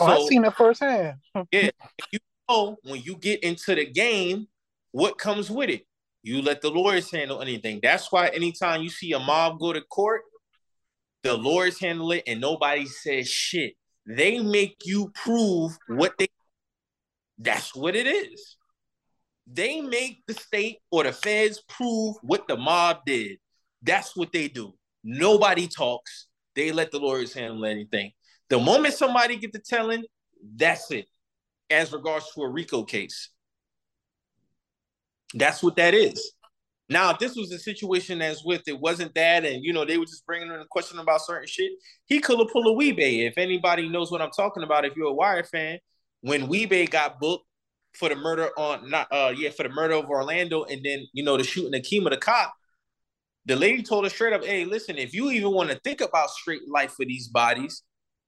Oh, 0.00 0.06
I 0.06 0.28
seen 0.28 0.44
it 0.44 0.54
firsthand. 0.54 1.18
yeah, 1.52 1.70
you 2.12 2.18
know 2.48 2.76
when 2.82 3.02
you 3.02 3.16
get 3.16 3.42
into 3.42 3.74
the 3.74 3.86
game, 3.86 4.48
what 4.92 5.18
comes 5.18 5.50
with 5.50 5.70
it? 5.70 5.86
You 6.22 6.40
let 6.40 6.62
the 6.62 6.70
lawyers 6.70 7.10
handle 7.10 7.42
anything. 7.42 7.80
That's 7.82 8.10
why 8.10 8.28
anytime 8.28 8.82
you 8.82 8.88
see 8.90 9.12
a 9.12 9.18
mob 9.18 9.60
go 9.60 9.72
to 9.72 9.82
court, 9.82 10.22
the 11.22 11.34
lawyers 11.36 11.78
handle 11.78 12.12
it 12.12 12.24
and 12.26 12.40
nobody 12.40 12.86
says 12.86 13.28
shit. 13.28 13.74
They 14.06 14.38
make 14.40 14.76
you 14.84 15.10
prove 15.14 15.76
what 15.86 16.14
they 16.18 16.28
that's 17.38 17.74
what 17.74 17.96
it 17.96 18.06
is. 18.06 18.56
They 19.46 19.80
make 19.80 20.22
the 20.26 20.34
state 20.34 20.78
or 20.90 21.04
the 21.04 21.12
feds 21.12 21.62
prove 21.68 22.16
what 22.22 22.46
the 22.48 22.56
mob 22.56 22.98
did. 23.04 23.38
That's 23.82 24.16
what 24.16 24.32
they 24.32 24.48
do. 24.48 24.74
Nobody 25.02 25.68
talks. 25.68 26.28
They 26.54 26.72
let 26.72 26.90
the 26.90 26.98
lawyers 26.98 27.34
handle 27.34 27.66
anything. 27.66 28.12
The 28.50 28.58
moment 28.58 28.94
somebody 28.94 29.36
get 29.36 29.52
to 29.52 29.58
telling, 29.58 30.04
that's 30.56 30.90
it. 30.90 31.06
As 31.70 31.92
regards 31.92 32.30
to 32.34 32.42
a 32.42 32.48
RICO 32.48 32.84
case, 32.84 33.30
that's 35.34 35.62
what 35.62 35.76
that 35.76 35.94
is. 35.94 36.32
Now, 36.88 37.10
if 37.10 37.18
this 37.18 37.34
was 37.34 37.50
a 37.50 37.58
situation 37.58 38.20
as 38.20 38.44
with 38.44 38.62
it 38.68 38.78
wasn't 38.78 39.14
that, 39.14 39.44
and 39.44 39.64
you 39.64 39.72
know 39.72 39.84
they 39.84 39.96
were 39.96 40.04
just 40.04 40.26
bringing 40.26 40.48
in 40.48 40.60
a 40.60 40.66
question 40.70 40.98
about 40.98 41.22
certain 41.22 41.48
shit, 41.48 41.72
he 42.06 42.20
could 42.20 42.38
have 42.38 42.48
pulled 42.48 42.66
a 42.66 42.72
Wee-Bey. 42.72 43.26
If 43.26 43.38
anybody 43.38 43.88
knows 43.88 44.10
what 44.10 44.20
I'm 44.20 44.30
talking 44.30 44.62
about, 44.62 44.84
if 44.84 44.94
you're 44.94 45.08
a 45.08 45.14
Wire 45.14 45.44
fan, 45.44 45.78
when 46.20 46.46
Wee-Bey 46.46 46.86
got 46.86 47.18
booked 47.20 47.46
for 47.94 48.08
the 48.08 48.16
murder 48.16 48.50
on 48.58 48.90
not 48.90 49.06
uh 49.12 49.32
yeah 49.36 49.50
for 49.50 49.62
the 49.62 49.68
murder 49.70 49.94
of 49.94 50.10
Orlando, 50.10 50.64
and 50.64 50.84
then 50.84 51.06
you 51.14 51.24
know 51.24 51.38
the 51.38 51.44
shooting 51.44 51.74
of 51.74 51.80
Kima 51.82 52.10
the 52.10 52.18
cop, 52.18 52.52
the 53.46 53.56
lady 53.56 53.82
told 53.82 54.04
us 54.04 54.12
straight 54.12 54.34
up, 54.34 54.44
"Hey, 54.44 54.66
listen, 54.66 54.98
if 54.98 55.14
you 55.14 55.30
even 55.30 55.52
want 55.52 55.70
to 55.70 55.80
think 55.80 56.02
about 56.02 56.30
straight 56.30 56.68
life 56.68 56.92
for 56.92 57.06
these 57.06 57.28
bodies, 57.28 57.82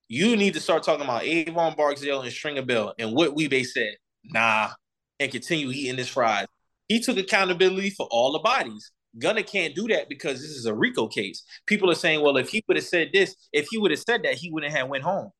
you 0.09 0.36
need 0.36 0.54
to 0.54 0.61
start 0.61 0.82
talking 0.82 1.04
about 1.04 1.24
Avon 1.24 1.74
Barksdale 1.76 2.22
and 2.22 2.32
Stringer 2.32 2.62
Bell." 2.62 2.94
And 2.98 3.12
what 3.12 3.34
Wee-Bey 3.34 3.64
said, 3.64 3.96
"Nah," 4.24 4.70
and 5.18 5.32
continue 5.32 5.70
eating 5.70 5.98
his 5.98 6.09
fries. 6.09 6.46
He 6.88 7.00
took 7.00 7.16
accountability 7.16 7.90
for 7.90 8.07
all 8.11 8.32
the 8.32 8.38
bodies. 8.38 8.92
Gunna 9.18 9.42
can't 9.42 9.74
do 9.74 9.88
that 9.88 10.09
because 10.09 10.40
this 10.40 10.50
is 10.50 10.66
a 10.66 10.74
RICO 10.74 11.09
case. 11.09 11.42
People 11.66 11.90
are 11.90 11.94
saying, 11.94 12.20
well, 12.20 12.36
if 12.36 12.50
he 12.50 12.62
would 12.68 12.76
have 12.76 12.84
said 12.84 13.11
this, 13.12 13.34
if 13.52 13.66
he 13.70 13.78
would 13.78 13.90
have 13.90 14.00
said 14.00 14.22
that, 14.24 14.34
he 14.34 14.50
wouldn't 14.50 14.74
have 14.74 14.88
went 14.88 15.04
home. 15.04 15.30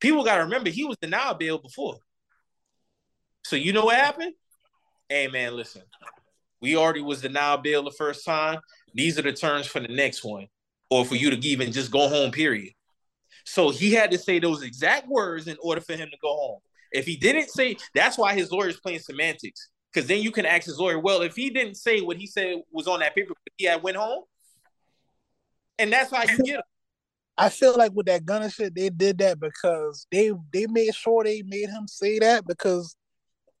People 0.00 0.24
got 0.24 0.36
to 0.36 0.42
remember 0.44 0.68
he 0.68 0.84
was 0.84 0.98
denied 0.98 1.38
bail 1.38 1.58
before. 1.58 1.96
So 3.44 3.56
you 3.56 3.72
know 3.72 3.86
what 3.86 3.96
happened? 3.96 4.34
Hey 5.08 5.28
man, 5.28 5.56
listen. 5.56 5.82
We 6.60 6.76
already 6.76 7.02
was 7.02 7.22
denied 7.22 7.62
bail 7.62 7.82
the 7.82 7.90
first 7.90 8.24
time. 8.24 8.60
These 8.94 9.18
are 9.18 9.22
the 9.22 9.32
terms 9.32 9.66
for 9.66 9.80
the 9.80 9.88
next 9.88 10.24
one, 10.24 10.46
or 10.90 11.04
for 11.04 11.14
you 11.14 11.30
to 11.30 11.46
even 11.46 11.72
just 11.72 11.90
go 11.90 12.08
home. 12.08 12.30
Period. 12.30 12.72
So 13.44 13.70
he 13.70 13.92
had 13.92 14.10
to 14.10 14.18
say 14.18 14.38
those 14.38 14.62
exact 14.62 15.08
words 15.08 15.46
in 15.48 15.56
order 15.62 15.80
for 15.80 15.94
him 15.94 16.08
to 16.10 16.16
go 16.20 16.34
home. 16.34 16.60
If 16.92 17.06
he 17.06 17.16
didn't 17.16 17.50
say, 17.50 17.76
that's 17.94 18.16
why 18.16 18.34
his 18.34 18.50
lawyer 18.50 18.68
is 18.68 18.80
playing 18.80 19.00
semantics. 19.00 19.68
Because 19.92 20.08
then 20.08 20.22
you 20.22 20.32
can 20.32 20.46
ask 20.46 20.64
his 20.64 20.78
lawyer, 20.78 20.98
well, 20.98 21.22
if 21.22 21.36
he 21.36 21.50
didn't 21.50 21.76
say 21.76 22.00
what 22.00 22.16
he 22.16 22.26
said 22.26 22.56
was 22.72 22.88
on 22.88 23.00
that 23.00 23.14
paper, 23.14 23.34
he 23.56 23.66
had 23.66 23.82
went 23.82 23.96
home, 23.96 24.24
and 25.78 25.92
that's 25.92 26.10
how 26.10 26.22
you 26.22 26.38
get 26.38 26.56
him. 26.56 26.62
I 27.36 27.48
feel 27.48 27.76
like 27.76 27.92
with 27.92 28.06
that 28.06 28.24
Gunna 28.24 28.48
shit, 28.48 28.74
they 28.74 28.90
did 28.90 29.18
that 29.18 29.40
because 29.40 30.06
they 30.10 30.32
they 30.52 30.66
made 30.68 30.94
sure 30.94 31.24
they 31.24 31.42
made 31.42 31.68
him 31.68 31.86
say 31.88 32.18
that 32.20 32.46
because 32.46 32.96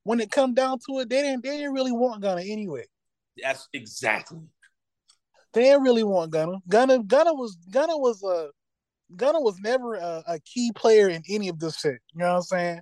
when 0.04 0.20
it 0.20 0.30
come 0.30 0.54
down 0.54 0.78
to 0.86 1.00
it, 1.00 1.10
they 1.10 1.22
didn't 1.22 1.42
they 1.42 1.56
didn't 1.56 1.72
really 1.72 1.92
want 1.92 2.22
Gunna 2.22 2.42
anyway. 2.42 2.84
That's 3.40 3.68
exactly. 3.72 4.40
They 5.52 5.62
didn't 5.62 5.82
really 5.82 6.04
want 6.04 6.30
Gunna. 6.30 6.58
Gunna 6.68 7.02
Gunna 7.02 7.34
was 7.34 7.56
Gunna 7.70 7.96
was 7.96 8.22
a 8.22 8.50
Gunna 9.16 9.40
was 9.40 9.58
never 9.60 9.94
a, 9.94 10.22
a 10.26 10.40
key 10.40 10.72
player 10.74 11.08
in 11.08 11.22
any 11.28 11.48
of 11.48 11.58
this 11.58 11.78
shit. 11.78 12.00
You 12.12 12.20
know 12.20 12.30
what 12.30 12.36
I'm 12.36 12.42
saying? 12.42 12.80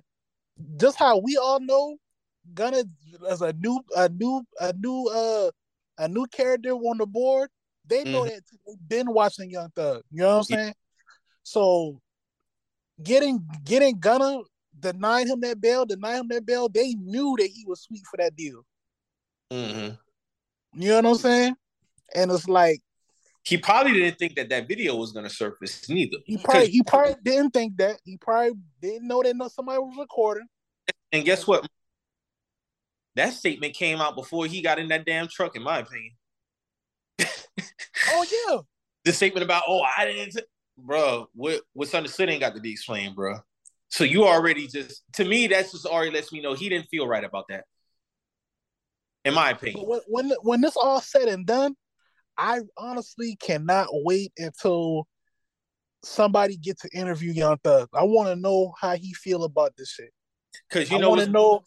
Just 0.77 0.97
how 0.97 1.19
we 1.19 1.37
all 1.37 1.59
know 1.59 1.97
Gunna 2.53 2.83
as 3.29 3.41
a 3.41 3.53
new 3.53 3.81
a 3.95 4.09
new 4.09 4.43
a 4.59 4.73
new 4.73 5.07
uh 5.07 5.51
a 5.97 6.07
new 6.07 6.25
character 6.27 6.71
on 6.71 6.97
the 6.97 7.05
board, 7.05 7.49
they 7.85 8.03
know 8.03 8.21
mm-hmm. 8.21 8.29
that 8.29 8.43
they've 8.65 8.87
been 8.87 9.13
watching 9.13 9.49
Young 9.49 9.69
Thug. 9.75 10.03
You 10.11 10.21
know 10.21 10.29
what 10.29 10.37
I'm 10.37 10.43
saying? 10.43 10.73
So 11.43 12.01
getting 13.01 13.45
getting 13.63 13.99
Gunna 13.99 14.39
denying 14.79 15.27
him 15.27 15.41
that 15.41 15.61
bail, 15.61 15.85
denying 15.85 16.21
him 16.21 16.27
that 16.29 16.45
bail, 16.45 16.69
they 16.69 16.93
knew 16.95 17.35
that 17.39 17.47
he 17.47 17.65
was 17.65 17.81
sweet 17.81 18.03
for 18.09 18.17
that 18.17 18.35
deal. 18.35 18.65
Mm-hmm. 19.51 19.95
You 20.81 20.89
know 20.89 20.95
what 20.95 21.05
I'm 21.05 21.15
saying? 21.15 21.55
And 22.15 22.31
it's 22.31 22.47
like 22.47 22.81
he 23.43 23.57
probably 23.57 23.93
didn't 23.93 24.17
think 24.17 24.35
that 24.35 24.49
that 24.49 24.67
video 24.67 24.95
was 24.95 25.11
going 25.11 25.25
to 25.25 25.33
surface 25.33 25.89
neither. 25.89 26.17
He 26.25 26.37
probably 26.37 26.69
he 26.69 26.81
probably 26.81 27.15
didn't 27.21 27.51
think 27.51 27.77
that. 27.77 27.99
He 28.05 28.17
probably 28.17 28.53
didn't 28.81 29.07
know 29.07 29.21
that 29.21 29.51
somebody 29.51 29.79
was 29.79 29.97
recording. 29.99 30.47
And 31.11 31.25
guess 31.25 31.45
what? 31.45 31.67
That 33.15 33.33
statement 33.33 33.75
came 33.75 33.99
out 33.99 34.15
before 34.15 34.45
he 34.45 34.61
got 34.61 34.79
in 34.79 34.87
that 34.87 35.05
damn 35.05 35.27
truck, 35.27 35.55
in 35.55 35.61
my 35.61 35.79
opinion. 35.79 36.13
oh 38.09 38.25
yeah. 38.47 38.57
The 39.05 39.11
statement 39.11 39.43
about, 39.43 39.63
oh, 39.67 39.81
I 39.81 40.05
didn't, 40.05 40.39
bro. 40.77 41.27
What 41.35 41.59
what's 41.73 41.93
understood 41.93 42.29
ain't 42.29 42.39
got 42.39 42.55
to 42.55 42.61
be 42.61 42.71
explained, 42.71 43.17
bro. 43.17 43.39
So 43.89 44.05
you 44.05 44.25
already 44.25 44.65
just, 44.65 45.03
to 45.15 45.25
me, 45.25 45.47
that's 45.47 45.73
just 45.73 45.85
already 45.85 46.11
lets 46.11 46.31
me 46.31 46.39
know 46.39 46.53
he 46.53 46.69
didn't 46.69 46.87
feel 46.87 47.05
right 47.05 47.25
about 47.25 47.43
that. 47.49 47.65
In 49.25 49.33
my 49.33 49.49
opinion. 49.49 49.85
When 49.85 49.99
when, 50.07 50.31
when 50.41 50.61
this 50.61 50.77
all 50.77 51.01
said 51.01 51.27
and 51.27 51.45
done, 51.45 51.75
I 52.37 52.61
honestly 52.77 53.35
cannot 53.35 53.87
wait 53.91 54.31
until 54.37 55.07
somebody 56.03 56.57
gets 56.57 56.81
to 56.81 56.89
interview 56.93 57.31
Young 57.31 57.57
Thug. 57.63 57.89
I 57.93 58.03
want 58.03 58.29
to 58.29 58.35
know 58.35 58.73
how 58.79 58.95
he 58.95 59.13
feel 59.13 59.43
about 59.43 59.75
this 59.77 59.91
shit. 59.91 60.11
Because 60.69 60.89
you 60.89 60.97
I 60.97 60.99
know, 61.01 61.09
want 61.09 61.21
to 61.21 61.29
know 61.29 61.63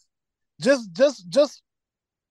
just 0.61 0.91
just 0.93 1.29
just 1.29 1.61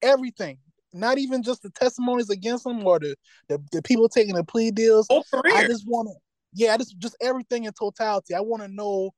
everything. 0.03 0.59
Not 0.93 1.19
even 1.19 1.43
just 1.43 1.63
the 1.63 1.71
testimonies 1.71 2.31
against 2.31 2.67
him 2.67 2.87
or 2.87 2.99
the 2.99 3.17
the, 3.49 3.63
the 3.73 3.83
people 3.83 4.09
taking 4.09 4.35
the 4.35 4.45
plea 4.45 4.71
deals. 4.71 5.07
Oh, 5.11 5.23
i 5.33 5.67
just 5.67 5.85
want 5.87 6.09
to 6.09 6.15
yeah 6.55 6.75
I 6.75 6.79
just 6.79 6.99
just 6.99 7.17
everything 7.21 7.65
in 7.65 7.73
totality. 7.73 8.35
I 8.35 8.41
want 8.41 8.63
to 8.63 8.69
know 8.69 9.13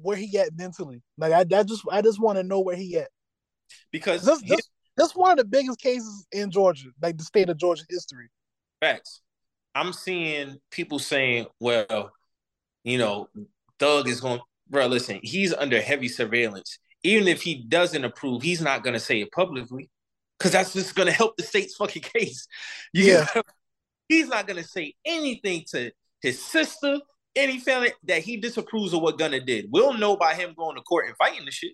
where 0.00 0.16
he 0.16 0.38
at 0.38 0.56
mentally. 0.56 1.02
Like 1.18 1.32
i, 1.32 1.40
I 1.58 1.62
just 1.62 1.82
i 1.90 2.02
just 2.02 2.20
want 2.20 2.38
to 2.38 2.44
know 2.44 2.60
where 2.60 2.76
he 2.76 2.96
at. 2.98 3.08
Because 3.90 4.24
this, 4.24 4.40
this 4.42 4.68
this 4.96 5.14
one 5.14 5.32
of 5.32 5.38
the 5.38 5.44
biggest 5.44 5.78
cases 5.80 6.26
in 6.32 6.50
georgia 6.50 6.88
like 7.02 7.16
the 7.16 7.24
state 7.24 7.48
of 7.48 7.56
georgia 7.56 7.84
history 7.88 8.28
facts 8.80 9.20
i'm 9.74 9.92
seeing 9.92 10.56
people 10.70 10.98
saying 10.98 11.46
well 11.60 12.10
you 12.84 12.98
know 12.98 13.28
thug 13.78 14.08
is 14.08 14.20
going 14.20 14.40
bro 14.68 14.86
listen 14.86 15.20
he's 15.22 15.52
under 15.54 15.80
heavy 15.80 16.08
surveillance 16.08 16.78
even 17.06 17.28
if 17.28 17.42
he 17.42 17.54
doesn't 17.54 18.04
approve, 18.04 18.42
he's 18.42 18.60
not 18.60 18.82
going 18.82 18.94
to 18.94 19.00
say 19.00 19.20
it 19.20 19.30
publicly 19.30 19.88
because 20.38 20.52
that's 20.52 20.72
just 20.72 20.94
going 20.94 21.06
to 21.06 21.12
help 21.12 21.36
the 21.36 21.42
state's 21.42 21.74
fucking 21.76 22.02
case. 22.02 22.46
You 22.92 23.04
yeah. 23.04 23.42
he's 24.08 24.28
not 24.28 24.46
going 24.46 24.62
to 24.62 24.68
say 24.68 24.94
anything 25.04 25.64
to 25.70 25.92
his 26.20 26.42
sister, 26.42 26.98
any 27.34 27.58
family 27.58 27.92
that 28.04 28.22
he 28.22 28.38
disapproves 28.38 28.92
of 28.92 29.02
what 29.02 29.18
Gunna 29.18 29.40
did. 29.40 29.66
We'll 29.70 29.94
know 29.94 30.16
by 30.16 30.34
him 30.34 30.54
going 30.56 30.76
to 30.76 30.82
court 30.82 31.06
and 31.06 31.16
fighting 31.16 31.44
the 31.44 31.50
shit. 31.50 31.72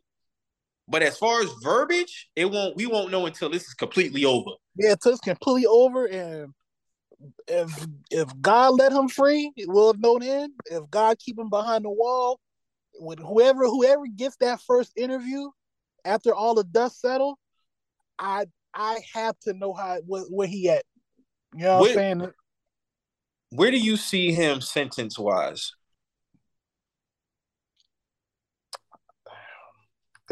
But 0.93 1.03
as 1.03 1.17
far 1.17 1.41
as 1.41 1.51
verbiage, 1.63 2.29
it 2.37 2.45
won't. 2.45 2.77
We 2.77 2.85
won't 2.85 3.11
know 3.11 3.25
until 3.25 3.49
this 3.49 3.67
is 3.67 3.73
completely 3.73 4.27
over. 4.27 4.51
Yeah, 4.77 4.93
until 4.93 5.13
it's 5.13 5.23
completely 5.23 5.65
over, 5.65 6.05
and 6.05 6.53
if 7.49 7.87
if 8.11 8.29
God 8.43 8.75
let 8.75 8.93
him 8.93 9.09
free, 9.09 9.53
we'll 9.67 9.95
have 9.95 10.01
know 10.03 10.19
then. 10.19 10.53
If 10.67 10.91
God 10.91 11.19
keep 11.19 11.39
him 11.39 11.49
behind 11.49 11.87
the 11.87 11.91
wall, 11.91 12.41
when 12.99 13.17
whoever 13.17 13.65
whoever 13.65 14.07
gets 14.07 14.37
that 14.41 14.61
first 14.61 14.93
interview 14.95 15.49
after 16.05 16.35
all 16.35 16.55
the 16.55 16.65
dust 16.65 17.01
settle, 17.01 17.39
I 18.19 18.45
I 18.75 19.01
have 19.15 19.39
to 19.45 19.55
know 19.55 19.73
how 19.73 19.97
where, 20.07 20.25
where 20.25 20.47
he 20.47 20.69
at. 20.69 20.85
You 21.55 21.65
know 21.65 21.79
what 21.79 21.81
where, 21.81 21.91
I'm 21.93 21.97
saying? 22.21 22.33
Where 23.49 23.71
do 23.71 23.79
you 23.79 23.97
see 23.97 24.33
him 24.33 24.61
sentence 24.61 25.19
wise? 25.19 25.73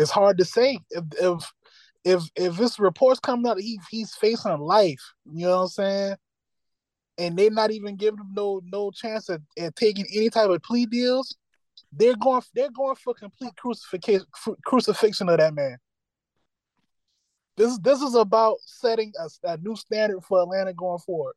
It's 0.00 0.10
hard 0.10 0.38
to 0.38 0.44
say. 0.44 0.78
If 0.90 1.04
if 1.20 1.52
if 2.04 2.22
if 2.36 2.56
this 2.56 2.78
reports 2.78 3.20
coming 3.20 3.46
out, 3.50 3.60
he 3.60 3.80
he's 3.90 4.14
facing 4.14 4.58
life. 4.58 5.02
You 5.32 5.46
know 5.46 5.56
what 5.58 5.62
I'm 5.62 5.68
saying? 5.68 6.16
And 7.18 7.36
they're 7.36 7.50
not 7.50 7.70
even 7.70 7.96
giving 7.96 8.20
him 8.20 8.32
no 8.34 8.60
no 8.64 8.90
chance 8.90 9.28
at, 9.28 9.40
at 9.58 9.76
taking 9.76 10.06
any 10.14 10.30
type 10.30 10.48
of 10.48 10.62
plea 10.62 10.86
deals 10.86 11.36
they're 11.92 12.16
going 12.16 12.42
they're 12.54 12.70
going 12.70 12.96
for 12.96 13.14
complete 13.14 13.56
crucifixion 13.56 14.24
crucifixion 14.64 15.28
of 15.28 15.38
that 15.38 15.54
man. 15.54 15.76
This 17.56 17.78
this 17.78 18.00
is 18.00 18.14
about 18.14 18.58
setting 18.64 19.12
a, 19.18 19.28
a 19.48 19.56
new 19.58 19.76
standard 19.76 20.22
for 20.22 20.42
Atlanta 20.42 20.72
going 20.72 21.00
forward. 21.00 21.34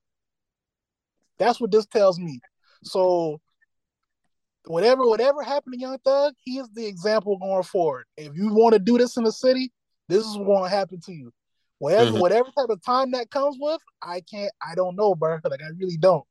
That's 1.37 1.59
what 1.59 1.71
this 1.71 1.85
tells 1.87 2.19
me. 2.19 2.39
So 2.83 3.41
whatever 4.65 5.07
whatever 5.07 5.43
happened 5.43 5.73
to 5.73 5.79
Young 5.79 5.97
Thug, 5.99 6.33
he 6.41 6.57
is 6.57 6.69
the 6.73 6.85
example 6.85 7.37
going 7.37 7.63
forward. 7.63 8.05
If 8.17 8.35
you 8.35 8.53
want 8.53 8.73
to 8.73 8.79
do 8.79 8.97
this 8.97 9.17
in 9.17 9.23
the 9.23 9.31
city, 9.31 9.71
this 10.09 10.25
is 10.25 10.37
what's 10.37 10.47
going 10.47 10.63
to 10.63 10.75
happen 10.75 10.99
to 11.01 11.13
you. 11.13 11.31
Whatever 11.79 12.11
mm-hmm. 12.11 12.19
whatever 12.19 12.49
type 12.57 12.69
of 12.69 12.83
time 12.83 13.11
that 13.11 13.29
comes 13.29 13.57
with, 13.59 13.81
I 14.01 14.21
can't 14.21 14.51
I 14.65 14.75
don't 14.75 14.95
know, 14.95 15.15
bro. 15.15 15.39
Like 15.43 15.61
I 15.61 15.69
really 15.77 15.97
don't. 15.97 16.25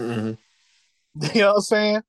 Mm-hmm. 0.00 0.32
You 1.34 1.42
know 1.42 1.48
what 1.48 1.56
I'm 1.56 1.60
saying? 1.60 2.02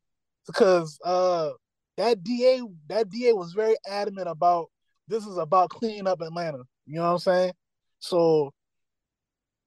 because 0.47 0.99
uh 1.03 1.51
that 1.97 2.23
DA 2.23 2.61
that 2.89 3.09
DA 3.09 3.33
was 3.33 3.53
very 3.53 3.75
adamant 3.87 4.27
about 4.27 4.67
this 5.07 5.25
is 5.25 5.37
about 5.37 5.69
cleaning 5.69 6.07
up 6.07 6.21
Atlanta. 6.21 6.63
You 6.85 6.95
know 6.95 7.03
what 7.03 7.11
I'm 7.13 7.19
saying? 7.19 7.53
So, 7.99 8.51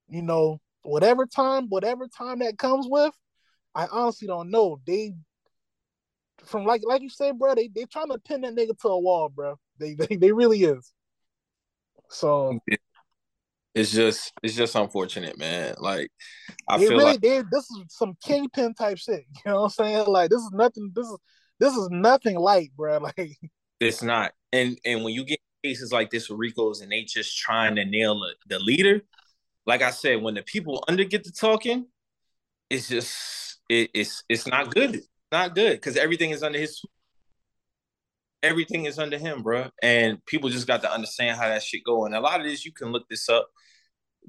you 0.08 0.22
know, 0.22 0.60
whatever 0.82 1.26
time, 1.26 1.68
whatever 1.68 2.08
time 2.08 2.40
that 2.40 2.58
comes 2.58 2.86
with, 2.88 3.14
I 3.74 3.86
honestly 3.90 4.26
don't 4.26 4.50
know. 4.50 4.80
They 4.86 5.12
from 6.46 6.64
like 6.64 6.82
like 6.84 7.02
you 7.02 7.10
said, 7.10 7.38
bro, 7.38 7.54
they 7.54 7.68
they 7.68 7.84
trying 7.84 8.10
to 8.10 8.18
pin 8.18 8.42
that 8.42 8.54
nigga 8.54 8.78
to 8.80 8.88
a 8.88 8.98
wall, 8.98 9.28
bro. 9.28 9.58
They 9.78 9.94
they, 9.94 10.16
they 10.16 10.32
really 10.32 10.62
is. 10.62 10.92
So 12.08 12.58
it's 13.74 13.92
just 13.92 14.32
it's 14.42 14.54
just 14.54 14.74
unfortunate, 14.74 15.38
man. 15.38 15.74
Like 15.78 16.10
I 16.68 16.78
feel 16.78 16.90
really 16.90 17.04
like 17.04 17.20
they 17.20 17.42
this 17.50 17.70
is 17.70 17.84
some 17.88 18.16
kingpin 18.22 18.74
type 18.74 18.98
shit. 18.98 19.24
You 19.44 19.52
know 19.52 19.56
what 19.56 19.64
I'm 19.64 19.70
saying? 19.70 20.06
Like 20.06 20.30
this 20.30 20.40
is 20.40 20.50
nothing. 20.52 20.92
This 20.94 21.06
is 21.06 21.18
this 21.60 21.74
is 21.74 21.88
nothing 21.90 22.38
light, 22.38 22.72
bro. 22.76 22.98
Like 23.18 23.36
it's 23.80 24.02
not. 24.02 24.32
And 24.52 24.78
and 24.84 25.04
when 25.04 25.12
you 25.12 25.24
get 25.24 25.40
cases 25.62 25.92
like 25.92 26.10
this 26.10 26.30
with 26.30 26.38
Ricos 26.38 26.80
and 26.80 26.90
they 26.90 27.02
just 27.02 27.36
trying 27.36 27.76
to 27.76 27.84
nail 27.84 28.22
a, 28.22 28.32
the 28.48 28.58
leader, 28.58 29.02
like 29.66 29.82
I 29.82 29.90
said, 29.90 30.22
when 30.22 30.34
the 30.34 30.42
people 30.42 30.82
under 30.88 31.04
get 31.04 31.24
to 31.24 31.32
talking, 31.32 31.86
it's 32.70 32.88
just 32.88 33.58
it, 33.68 33.90
it's 33.92 34.24
it's 34.28 34.46
not 34.46 34.74
good. 34.74 35.02
Not 35.32 35.54
good 35.54 35.72
because 35.72 35.96
everything 35.96 36.30
is 36.30 36.42
under 36.42 36.58
his 36.58 36.80
everything 38.42 38.84
is 38.84 38.98
under 38.98 39.18
him, 39.18 39.42
bro. 39.42 39.68
And 39.82 40.24
people 40.26 40.50
just 40.50 40.66
got 40.66 40.82
to 40.82 40.92
understand 40.92 41.36
how 41.36 41.48
that 41.48 41.62
shit 41.62 41.84
go. 41.84 42.06
And 42.06 42.14
a 42.14 42.20
lot 42.20 42.40
of 42.40 42.46
this 42.46 42.64
you 42.64 42.72
can 42.72 42.92
look 42.92 43.08
this 43.08 43.28
up 43.28 43.48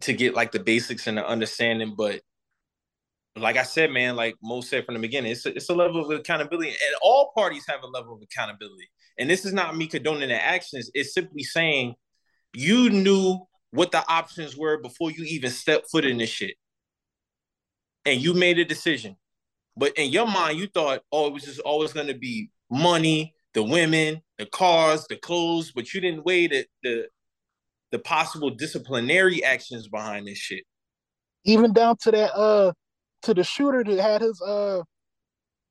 to 0.02 0.14
get 0.14 0.36
like 0.36 0.52
the 0.52 0.60
basics 0.60 1.08
and 1.08 1.18
the 1.18 1.28
understanding. 1.28 1.94
But 1.96 2.22
like 3.36 3.58
I 3.58 3.64
said, 3.64 3.92
man, 3.92 4.16
like 4.16 4.36
Mo 4.42 4.62
said 4.62 4.86
from 4.86 4.96
the 4.96 5.02
beginning, 5.02 5.32
it's 5.32 5.46
a, 5.46 5.56
it's 5.56 5.70
a 5.70 5.76
level 5.76 6.04
of 6.04 6.20
accountability, 6.20 6.70
and 6.70 6.96
all 7.02 7.32
parties 7.36 7.66
have 7.68 7.84
a 7.84 7.88
level 7.88 8.16
of 8.16 8.22
accountability. 8.22 8.90
And 9.20 9.30
this 9.30 9.46
is 9.46 9.54
not 9.54 9.76
me 9.78 9.88
condoning 9.88 10.30
the 10.30 10.44
actions; 10.44 10.90
it's 10.94 11.14
simply 11.14 11.44
saying 11.44 11.96
you 12.54 12.90
knew 12.90 13.40
what 13.72 13.92
the 13.92 14.04
options 14.10 14.58
were 14.58 14.82
before 14.82 15.12
you 15.12 15.24
even 15.26 15.52
stepped 15.52 15.92
foot 15.92 16.06
in 16.06 16.18
this 16.18 16.30
shit, 16.30 16.56
and 18.06 18.20
you 18.20 18.34
made 18.34 18.58
a 18.60 18.66
decision. 18.66 19.16
But 19.78 19.98
in 19.98 20.12
your 20.12 20.28
mind, 20.28 20.58
you 20.58 20.68
thought, 20.68 21.04
oh, 21.12 21.28
it 21.28 21.34
was 21.34 21.44
just 21.44 21.60
always 21.60 21.94
going 21.94 22.08
to 22.08 22.16
be 22.16 22.50
money, 22.70 23.36
the 23.54 23.64
women, 23.64 24.22
the 24.38 24.46
cars, 24.48 25.06
the 25.08 25.16
clothes, 25.18 25.72
but 25.72 25.94
you 25.94 26.02
didn't 26.02 26.26
weigh 26.26 26.48
the 26.48 26.66
the 26.84 27.08
the 27.92 28.00
possible 28.00 28.50
disciplinary 28.50 29.44
actions 29.44 29.88
behind 29.88 30.28
this 30.28 30.38
shit. 30.38 30.64
even 31.46 31.72
down 31.74 31.96
to 32.02 32.12
that 32.12 32.36
uh 32.36 32.74
to 33.22 33.34
the 33.34 33.44
shooter 33.44 33.84
that 33.84 34.02
had 34.02 34.22
his 34.22 34.42
uh 34.42 34.82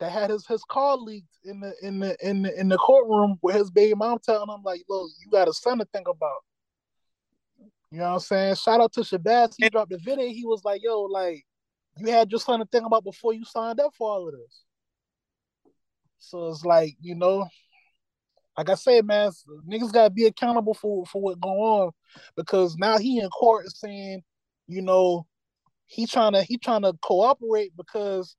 that 0.01 0.11
had 0.13 0.31
his 0.31 0.47
his 0.47 0.63
call 0.65 1.05
leaked 1.05 1.27
in 1.45 1.61
the 1.61 1.75
in 1.83 1.99
the 2.01 2.17
in 2.23 2.43
the 2.43 2.61
in 2.61 2.69
the 2.69 2.79
courtroom 2.79 3.39
with 3.43 3.55
his 3.57 3.71
baby 3.71 3.95
mom 3.95 4.19
telling 4.25 4.49
him 4.49 4.63
like, 4.65 4.83
look, 4.89 5.11
you 5.23 5.31
got 5.31 5.49
a 5.49 5.53
son 5.53 5.79
to 5.79 5.87
think 5.93 6.09
about. 6.09 6.41
You 7.91 7.99
know 7.99 8.09
what 8.09 8.15
I'm 8.15 8.21
saying? 8.21 8.55
Shout 8.57 8.81
out 8.81 8.93
to 8.95 9.01
Shabazz. 9.01 9.55
He 9.57 9.69
dropped 9.69 9.91
the 9.91 9.99
video. 9.99 10.27
He 10.27 10.45
was 10.45 10.65
like, 10.65 10.83
yo, 10.83 11.03
like, 11.03 11.45
you 11.99 12.09
had 12.09 12.31
your 12.31 12.41
son 12.41 12.61
to 12.61 12.67
think 12.67 12.87
about 12.87 13.05
before 13.05 13.33
you 13.33 13.45
signed 13.45 13.81
up 13.81 13.95
for 13.97 14.11
all 14.11 14.29
of 14.29 14.35
this. 14.35 14.63
So 16.19 16.49
it's 16.49 16.65
like, 16.65 16.97
you 17.01 17.15
know, 17.15 17.47
like 18.57 18.71
I 18.71 18.75
said, 18.75 19.07
man, 19.07 19.31
niggas 19.71 19.93
gotta 19.93 20.11
be 20.11 20.27
accountable 20.27 20.75
for 20.75 21.05
for 21.07 21.21
what 21.21 21.41
going 21.41 21.59
on 21.59 21.91
because 22.37 22.77
now 22.77 22.99
he 22.99 23.21
in 23.21 23.29
court 23.29 23.67
saying, 23.71 24.23
you 24.67 24.83
know, 24.83 25.27
he 25.87 26.07
trying 26.07 26.33
to 26.33 26.43
he 26.43 26.59
trying 26.59 26.83
to 26.83 26.95
cooperate 27.03 27.73
because, 27.77 28.37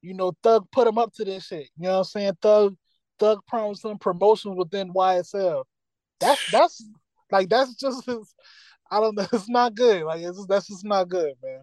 you 0.00 0.14
know, 0.14 0.32
Thug 0.42 0.66
put 0.70 0.86
him 0.86 0.98
up 0.98 1.12
to 1.14 1.24
this 1.24 1.46
shit. 1.46 1.68
You 1.76 1.84
know 1.84 1.92
what 1.92 1.98
I'm 1.98 2.04
saying? 2.04 2.38
Thug 2.40 2.76
Thug 3.18 3.40
promised 3.46 3.84
him 3.84 3.98
promotions 3.98 4.56
within 4.56 4.92
YSL. 4.92 5.64
That's 6.20 6.50
that's 6.50 6.84
like 7.30 7.48
that's 7.48 7.74
just 7.74 8.08
I 8.90 9.00
don't 9.00 9.16
know. 9.16 9.26
It's 9.32 9.48
not 9.48 9.74
good. 9.74 10.04
Like 10.04 10.22
it's 10.22 10.36
just, 10.36 10.48
that's 10.48 10.68
just 10.68 10.84
not 10.84 11.08
good, 11.08 11.34
man. 11.42 11.62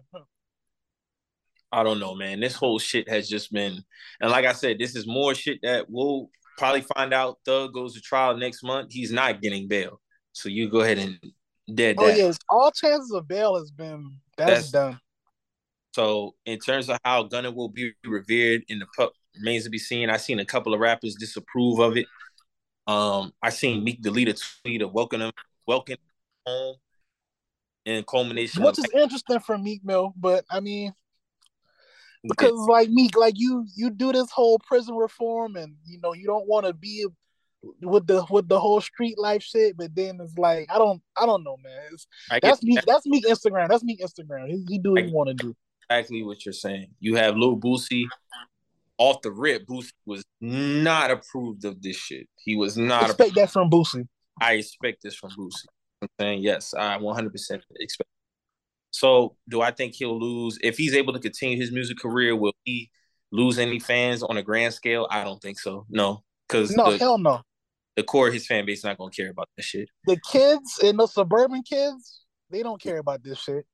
I 1.74 1.82
don't 1.82 1.98
know, 1.98 2.14
man. 2.14 2.40
This 2.40 2.54
whole 2.54 2.78
shit 2.78 3.08
has 3.08 3.28
just 3.28 3.52
been, 3.52 3.82
and 4.20 4.30
like 4.30 4.44
I 4.44 4.52
said, 4.52 4.78
this 4.78 4.94
is 4.94 5.06
more 5.06 5.34
shit 5.34 5.58
that 5.62 5.86
we'll 5.88 6.30
probably 6.56 6.82
find 6.82 7.12
out. 7.12 7.38
Thug 7.44 7.74
goes 7.74 7.94
to 7.94 8.00
trial 8.00 8.36
next 8.36 8.62
month. 8.62 8.92
He's 8.92 9.10
not 9.10 9.42
getting 9.42 9.66
bail, 9.66 10.00
so 10.32 10.48
you 10.48 10.70
go 10.70 10.80
ahead 10.80 10.98
and 10.98 11.18
dead 11.74 11.96
Oh 11.98 12.06
that. 12.06 12.16
yes, 12.16 12.38
all 12.48 12.70
chances 12.70 13.10
of 13.12 13.26
bail 13.26 13.58
has 13.58 13.70
been 13.70 14.18
That's- 14.36 14.58
that's, 14.58 14.70
done. 14.70 15.00
So 15.94 16.34
in 16.44 16.58
terms 16.58 16.88
of 16.88 16.98
how 17.04 17.22
Gunna 17.24 17.50
will 17.50 17.68
be 17.68 17.92
revered 18.04 18.64
in 18.68 18.80
the 18.80 18.86
pub 18.96 19.10
remains 19.36 19.64
to 19.64 19.70
be 19.70 19.78
seen. 19.78 20.10
I 20.10 20.16
seen 20.16 20.38
a 20.40 20.44
couple 20.44 20.74
of 20.74 20.80
rappers 20.80 21.14
disapprove 21.14 21.78
of 21.78 21.96
it. 21.96 22.06
Um, 22.86 23.32
I 23.42 23.50
seen 23.50 23.84
Meek 23.84 24.02
delete 24.02 24.28
a 24.28 24.34
tweet 24.34 24.82
of 24.82 24.92
welcome 24.92 25.22
him, 25.22 25.32
welcome 25.66 25.96
home, 26.46 26.76
in 27.84 28.04
culmination. 28.04 28.62
Which 28.62 28.78
is 28.78 28.86
interesting 28.92 29.40
for 29.40 29.56
Meek 29.56 29.84
Mill, 29.84 30.12
but 30.16 30.44
I 30.50 30.60
mean, 30.60 30.92
because 32.26 32.52
like 32.68 32.88
Meek, 32.90 33.16
like 33.16 33.34
you 33.36 33.66
you 33.74 33.90
do 33.90 34.12
this 34.12 34.30
whole 34.30 34.58
prison 34.58 34.94
reform, 34.94 35.56
and 35.56 35.76
you 35.84 35.98
know 36.00 36.12
you 36.12 36.26
don't 36.26 36.48
want 36.48 36.66
to 36.66 36.72
be 36.72 37.06
with 37.80 38.06
the 38.06 38.24
with 38.30 38.48
the 38.48 38.58
whole 38.58 38.80
street 38.80 39.18
life 39.18 39.42
shit, 39.42 39.76
but 39.76 39.94
then 39.94 40.18
it's 40.20 40.36
like 40.38 40.66
I 40.70 40.78
don't 40.78 41.02
I 41.16 41.26
don't 41.26 41.44
know, 41.44 41.56
man. 41.62 41.82
It's, 41.92 42.06
I 42.30 42.40
that's 42.40 42.62
Meek. 42.62 42.80
That's 42.86 43.06
Meek 43.06 43.26
Instagram. 43.26 43.68
That's 43.68 43.84
Meek 43.84 44.00
Instagram. 44.00 44.48
He, 44.48 44.64
he 44.68 44.78
do 44.78 44.92
what 44.92 45.04
he 45.04 45.12
want 45.12 45.28
to 45.28 45.34
do. 45.34 45.54
exactly 45.88 46.22
what 46.22 46.44
you're 46.44 46.52
saying. 46.52 46.88
You 47.00 47.16
have 47.16 47.36
Lil 47.36 47.58
Boosie 47.58 48.06
off 48.98 49.22
the 49.22 49.30
rip. 49.30 49.66
Boosie 49.66 49.92
was 50.06 50.24
not 50.40 51.10
approved 51.10 51.64
of 51.64 51.82
this 51.82 51.96
shit. 51.96 52.28
He 52.36 52.56
was 52.56 52.76
not. 52.76 53.04
Expect 53.04 53.34
that 53.34 53.50
from 53.50 53.70
Boosie. 53.70 54.06
I 54.40 54.54
expect 54.54 55.02
this 55.02 55.14
from 55.14 55.30
Boosie. 55.30 55.66
I'm 56.02 56.08
saying 56.20 56.42
yes, 56.42 56.74
I 56.74 56.96
100 56.96 57.32
percent 57.32 57.62
expect. 57.76 58.08
So, 58.94 59.34
do 59.48 59.60
I 59.60 59.72
think 59.72 59.96
he'll 59.96 60.16
lose 60.16 60.56
if 60.62 60.76
he's 60.78 60.94
able 60.94 61.12
to 61.14 61.18
continue 61.18 61.56
his 61.56 61.72
music 61.72 61.98
career? 61.98 62.36
Will 62.36 62.52
he 62.62 62.92
lose 63.32 63.58
any 63.58 63.80
fans 63.80 64.22
on 64.22 64.36
a 64.36 64.42
grand 64.42 64.72
scale? 64.72 65.08
I 65.10 65.24
don't 65.24 65.42
think 65.42 65.58
so. 65.58 65.84
No, 65.90 66.22
because 66.46 66.70
No, 66.76 66.92
the, 66.92 66.98
hell 66.98 67.18
no. 67.18 67.40
the 67.96 68.04
core 68.04 68.28
of 68.28 68.34
his 68.34 68.46
fan 68.46 68.64
base 68.64 68.84
not 68.84 68.96
gonna 68.96 69.10
care 69.10 69.30
about 69.30 69.48
that 69.56 69.64
shit. 69.64 69.88
The 70.06 70.16
kids 70.30 70.78
and 70.80 70.96
the 70.96 71.08
suburban 71.08 71.64
kids, 71.64 72.20
they 72.50 72.62
don't 72.62 72.80
care 72.80 72.98
about 72.98 73.24
this 73.24 73.40
shit. 73.40 73.66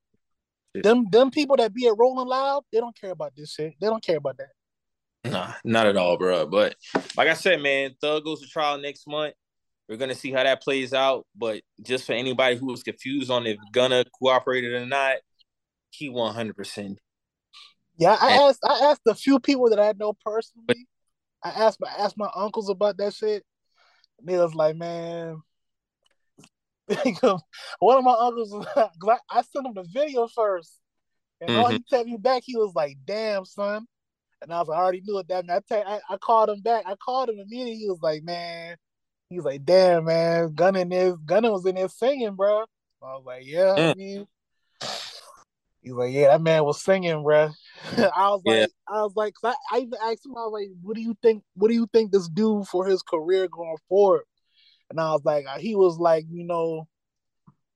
Yeah. 0.73 0.81
Them 0.85 1.05
them 1.11 1.31
people 1.31 1.57
that 1.57 1.75
be 1.75 1.87
at 1.87 1.99
Rolling 1.99 2.27
Loud, 2.27 2.63
they 2.73 2.81
don't 2.81 2.99
care 2.99 3.11
about 3.11 3.33
this 3.37 3.53
shit. 3.53 3.75
They 3.79 3.89
don't 3.89 4.03
care 4.03 4.17
about 4.17 4.39
that. 4.39 5.31
Nah, 5.31 5.53
not 5.65 5.87
at 5.87 5.99
all, 5.99 6.17
bro. 6.17 6.47
But 6.47 6.77
like 7.19 7.29
I 7.29 7.35
said, 7.35 7.61
man, 7.61 7.95
Thug 8.01 8.25
goes 8.25 8.41
to 8.41 8.49
trial 8.49 8.79
next 8.79 9.07
month. 9.07 9.35
We're 9.91 9.97
gonna 9.97 10.15
see 10.15 10.31
how 10.31 10.45
that 10.45 10.63
plays 10.63 10.95
out. 10.95 11.27
But 11.37 11.63
just 11.83 12.07
for 12.07 12.13
anybody 12.13 12.57
who 12.57 12.67
was 12.67 12.85
confused 12.85 13.31
on 13.31 13.47
if 13.47 13.59
Gunna 13.73 14.05
cooperated 14.19 14.73
or 14.73 14.87
not, 14.87 15.17
he 15.91 16.09
100 16.09 16.57
percent 16.57 17.01
Yeah, 17.99 18.17
I 18.21 18.31
And- 18.33 18.41
asked 18.43 18.61
I 18.65 18.79
asked 18.91 19.03
a 19.09 19.15
few 19.17 19.41
people 19.41 19.69
that 19.71 19.81
I 19.81 19.93
know 19.99 20.13
personally. 20.25 20.87
I 21.43 21.49
asked 21.51 21.81
my 21.81 21.89
I 21.89 22.05
asked 22.05 22.17
my 22.17 22.31
uncles 22.37 22.69
about 22.71 22.97
that 22.99 23.15
shit. 23.15 23.45
And 24.21 24.29
they 24.29 24.39
was 24.39 24.55
like, 24.55 24.77
man. 24.77 25.43
One 27.79 27.99
of 27.99 28.05
my 28.05 28.17
uncles, 28.19 28.53
because 28.53 28.91
I, 29.09 29.39
I 29.39 29.43
sent 29.43 29.67
him 29.67 29.75
the 29.75 29.85
video 29.93 30.27
first, 30.29 30.73
and 31.41 31.51
all 31.57 31.69
he 31.69 31.79
Mm-hmm. 31.79 31.95
texted 31.95 32.07
me 32.07 32.17
back, 32.17 32.43
he 32.45 32.57
was 32.57 32.73
like, 32.75 32.97
"Damn, 33.05 33.45
son," 33.45 33.87
and 34.43 34.53
I 34.53 34.59
was 34.59 34.67
like, 34.69 34.77
I 34.79 34.83
already 34.83 35.03
knew 35.05 35.19
it. 35.19 35.29
That 35.29 35.45
I, 35.49 35.61
te- 35.61 35.85
I 35.87 36.01
I 36.11 36.17
called 36.17 36.49
him 36.49 36.61
back. 36.63 36.85
I 36.87 36.97
called 36.97 37.29
him 37.29 37.37
immediately. 37.39 37.77
He 37.77 37.89
was 37.89 38.01
like, 38.03 38.25
"Man," 38.25 38.77
he 39.31 39.37
was 39.37 39.45
like, 39.45 39.65
"Damn, 39.65 40.05
man, 40.05 40.53
Gunna 40.55 40.81
in 40.81 40.89
there, 40.91 41.17
Gunna 41.17 41.51
was 41.51 41.65
in 41.65 41.77
there 41.77 41.89
singing, 41.89 42.35
bro." 42.35 42.65
I 43.03 43.17
was 43.17 43.25
like, 43.25 43.47
"Yeah, 43.47 43.73
I 43.73 43.79
Mm. 43.79 43.97
mean." 43.97 44.27
He's 45.83 45.93
like, 45.93 46.13
yeah, 46.13 46.29
that 46.29 46.43
man 46.43 46.65
was 46.65 46.83
singing, 46.83 47.23
bro. 47.23 47.51
I 47.97 48.29
was 48.29 48.43
Yeah. 48.45 48.53
like, 48.53 48.71
I 48.87 49.03
was 49.03 49.13
like, 49.17 49.35
I, 49.43 49.55
I 49.73 49.79
even 49.79 49.95
asked 50.03 50.27
him, 50.27 50.37
I 50.37 50.43
was 50.43 50.53
like, 50.53 50.69
what 50.83 50.95
do 50.95 51.01
you 51.01 51.17
think? 51.23 51.43
What 51.55 51.69
do 51.69 51.75
you 51.75 51.89
think 51.91 52.13
this 52.13 52.29
do 52.29 52.65
for 52.65 52.85
his 52.85 53.01
career 53.03 53.49
going 53.49 53.79
forward? 53.89 54.25
And 54.91 55.01
I 55.01 55.13
was 55.13 55.25
like, 55.25 55.47
uh, 55.47 55.59
he 55.59 55.77
was 55.77 55.97
like, 55.99 56.27
you 56.29 56.45
know, 56.45 56.87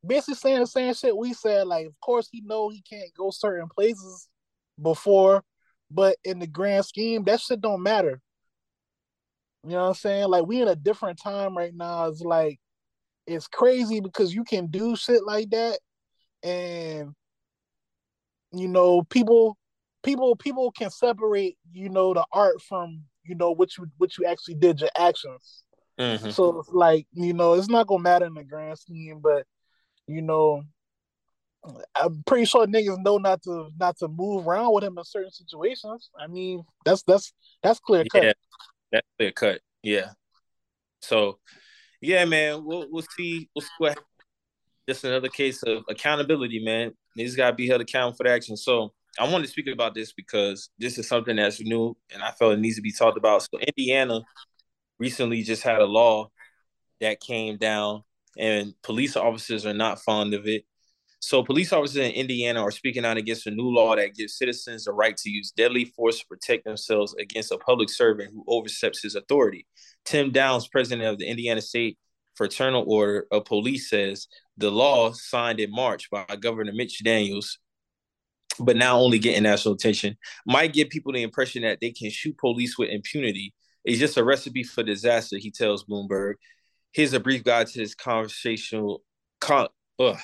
basically 0.07 0.35
saying 0.35 0.61
the 0.61 0.67
same 0.67 0.93
shit 0.93 1.17
we 1.17 1.33
said. 1.33 1.67
Like, 1.67 1.87
of 1.87 1.99
course, 2.01 2.29
he 2.31 2.43
know 2.45 2.69
he 2.69 2.83
can't 2.83 3.15
go 3.17 3.31
certain 3.31 3.69
places 3.69 4.29
before, 4.83 5.43
but 5.91 6.17
in 6.25 6.41
the 6.41 6.47
grand 6.47 6.85
scheme, 6.85 7.25
that 7.25 7.41
shit 7.41 7.61
don't 7.61 7.83
matter. 7.83 8.21
You 9.65 9.71
know 9.71 9.83
what 9.83 9.89
I'm 9.89 9.95
saying? 9.95 10.29
Like, 10.29 10.47
we 10.47 10.61
in 10.61 10.69
a 10.69 10.77
different 10.77 11.19
time 11.19 11.57
right 11.57 11.75
now. 11.75 12.07
It's 12.09 12.21
like, 12.21 12.61
it's 13.27 13.49
crazy 13.49 14.01
because 14.01 14.35
you 14.35 14.45
can 14.45 14.67
do 14.67 14.95
shit 14.97 15.25
like 15.25 15.51
that, 15.51 15.79
and 16.43 17.15
you 18.53 18.69
know, 18.69 19.03
people, 19.03 19.57
people, 20.03 20.37
people 20.37 20.71
can 20.71 20.91
separate, 20.91 21.57
you 21.73 21.89
know, 21.89 22.15
the 22.15 22.25
art 22.33 22.61
from, 22.63 23.03
you 23.25 23.35
know, 23.35 23.51
what 23.51 23.77
you 23.77 23.87
what 23.97 24.17
you 24.19 24.27
actually 24.27 24.55
did, 24.55 24.81
your 24.81 24.91
actions. 24.97 25.65
Mhm. 25.99 26.33
So 26.33 26.61
it's 26.61 26.69
like, 26.69 27.07
you 27.13 27.33
know, 27.33 27.55
it's 27.55 27.69
not 27.69 27.87
gonna 27.87 28.03
matter 28.03 28.27
in 28.27 28.35
the 28.35 28.45
grand 28.45 28.79
scheme, 28.79 29.21
but 29.21 29.47
you 30.07 30.21
know, 30.23 30.63
I'm 31.95 32.23
pretty 32.25 32.45
sure 32.45 32.67
niggas 32.67 33.03
know 33.03 33.19
not 33.19 33.43
to 33.45 33.71
not 33.79 33.97
to 33.99 34.09
move 34.09 34.47
around 34.47 34.75
with 34.75 34.85
him 34.85 34.99
in 34.99 35.05
certain 35.05 35.31
situations. 35.31 36.11
I 36.19 36.27
mean, 36.27 36.65
that's 36.85 37.03
that's 37.05 37.33
that's 37.63 37.81
clear 37.81 38.05
cut. 38.05 38.25
Yeah, 38.25 38.33
that's 38.95 39.07
clear 39.19 39.33
cut. 39.33 39.61
Yeah. 39.83 40.11
So, 41.03 41.39
yeah, 42.01 42.25
man, 42.25 42.65
we'll 42.65 42.87
we'll 42.91 43.05
see 43.17 43.49
we'll 43.55 43.63
see 43.63 43.69
what. 43.79 43.99
Just 44.87 45.05
another 45.05 45.31
case 45.31 45.63
of 45.63 45.83
accountability, 45.89 46.63
man. 46.63 46.93
Niggas 47.19 47.39
gotta 47.39 47.57
be 47.57 47.67
held 47.67 47.81
accountable 47.81 48.19
for 48.19 48.25
the 48.25 48.31
action. 48.31 48.55
So 48.55 48.93
I 49.19 49.31
wanted 49.31 49.47
to 49.47 49.51
speak 49.51 49.67
about 49.69 49.95
this 49.95 50.13
because 50.13 50.69
this 50.79 50.99
is 50.99 51.09
something 51.09 51.37
that's 51.37 51.61
new, 51.63 51.97
and 52.13 52.23
I 52.23 52.33
felt 52.33 52.53
it 52.53 52.61
needs 52.61 52.77
to 52.77 52.83
be 52.83 52.93
talked 52.93 53.17
about. 53.17 53.43
So 53.43 53.59
Indiana 53.61 54.21
recently 54.99 55.43
just 55.43 55.63
had 55.63 55.81
a 55.81 55.87
law 55.87 56.31
that 57.01 57.21
came 57.21 57.57
down, 57.57 58.03
and 58.37 58.75
police 58.83 59.17
officers 59.17 59.65
are 59.65 59.73
not 59.73 60.03
fond 60.03 60.35
of 60.35 60.47
it 60.47 60.65
so, 61.27 61.43
police 61.43 61.73
officers 61.73 61.97
in 61.97 62.13
Indiana 62.13 62.61
are 62.61 62.71
speaking 62.71 63.07
out 63.07 63.17
against 63.17 63.47
a 63.47 63.51
new 63.51 63.75
law 63.75 63.97
that 63.97 64.15
gives 64.15 64.37
citizens 64.37 64.85
the 64.85 64.93
right 64.93 65.17
to 65.17 65.31
use 65.31 65.53
deadly 65.53 65.87
force 65.87 66.19
to 66.19 66.27
protect 66.27 66.67
themselves 66.67 67.15
against 67.15 67.51
a 67.51 67.57
public 67.57 67.89
servant 67.89 68.35
who 68.35 68.45
oversteps 68.47 69.03
his 69.03 69.15
authority. 69.15 69.67
Tim 70.05 70.33
Downs, 70.33 70.69
president 70.69 71.09
of 71.09 71.17
the 71.17 71.27
Indiana 71.27 71.63
State 71.63 71.97
Fraternal 72.35 72.85
Order 72.87 73.27
of 73.33 73.47
Police, 73.47 73.89
says 73.89 74.29
the 74.59 74.71
law 74.71 75.13
signed 75.13 75.61
in 75.61 75.71
March 75.71 76.11
by 76.11 76.27
Governor 76.39 76.73
Mitch 76.75 77.03
Daniels, 77.03 77.59
but 78.59 78.77
now 78.77 79.01
only 79.01 79.19
getting 79.19 79.45
national 79.45 79.77
attention, 79.77 80.19
might 80.47 80.75
give 80.75 80.91
people 80.91 81.15
the 81.15 81.23
impression 81.23 81.63
that 81.63 81.79
they 81.81 81.91
can 81.91 82.11
shoot 82.11 82.37
police 82.37 82.77
with 82.77 82.91
impunity. 82.91 83.55
It's 83.87 83.99
just 83.99 84.19
a 84.19 84.25
recipe 84.25 84.63
for 84.63 84.83
disaster, 84.83 85.39
he 85.39 85.51
tells 85.51 85.87
Bloomberg. 85.87 86.35
Here's 86.93 87.15
a 87.15 87.21
brief 87.21 87.45
guide 87.45 87.69
to 87.69 87.79
this 87.79 87.95
conversational. 87.95 89.03
Con- 89.41 89.69
ugh, 89.99 90.19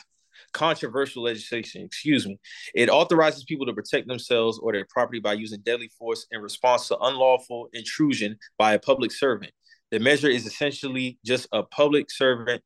controversial 0.53 1.23
legislation, 1.23 1.83
excuse 1.83 2.27
me. 2.27 2.39
It 2.75 2.89
authorizes 2.89 3.45
people 3.45 3.67
to 3.67 3.73
protect 3.73 4.09
themselves 4.09 4.59
or 4.59 4.73
their 4.73 4.87
property 4.89 5.21
by 5.21 5.35
using 5.35 5.61
deadly 5.61 5.91
force 5.99 6.27
in 6.31 6.41
response 6.41 6.89
to 6.89 6.99
unlawful 6.99 7.69
intrusion 7.73 8.39
by 8.59 8.75
a 8.75 8.79
public 8.79 9.13
servant. 9.13 9.53
The 9.91 9.99
measure 9.99 10.29
is 10.29 10.47
essentially 10.47 11.19
just 11.25 11.49
a 11.53 11.63
public 11.63 12.11
servant 12.11 12.63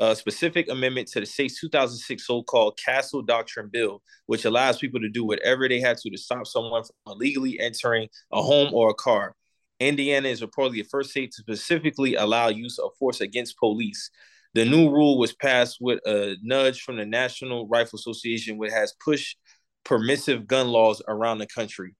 a 0.00 0.16
specific 0.16 0.70
amendment 0.70 1.08
to 1.08 1.20
the 1.20 1.26
state's 1.26 1.60
2006 1.60 2.26
so-called 2.26 2.78
Castle 2.82 3.20
Doctrine 3.20 3.68
Bill, 3.70 4.02
which 4.26 4.46
allows 4.46 4.78
people 4.78 4.98
to 4.98 5.10
do 5.10 5.26
whatever 5.26 5.68
they 5.68 5.78
had 5.78 5.98
to 5.98 6.10
to 6.10 6.16
stop 6.16 6.46
someone 6.46 6.84
from 6.84 6.96
illegally 7.14 7.60
entering 7.60 8.08
a 8.32 8.42
home 8.42 8.72
or 8.72 8.90
a 8.90 8.94
car. 8.94 9.34
Indiana 9.78 10.28
is 10.28 10.40
reportedly 10.40 10.76
the 10.76 10.82
first 10.84 11.10
state 11.10 11.32
to 11.32 11.42
specifically 11.42 12.14
allow 12.14 12.48
use 12.48 12.78
of 12.78 12.92
force 12.98 13.20
against 13.20 13.58
police. 13.58 14.10
The 14.54 14.64
new 14.64 14.90
rule 14.90 15.18
was 15.18 15.32
passed 15.32 15.78
with 15.80 16.00
a 16.06 16.36
nudge 16.42 16.82
from 16.82 16.96
the 16.96 17.06
National 17.06 17.68
Rifle 17.68 17.98
Association, 17.98 18.58
which 18.58 18.72
has 18.72 18.94
pushed 19.04 19.38
permissive 19.84 20.46
gun 20.46 20.68
laws 20.68 21.00
around 21.06 21.38
the 21.38 21.46
country. 21.46 21.94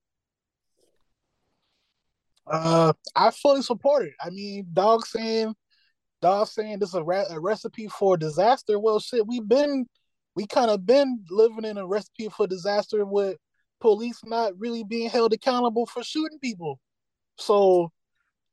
Uh, 2.46 2.92
I 3.14 3.30
fully 3.30 3.62
support 3.62 4.06
it. 4.06 4.14
I 4.20 4.30
mean, 4.30 4.66
dog 4.72 5.06
saying, 5.06 5.54
dog 6.20 6.48
saying 6.48 6.80
this 6.80 6.88
is 6.88 6.96
a, 6.96 7.04
re- 7.04 7.26
a 7.30 7.38
recipe 7.38 7.86
for 7.86 8.16
disaster. 8.16 8.78
Well, 8.78 8.98
shit, 8.98 9.26
we've 9.26 9.46
been, 9.46 9.86
we 10.34 10.46
kind 10.46 10.70
of 10.70 10.84
been 10.84 11.24
living 11.30 11.64
in 11.64 11.78
a 11.78 11.86
recipe 11.86 12.28
for 12.28 12.48
disaster 12.48 13.04
with 13.04 13.36
police 13.80 14.18
not 14.24 14.58
really 14.58 14.82
being 14.82 15.08
held 15.08 15.32
accountable 15.32 15.86
for 15.86 16.02
shooting 16.02 16.40
people. 16.40 16.80
So, 17.38 17.92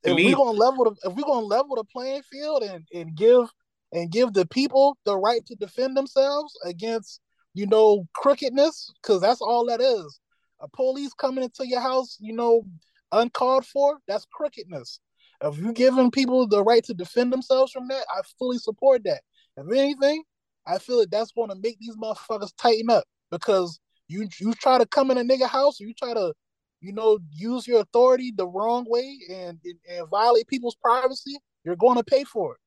if 0.04 0.16
we're 0.16 0.36
gonna 0.36 0.52
level 0.52 0.86
the, 0.86 1.10
if 1.10 1.16
we're 1.16 1.24
gonna 1.24 1.46
level 1.46 1.76
the 1.76 1.84
playing 1.84 2.22
field 2.32 2.64
and 2.64 2.88
and 2.94 3.16
give 3.16 3.50
and 3.92 4.12
give 4.12 4.34
the 4.34 4.46
people 4.46 4.98
the 5.06 5.18
right 5.18 5.46
to 5.46 5.56
defend 5.56 5.96
themselves 5.96 6.54
against, 6.66 7.22
you 7.54 7.66
know, 7.66 8.08
crookedness, 8.14 8.92
because 9.02 9.22
that's 9.22 9.42
all 9.42 9.66
that 9.68 9.82
is. 9.82 10.20
A 10.60 10.68
police 10.68 11.14
coming 11.14 11.44
into 11.44 11.68
your 11.68 11.82
house, 11.82 12.18
you 12.20 12.34
know, 12.34 12.64
uncalled 13.12 13.66
for, 13.66 14.00
that's 14.08 14.26
crookedness. 14.32 15.00
If 15.42 15.58
you're 15.58 15.74
giving 15.74 16.12
people 16.12 16.48
the 16.48 16.64
right 16.64 16.84
to 16.86 16.94
defend 16.94 17.32
themselves 17.32 17.72
from 17.72 17.88
that, 17.90 18.06
I 18.12 18.22
fully 18.40 18.58
support 18.58 19.04
that. 19.04 19.22
If 19.56 19.72
anything, 19.72 20.24
I 20.66 20.80
feel 20.80 21.00
like 21.00 21.10
that's 21.10 21.32
going 21.32 21.50
to 21.50 21.56
make 21.56 21.80
these 21.80 21.96
motherfuckers 21.96 22.52
tighten 22.58 22.90
up 22.90 23.06
because 23.32 23.80
you 24.08 24.28
you 24.40 24.54
try 24.54 24.78
to 24.78 24.86
come 24.86 25.12
in 25.12 25.18
a 25.18 25.24
nigga 25.24 25.48
house, 25.48 25.80
you 25.80 25.94
try 25.94 26.14
to, 26.14 26.34
you 26.82 26.92
know, 26.92 27.20
use 27.32 27.68
your 27.68 27.82
authority 27.82 28.34
the 28.36 28.48
wrong 28.48 28.86
way 28.88 29.20
and, 29.30 29.60
and, 29.64 29.76
and 29.90 30.10
violate 30.10 30.48
people's 30.48 30.76
privacy, 30.76 31.38
you're 31.64 31.76
going 31.76 31.98
to 31.98 32.04
pay 32.04 32.24
for 32.24 32.54
it. 32.54 32.60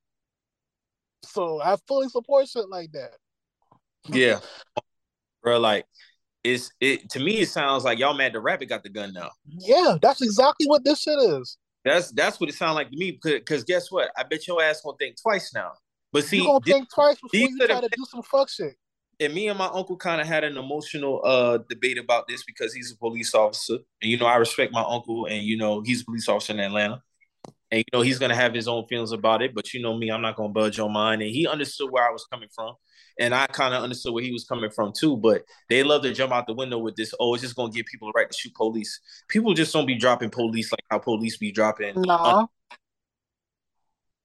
So 1.23 1.61
I 1.63 1.77
fully 1.87 2.09
support 2.09 2.49
shit 2.49 2.69
like 2.69 2.93
that. 2.93 3.15
Yeah, 4.09 4.41
bro. 5.43 5.59
Like 5.59 5.87
it's 6.43 6.71
it 6.81 7.11
to 7.11 7.21
me. 7.21 7.41
It 7.41 7.49
sounds 7.49 7.85
like 7.85 7.99
y'all 7.99 8.15
mad 8.15 8.33
the 8.33 8.41
rabbit 8.41 8.69
got 8.69 8.83
the 8.83 8.89
gun 8.89 9.13
now. 9.13 9.31
Yeah, 9.47 9.97
that's 10.01 10.23
exactly 10.23 10.67
what 10.67 10.85
this 10.85 11.03
shit 11.03 11.19
is. 11.19 11.57
That's 11.85 12.11
that's 12.13 12.41
what 12.41 12.49
it 12.49 12.55
sounds 12.55 12.77
like 12.77 12.91
to 12.91 12.97
me. 12.97 13.19
Because 13.23 13.65
guess 13.65 13.91
what? 13.91 14.11
I 14.17 14.23
bet 14.23 14.47
your 14.47 14.63
ass 14.63 14.81
gonna 14.83 14.97
think 14.99 15.17
twice 15.21 15.53
now. 15.55 15.73
But 16.13 16.25
see, 16.25 16.39
you 16.39 16.45
gonna 16.45 16.61
this, 16.65 16.75
think 16.75 16.93
twice 16.93 17.17
before 17.21 17.49
you 17.49 17.59
try 17.67 17.81
to 17.81 17.89
do 17.89 18.05
some 18.11 18.23
fuck 18.23 18.49
shit. 18.49 18.77
And 19.21 19.35
me 19.35 19.49
and 19.49 19.59
my 19.59 19.67
uncle 19.67 19.99
kind 19.99 20.21
of 20.21 20.27
had 20.27 20.45
an 20.45 20.57
emotional 20.57 21.21
uh 21.25 21.59
debate 21.69 21.99
about 21.99 22.27
this 22.27 22.43
because 22.45 22.73
he's 22.73 22.91
a 22.91 22.97
police 22.97 23.35
officer, 23.35 23.77
and 24.01 24.11
you 24.11 24.17
know 24.17 24.27
I 24.27 24.37
respect 24.37 24.73
my 24.73 24.83
uncle, 24.83 25.27
and 25.27 25.43
you 25.43 25.59
know 25.59 25.83
he's 25.83 26.03
a 26.03 26.05
police 26.05 26.29
officer 26.29 26.55
in 26.55 26.61
Atlanta 26.61 27.03
and 27.71 27.79
you 27.79 27.85
know 27.93 28.03
he's 28.03 28.19
gonna 28.19 28.35
have 28.35 28.55
his 28.55 28.69
own 28.69 28.87
feelings 28.87 29.13
about 29.13 29.43
it. 29.43 29.55
But 29.55 29.73
you 29.73 29.81
know 29.81 29.97
me, 29.97 30.11
I'm 30.11 30.23
not 30.23 30.37
gonna 30.37 30.49
budge 30.51 30.79
on 30.79 30.93
mine. 30.93 31.21
And 31.23 31.31
he 31.31 31.47
understood 31.47 31.91
where 31.91 32.07
I 32.07 32.11
was 32.11 32.27
coming 32.31 32.49
from, 32.55 32.75
and 33.19 33.35
I 33.35 33.47
kind 33.47 33.75
of 33.75 33.83
understood 33.83 34.13
where 34.13 34.25
he 34.25 34.33
was 34.33 34.45
coming 34.45 34.71
from 34.71 34.93
too. 34.99 35.17
But 35.17 35.43
they 35.69 35.83
love 35.83 36.03
to 36.03 36.13
jump 36.13 36.33
out 36.33 36.47
the 36.47 36.55
window 36.55 36.79
with 36.79 36.97
this. 36.97 37.15
Oh, 37.21 37.35
it's 37.35 37.43
just 37.43 37.57
gonna 37.57 37.73
give 37.73 37.87
people 37.87 38.09
the 38.09 38.19
right 38.19 38.31
to 38.31 38.37
shoot 38.37 38.55
police. 38.55 39.01
People 39.29 39.55
just 39.55 39.73
don't 39.73 39.87
be 39.87 39.97
dropping 39.97 40.31
police 40.31 40.73
like 40.73 40.85
how 40.91 40.99
police 40.99 41.37
be 41.37 41.53
dropping. 41.53 42.01
Nah. 42.01 42.41
Uh, 42.41 42.47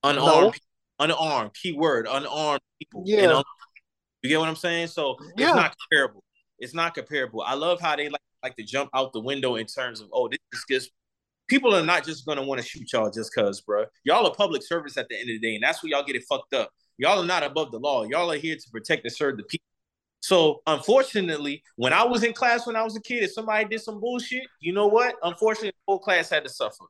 Un- 0.04 0.18
unarmed, 0.20 0.60
no. 1.00 1.06
unarmed. 1.06 1.52
Keyword, 1.56 2.08
unarmed 2.08 2.62
people. 2.80 3.04
Yeah. 3.06 3.38
Un- 3.38 3.44
you 4.22 4.30
get 4.30 4.40
what 4.40 4.50
I'm 4.50 4.56
saying? 4.56 4.88
So 4.88 5.18
yeah. 5.36 5.48
it's 5.48 5.56
not 5.56 5.76
comparable. 5.80 6.24
It's 6.60 6.74
not 6.74 6.94
comparable. 6.94 7.42
I 7.42 7.56
love 7.56 7.80
how 7.80 7.96
they 7.96 8.10
like 8.10 8.22
like 8.44 8.56
to 8.56 8.64
jump 8.64 8.92
out 8.94 9.12
the 9.12 9.20
window 9.20 9.56
in 9.56 9.66
terms 9.66 10.00
of 10.00 10.08
oh 10.14 10.28
this 10.28 10.38
is 10.54 10.66
just 10.70 10.92
people 11.48 11.76
are 11.76 11.84
not 11.84 12.04
just 12.04 12.26
gonna 12.26 12.44
want 12.44 12.62
to 12.62 12.68
shoot 12.68 12.92
y'all 12.94 13.10
just 13.10 13.34
cause, 13.34 13.62
bro. 13.62 13.86
Y'all 14.04 14.26
are 14.26 14.34
public 14.34 14.64
service 14.64 14.98
at 14.98 15.08
the 15.10 15.16
end 15.16 15.30
of 15.30 15.40
the 15.40 15.40
day, 15.40 15.56
and 15.56 15.64
that's 15.64 15.84
where 15.84 15.92
y'all 15.92 16.04
get 16.04 16.16
it 16.16 16.24
fucked 16.28 16.54
up. 16.54 16.72
Y'all 16.98 17.22
are 17.22 17.26
not 17.26 17.44
above 17.44 17.72
the 17.72 17.80
law. 17.80 18.04
Y'all 18.04 18.32
are 18.32 18.38
here 18.38 18.56
to 18.56 18.70
protect 18.72 19.04
and 19.04 19.14
serve 19.14 19.38
the 19.38 19.44
people. 19.44 19.66
So 20.22 20.62
unfortunately, 20.66 21.62
when 21.76 21.94
I 21.94 22.04
was 22.04 22.24
in 22.24 22.34
class 22.34 22.66
when 22.66 22.76
I 22.76 22.84
was 22.84 22.96
a 22.96 23.02
kid, 23.02 23.24
if 23.24 23.34
somebody 23.34 23.66
did 23.66 23.82
some 23.82 24.00
bullshit, 24.00 24.44
you 24.60 24.74
know 24.74 24.88
what? 24.88 25.16
Unfortunately, 25.22 25.70
the 25.70 25.92
whole 25.92 26.00
class 26.00 26.30
had 26.30 26.44
to 26.44 26.50
suffer. 26.50 26.86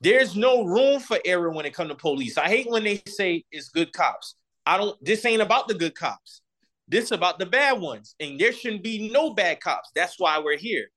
There's 0.00 0.34
no 0.34 0.64
room 0.64 0.98
for 0.98 1.18
error 1.24 1.50
when 1.50 1.66
it 1.66 1.74
comes 1.74 1.90
to 1.90 1.94
police. 1.94 2.36
I 2.36 2.48
hate 2.48 2.68
when 2.68 2.84
they 2.84 3.00
say 3.06 3.44
it's 3.52 3.68
good 3.68 3.92
cops. 3.92 4.34
I 4.66 4.76
don't. 4.76 5.02
This 5.04 5.24
ain't 5.24 5.42
about 5.42 5.68
the 5.68 5.74
good 5.74 5.94
cops. 5.94 6.40
This 6.88 7.04
is 7.04 7.12
about 7.12 7.38
the 7.38 7.46
bad 7.46 7.80
ones, 7.80 8.14
and 8.18 8.38
there 8.38 8.52
shouldn't 8.52 8.82
be 8.82 9.10
no 9.10 9.32
bad 9.32 9.60
cops. 9.60 9.90
That's 9.94 10.18
why 10.18 10.38
we're 10.38 10.58
here 10.58 10.88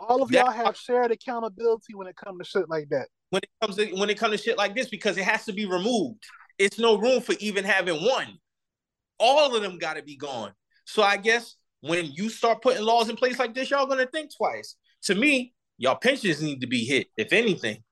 all 0.00 0.22
of 0.22 0.30
that, 0.30 0.44
y'all 0.44 0.52
have 0.52 0.76
shared 0.76 1.10
accountability 1.10 1.94
when 1.94 2.06
it 2.06 2.16
comes 2.16 2.38
to 2.38 2.44
shit 2.44 2.68
like 2.68 2.88
that. 2.90 3.08
When 3.30 3.40
it 3.42 3.50
comes 3.60 3.76
to 3.76 3.86
when 3.94 4.10
it 4.10 4.18
comes 4.18 4.36
to 4.36 4.42
shit 4.42 4.58
like 4.58 4.74
this, 4.74 4.88
because 4.88 5.16
it 5.16 5.24
has 5.24 5.44
to 5.46 5.52
be 5.52 5.66
removed. 5.66 6.24
It's 6.58 6.78
no 6.78 6.96
room 6.96 7.20
for 7.20 7.34
even 7.40 7.64
having 7.64 8.04
one. 8.04 8.38
All 9.20 9.54
of 9.54 9.62
them 9.62 9.78
got 9.78 9.94
to 9.94 10.02
be 10.02 10.16
gone. 10.16 10.52
So 10.84 11.02
I 11.02 11.16
guess 11.16 11.56
when 11.80 12.06
you 12.06 12.28
start 12.28 12.62
putting 12.62 12.82
laws 12.82 13.08
in 13.08 13.16
place 13.16 13.38
like 13.38 13.54
this, 13.54 13.70
y'all 13.70 13.86
gonna 13.86 14.06
think 14.06 14.30
twice. 14.36 14.76
To 15.04 15.14
me, 15.14 15.54
y'all 15.76 15.96
pensions 15.96 16.42
need 16.42 16.60
to 16.60 16.66
be 16.66 16.84
hit, 16.84 17.08
if 17.16 17.32
anything. 17.32 17.82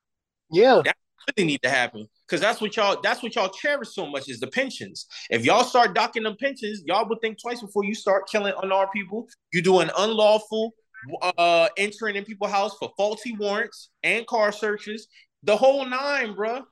Yeah, 0.50 0.82
that 0.84 0.96
really 1.36 1.46
need 1.46 1.62
to 1.62 1.70
happen 1.70 2.08
because 2.26 2.40
that's 2.40 2.60
what 2.60 2.76
y'all 2.76 3.00
that's 3.00 3.22
what 3.22 3.34
y'all 3.34 3.48
cherish 3.48 3.94
so 3.94 4.06
much 4.06 4.28
is 4.28 4.40
the 4.40 4.46
pensions. 4.46 5.06
If 5.30 5.44
y'all 5.44 5.64
start 5.64 5.94
docking 5.94 6.22
them 6.22 6.36
pensions, 6.38 6.82
y'all 6.86 7.08
would 7.08 7.20
think 7.20 7.40
twice 7.40 7.60
before 7.60 7.84
you 7.84 7.94
start 7.94 8.28
killing 8.28 8.54
unarmed 8.62 8.92
people. 8.92 9.28
You 9.52 9.62
do 9.62 9.80
an 9.80 9.90
unlawful 9.98 10.74
uh, 11.22 11.68
entering 11.76 12.16
in 12.16 12.24
people's 12.24 12.50
house 12.50 12.76
for 12.78 12.92
faulty 12.96 13.32
warrants 13.32 13.90
and 14.02 14.26
car 14.26 14.52
searches, 14.52 15.08
the 15.42 15.56
whole 15.56 15.84
nine, 15.84 16.34
bro. 16.34 16.64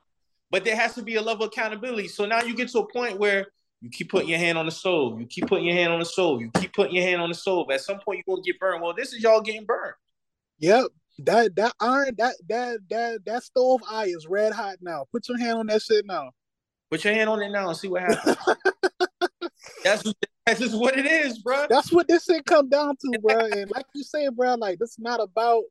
But 0.51 0.63
there 0.63 0.75
has 0.75 0.93
to 0.95 1.01
be 1.01 1.15
a 1.15 1.21
level 1.21 1.45
of 1.45 1.51
accountability. 1.51 2.07
So 2.07 2.25
now 2.25 2.41
you 2.41 2.55
get 2.55 2.69
to 2.69 2.79
a 2.79 2.91
point 2.91 3.19
where 3.19 3.47
you 3.81 3.89
keep 3.89 4.09
putting 4.09 4.29
your 4.29 4.39
hand 4.39 4.57
on 4.57 4.65
the 4.65 4.71
stove, 4.71 5.19
you 5.19 5.25
keep 5.25 5.47
putting 5.47 5.65
your 5.65 5.75
hand 5.75 5.91
on 5.91 5.99
the 5.99 6.05
stove, 6.05 6.41
you 6.41 6.49
keep 6.55 6.73
putting 6.73 6.95
your 6.95 7.05
hand 7.05 7.21
on 7.21 7.29
the 7.29 7.35
stove. 7.35 7.69
At 7.71 7.81
some 7.81 7.99
point, 7.99 8.23
you're 8.25 8.35
gonna 8.35 8.45
get 8.45 8.59
burned. 8.59 8.81
Well, 8.81 8.93
this 8.93 9.13
is 9.13 9.21
y'all 9.21 9.41
getting 9.41 9.65
burned. 9.65 9.93
Yep. 10.59 10.87
That 11.19 11.55
that 11.55 11.73
iron 11.79 12.15
that 12.17 12.35
that 12.49 12.79
that 12.89 13.19
that 13.25 13.43
stove 13.43 13.81
eye 13.89 14.07
is 14.07 14.27
red 14.27 14.53
hot 14.53 14.77
now. 14.81 15.05
Put 15.11 15.27
your 15.29 15.37
hand 15.37 15.59
on 15.59 15.67
that 15.67 15.81
shit 15.81 16.05
now. 16.05 16.31
Put 16.91 17.03
your 17.03 17.13
hand 17.13 17.29
on 17.29 17.41
it 17.41 17.49
now 17.49 17.69
and 17.69 17.77
see 17.77 17.87
what 17.87 18.01
happens. 18.01 18.37
That's 19.83 20.03
that's 20.45 20.59
just 20.59 20.77
what 20.77 20.97
it 20.97 21.05
is, 21.05 21.39
bro. 21.39 21.65
That's 21.69 21.91
what 21.91 22.07
this 22.07 22.25
thing 22.25 22.43
come 22.43 22.69
down 22.69 22.95
to, 22.97 23.19
bro. 23.23 23.39
And 23.39 23.69
like 23.71 23.85
you 23.93 24.03
say, 24.03 24.29
bro, 24.29 24.55
like 24.55 24.79
this 24.79 24.91
is 24.91 24.99
not 24.99 25.19
about, 25.19 25.63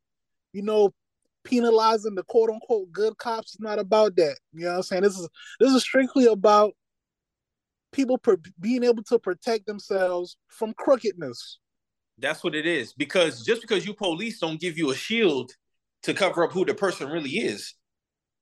you 0.53 0.63
know, 0.63 0.93
penalizing 1.45 2.15
the 2.15 2.25
quote 2.25 2.51
unquote 2.51 2.91
good 2.91 3.17
cops. 3.19 3.55
It's 3.55 3.61
not 3.61 3.79
about 3.79 4.17
that. 4.17 4.37
You 4.53 4.65
know 4.65 4.71
what 4.71 4.77
I'm 4.77 4.83
saying? 4.83 5.03
This 5.03 5.19
is 5.19 5.29
this 5.61 5.73
is 5.73 5.83
strictly 5.83 6.27
about 6.27 6.73
people 7.93 8.19
per- 8.19 8.39
being 8.61 8.83
able 8.83 9.05
to 9.05 9.19
protect 9.19 9.67
themselves 9.67 10.37
from 10.49 10.75
crookedness. 10.75 11.59
That's 12.19 12.43
what 12.43 12.55
it 12.55 12.67
is. 12.67 12.93
Because 12.93 13.45
just 13.45 13.61
because 13.61 13.87
you 13.87 13.95
police 13.95 14.41
don't 14.41 14.61
give 14.61 14.77
you 14.77 14.91
a 14.91 14.95
shield 14.95 15.53
to 16.03 16.15
cover 16.15 16.45
up 16.45 16.53
who 16.53 16.65
the 16.65 16.75
person 16.75 17.09
really 17.09 17.31
is. 17.31 17.75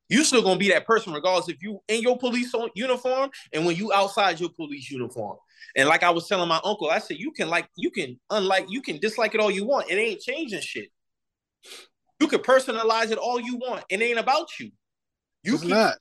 You 0.09 0.25
still 0.25 0.43
gonna 0.43 0.59
be 0.59 0.69
that 0.71 0.87
person 0.87 1.13
regardless 1.13 1.49
if 1.49 1.63
you 1.63 1.81
in 1.89 2.03
your 2.03 2.19
police 2.19 2.55
uniform 2.75 3.31
and 3.53 3.65
when 3.65 3.77
you 3.77 3.93
outside 3.93 4.41
your 4.41 4.51
police 4.51 4.91
uniform. 4.91 5.39
And 5.77 5.89
like 5.89 6.03
I 6.03 6.11
was 6.11 6.29
telling 6.29 6.49
my 6.49 6.61
uncle, 6.65 6.91
I 6.91 6.99
said 6.99 7.19
you 7.19 7.33
can 7.33 7.49
like 7.49 7.69
you 7.77 7.91
can 7.91 8.19
unlike 8.31 8.67
you 8.69 8.83
can 8.83 8.99
dislike 8.99 9.35
it 9.35 9.41
all 9.41 9.51
you 9.51 9.65
want. 9.65 9.91
It 9.91 9.95
ain't 9.95 10.21
changing 10.21 10.61
shit. 10.61 10.89
You 12.21 12.29
can 12.29 12.41
personalize 12.41 13.11
it 13.11 13.19
all 13.19 13.41
you 13.41 13.57
want. 13.57 13.85
It 13.89 14.01
ain't 14.01 14.19
about 14.19 14.49
you. 14.61 14.71
You 15.43 15.55
it's 15.55 15.63
keep, 15.63 15.71
not. 15.71 15.97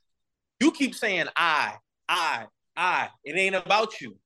You 0.60 0.70
keep 0.72 0.94
saying 0.94 1.26
I, 1.34 1.74
I, 2.08 2.46
I. 2.76 3.08
It 3.24 3.36
ain't 3.36 3.56
about 3.56 4.00
you. 4.00 4.16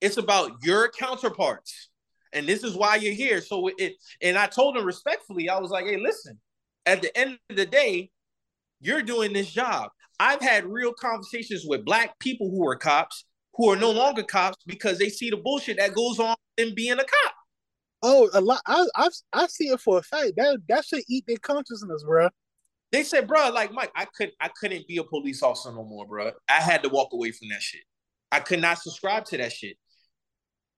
It's 0.00 0.16
about 0.16 0.52
your 0.62 0.90
counterparts. 0.90 1.88
And 2.32 2.46
this 2.46 2.62
is 2.62 2.74
why 2.74 2.96
you're 2.96 3.14
here. 3.14 3.40
So 3.40 3.70
it 3.78 3.94
and 4.20 4.36
I 4.36 4.46
told 4.46 4.76
him 4.76 4.84
respectfully, 4.84 5.48
I 5.48 5.58
was 5.58 5.70
like, 5.70 5.86
hey, 5.86 5.96
listen, 5.96 6.38
at 6.86 7.02
the 7.02 7.16
end 7.16 7.38
of 7.48 7.56
the 7.56 7.66
day, 7.66 8.10
you're 8.80 9.02
doing 9.02 9.32
this 9.32 9.50
job. 9.50 9.90
I've 10.18 10.40
had 10.40 10.66
real 10.66 10.92
conversations 10.92 11.64
with 11.66 11.84
black 11.84 12.18
people 12.18 12.50
who 12.50 12.66
are 12.68 12.76
cops 12.76 13.24
who 13.54 13.68
are 13.70 13.76
no 13.76 13.90
longer 13.90 14.22
cops 14.22 14.56
because 14.66 14.98
they 14.98 15.08
see 15.08 15.30
the 15.30 15.36
bullshit 15.36 15.76
that 15.78 15.94
goes 15.94 16.18
on 16.18 16.36
in 16.56 16.74
being 16.74 16.92
a 16.92 17.04
cop. 17.04 17.34
Oh, 18.02 18.30
a 18.32 18.40
lot. 18.40 18.62
I 18.66 18.86
I 18.96 19.08
I 19.32 19.46
see 19.48 19.68
it 19.68 19.80
for 19.80 19.98
a 19.98 20.02
fact. 20.02 20.32
That 20.36 20.58
that 20.68 20.86
should 20.86 21.02
eat 21.08 21.24
their 21.26 21.36
consciousness, 21.36 22.02
bro. 22.02 22.28
They 22.92 23.02
said, 23.02 23.28
bro, 23.28 23.50
like 23.50 23.72
Mike, 23.72 23.92
I 23.94 24.06
couldn't 24.06 24.34
I 24.40 24.48
couldn't 24.48 24.88
be 24.88 24.96
a 24.96 25.04
police 25.04 25.42
officer 25.42 25.70
no 25.72 25.84
more, 25.84 26.06
bro. 26.06 26.32
I 26.48 26.60
had 26.60 26.82
to 26.84 26.88
walk 26.88 27.12
away 27.12 27.32
from 27.32 27.48
that 27.50 27.60
shit. 27.60 27.82
I 28.32 28.40
could 28.40 28.60
not 28.60 28.78
subscribe 28.78 29.26
to 29.26 29.36
that 29.36 29.52
shit. 29.52 29.76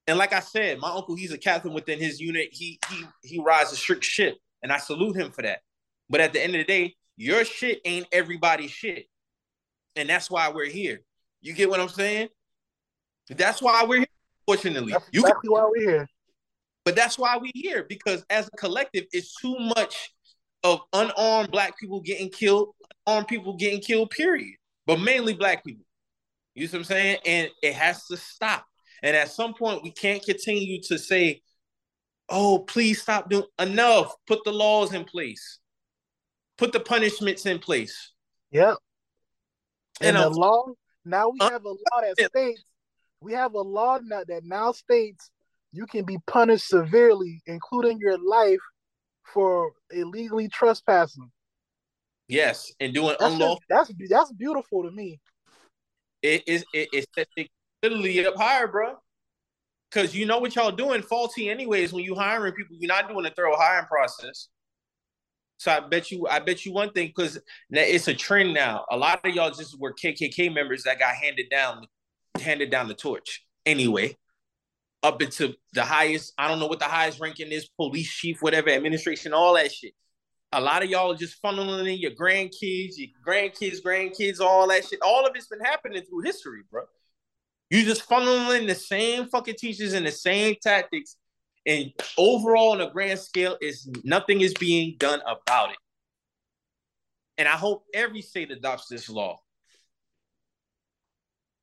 And 0.09 0.19
like 0.19 0.33
I 0.33 0.41
said, 0.41 0.79
my 0.81 0.91
uncle, 0.91 1.15
he's 1.15 1.33
a 1.33 1.39
captain 1.39 1.73
within 1.73 2.01
his 2.01 2.21
unit. 2.21 2.49
He 2.51 2.81
he 2.91 3.05
he 3.23 3.41
rides 3.41 3.73
a 3.73 3.77
strict 3.77 4.05
ship, 4.05 4.37
and 4.63 4.73
I 4.73 4.79
salute 4.79 5.17
him 5.17 5.31
for 5.31 5.43
that. 5.43 5.61
But 6.11 6.21
at 6.21 6.33
the 6.33 6.43
end 6.43 6.57
of 6.57 6.59
the 6.59 6.65
day, 6.65 6.97
your 7.17 7.45
shit 7.45 7.81
ain't 7.85 8.07
everybody's 8.13 8.71
shit. 8.71 9.07
And 9.97 10.09
that's 10.09 10.31
why 10.31 10.49
we're 10.51 10.71
here. 10.71 11.01
You 11.41 11.53
get 11.53 11.69
what 11.69 11.81
I'm 11.81 11.89
saying? 11.89 12.29
That's 13.29 13.61
why 13.61 13.85
we're 13.85 13.99
here, 13.99 14.07
fortunately. 14.47 14.93
That's 14.93 15.09
you 15.13 15.21
exactly 15.21 15.49
can, 15.49 15.53
why 15.53 15.71
we're 15.71 15.91
here. 15.91 16.09
But 16.85 16.97
that's 16.97 17.19
why 17.19 17.37
we're 17.37 17.53
here, 17.55 17.85
because 17.89 18.25
as 18.31 18.49
a 18.49 18.57
collective, 18.57 19.05
it's 19.13 19.37
too 19.41 19.57
much 19.59 20.13
of 20.65 20.81
unarmed 20.93 21.51
black 21.51 21.79
people 21.79 22.01
getting 22.01 22.31
killed, 22.31 22.71
unarmed 23.07 23.29
people 23.29 23.57
getting 23.57 23.81
killed, 23.81 24.11
period. 24.11 24.55
But 24.87 25.01
mainly 25.01 25.35
black 25.35 25.65
people. 25.65 25.85
You 26.55 26.67
see 26.67 26.77
what 26.77 26.81
I'm 26.81 26.85
saying? 26.85 27.19
And 27.25 27.51
it 27.63 27.75
has 27.75 28.07
to 28.07 28.17
stop. 28.17 28.65
And 29.03 29.17
at 29.17 29.31
some 29.31 29.55
point, 29.55 29.83
we 29.83 29.91
can't 29.91 30.25
continue 30.25 30.81
to 30.83 30.99
say, 30.99 31.41
oh, 32.29 32.61
please 32.61 33.03
stop 33.03 33.31
doing 33.31 33.47
enough. 33.59 34.13
Put 34.27 34.45
the 34.45 34.53
laws 34.53 34.93
in 34.93 35.05
place. 35.05 35.59
Put 36.59 36.73
the 36.73 36.81
punishments 36.81 37.47
in 37.47 37.59
place. 37.59 38.13
Yep. 38.51 38.77
And, 40.01 40.17
and 40.17 40.25
the 40.25 40.31
law, 40.31 40.67
now 41.05 41.29
we 41.31 41.39
uh, 41.41 41.51
have 41.51 41.65
a 41.65 41.71
law 41.71 42.01
that 42.03 42.31
states, 42.31 42.63
we 43.21 43.33
have 43.33 43.55
a 43.55 43.61
law 43.61 43.99
now 44.03 44.23
that 44.27 44.45
now 44.45 44.73
states 44.73 45.31
you 45.73 45.87
can 45.87 46.05
be 46.05 46.19
punished 46.27 46.69
severely, 46.69 47.43
including 47.47 47.99
your 47.99 48.19
life, 48.19 48.61
for 49.33 49.73
illegally 49.91 50.49
trespassing. 50.49 51.31
Yes, 52.29 52.73
and 52.81 52.95
doing 52.95 53.17
that's 53.19 53.33
unlawful. 53.33 53.63
Just, 53.71 53.89
that's 53.99 54.11
that's 54.11 54.33
beautiful 54.33 54.83
to 54.83 54.91
me. 54.91 55.21
It 56.23 56.43
is 56.47 56.65
it, 56.73 57.07
literally 57.83 58.25
up 58.27 58.37
higher, 58.37 58.69
bro. 58.69 58.95
Cause 59.91 60.15
you 60.15 60.25
know 60.25 60.39
what 60.39 60.57
y'all 60.57 60.71
doing 60.71 61.03
faulty 61.03 61.51
anyways 61.51 61.93
when 61.93 62.05
you 62.05 62.15
hiring 62.15 62.55
people. 62.55 62.77
You're 62.79 62.89
not 62.89 63.09
doing 63.09 63.27
a 63.27 63.31
thorough 63.31 63.57
hiring 63.57 63.87
process. 63.87 64.49
So 65.63 65.71
I 65.71 65.79
bet 65.79 66.11
you, 66.11 66.27
I 66.29 66.41
bet 66.41 66.67
you 66.67 66.73
one 66.73 66.91
thing, 66.91 67.13
because 67.15 67.39
it's 67.71 68.09
a 68.09 68.15
trend 68.15 68.53
now. 68.53 68.85
A 68.91 68.97
lot 68.97 69.21
of 69.25 69.33
y'all 69.33 69.53
just 69.53 69.79
were 69.79 69.95
KKK 69.95 70.53
members 70.53 70.83
that 70.83 70.99
got 70.99 71.15
handed 71.15 71.51
down, 71.51 71.87
handed 72.41 72.69
down 72.69 72.89
the 72.89 72.95
torch 72.95 73.47
anyway, 73.65 74.17
up 75.05 75.23
into 75.23 75.55
the 75.73 75.85
highest. 75.85 76.33
I 76.37 76.49
don't 76.49 76.59
know 76.59 76.67
what 76.67 76.81
the 76.81 76.87
highest 76.87 77.21
ranking 77.21 77.53
is, 77.53 77.69
police 77.77 78.13
chief, 78.13 78.43
whatever, 78.43 78.71
administration, 78.71 79.33
all 79.33 79.55
that 79.55 79.71
shit. 79.71 79.93
A 80.51 80.61
lot 80.61 80.83
of 80.83 80.91
y'all 80.91 81.15
just 81.15 81.41
funneling 81.41 81.93
in 81.93 82.01
your 82.01 82.11
grandkids, 82.11 82.95
your 82.97 83.11
grandkids, 83.25 83.81
grandkids, 83.81 84.41
all 84.41 84.67
that 84.67 84.85
shit. 84.85 84.99
All 85.01 85.25
of 85.25 85.37
it's 85.37 85.47
been 85.47 85.61
happening 85.61 86.03
through 86.03 86.23
history, 86.23 86.63
bro. 86.73 86.83
You 87.71 87.85
just 87.85 88.09
funneling 88.09 88.67
the 88.67 88.75
same 88.75 89.29
fucking 89.29 89.55
teachers 89.61 89.93
and 89.93 90.05
the 90.05 90.11
same 90.11 90.57
tactics 90.61 91.19
and 91.67 91.93
overall 92.19 92.73
on 92.73 92.81
a 92.81 92.91
grand 92.91 93.19
scale 93.19 93.57
is 93.61 93.89
nothing 94.05 94.41
is 94.41 94.55
being 94.55 94.97
done 94.99 95.21
about 95.21 95.71
it. 95.71 95.77
And 97.39 97.49
i 97.49 97.53
hope 97.53 97.85
every 97.95 98.23
state 98.23 98.51
adopts 98.51 98.89
this 98.89 99.09
law. 99.09 99.41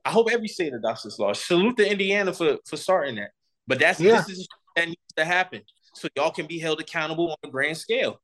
I 0.05 0.11
hope 0.11 0.29
every 0.31 0.47
state 0.47 0.73
adopts 0.73 1.03
this 1.03 1.19
law. 1.19 1.33
Salute 1.33 1.77
to 1.77 1.89
indiana 1.89 2.33
for 2.33 2.57
for 2.65 2.77
starting 2.77 3.15
that. 3.15 3.31
But 3.67 3.79
that's 3.79 3.99
yeah. 3.99 4.21
this 4.21 4.39
is 4.39 4.47
that 4.75 4.87
needs 4.87 5.13
to 5.17 5.25
happen. 5.25 5.61
So 5.95 6.07
y'all 6.15 6.31
can 6.31 6.47
be 6.47 6.59
held 6.59 6.79
accountable 6.79 7.31
on 7.31 7.37
a 7.43 7.49
grand 7.49 7.77
scale. 7.77 8.21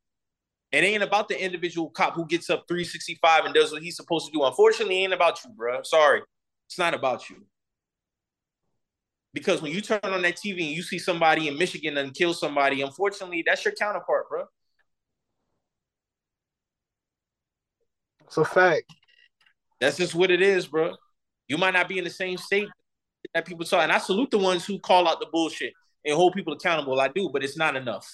It 0.72 0.84
ain't 0.84 1.04
about 1.04 1.30
the 1.30 1.42
individual 1.42 1.90
cop 1.90 2.16
who 2.16 2.26
gets 2.26 2.50
up 2.50 2.66
365 2.68 3.46
and 3.46 3.54
does 3.54 3.72
what 3.72 3.82
he's 3.82 3.96
supposed 3.96 4.26
to 4.28 4.32
do. 4.32 4.44
Unfortunately 4.44 5.00
it 5.00 5.04
ain't 5.04 5.14
about 5.14 5.44
you 5.44 5.52
bro 5.52 5.84
sorry. 5.84 6.22
It's 6.68 6.80
not 6.80 6.94
about 6.94 7.30
you 7.30 7.46
because 9.36 9.62
when 9.62 9.74
you 9.74 9.82
turn 9.82 10.00
on 10.02 10.22
that 10.22 10.38
TV 10.38 10.66
and 10.66 10.76
you 10.76 10.82
see 10.82 10.98
somebody 10.98 11.50
in 11.50 11.58
Michigan 11.58 11.98
and 11.98 12.14
kill 12.14 12.34
somebody, 12.34 12.82
unfortunately, 12.82 13.44
that's 13.46 13.66
your 13.66 13.74
counterpart, 13.74 14.30
bro. 14.30 14.46
It's 18.24 18.38
a 18.38 18.46
fact. 18.46 18.86
That's 19.82 19.98
just 19.98 20.16
what 20.16 20.32
it 20.32 20.42
is, 20.42 20.68
bro. 20.68 20.96
You 21.50 21.58
might 21.58 21.74
not 21.74 21.90
be 21.90 21.98
in 21.98 22.06
the 22.06 22.10
same 22.10 22.38
state 22.38 22.70
that 23.34 23.46
people 23.46 23.66
saw. 23.66 23.82
And 23.82 23.92
I 23.92 23.98
salute 23.98 24.32
the 24.32 24.38
ones 24.38 24.66
who 24.66 24.80
call 24.80 25.06
out 25.06 25.20
the 25.20 25.28
bullshit 25.30 25.74
and 26.06 26.16
hold 26.16 26.34
people 26.34 26.54
accountable. 26.54 27.02
I 27.02 27.10
do, 27.10 27.30
but 27.30 27.44
it's 27.44 27.58
not 27.58 27.76
enough. 27.76 28.10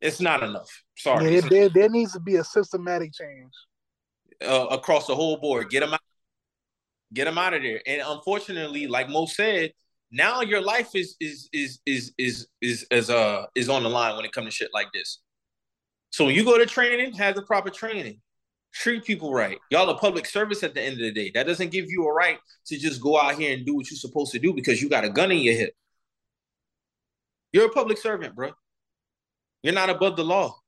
It's 0.00 0.22
not 0.22 0.42
enough. 0.42 0.70
Sorry. 0.96 1.34
Yeah, 1.34 1.40
there, 1.42 1.68
there 1.68 1.88
needs 1.90 2.12
to 2.12 2.20
be 2.20 2.36
a 2.36 2.44
systematic 2.44 3.12
change. 3.12 3.52
Uh, 4.42 4.68
across 4.70 5.06
the 5.06 5.14
whole 5.14 5.36
board. 5.36 5.68
Get 5.68 5.80
them 5.80 5.92
out. 5.92 6.00
Get 7.12 7.26
them 7.26 7.36
out 7.36 7.52
of 7.52 7.62
there. 7.62 7.82
And 7.86 8.00
unfortunately, 8.06 8.86
like 8.86 9.10
Mo 9.10 9.26
said, 9.26 9.72
now 10.10 10.40
your 10.40 10.60
life 10.60 10.94
is 10.94 11.16
is 11.20 11.48
is 11.52 11.80
is 11.86 12.12
is 12.18 12.46
is 12.62 12.86
is 12.90 13.10
uh 13.10 13.46
is 13.54 13.68
on 13.68 13.82
the 13.82 13.88
line 13.88 14.16
when 14.16 14.24
it 14.24 14.32
comes 14.32 14.46
to 14.46 14.50
shit 14.50 14.70
like 14.72 14.88
this. 14.92 15.20
So 16.10 16.24
when 16.24 16.34
you 16.34 16.44
go 16.44 16.58
to 16.58 16.66
training, 16.66 17.12
have 17.14 17.34
the 17.34 17.42
proper 17.42 17.70
training. 17.70 18.20
Treat 18.72 19.04
people 19.04 19.32
right. 19.32 19.58
Y'all 19.70 19.88
a 19.90 19.98
public 19.98 20.26
service 20.26 20.62
at 20.62 20.74
the 20.74 20.82
end 20.82 20.94
of 20.94 21.00
the 21.00 21.12
day. 21.12 21.30
That 21.34 21.46
doesn't 21.46 21.70
give 21.70 21.86
you 21.88 22.06
a 22.06 22.12
right 22.12 22.38
to 22.66 22.78
just 22.78 23.00
go 23.00 23.20
out 23.20 23.34
here 23.34 23.54
and 23.54 23.66
do 23.66 23.74
what 23.74 23.90
you're 23.90 23.98
supposed 23.98 24.32
to 24.32 24.38
do 24.38 24.52
because 24.52 24.80
you 24.80 24.88
got 24.88 25.04
a 25.04 25.10
gun 25.10 25.32
in 25.32 25.38
your 25.38 25.54
hip. 25.54 25.74
You're 27.52 27.66
a 27.66 27.70
public 27.72 27.98
servant, 27.98 28.34
bro. 28.34 28.52
You're 29.62 29.74
not 29.74 29.90
above 29.90 30.16
the 30.16 30.24
law. 30.24 30.58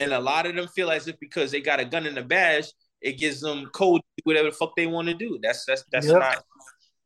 And 0.00 0.12
a 0.12 0.20
lot 0.20 0.46
of 0.46 0.56
them 0.56 0.66
feel 0.68 0.90
as 0.90 1.06
if 1.08 1.18
because 1.20 1.50
they 1.50 1.60
got 1.60 1.80
a 1.80 1.84
gun 1.84 2.06
in 2.06 2.14
the 2.14 2.22
badge, 2.22 2.66
it 3.00 3.18
gives 3.18 3.40
them 3.40 3.66
code 3.66 4.00
whatever 4.24 4.50
the 4.50 4.56
fuck 4.56 4.74
they 4.76 4.86
want 4.86 5.08
to 5.08 5.14
do. 5.14 5.38
That's 5.42 5.64
that's 5.64 5.84
that's 5.92 6.06
yep. 6.06 6.18
not 6.18 6.44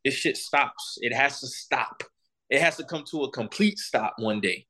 this 0.07 0.15
shit 0.15 0.37
stops. 0.37 0.99
It 1.03 1.13
has 1.13 1.41
to 1.41 1.49
stop. 1.49 2.05
It 2.49 2.61
has 2.61 2.77
to 2.77 2.85
come 2.85 3.03
to 3.11 3.25
a 3.25 3.31
complete 3.33 3.77
stop 3.77 4.15
one 4.19 4.41
day. 4.41 4.67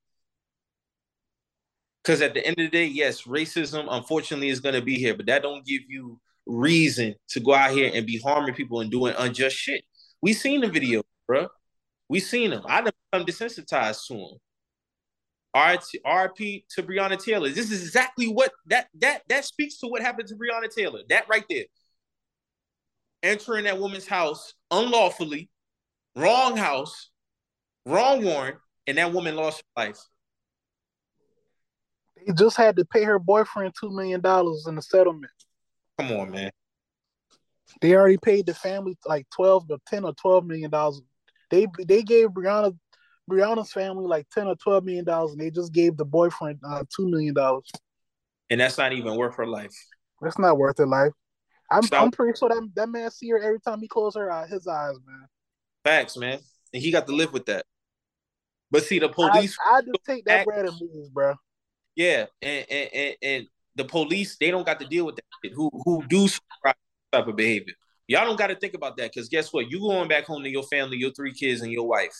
Because 2.02 2.22
at 2.22 2.32
the 2.32 2.44
end 2.44 2.58
of 2.58 2.64
the 2.64 2.70
day, 2.70 2.86
yes, 2.86 3.24
racism 3.24 3.86
unfortunately 3.90 4.48
is 4.48 4.60
going 4.60 4.76
to 4.76 4.80
be 4.80 4.94
here, 4.94 5.14
but 5.14 5.26
that 5.26 5.42
don't 5.42 5.66
give 5.66 5.82
you 5.88 6.18
reason 6.46 7.16
to 7.28 7.40
go 7.40 7.52
out 7.52 7.72
here 7.72 7.90
and 7.92 8.06
be 8.06 8.18
harming 8.18 8.54
people 8.54 8.80
and 8.80 8.90
doing 8.90 9.14
unjust 9.18 9.56
shit. 9.56 9.84
We 10.22 10.32
seen 10.32 10.62
the 10.62 10.68
video, 10.68 11.02
bro. 11.26 11.48
We 12.08 12.20
seen 12.20 12.50
them. 12.50 12.62
I 12.64 12.80
become 12.80 13.26
desensitized 13.26 14.06
to 14.06 14.14
them. 14.14 14.38
RP 15.54 16.64
to 16.70 16.82
Breonna 16.82 17.22
Taylor. 17.22 17.50
This 17.50 17.70
is 17.70 17.82
exactly 17.82 18.26
what 18.26 18.52
that 18.66 18.88
that 19.00 19.22
that 19.28 19.44
speaks 19.44 19.78
to 19.78 19.86
what 19.86 20.00
happened 20.00 20.28
to 20.28 20.34
Breonna 20.34 20.72
Taylor. 20.74 21.00
That 21.10 21.28
right 21.28 21.44
there 21.50 21.64
entering 23.22 23.64
that 23.64 23.78
woman's 23.78 24.06
house 24.06 24.54
unlawfully, 24.70 25.50
wrong 26.14 26.56
house, 26.56 27.10
wrong 27.84 28.24
warrant, 28.24 28.56
and 28.86 28.98
that 28.98 29.12
woman 29.12 29.36
lost 29.36 29.62
her 29.76 29.84
life. 29.84 30.00
They 32.16 32.32
just 32.32 32.56
had 32.56 32.76
to 32.76 32.84
pay 32.84 33.04
her 33.04 33.18
boyfriend 33.18 33.74
two 33.78 33.90
million 33.90 34.20
dollars 34.20 34.66
in 34.66 34.74
the 34.74 34.82
settlement. 34.82 35.32
Come 35.98 36.12
on, 36.12 36.30
man. 36.30 36.50
They 37.80 37.94
already 37.94 38.18
paid 38.18 38.46
the 38.46 38.54
family 38.54 38.96
like 39.06 39.26
twelve 39.34 39.66
or 39.70 39.78
ten 39.86 40.04
or 40.04 40.14
twelve 40.14 40.46
million 40.46 40.70
dollars. 40.70 41.00
They 41.50 41.66
they 41.86 42.02
gave 42.02 42.28
Breonna 42.28 42.76
Breonna's 43.30 43.72
family 43.72 44.06
like 44.06 44.28
ten 44.30 44.46
or 44.46 44.56
twelve 44.56 44.84
million 44.84 45.04
dollars, 45.04 45.32
and 45.32 45.40
they 45.40 45.50
just 45.50 45.72
gave 45.72 45.96
the 45.96 46.04
boyfriend 46.04 46.60
uh, 46.64 46.84
two 46.94 47.08
million 47.08 47.34
dollars. 47.34 47.70
And 48.50 48.60
that's 48.60 48.78
not 48.78 48.92
even 48.92 49.16
worth 49.16 49.34
her 49.36 49.46
life. 49.46 49.74
That's 50.20 50.38
not 50.38 50.58
worth 50.58 50.78
her 50.78 50.86
life. 50.86 51.12
I'm, 51.70 51.84
I'm 51.92 52.10
pretty 52.10 52.38
sure 52.38 52.48
that 52.48 52.68
that 52.76 52.88
man 52.88 53.10
see 53.10 53.28
her 53.30 53.38
every 53.38 53.60
time 53.60 53.80
he 53.80 53.88
closes 53.88 54.16
her 54.16 54.30
eye, 54.30 54.46
his 54.46 54.66
eyes, 54.66 54.96
man. 55.06 55.26
Facts, 55.84 56.16
man, 56.16 56.38
and 56.72 56.82
he 56.82 56.90
got 56.90 57.06
to 57.06 57.14
live 57.14 57.32
with 57.32 57.46
that. 57.46 57.64
But 58.70 58.84
see, 58.84 58.98
the 58.98 59.08
police. 59.08 59.56
I, 59.64 59.78
I 59.78 59.80
just 59.80 60.04
take 60.06 60.24
that 60.26 60.40
act, 60.40 60.46
bread 60.46 60.66
and 60.66 60.80
move, 60.80 61.12
bro. 61.12 61.34
Yeah, 61.94 62.26
and, 62.42 62.66
and 62.70 62.90
and 62.92 63.16
and 63.22 63.46
the 63.74 63.84
police 63.84 64.36
they 64.38 64.50
don't 64.50 64.66
got 64.66 64.80
to 64.80 64.86
deal 64.86 65.06
with 65.06 65.16
that. 65.16 65.52
Who 65.54 65.70
who 65.84 66.04
do 66.06 66.28
type 66.64 66.76
of 67.26 67.36
behavior? 67.36 67.74
Y'all 68.08 68.24
don't 68.24 68.38
got 68.38 68.48
to 68.48 68.56
think 68.56 68.74
about 68.74 68.96
that 68.98 69.12
because 69.12 69.28
guess 69.28 69.52
what? 69.52 69.70
You 69.70 69.80
going 69.80 70.08
back 70.08 70.24
home 70.24 70.42
to 70.42 70.50
your 70.50 70.62
family, 70.64 70.96
your 70.96 71.12
three 71.12 71.32
kids, 71.32 71.62
and 71.62 71.72
your 71.72 71.88
wife, 71.88 72.14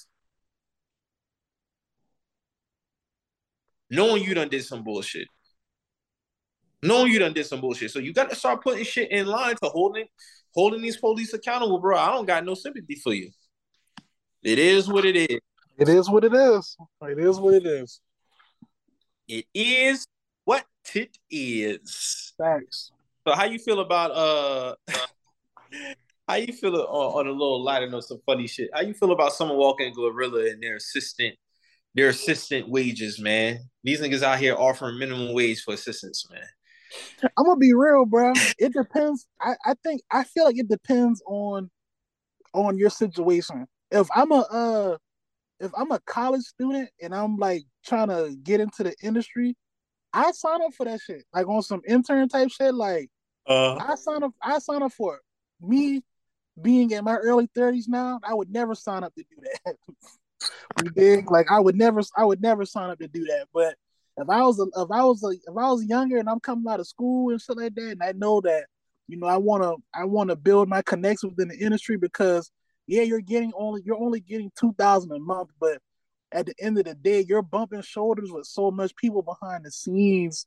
knowing 3.91 4.23
you 4.23 4.35
done 4.35 4.49
did 4.49 4.65
some 4.65 4.83
bullshit. 4.83 5.29
Knowing 6.87 7.13
you 7.13 7.19
done 7.19 7.33
did 7.33 7.47
some 7.47 7.61
bullshit. 7.61 7.91
So 7.91 7.99
you 7.99 8.13
got 8.13 8.31
to 8.31 8.37
start 8.37 8.63
putting 8.63 8.85
shit 8.85 9.11
in 9.11 9.27
line 9.27 9.57
to 9.63 9.69
holding 9.69 10.07
holding 10.55 10.83
these 10.83 10.97
police 10.97 11.33
accountable, 11.35 11.79
bro. 11.79 11.99
I 11.99 12.11
don't 12.13 12.27
got 12.27 12.45
no 12.45 12.55
sympathy 12.55 12.97
for 12.97 13.13
you. 13.13 13.31
It 14.43 14.59
is 14.59 14.89
what 14.89 15.05
it 15.05 15.17
is. 15.17 15.41
It 15.79 15.89
is 15.89 16.09
what 16.09 16.25
it 16.25 16.33
is. 16.33 16.77
It 17.03 17.19
is 17.19 17.39
what 17.39 17.55
it 17.55 17.67
is. 17.67 18.01
It 19.29 19.47
is 19.53 20.07
what 20.45 20.65
it 20.95 21.19
is. 21.31 22.33
Thanks. 22.39 22.93
So 23.27 23.35
how 23.35 23.45
you 23.45 23.59
feel 23.59 23.81
about 23.81 24.13
uh 24.13 24.75
how 26.29 26.37
you 26.37 26.53
feel 26.53 26.77
on, 26.77 27.21
on 27.21 27.27
a 27.27 27.33
little 27.33 27.63
lighter 27.63 27.91
note, 27.91 28.05
some 28.05 28.21
funny 28.25 28.47
shit? 28.47 28.71
How 28.73 28.83
you 28.83 28.95
feel 28.95 29.13
about 29.13 29.33
Summer 29.33 29.55
Walker 29.55 29.85
Glorilla 29.91 30.51
and 30.51 30.63
their 30.63 30.77
assistant 30.77 31.35
their 31.95 32.09
assistant 32.09 32.69
wages, 32.69 33.19
man? 33.19 33.59
These 33.83 34.01
niggas 34.01 34.23
out 34.23 34.39
here 34.39 34.55
offering 34.55 34.99
minimum 34.99 35.35
wage 35.35 35.63
for 35.63 35.75
assistants, 35.75 36.29
man. 36.31 36.47
I'm 37.37 37.45
gonna 37.45 37.57
be 37.57 37.73
real, 37.73 38.05
bro. 38.05 38.33
It 38.59 38.73
depends. 38.73 39.27
I, 39.41 39.55
I 39.65 39.75
think 39.83 40.03
I 40.11 40.25
feel 40.25 40.45
like 40.45 40.59
it 40.59 40.69
depends 40.69 41.23
on 41.27 41.71
on 42.53 42.79
your 42.79 42.91
situation. 42.91 43.67
If 43.91 44.09
I'm 44.15 44.33
a 44.33 44.41
uh 44.41 44.97
if 45.61 45.71
I'm 45.77 45.91
a 45.91 46.01
college 46.01 46.43
student 46.43 46.91
and 47.01 47.15
I'm 47.15 47.37
like 47.37 47.65
trying 47.85 48.09
to 48.09 48.37
get 48.43 48.61
into 48.61 48.83
the 48.83 48.95
industry, 49.03 49.57
I 50.13 50.33
sign 50.33 50.63
up 50.63 50.75
for 50.75 50.85
that 50.87 51.01
shit. 51.01 51.25
Like 51.33 51.49
on 51.49 51.63
some 51.63 51.83
intern 51.87 52.29
type 52.29 52.51
shit. 52.51 52.75
Like 52.75 53.11
uh, 53.47 53.77
I 53.77 53.95
sign 53.95 54.23
up. 54.23 54.33
I 54.43 54.59
sign 54.59 54.83
up 54.83 54.93
for 54.93 55.17
it. 55.17 55.23
Me 55.61 56.03
being 56.61 56.91
in 56.91 57.05
my 57.05 57.17
early 57.17 57.49
30s 57.57 57.85
now, 57.87 58.21
I 58.25 58.35
would 58.35 58.51
never 58.51 58.75
sign 58.75 59.05
up 59.05 59.15
to 59.15 59.23
do 59.23 59.49
that. 59.65 59.77
you 60.85 60.91
dig? 60.91 61.31
Like 61.31 61.51
I 61.51 61.61
would 61.61 61.77
never. 61.77 62.03
I 62.17 62.25
would 62.25 62.43
never 62.43 62.65
sign 62.65 62.91
up 62.91 62.99
to 62.99 63.09
do 63.09 63.25
that. 63.25 63.47
But 63.53 63.77
if 64.17 64.29
I 64.31 64.43
was 64.43 64.59
a, 64.59 64.65
if 64.65 64.91
I 64.91 65.05
was 65.05 65.23
a, 65.23 65.29
if 65.29 65.57
I 65.57 65.71
was 65.71 65.85
younger 65.85 66.19
and 66.19 66.29
I'm 66.29 66.41
coming 66.41 66.71
out 66.71 66.81
of 66.81 66.87
school 66.87 67.31
and 67.31 67.41
shit 67.41 67.57
like 67.57 67.75
that, 67.75 67.91
and 67.91 68.03
I 68.03 68.13
know 68.13 68.41
that 68.43 68.67
you 69.09 69.19
know 69.19 69.27
I 69.27 69.37
want 69.37 69.63
to 69.63 69.77
I 69.95 70.05
want 70.05 70.31
to 70.31 70.37
build 70.37 70.69
my 70.69 70.83
connections 70.83 71.33
within 71.33 71.49
the 71.49 71.65
industry 71.65 71.97
because 71.97 72.51
yeah, 72.87 73.03
you're 73.03 73.21
getting 73.21 73.53
only 73.57 73.83
you're 73.85 74.01
only 74.01 74.21
getting 74.21 74.51
two 74.59 74.75
thousand 74.79 75.13
a 75.13 75.19
month, 75.19 75.51
but 75.61 75.79
at 76.33 76.47
the 76.47 76.55
end 76.59 76.79
of 76.79 76.85
the 76.85 76.95
day, 76.95 77.25
you're 77.27 77.43
bumping 77.43 77.83
shoulders 77.83 78.31
with 78.33 78.47
so 78.47 78.71
much 78.71 78.97
people 78.97 79.23
behind 79.23 79.65
the 79.65 79.71
scenes, 79.71 80.47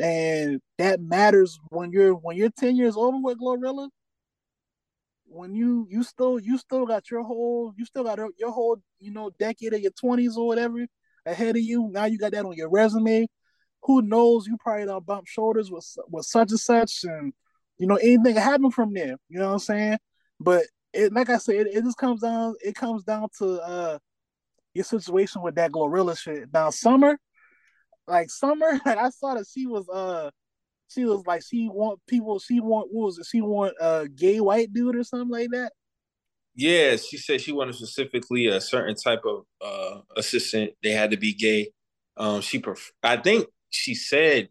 and 0.00 0.60
that 0.78 1.00
matters 1.00 1.58
when 1.70 1.92
you're 1.92 2.14
when 2.14 2.36
you're 2.36 2.50
ten 2.50 2.76
years 2.76 2.96
older 2.96 3.18
with 3.20 3.38
Glorilla. 3.38 3.88
When 5.28 5.54
you 5.54 5.86
you 5.90 6.02
still 6.02 6.38
you 6.38 6.58
still 6.58 6.86
got 6.86 7.10
your 7.10 7.22
whole 7.22 7.72
you 7.76 7.84
still 7.84 8.04
got 8.04 8.18
your 8.38 8.52
whole 8.52 8.76
you 9.00 9.10
know 9.10 9.30
decade 9.38 9.74
of 9.74 9.80
your 9.80 9.90
twenties 9.92 10.36
or 10.36 10.46
whatever 10.46 10.86
ahead 11.26 11.56
of 11.56 11.62
you. 11.62 11.90
Now 11.92 12.06
you 12.06 12.18
got 12.18 12.32
that 12.32 12.44
on 12.44 12.56
your 12.56 12.70
resume. 12.70 13.26
Who 13.82 14.02
knows? 14.02 14.46
You 14.46 14.56
probably 14.58 14.86
don't 14.86 15.04
bump 15.04 15.26
shoulders 15.26 15.70
with 15.70 15.86
with 16.08 16.24
such 16.24 16.50
and 16.50 16.60
such, 16.60 17.04
and 17.04 17.32
you 17.78 17.86
know 17.86 17.96
anything 17.96 18.34
can 18.34 18.42
happen 18.42 18.70
from 18.70 18.94
there. 18.94 19.16
You 19.28 19.38
know 19.38 19.48
what 19.48 19.52
I'm 19.54 19.58
saying? 19.58 19.98
But 20.40 20.64
it, 20.92 21.12
like 21.12 21.28
I 21.28 21.38
said, 21.38 21.54
it, 21.54 21.68
it 21.68 21.84
just 21.84 21.98
comes 21.98 22.22
down. 22.22 22.54
It 22.64 22.74
comes 22.74 23.04
down 23.04 23.28
to 23.38 23.60
uh, 23.60 23.98
your 24.74 24.84
situation 24.84 25.42
with 25.42 25.56
that 25.56 25.72
Glorilla 25.72 26.18
shit. 26.18 26.48
Now, 26.52 26.70
Summer, 26.70 27.18
like 28.06 28.30
Summer, 28.30 28.80
like 28.86 28.98
I 28.98 29.10
saw 29.10 29.34
that 29.34 29.46
she 29.52 29.66
was 29.66 29.88
uh, 29.88 30.30
she 30.88 31.04
was 31.04 31.26
like 31.26 31.42
she 31.42 31.68
want 31.68 32.00
people. 32.06 32.38
She 32.38 32.60
want 32.60 32.88
what 32.92 33.06
was 33.06 33.18
it? 33.18 33.26
She 33.26 33.40
want 33.40 33.74
a 33.80 34.08
gay 34.08 34.40
white 34.40 34.72
dude 34.72 34.96
or 34.96 35.04
something 35.04 35.30
like 35.30 35.50
that. 35.52 35.72
Yeah, 36.56 36.96
she 36.96 37.18
said 37.18 37.42
she 37.42 37.52
wanted 37.52 37.74
specifically 37.74 38.46
a 38.46 38.60
certain 38.60 38.94
type 38.94 39.22
of 39.26 39.44
uh 39.60 40.00
assistant. 40.16 40.72
They 40.82 40.92
had 40.92 41.10
to 41.10 41.18
be 41.18 41.34
gay. 41.34 41.70
Um, 42.16 42.40
she 42.40 42.58
pref- 42.58 42.92
I 43.02 43.18
think 43.18 43.46
she 43.68 43.94
said 43.94 44.48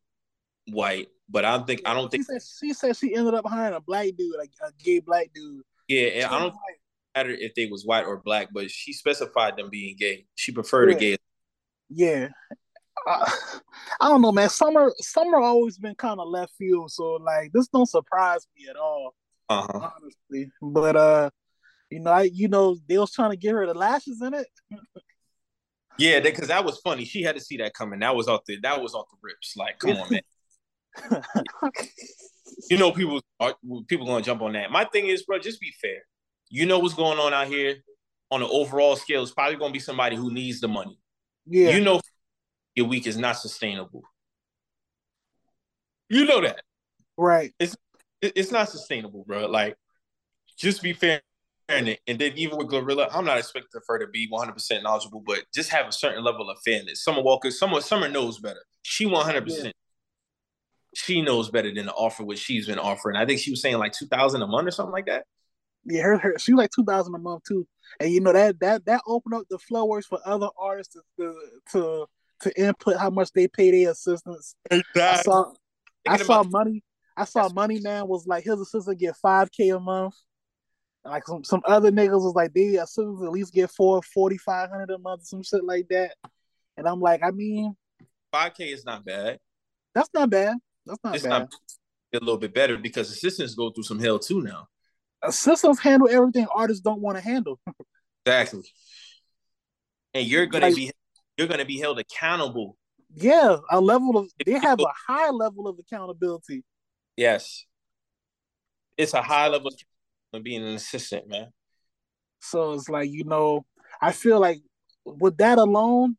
white, 0.70 1.08
but 1.28 1.46
I 1.46 1.58
think 1.64 1.82
I 1.84 1.96
don't 1.96 2.12
think 2.12 2.26
she 2.26 2.40
said 2.40 2.42
she 2.60 2.74
said 2.74 2.96
she 2.96 3.16
ended 3.16 3.34
up 3.34 3.48
hiring 3.48 3.74
a 3.74 3.82
black 3.82 4.10
dude, 4.16 4.38
like 4.38 4.52
a 4.62 4.72
gay 4.84 5.00
black 5.00 5.32
dude. 5.34 5.64
Yeah, 5.88 6.08
and 6.08 6.26
I 6.26 6.40
don't 6.40 6.56
matter 7.16 7.32
if 7.32 7.56
they 7.56 7.68
was 7.68 7.86
white 7.86 8.06
or 8.06 8.18
black, 8.18 8.50
but 8.54 8.70
she 8.70 8.94
specified 8.94 9.58
them 9.58 9.70
being 9.72 9.96
gay. 9.98 10.26
She 10.36 10.52
preferred 10.52 10.92
yeah. 10.92 10.96
a 10.96 11.00
gay. 11.00 11.18
Yeah. 11.90 12.28
Uh, 13.08 13.30
I 14.02 14.10
don't 14.10 14.22
know, 14.22 14.32
man. 14.32 14.50
Summer, 14.50 14.92
summer 14.98 15.40
always 15.40 15.78
been 15.78 15.96
kind 15.96 16.20
of 16.20 16.28
left 16.28 16.54
field, 16.58 16.92
so 16.92 17.14
like 17.14 17.52
this 17.52 17.68
don't 17.68 17.90
surprise 17.90 18.46
me 18.56 18.68
at 18.70 18.76
all, 18.76 19.16
uh-huh. 19.50 19.90
honestly. 19.98 20.52
But 20.62 20.96
uh, 20.96 21.30
you 21.90 22.00
know, 22.00 22.12
I 22.12 22.24
you 22.24 22.48
know 22.48 22.78
they 22.88 22.98
was 22.98 23.12
trying 23.12 23.32
to 23.32 23.38
get 23.38 23.54
her 23.54 23.66
the 23.66 23.74
lashes 23.74 24.22
in 24.22 24.34
it. 24.34 24.48
yeah, 25.98 26.20
because 26.20 26.48
that 26.48 26.66
was 26.66 26.80
funny. 26.80 27.06
She 27.06 27.22
had 27.24 27.36
to 27.36 27.42
see 27.42 27.58
that 27.58 27.74
coming. 27.74 28.00
That 28.00 28.16
was 28.16 28.28
off 28.28 28.42
the 28.46 28.60
that 28.62 28.82
was 28.82 28.94
off 28.94 29.06
the 29.12 29.18
rips. 29.22 29.56
Like, 29.56 29.80
come 29.80 29.98
on, 29.98 30.10
man. 30.10 30.22
you 32.70 32.78
know, 32.78 32.92
people 32.92 33.22
are 33.40 33.56
people 33.88 34.06
gonna 34.06 34.24
jump 34.24 34.42
on 34.42 34.54
that. 34.54 34.72
My 34.72 34.86
thing 34.86 35.08
is, 35.08 35.24
bro, 35.24 35.40
just 35.40 35.60
be 35.60 35.74
fair. 35.82 36.00
You 36.50 36.66
know 36.66 36.80
what's 36.80 36.94
going 36.94 37.20
on 37.20 37.34
out 37.34 37.48
here 37.48 37.78
on 38.32 38.42
an 38.42 38.50
overall 38.52 38.96
scale. 38.96 39.24
It's 39.24 39.32
probably 39.32 39.58
gonna 39.58 39.74
be 39.74 39.80
somebody 39.80 40.16
who 40.16 40.32
needs 40.32 40.60
the 40.60 40.68
money. 40.68 41.00
Yeah, 41.46 41.72
you 41.72 41.84
know, 41.84 42.02
your 42.76 42.88
week 42.88 43.08
is 43.08 43.18
not 43.18 43.34
sustainable. 43.34 44.04
You 46.10 46.26
know 46.26 46.42
that, 46.42 46.62
right? 47.18 47.54
It's 47.60 47.76
it's 48.22 48.52
not 48.52 48.70
sustainable, 48.70 49.24
bro. 49.26 49.48
Like, 49.48 49.76
just 50.58 50.82
be 50.82 50.94
fair. 50.94 51.22
And, 51.68 51.98
and 52.08 52.20
then 52.20 52.34
even 52.36 52.58
with 52.58 52.68
Glorilla, 52.68 53.10
I'm 53.12 53.26
not 53.26 53.40
expecting 53.40 53.82
her 53.88 54.00
to 54.00 54.08
be 54.08 54.30
100% 54.30 54.84
knowledgeable, 54.84 55.24
but 55.26 55.46
just 55.54 55.72
have 55.72 55.88
a 55.88 55.92
certain 55.92 56.24
level 56.24 56.50
of 56.50 56.58
fairness. 56.64 57.04
Summer 57.04 57.24
Walker, 57.24 57.50
Summer 57.50 57.82
Summer 57.82 58.08
knows 58.08 58.40
better. 58.40 58.62
She 58.84 59.08
100%. 59.08 59.64
Yeah 59.64 59.72
she 60.96 61.22
knows 61.22 61.50
better 61.50 61.74
than 61.74 61.86
to 61.86 61.94
offer 61.94 62.24
what 62.24 62.40
she's 62.40 62.66
been 62.66 62.80
offering. 62.80 63.18
I 63.18 63.26
think 63.26 63.40
she 63.40 63.52
was 63.52 63.62
saying 63.62 63.78
like 63.78 63.92
two 63.92 64.08
thousand 64.08 64.42
a 64.42 64.48
month 64.48 64.68
or 64.68 64.72
something 64.72 64.94
like 64.94 65.06
that. 65.06 65.26
Yeah, 65.84 66.04
her, 66.04 66.18
her 66.18 66.40
she 66.40 66.54
was 66.54 66.64
like 66.64 66.72
two 66.74 66.86
thousand 66.86 67.14
a 67.14 67.20
month 67.20 67.44
too. 67.44 67.68
And 68.00 68.12
you 68.12 68.22
know 68.22 68.34
that 68.34 68.60
that 68.62 68.86
that 68.86 69.02
opened 69.06 69.36
up 69.36 69.44
the 69.50 69.60
flowers 69.60 70.06
for 70.06 70.20
other 70.26 70.48
artists 70.58 70.96
to 71.20 71.36
to 71.74 72.06
to 72.42 72.60
input 72.60 72.98
how 72.98 73.10
much 73.10 73.32
they 73.34 73.48
pay 73.48 73.72
their 73.72 73.92
assistants. 73.92 74.56
Exactly. 74.72 75.02
I 75.02 75.22
saw 75.22 75.54
I 76.08 76.18
saw 76.18 76.44
money. 76.44 76.84
I 77.18 77.26
saw 77.26 77.50
money 77.50 77.80
man 77.82 78.08
was 78.08 78.26
like 78.26 78.46
his 78.46 78.60
assistant 78.60 79.00
get 79.00 79.18
five 79.18 79.52
K 79.52 79.70
a 79.70 79.80
month. 79.80 80.16
Like 81.06 81.28
some, 81.28 81.44
some 81.44 81.62
other 81.66 81.92
niggas 81.92 82.24
was 82.24 82.34
like 82.36 82.54
they 82.54 82.76
assistants 82.78 83.22
at 83.24 83.32
least 83.32 83.54
get 83.54 83.70
four 83.70 84.02
forty 84.02 84.38
five 84.38 84.70
hundred 84.70 84.90
a 84.90 84.98
month, 84.98 85.26
some 85.26 85.44
shit 85.44 85.64
like 85.64 85.88
that. 85.90 86.16
And 86.78 86.88
I'm 86.88 87.00
like, 87.00 87.22
I 87.24 87.32
mean, 87.32 87.76
five 88.32 88.56
K 88.56 88.66
is 88.66 88.86
not 88.86 89.06
bad. 89.06 89.40
That's 89.94 90.10
not 90.14 90.30
bad. 90.30 90.56
That's 90.86 91.00
not 91.04 91.16
it's 91.16 91.24
bad. 91.24 91.30
not 91.30 91.54
a 92.14 92.20
little 92.20 92.38
bit 92.38 92.54
better 92.54 92.78
because 92.78 93.12
assistants 93.12 93.54
go 93.54 93.70
through 93.70 93.84
some 93.84 94.00
hell 94.00 94.18
too 94.18 94.42
now. 94.42 94.68
Assistants 95.22 95.80
handle 95.80 96.10
everything 96.10 96.48
artists 96.54 96.82
don't 96.82 97.02
want 97.02 97.18
to 97.18 97.24
handle. 97.24 97.60
exactly. 98.26 98.64
And 100.14 100.26
you're 100.26 100.48
gonna 100.48 100.68
like, 100.68 100.76
be 100.76 100.92
you're 101.38 101.48
gonna 101.48 101.66
be 101.66 101.80
held 101.80 102.00
accountable. 102.00 102.78
Yeah, 103.14 103.58
a 103.70 103.80
level 103.80 104.18
of 104.18 104.30
they 104.44 104.54
have 104.54 104.80
a 104.80 104.92
high 105.08 105.30
level 105.30 105.68
of 105.68 105.78
accountability. 105.78 106.64
Yes. 107.16 107.66
It's 108.98 109.14
a 109.14 109.22
high 109.22 109.48
level 109.48 109.72
of 110.36 110.44
being 110.44 110.64
an 110.64 110.76
assistant, 110.76 111.28
man. 111.28 111.48
So 112.42 112.74
it's 112.74 112.90
like, 112.90 113.10
you 113.10 113.24
know, 113.24 113.66
I 114.02 114.12
feel 114.12 114.40
like 114.40 114.62
with 115.06 115.38
that 115.38 115.58
alone, 115.58 116.18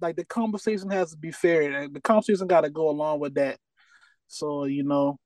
like 0.00 0.16
the 0.16 0.24
conversation 0.24 0.90
has 0.90 1.10
to 1.10 1.16
be 1.16 1.32
fair. 1.32 1.70
and 1.70 1.94
The 1.94 2.00
conversation 2.00 2.46
got 2.46 2.62
to 2.62 2.70
go 2.70 2.88
along 2.90 3.20
with 3.20 3.34
that. 3.34 3.58
So 4.26 4.64
you 4.64 4.82
know, 4.82 5.18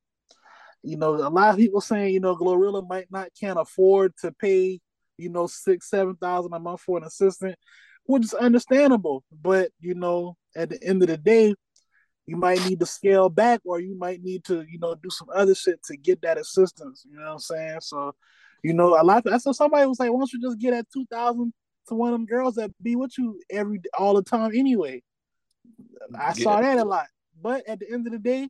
you 0.83 0.97
know, 0.97 1.15
a 1.15 1.29
lot 1.29 1.51
of 1.51 1.57
people 1.57 1.81
saying 1.81 2.15
you 2.15 2.21
know 2.21 2.37
Glorilla 2.37 2.87
might 2.89 3.11
not 3.11 3.29
can't 3.39 3.59
afford 3.59 4.13
to 4.21 4.33
pay 4.33 4.81
you 5.17 5.29
know 5.29 5.47
six 5.47 5.91
seven 5.91 6.17
thousand 6.17 6.53
a 6.53 6.59
month 6.59 6.81
for 6.81 6.99
an 6.99 7.05
assistant, 7.05 7.57
which 8.05 8.25
is 8.25 8.35
understandable. 8.35 9.25
But 9.33 9.71
you 9.81 9.95
know, 9.95 10.37
at 10.57 10.71
the 10.71 10.83
end 10.83 11.03
of 11.03 11.09
the 11.09 11.17
day, 11.17 11.55
you 12.29 12.37
might 12.37 12.63
need 12.69 12.79
to 12.79 12.87
scale 12.87 13.31
back, 13.31 13.61
or 13.65 13.81
you 13.81 13.97
might 13.97 14.23
need 14.23 14.45
to 14.45 14.63
you 14.71 14.79
know 14.79 14.95
do 14.95 15.09
some 15.09 15.29
other 15.35 15.55
shit 15.55 15.83
to 15.85 15.97
get 15.97 16.21
that 16.23 16.37
assistance. 16.37 17.05
You 17.09 17.17
know 17.17 17.25
what 17.25 17.33
I'm 17.33 17.39
saying? 17.39 17.79
So, 17.81 18.15
you 18.63 18.75
know, 18.75 19.01
a 19.01 19.03
lot. 19.03 19.27
Of, 19.27 19.41
so 19.41 19.53
somebody 19.53 19.87
was 19.87 19.99
like, 19.99 20.13
"Why 20.13 20.19
don't 20.19 20.33
you 20.33 20.41
just 20.41 20.59
get 20.59 20.75
at 20.75 20.87
two 20.93 21.07
thousand 21.11 21.55
to 21.89 21.95
one 21.95 22.13
of 22.13 22.13
them 22.13 22.27
girls 22.27 22.57
that 22.57 22.71
be 22.83 22.97
with 22.97 23.17
you 23.17 23.41
every 23.51 23.81
all 23.99 24.15
the 24.15 24.23
time 24.23 24.51
anyway?" 24.55 25.03
I 26.19 26.35
saw 26.35 26.61
that 26.61 26.79
a 26.79 26.85
lot. 26.85 27.07
But 27.41 27.67
at 27.67 27.81
the 27.81 27.91
end 27.91 28.07
of 28.07 28.13
the 28.13 28.19
day, 28.19 28.49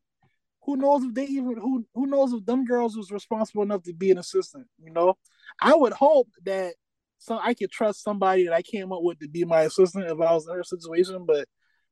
who 0.63 0.77
knows 0.77 1.05
if 1.05 1.15
they 1.15 1.27
even 1.27 1.57
who 1.57 1.87
who 1.95 2.07
knows 2.07 2.33
if 2.33 2.45
them 2.45 2.65
girls 2.65 2.97
was 2.97 3.13
responsible 3.13 3.63
enough 3.63 3.85
to 3.85 3.95
be 3.95 4.11
an 4.11 4.19
assistant? 4.19 4.67
You 4.83 4.93
know, 4.93 5.15
I 5.63 5.77
would 5.77 5.93
hope 5.93 6.29
that 6.45 6.75
so 7.19 7.39
I 7.41 7.55
could 7.55 7.71
trust 7.71 8.03
somebody 8.03 8.45
that 8.45 8.55
I 8.55 8.63
came 8.63 8.93
up 8.93 9.03
with 9.03 9.21
to 9.21 9.29
be 9.29 9.45
my 9.45 9.63
assistant 9.63 10.07
if 10.07 10.21
I 10.21 10.33
was 10.35 10.49
in 10.49 10.55
her 10.55 10.65
situation, 10.65 11.27
but 11.27 11.47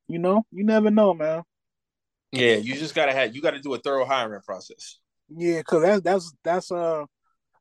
you 0.08 0.18
know, 0.18 0.44
you 0.50 0.64
never 0.64 0.90
know, 0.90 1.14
man. 1.14 1.42
Yeah, 2.32 2.56
you 2.56 2.74
just 2.74 2.94
gotta 2.94 3.12
have 3.12 3.34
you 3.34 3.42
gotta 3.42 3.60
do 3.60 3.74
a 3.74 3.78
thorough 3.78 4.04
hiring 4.04 4.42
process. 4.42 4.98
Yeah, 5.28 5.58
because 5.58 5.82
that's 5.82 6.00
that's 6.02 6.32
that's 6.44 6.70
uh 6.72 7.04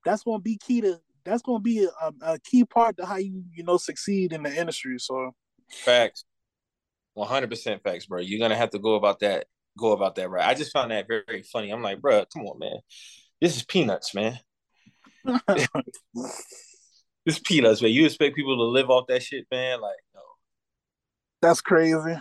that's 0.03 0.23
gonna 0.23 0.39
be 0.39 0.57
key 0.57 0.81
to 0.81 0.99
that's 1.23 1.41
gonna 1.41 1.59
be 1.59 1.87
a, 2.01 2.13
a 2.21 2.39
key 2.39 2.65
part 2.65 2.97
to 2.97 3.05
how 3.05 3.17
you 3.17 3.43
you 3.53 3.63
know 3.63 3.77
succeed 3.77 4.33
in 4.33 4.43
the 4.43 4.53
industry. 4.55 4.97
So 4.99 5.33
facts, 5.71 6.25
one 7.13 7.27
hundred 7.27 7.49
percent 7.49 7.83
facts, 7.83 8.05
bro. 8.05 8.19
You're 8.21 8.39
gonna 8.39 8.55
have 8.55 8.71
to 8.71 8.79
go 8.79 8.95
about 8.95 9.19
that 9.19 9.45
go 9.77 9.91
about 9.91 10.15
that 10.15 10.29
right. 10.29 10.47
I 10.47 10.53
just 10.53 10.71
found 10.71 10.91
that 10.91 11.07
very, 11.07 11.23
very 11.27 11.43
funny. 11.43 11.69
I'm 11.69 11.81
like, 11.81 12.01
bro, 12.01 12.23
come 12.33 12.45
on, 12.45 12.59
man. 12.59 12.79
This 13.41 13.57
is 13.57 13.63
peanuts, 13.63 14.13
man. 14.13 14.39
this 17.25 17.39
peanuts, 17.39 17.81
man. 17.81 17.91
You 17.91 18.05
expect 18.05 18.35
people 18.35 18.55
to 18.57 18.63
live 18.63 18.89
off 18.89 19.07
that 19.07 19.23
shit, 19.23 19.45
man? 19.51 19.81
Like, 19.81 19.97
no. 20.13 20.21
That's 21.41 21.61
crazy. 21.61 22.15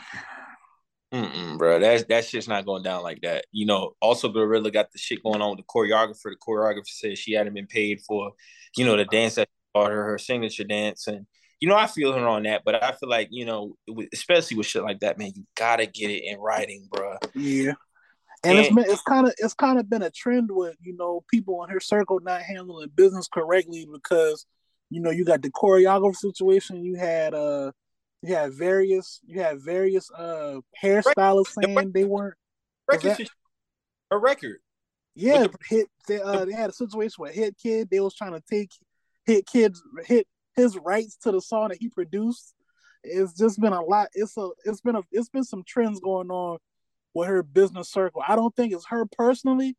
Mm-mm, 1.15 1.59
bro, 1.59 1.79
that 1.79 2.09
that 2.09 2.25
shit's 2.25 2.49
not 2.49 2.67
going 2.67 2.83
down 2.83 3.05
like 3.05 3.21
that. 3.23 3.45
You 3.53 3.67
know, 3.67 3.93
also 4.03 4.33
GloRilla 4.33 4.73
got 4.73 4.91
the 4.91 4.99
shit 4.99 5.23
going 5.23 5.41
on 5.41 5.51
with 5.51 5.59
the 5.59 5.73
choreographer. 5.73 6.25
The 6.25 6.37
choreographer 6.45 6.89
said 6.89 7.17
she 7.17 7.35
hadn't 7.35 7.55
been 7.55 7.69
paid 7.69 8.01
for, 8.01 8.33
you 8.77 8.85
know, 8.85 8.97
the 8.97 9.05
dance 9.05 9.37
that 9.37 9.49
taught 9.77 9.93
her 9.93 10.05
her 10.05 10.19
signature 10.19 10.65
dance, 10.65 11.07
and 11.07 11.25
you 11.61 11.69
know, 11.69 11.77
I 11.77 11.87
feel 11.87 12.13
her 12.13 12.27
on 12.27 12.43
that. 12.43 12.63
But 12.65 12.83
I 12.83 12.91
feel 12.93 13.09
like 13.09 13.29
you 13.31 13.45
know, 13.45 13.77
especially 14.13 14.57
with 14.57 14.67
shit 14.67 14.83
like 14.83 15.01
that, 15.01 15.17
man, 15.17 15.31
you 15.37 15.45
gotta 15.57 15.87
get 15.87 16.11
it 16.11 16.25
in 16.25 16.41
writing, 16.41 16.89
bro. 16.91 17.17
Yeah, 17.33 17.75
and, 18.43 18.57
and 18.57 18.59
it's 18.59 18.75
been, 18.75 18.85
it's 18.89 19.03
kind 19.03 19.29
of 19.29 19.35
it's 19.39 19.55
kind 19.55 19.79
of 19.79 19.89
been 19.89 20.03
a 20.03 20.11
trend 20.11 20.49
with 20.51 20.75
you 20.83 20.97
know 20.97 21.23
people 21.31 21.63
in 21.63 21.71
her 21.71 21.81
circle 21.81 22.19
not 22.25 22.43
handling 22.43 22.91
business 22.97 23.29
correctly 23.33 23.87
because 23.93 24.47
you 24.91 25.01
know 25.01 25.11
you 25.11 25.25
got 25.25 25.43
the 25.43 25.51
choreographer 25.51 26.17
situation, 26.17 26.83
you 26.83 26.97
had 26.97 27.35
uh 27.35 27.71
you 28.25 28.35
had 28.35 28.53
various 28.55 29.21
you 29.27 29.41
had 29.41 29.61
various 29.61 30.11
uh 30.11 30.59
hairstylists 30.83 31.55
saying 31.63 31.93
they 31.93 32.05
weren't 32.05 32.37
record 32.89 33.29
a 34.11 34.19
record. 34.19 34.57
Yeah, 35.15 35.47
the, 35.47 35.55
hit 35.69 35.87
they, 36.09 36.21
uh, 36.21 36.45
they 36.45 36.53
had 36.53 36.71
a 36.71 36.73
situation 36.73 37.17
with 37.19 37.35
Hitkidd. 37.35 37.91
They 37.91 38.01
was 38.01 38.15
trying 38.15 38.33
to 38.33 38.43
take 38.51 38.71
Hitkidd's 39.29 39.83
hit 40.05 40.27
his 40.57 40.77
rights 40.79 41.17
to 41.23 41.33
the 41.33 41.41
song 41.41 41.69
that 41.69 41.79
he 41.79 41.89
produced. 41.89 42.55
It's 43.03 43.35
just 43.35 43.61
been 43.61 43.73
a 43.73 43.83
lot. 43.83 44.09
It's 44.15 44.37
a 44.37 44.49
it's 44.65 44.81
been 44.81 44.97
a 44.97 45.03
it's 45.13 45.29
been 45.29 45.45
some 45.45 45.63
trends 45.67 46.01
going 46.01 46.31
on 46.31 46.59
with 47.13 47.29
her 47.29 47.43
business 47.43 47.91
circle. 47.91 48.23
I 48.27 48.37
don't 48.37 48.55
think 48.57 48.73
it's 48.73 48.87
her 48.89 49.05
personally. 49.07 49.77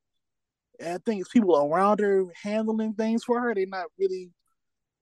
I 0.79 0.99
think 1.05 1.21
it's 1.21 1.31
people 1.31 1.55
around 1.57 1.99
her 1.99 2.25
handling 2.43 2.93
things 2.93 3.23
for 3.23 3.39
her. 3.39 3.55
They're 3.55 3.65
not 3.65 3.87
really 3.97 4.31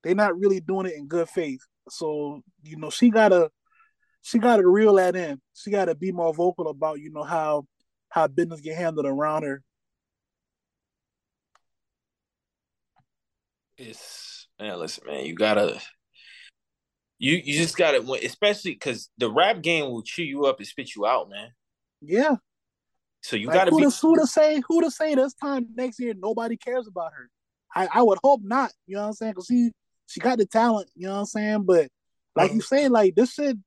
they're 0.03 0.15
not 0.15 0.37
really 0.37 0.59
doing 0.61 0.85
it 0.85 0.95
in 0.95 1.07
good 1.07 1.29
faith. 1.29 1.61
So 1.89 2.41
you 2.63 2.77
know 2.77 2.89
she 2.89 3.09
gotta 3.09 3.49
she 4.21 4.39
gotta 4.39 4.67
reel 4.67 4.95
that 4.95 5.15
in. 5.15 5.41
She 5.53 5.71
gotta 5.71 5.95
be 5.95 6.11
more 6.11 6.33
vocal 6.33 6.69
about 6.69 6.99
you 6.99 7.11
know 7.11 7.23
how 7.23 7.65
how 8.09 8.27
business 8.27 8.61
get 8.61 8.77
handled 8.77 9.05
around 9.05 9.43
her. 9.43 9.61
It's 13.77 14.47
man, 14.59 14.79
listen, 14.79 15.05
man, 15.05 15.25
you 15.25 15.35
gotta 15.35 15.81
you 17.19 17.41
you 17.43 17.57
just 17.57 17.77
gotta 17.77 18.01
especially 18.23 18.71
because 18.71 19.09
the 19.17 19.29
rap 19.29 19.61
game 19.61 19.91
will 19.91 20.03
chew 20.03 20.23
you 20.23 20.45
up 20.45 20.59
and 20.59 20.67
spit 20.67 20.95
you 20.95 21.05
out, 21.05 21.29
man. 21.29 21.49
Yeah. 22.01 22.35
So 23.21 23.35
you 23.35 23.47
like, 23.47 23.55
gotta 23.55 23.71
who 23.71 23.77
be 23.77 23.85
to, 23.85 23.97
who 24.01 24.17
to 24.17 24.27
say 24.27 24.61
who 24.67 24.81
to 24.81 24.91
say 24.91 25.15
this 25.15 25.33
time 25.33 25.67
next 25.75 25.99
year 25.99 26.13
nobody 26.17 26.57
cares 26.57 26.87
about 26.87 27.11
her. 27.13 27.29
I, 27.75 27.87
I 27.91 28.03
would 28.03 28.19
hope 28.23 28.41
not, 28.43 28.71
you 28.85 28.95
know 28.95 29.01
what 29.01 29.07
I'm 29.07 29.13
saying? 29.13 29.31
Because 29.31 29.47
she 29.47 29.71
she 30.07 30.19
got 30.19 30.37
the 30.37 30.45
talent, 30.45 30.89
you 30.95 31.07
know 31.07 31.13
what 31.13 31.19
I'm 31.19 31.25
saying? 31.25 31.63
But 31.63 31.89
like 32.35 32.49
mm-hmm. 32.49 32.55
you 32.57 32.61
say, 32.61 32.87
like 32.89 33.15
this 33.15 33.33
shit, 33.33 33.57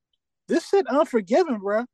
this 0.49 0.69
shit 0.69 0.87
unforgiving, 0.89 1.59
bro. 1.59 1.85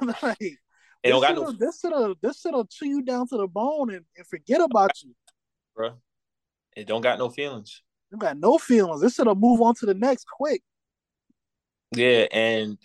like 0.22 0.38
it 0.40 1.08
don't 1.08 1.20
got 1.20 1.34
no 1.34 1.52
this 1.52 1.80
shit'll 1.80 2.14
this 2.22 2.40
shit'll 2.40 2.66
chew 2.66 2.88
you 2.88 3.02
down 3.02 3.28
to 3.28 3.36
the 3.36 3.46
bone 3.46 3.92
and, 3.92 4.04
and 4.16 4.26
forget 4.26 4.60
about 4.60 4.90
you. 5.02 5.14
Bro. 5.74 5.94
It 6.76 6.86
don't 6.86 7.02
got 7.02 7.18
no 7.18 7.28
feelings. 7.28 7.82
You 8.10 8.18
got 8.18 8.38
no 8.38 8.58
feelings. 8.58 9.00
This 9.00 9.16
shit'll 9.16 9.34
move 9.34 9.60
on 9.60 9.74
to 9.76 9.86
the 9.86 9.94
next 9.94 10.26
quick. 10.26 10.62
Yeah, 11.94 12.26
and 12.32 12.78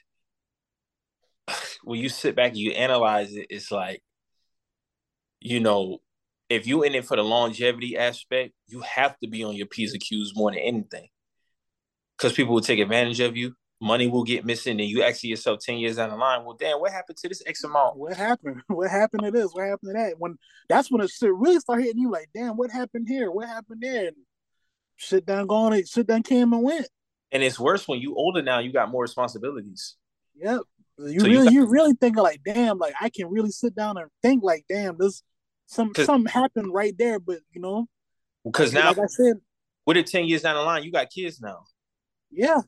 when 1.84 1.99
you 1.99 2.09
sit 2.09 2.35
back 2.35 2.49
and 2.49 2.57
you 2.57 2.72
analyze 2.72 3.34
it, 3.34 3.47
it's 3.49 3.72
like, 3.72 4.01
you 5.39 5.59
know, 5.59 5.99
if 6.49 6.65
you're 6.68 6.86
in 6.86 6.95
it 6.95 7.06
for 7.06 7.18
the 7.18 7.24
longevity 7.24 7.98
aspect, 7.98 8.53
you 8.68 8.82
have 8.82 9.18
to 9.19 9.28
be 9.28 9.44
on 9.44 9.56
your 9.56 9.68
P's 9.68 9.94
and 9.94 10.02
Q's 10.02 10.36
more 10.36 10.52
than 10.52 10.60
anything. 10.60 11.07
Because 12.18 12.34
people 12.34 12.53
will 12.53 12.61
take 12.61 12.80
advantage 12.80 13.19
of 13.19 13.36
you. 13.36 13.53
Money 13.80 14.07
will 14.07 14.24
get 14.24 14.44
missing, 14.44 14.80
and 14.80 14.90
you 14.90 15.03
ask 15.03 15.24
yourself 15.24 15.60
10 15.60 15.78
years 15.78 15.98
down 15.98 16.10
the 16.10 16.15
line, 16.15 16.44
well, 16.44 16.57
damn, 16.60 16.80
what 16.80 16.91
happened 16.91 17.15
to 17.18 17.30
this 17.30 17.44
X 17.45 17.64
amount? 17.64 17.95
What 17.95 18.18
happened? 18.18 18.61
What 18.68 18.90
happened 18.90 19.24
to 19.24 19.32
this? 19.32 19.52
What 19.53 19.68
happened 19.68 19.90
to 19.90 19.94
that? 19.94 20.15
When 20.18 20.38
that's 20.68 20.90
when 20.90 21.02
it 21.02 21.11
really 21.22 21.60
start 21.60 21.84
hitting 21.84 22.02
you 22.02 22.10
like, 22.10 22.30
damn, 22.34 22.57
what 22.57 22.72
happened 22.72 23.07
here? 23.07 23.30
What 23.30 23.48
happened 23.48 23.82
there? 23.82 24.07
And 24.07 24.15
shit 24.95 25.28
done 25.28 25.45
gone, 25.45 25.80
shit 25.86 26.07
done 26.07 26.24
came 26.24 26.53
and 26.53 26.64
went. 26.64 26.88
And 27.32 27.44
it's 27.44 27.60
worse 27.60 27.88
when 27.88 27.99
you 27.99 28.15
older 28.15 28.41
now, 28.41 28.60
you 28.60 28.72
got 28.72 28.90
more 28.90 29.03
responsibilities. 29.03 29.95
Yep. 30.38 30.61
You 30.98 31.19
so 31.19 31.26
really 31.28 31.38
you, 31.38 31.44
got- 31.44 31.53
you 31.53 31.65
really 31.68 31.94
thinking 31.94 32.24
like, 32.24 32.41
damn, 32.44 32.80
like 32.80 32.95
I 32.99 33.10
can 33.10 33.28
really 33.30 33.52
sit 33.52 33.76
down 33.76 33.98
and 33.98 34.10
think 34.24 34.44
like, 34.44 34.65
damn, 34.68 34.98
this 34.98 35.22
some 35.68 35.94
something 35.95 36.31
happened 36.31 36.73
right 36.73 36.98
there, 36.98 37.19
but 37.19 37.39
you 37.52 37.61
know, 37.61 37.88
because 38.44 38.73
now, 38.73 38.88
like 38.88 38.99
I 38.99 39.06
said, 39.07 39.35
with 39.85 39.98
it 39.98 40.07
ten 40.07 40.26
years 40.26 40.41
down 40.41 40.56
the 40.56 40.61
line, 40.61 40.84
you 40.84 40.91
got 40.91 41.10
kids 41.10 41.39
now. 41.39 41.65
Yeah, 42.31 42.61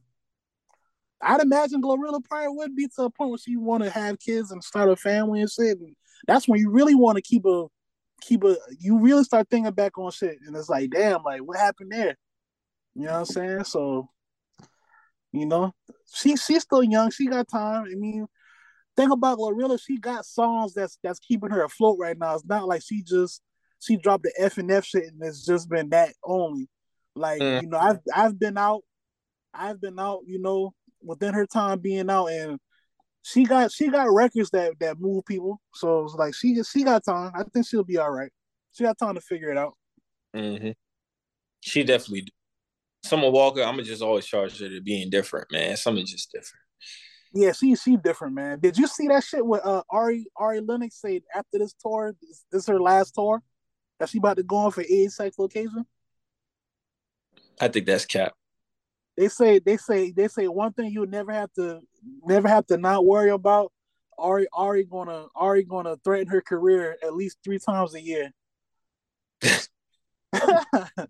I'd 1.21 1.41
imagine 1.41 1.81
GloRilla 1.81 2.23
probably 2.23 2.49
would 2.49 2.75
be 2.75 2.87
to 2.95 3.03
a 3.03 3.09
point 3.09 3.31
where 3.31 3.39
she 3.39 3.57
want 3.57 3.83
to 3.83 3.89
have 3.89 4.19
kids 4.19 4.51
and 4.51 4.63
start 4.63 4.89
a 4.89 4.95
family 4.95 5.41
and 5.41 5.49
shit. 5.49 5.79
And 5.79 5.95
that's 6.27 6.47
when 6.47 6.59
you 6.59 6.69
really 6.69 6.95
want 6.95 7.15
to 7.15 7.21
keep 7.21 7.45
a 7.45 7.67
keep 8.21 8.43
a. 8.43 8.57
You 8.79 8.99
really 8.99 9.23
start 9.23 9.47
thinking 9.49 9.73
back 9.73 9.97
on 9.97 10.11
shit, 10.11 10.37
and 10.45 10.55
it's 10.55 10.69
like, 10.69 10.91
damn, 10.91 11.23
like 11.23 11.41
what 11.41 11.57
happened 11.57 11.91
there? 11.91 12.17
You 12.95 13.05
know 13.05 13.13
what 13.13 13.19
I'm 13.19 13.25
saying? 13.25 13.63
So, 13.63 14.09
you 15.31 15.45
know, 15.45 15.73
she 16.13 16.35
she's 16.35 16.63
still 16.63 16.83
young. 16.83 17.11
She 17.11 17.27
got 17.27 17.47
time. 17.47 17.85
I 17.85 17.95
mean, 17.95 18.27
thing 18.99 19.11
about 19.11 19.37
GloRilla, 19.37 19.79
she 19.81 19.97
got 19.97 20.25
songs 20.25 20.73
that's 20.73 20.97
that's 21.03 21.19
keeping 21.19 21.51
her 21.51 21.63
afloat 21.63 21.97
right 21.99 22.17
now. 22.17 22.35
It's 22.35 22.45
not 22.45 22.67
like 22.67 22.81
she 22.85 23.01
just 23.01 23.41
she 23.79 23.97
dropped 23.97 24.23
the 24.23 24.33
F 24.37 24.57
and 24.57 24.71
F 24.71 24.85
shit 24.85 25.05
and 25.05 25.21
it's 25.21 25.45
just 25.45 25.69
been 25.69 25.89
that 25.89 26.13
only. 26.23 26.69
Like 27.15 27.41
mm. 27.41 27.61
you 27.61 27.69
know, 27.69 27.77
I've 27.77 27.99
I've 28.13 28.39
been 28.39 28.57
out, 28.57 28.81
I've 29.53 29.79
been 29.79 29.99
out, 29.99 30.21
you 30.25 30.39
know, 30.41 30.73
within 31.01 31.33
her 31.33 31.45
time 31.45 31.79
being 31.79 32.09
out, 32.09 32.27
and 32.27 32.59
she 33.23 33.45
got 33.45 33.71
she 33.71 33.89
got 33.89 34.13
records 34.13 34.49
that 34.51 34.73
that 34.79 34.99
move 34.99 35.25
people. 35.25 35.61
So 35.73 36.03
it's 36.03 36.15
like 36.15 36.35
she 36.35 36.55
just 36.55 36.71
she 36.71 36.83
got 36.83 37.03
time. 37.05 37.31
I 37.35 37.43
think 37.43 37.67
she'll 37.67 37.83
be 37.83 37.97
all 37.97 38.11
right. 38.11 38.31
She 38.73 38.83
got 38.83 38.97
time 38.97 39.15
to 39.15 39.21
figure 39.21 39.49
it 39.49 39.57
out. 39.57 39.73
Mm-hmm. 40.35 40.71
She 41.61 41.83
definitely. 41.83 42.21
Do. 42.21 42.31
Summer 43.01 43.29
Walker, 43.29 43.61
I'm 43.61 43.75
gonna 43.75 43.83
just 43.83 44.01
always 44.01 44.25
charge 44.25 44.59
her 44.59 44.67
to 44.67 44.81
being 44.81 45.09
different, 45.09 45.47
man. 45.53 45.77
Something 45.77 46.05
just 46.05 46.31
different. 46.33 46.63
Yeah, 47.31 47.51
she 47.51 47.75
she 47.75 47.95
different, 47.95 48.33
man. 48.33 48.59
Did 48.59 48.77
you 48.77 48.87
see 48.87 49.07
that 49.07 49.23
shit 49.23 49.45
with 49.45 49.63
uh 49.63 49.83
Ari 49.89 50.25
Ari 50.35 50.61
Lennox 50.61 50.99
said 50.99 51.21
after 51.33 51.59
this 51.59 51.73
tour, 51.73 52.15
this, 52.21 52.45
this 52.51 52.63
is 52.63 52.67
her 52.67 52.79
last 52.79 53.13
tour, 53.13 53.41
that 53.99 54.09
she 54.09 54.17
about 54.17 54.37
to 54.37 54.43
go 54.43 54.57
on 54.57 54.71
for 54.71 54.81
AIDS 54.81 55.15
sex 55.15 55.37
location? 55.37 55.85
I 57.61 57.67
think 57.67 57.85
that's 57.85 58.05
cap. 58.05 58.33
They 59.15 59.27
say 59.27 59.59
they 59.59 59.77
say 59.77 60.11
they 60.11 60.27
say 60.27 60.47
one 60.47 60.73
thing 60.73 60.91
you 60.91 61.05
never 61.05 61.31
have 61.31 61.53
to 61.53 61.81
never 62.23 62.47
have 62.47 62.65
to 62.67 62.77
not 62.77 63.05
worry 63.05 63.29
about. 63.29 63.71
Ari 64.17 64.47
Ari 64.51 64.85
gonna 64.85 65.27
Ari 65.35 65.63
gonna 65.65 65.97
threaten 66.03 66.27
her 66.27 66.41
career 66.41 66.97
at 67.03 67.13
least 67.15 67.37
three 67.43 67.59
times 67.59 67.93
a 67.93 68.01
year. 68.01 68.31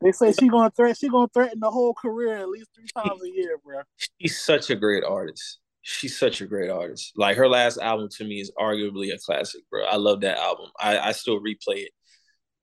they 0.00 0.12
say 0.12 0.32
she 0.32 0.48
gonna 0.48 0.70
threaten 0.70 0.94
she 0.94 1.08
gonna 1.08 1.28
threaten 1.32 1.60
the 1.60 1.70
whole 1.70 1.94
career 1.94 2.36
at 2.36 2.48
least 2.48 2.70
three 2.74 2.86
times 2.94 3.22
a 3.22 3.30
year, 3.30 3.58
bro. 3.64 3.80
She's 4.20 4.40
such 4.40 4.70
a 4.70 4.76
great 4.76 5.04
artist. 5.04 5.58
She's 5.82 6.18
such 6.18 6.40
a 6.40 6.46
great 6.46 6.70
artist. 6.70 7.12
Like 7.16 7.36
her 7.36 7.48
last 7.48 7.78
album 7.78 8.08
to 8.16 8.24
me 8.24 8.40
is 8.40 8.52
arguably 8.58 9.12
a 9.14 9.18
classic, 9.18 9.62
bro. 9.70 9.84
I 9.84 9.96
love 9.96 10.20
that 10.20 10.38
album. 10.38 10.66
I, 10.78 10.98
I 10.98 11.12
still 11.12 11.40
replay 11.40 11.84
it. 11.86 11.92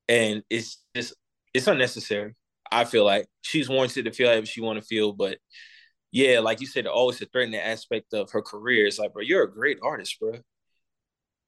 And 0.08 0.44
it's 0.50 0.84
just 0.96 1.16
it's 1.54 1.68
unnecessary. 1.68 2.36
I 2.72 2.86
feel 2.86 3.06
like 3.06 3.28
she's 3.42 3.70
warranted 3.70 4.06
to 4.06 4.12
feel 4.12 4.28
however 4.28 4.46
she 4.46 4.62
want 4.62 4.80
to 4.80 4.86
feel, 4.86 5.14
but 5.14 5.38
yeah, 6.12 6.40
like 6.40 6.62
you 6.62 6.68
said, 6.68 6.88
oh, 6.88 6.92
always 6.92 7.22
a 7.22 7.26
threatening 7.26 7.60
aspect 7.60 8.14
of 8.14 8.32
her 8.32 8.42
career. 8.42 8.88
It's 8.88 9.00
like, 9.00 9.14
bro, 9.14 9.22
you're 9.22 9.44
a 9.44 9.52
great 9.52 9.78
artist, 9.84 10.20
bro. 10.20 10.34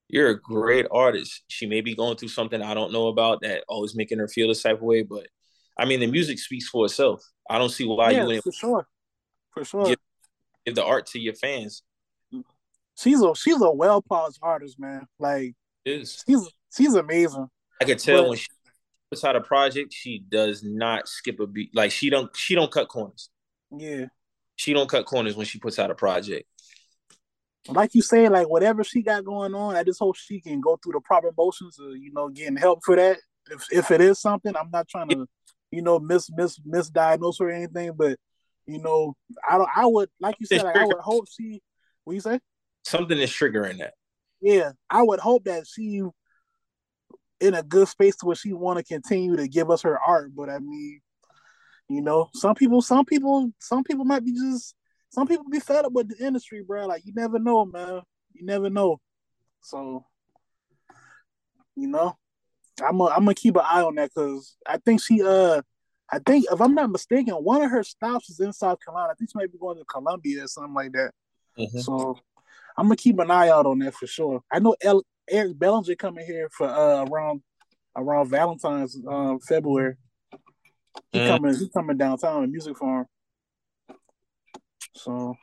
You're 0.10 0.30
a 0.30 0.40
great 0.40 0.88
artist. 0.92 1.44
She 1.48 1.68
may 1.68 1.82
be 1.82 1.96
going 1.96 2.18
through 2.18 2.30
something 2.30 2.62
I 2.62 2.74
don't 2.74 2.92
know 2.92 3.08
about 3.08 3.42
that 3.42 3.64
always 3.68 3.96
making 3.96 4.18
her 4.18 4.28
feel 4.28 4.48
this 4.48 4.64
type 4.64 4.78
of 4.78 4.82
way, 4.82 5.04
but 5.04 5.28
I 5.78 5.86
mean, 5.86 6.00
the 6.00 6.08
music 6.08 6.40
speaks 6.40 6.68
for 6.68 6.86
itself. 6.86 7.24
I 7.50 7.58
don't 7.58 7.70
see 7.70 7.86
why 7.86 8.12
yeah, 8.12 8.22
you 8.22 8.26
wouldn't 8.26 8.44
for 8.44 8.52
sure, 8.52 8.88
for 9.52 9.64
sure 9.64 9.86
give, 9.86 10.00
give, 10.66 10.76
the 10.76 10.84
art 10.84 11.06
to 11.08 11.20
your 11.20 11.36
fans. 11.36 11.84
she's 12.98 13.22
a 13.22 13.36
she's 13.36 13.62
a 13.62 13.72
well 13.72 14.02
polished 14.02 14.40
artist, 14.42 14.80
man. 14.80 15.08
Like 15.20 15.56
is 15.86 16.24
she's 16.28 16.50
she's 16.76 16.96
amazing. 16.96 17.48
I 17.80 17.86
could 17.86 18.00
tell 18.00 18.24
But- 18.24 18.30
when 18.30 18.38
she 18.40 18.48
puts 19.12 19.24
out 19.24 19.36
a 19.36 19.42
project, 19.42 19.94
she 19.94 20.24
does 20.28 20.64
not 20.64 21.08
skip 21.08 21.40
a 21.40 21.48
beat. 21.48 21.76
Like 21.76 21.92
she 21.92 22.10
don't 22.10 22.36
she 22.36 22.56
don't 22.56 22.72
cut 22.72 22.88
corners. 22.88 23.30
Yeah. 23.72 24.06
She 24.56 24.74
don't 24.74 24.90
cut 24.90 25.06
corners 25.06 25.36
when 25.36 25.46
she 25.46 25.60
puts 25.60 25.80
out 25.80 25.92
a 25.92 25.96
project. 25.96 26.49
Like 27.68 27.94
you 27.94 28.02
say, 28.02 28.30
like 28.30 28.50
whatever 28.50 28.84
she 28.84 29.02
got 29.02 29.26
going 29.26 29.54
on, 29.54 29.76
I 29.76 29.84
just 29.84 30.00
hope 30.00 30.16
she 30.16 30.40
can 30.40 30.62
go 30.62 30.78
through 30.78 30.94
the 30.94 31.02
proper 31.02 31.32
motions 31.38 31.78
of, 31.80 31.98
you 31.98 32.12
know, 32.14 32.30
getting 32.30 32.56
help 32.56 32.80
for 32.84 32.96
that. 32.96 33.18
If 33.52 33.66
if 33.72 33.92
it 33.92 34.02
is 34.02 34.20
something, 34.20 34.56
I'm 34.56 34.72
not 34.72 34.88
trying 34.88 35.10
to, 35.10 35.28
you 35.72 35.82
know, 35.82 36.00
mis 36.00 36.30
mis 36.32 36.60
misdiagnose 36.60 37.40
her 37.40 37.50
or 37.50 37.52
anything, 37.52 37.94
but 37.96 38.18
you 38.66 38.82
know, 38.82 39.16
I 39.48 39.58
don't 39.58 39.70
I 39.76 39.86
would 39.86 40.10
like 40.20 40.36
you 40.40 40.46
said, 40.46 40.64
like, 40.64 40.76
I 40.76 40.86
would 40.86 41.00
hope 41.00 41.26
she 41.30 41.62
what 42.04 42.14
you 42.14 42.22
say? 42.22 42.40
Something 42.86 43.20
is 43.20 43.30
triggering 43.30 43.80
that. 43.80 43.94
Yeah, 44.42 44.72
I 44.90 45.04
would 45.04 45.20
hope 45.20 45.44
that 45.46 45.66
she 45.68 46.02
in 47.42 47.54
a 47.54 47.64
good 47.64 47.88
space 47.88 48.16
to 48.18 48.26
where 48.26 48.36
she 48.36 48.54
want 48.54 48.78
to 48.78 48.84
continue 48.84 49.36
to 49.36 49.48
give 49.48 49.70
us 49.70 49.82
her 49.84 50.00
art. 50.00 50.32
But 50.36 50.50
I 50.50 50.60
mean, 50.60 51.02
you 51.90 52.02
know, 52.02 52.30
some 52.34 52.56
people, 52.56 52.82
some 52.82 53.06
people, 53.06 53.52
some 53.60 53.84
people 53.84 54.06
might 54.06 54.24
be 54.24 54.34
just 54.34 54.76
some 55.10 55.28
people 55.28 55.46
be 55.50 55.60
fed 55.60 55.86
up 55.86 55.92
with 55.92 56.10
the 56.10 56.26
industry, 56.26 56.64
bro. 56.64 56.88
Like 56.88 57.06
you 57.06 57.14
never 57.16 57.40
know, 57.40 57.66
man. 57.66 58.02
You 58.34 58.46
never 58.46 58.70
know. 58.70 59.00
So, 59.62 60.06
you 61.76 61.88
know, 61.88 62.18
I'm 62.84 63.00
a, 63.02 63.06
I'm 63.06 63.20
gonna 63.26 63.34
keep 63.36 63.56
an 63.56 63.64
eye 63.66 63.82
on 63.82 63.96
that 63.96 64.12
because 64.14 64.56
I 64.66 64.78
think 64.78 65.02
she 65.02 65.22
uh. 65.24 65.62
I 66.12 66.18
think, 66.18 66.46
if 66.52 66.60
I'm 66.60 66.74
not 66.74 66.90
mistaken, 66.90 67.36
one 67.36 67.62
of 67.62 67.70
her 67.70 67.84
stops 67.84 68.32
is 68.32 68.40
in 68.40 68.52
South 68.52 68.80
Carolina. 68.84 69.12
I 69.12 69.14
think 69.14 69.30
she 69.30 69.38
might 69.38 69.52
be 69.52 69.60
going 69.60 69.78
to 69.78 69.86
Columbia 69.86 70.44
or 70.44 70.48
something 70.48 70.74
like 70.74 70.92
that. 70.94 71.12
Mhm. 71.56 71.84
So 71.84 72.18
I'm 72.76 72.86
gonna 72.86 72.96
keep 72.96 73.20
an 73.20 73.30
eye 73.30 73.50
out 73.50 73.68
on 73.68 73.78
that 73.80 73.94
for 73.94 74.08
sure. 74.08 74.42
I 74.52 74.58
know 74.58 74.76
El- 74.82 75.06
Eric 75.30 75.60
Bellinger 75.60 75.94
coming 75.94 76.26
here 76.26 76.50
for 76.52 76.68
uh 76.68 77.06
around 77.06 77.44
around 77.96 78.30
Valentine's 78.30 78.98
um 79.08 79.40
February. 79.42 79.98
He 81.12 81.20
Mm. 81.20 81.28
coming 81.28 81.56
he 81.56 81.70
coming 81.70 81.98
downtown 81.98 82.44
in 82.44 82.52
music 82.52 82.76
farm. 82.78 83.06
So 84.94 85.36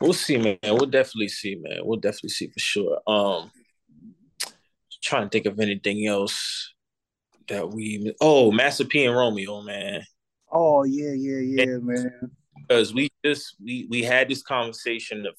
We'll 0.00 0.12
see, 0.12 0.38
man. 0.38 0.58
We'll 0.62 0.86
definitely 0.86 1.28
see, 1.28 1.56
man. 1.60 1.80
We'll 1.82 2.00
definitely 2.00 2.30
see 2.30 2.48
for 2.48 2.58
sure. 2.58 3.00
Um, 3.06 3.50
trying 5.02 5.24
to 5.24 5.28
think 5.28 5.46
of 5.46 5.58
anything 5.60 6.06
else 6.06 6.72
that 7.48 7.70
we. 7.70 8.14
Oh, 8.20 8.50
Master 8.50 8.84
P 8.84 9.04
and 9.04 9.16
Romeo, 9.16 9.62
man. 9.62 10.02
oh 10.50 10.84
yeah, 10.84 11.12
yeah, 11.12 11.38
yeah, 11.38 11.78
man. 11.78 12.30
Because 12.56 12.94
we 12.94 13.10
just 13.24 13.56
we 13.62 13.86
we 13.90 14.02
had 14.02 14.28
this 14.28 14.42
conversation 14.42 15.26
of 15.26 15.34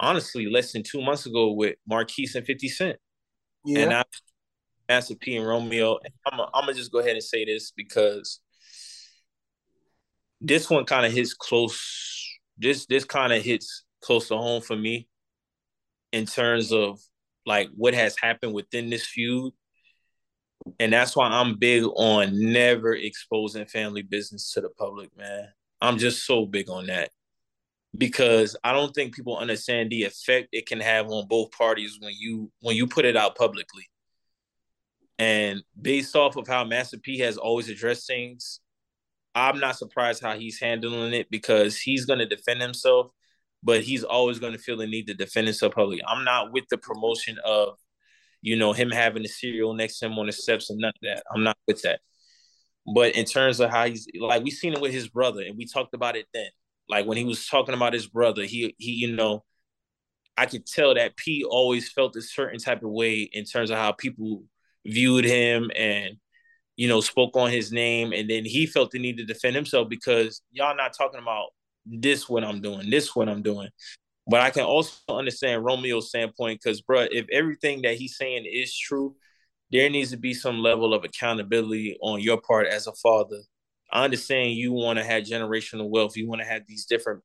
honestly 0.00 0.46
less 0.46 0.72
than 0.72 0.82
two 0.82 1.00
months 1.02 1.26
ago 1.26 1.52
with 1.52 1.76
Marquise 1.88 2.34
and 2.34 2.46
Fifty 2.46 2.68
Cent, 2.68 2.98
Yeah. 3.64 3.80
and 3.80 3.92
I 3.94 4.04
Master 4.88 5.14
P 5.14 5.36
and 5.36 5.46
Romeo. 5.46 5.98
And 6.04 6.12
I'm 6.26 6.40
I'm 6.40 6.62
gonna 6.62 6.74
just 6.74 6.92
go 6.92 6.98
ahead 6.98 7.12
and 7.12 7.22
say 7.22 7.44
this 7.44 7.70
because 7.70 8.40
this 10.40 10.68
one 10.68 10.84
kind 10.84 11.06
of 11.06 11.12
hits 11.12 11.34
close. 11.34 11.80
This 12.58 12.86
this 12.86 13.04
kind 13.04 13.32
of 13.32 13.42
hits 13.42 13.84
close 14.00 14.28
to 14.28 14.36
home 14.36 14.62
for 14.62 14.76
me 14.76 15.08
in 16.12 16.26
terms 16.26 16.72
of 16.72 17.00
like 17.44 17.68
what 17.74 17.94
has 17.94 18.16
happened 18.20 18.54
within 18.54 18.90
this 18.90 19.06
feud. 19.06 19.52
And 20.80 20.92
that's 20.92 21.14
why 21.14 21.28
I'm 21.28 21.58
big 21.58 21.84
on 21.84 22.52
never 22.52 22.94
exposing 22.94 23.66
family 23.66 24.02
business 24.02 24.52
to 24.52 24.60
the 24.60 24.68
public, 24.70 25.16
man. 25.16 25.48
I'm 25.80 25.98
just 25.98 26.26
so 26.26 26.44
big 26.44 26.68
on 26.68 26.86
that. 26.86 27.10
Because 27.96 28.56
I 28.64 28.72
don't 28.72 28.94
think 28.94 29.14
people 29.14 29.38
understand 29.38 29.90
the 29.90 30.04
effect 30.04 30.48
it 30.52 30.66
can 30.66 30.80
have 30.80 31.06
on 31.08 31.28
both 31.28 31.50
parties 31.52 31.98
when 32.00 32.12
you 32.18 32.50
when 32.60 32.76
you 32.76 32.86
put 32.86 33.04
it 33.04 33.16
out 33.16 33.36
publicly. 33.36 33.88
And 35.18 35.62
based 35.80 36.14
off 36.14 36.36
of 36.36 36.46
how 36.46 36.64
Master 36.64 36.98
P 36.98 37.18
has 37.20 37.38
always 37.38 37.70
addressed 37.70 38.06
things, 38.06 38.60
I'm 39.36 39.60
not 39.60 39.76
surprised 39.76 40.22
how 40.22 40.38
he's 40.38 40.58
handling 40.58 41.12
it 41.12 41.30
because 41.30 41.78
he's 41.78 42.06
going 42.06 42.20
to 42.20 42.26
defend 42.26 42.62
himself, 42.62 43.08
but 43.62 43.82
he's 43.82 44.02
always 44.02 44.38
going 44.38 44.54
to 44.54 44.58
feel 44.58 44.78
the 44.78 44.86
need 44.86 45.06
to 45.08 45.14
defend 45.14 45.46
himself 45.46 45.74
publicly. 45.74 46.02
I'm 46.08 46.24
not 46.24 46.52
with 46.52 46.64
the 46.70 46.78
promotion 46.78 47.36
of, 47.44 47.76
you 48.40 48.56
know, 48.56 48.72
him 48.72 48.90
having 48.90 49.24
a 49.24 49.28
cereal 49.28 49.74
next 49.74 49.98
to 49.98 50.06
him 50.06 50.18
on 50.18 50.26
the 50.26 50.32
steps 50.32 50.70
and 50.70 50.80
none 50.80 50.88
of 50.88 51.02
that. 51.02 51.22
I'm 51.30 51.44
not 51.44 51.58
with 51.68 51.82
that. 51.82 52.00
But 52.94 53.14
in 53.14 53.26
terms 53.26 53.60
of 53.60 53.70
how 53.70 53.86
he's 53.86 54.08
like, 54.18 54.42
we 54.42 54.50
seen 54.50 54.72
it 54.72 54.80
with 54.80 54.92
his 54.92 55.08
brother, 55.08 55.42
and 55.42 55.58
we 55.58 55.66
talked 55.66 55.94
about 55.94 56.16
it 56.16 56.26
then. 56.32 56.48
Like 56.88 57.04
when 57.06 57.18
he 57.18 57.24
was 57.24 57.46
talking 57.46 57.74
about 57.74 57.92
his 57.92 58.06
brother, 58.06 58.44
he 58.44 58.74
he, 58.78 58.92
you 58.92 59.14
know, 59.14 59.44
I 60.36 60.46
could 60.46 60.66
tell 60.66 60.94
that 60.94 61.16
P 61.16 61.44
always 61.44 61.90
felt 61.90 62.16
a 62.16 62.22
certain 62.22 62.60
type 62.60 62.82
of 62.82 62.90
way 62.90 63.22
in 63.22 63.44
terms 63.44 63.70
of 63.70 63.76
how 63.78 63.92
people 63.92 64.44
viewed 64.86 65.24
him 65.24 65.70
and 65.76 66.16
you 66.76 66.88
know, 66.88 67.00
spoke 67.00 67.36
on 67.36 67.50
his 67.50 67.72
name, 67.72 68.12
and 68.12 68.28
then 68.30 68.44
he 68.44 68.66
felt 68.66 68.90
the 68.90 68.98
need 68.98 69.16
to 69.18 69.24
defend 69.24 69.56
himself 69.56 69.88
because 69.88 70.42
y'all 70.52 70.76
not 70.76 70.94
talking 70.96 71.20
about 71.20 71.48
this 71.86 72.28
what 72.28 72.44
I'm 72.44 72.60
doing, 72.60 72.90
this 72.90 73.14
what 73.16 73.28
I'm 73.28 73.42
doing. 73.42 73.68
But 74.28 74.40
I 74.40 74.50
can 74.50 74.64
also 74.64 74.94
understand 75.08 75.64
Romeo's 75.64 76.08
standpoint 76.08 76.60
because, 76.62 76.80
bro, 76.82 77.06
if 77.10 77.26
everything 77.32 77.82
that 77.82 77.96
he's 77.96 78.16
saying 78.16 78.44
is 78.50 78.76
true, 78.76 79.16
there 79.70 79.90
needs 79.90 80.10
to 80.10 80.16
be 80.16 80.34
some 80.34 80.60
level 80.60 80.94
of 80.94 81.04
accountability 81.04 81.96
on 82.02 82.20
your 82.20 82.40
part 82.40 82.66
as 82.68 82.86
a 82.86 82.92
father. 82.94 83.40
I 83.92 84.04
understand 84.04 84.52
you 84.54 84.72
want 84.72 84.98
to 84.98 85.04
have 85.04 85.24
generational 85.24 85.88
wealth, 85.88 86.16
you 86.16 86.28
want 86.28 86.40
to 86.40 86.46
have 86.46 86.62
these 86.66 86.86
different 86.86 87.22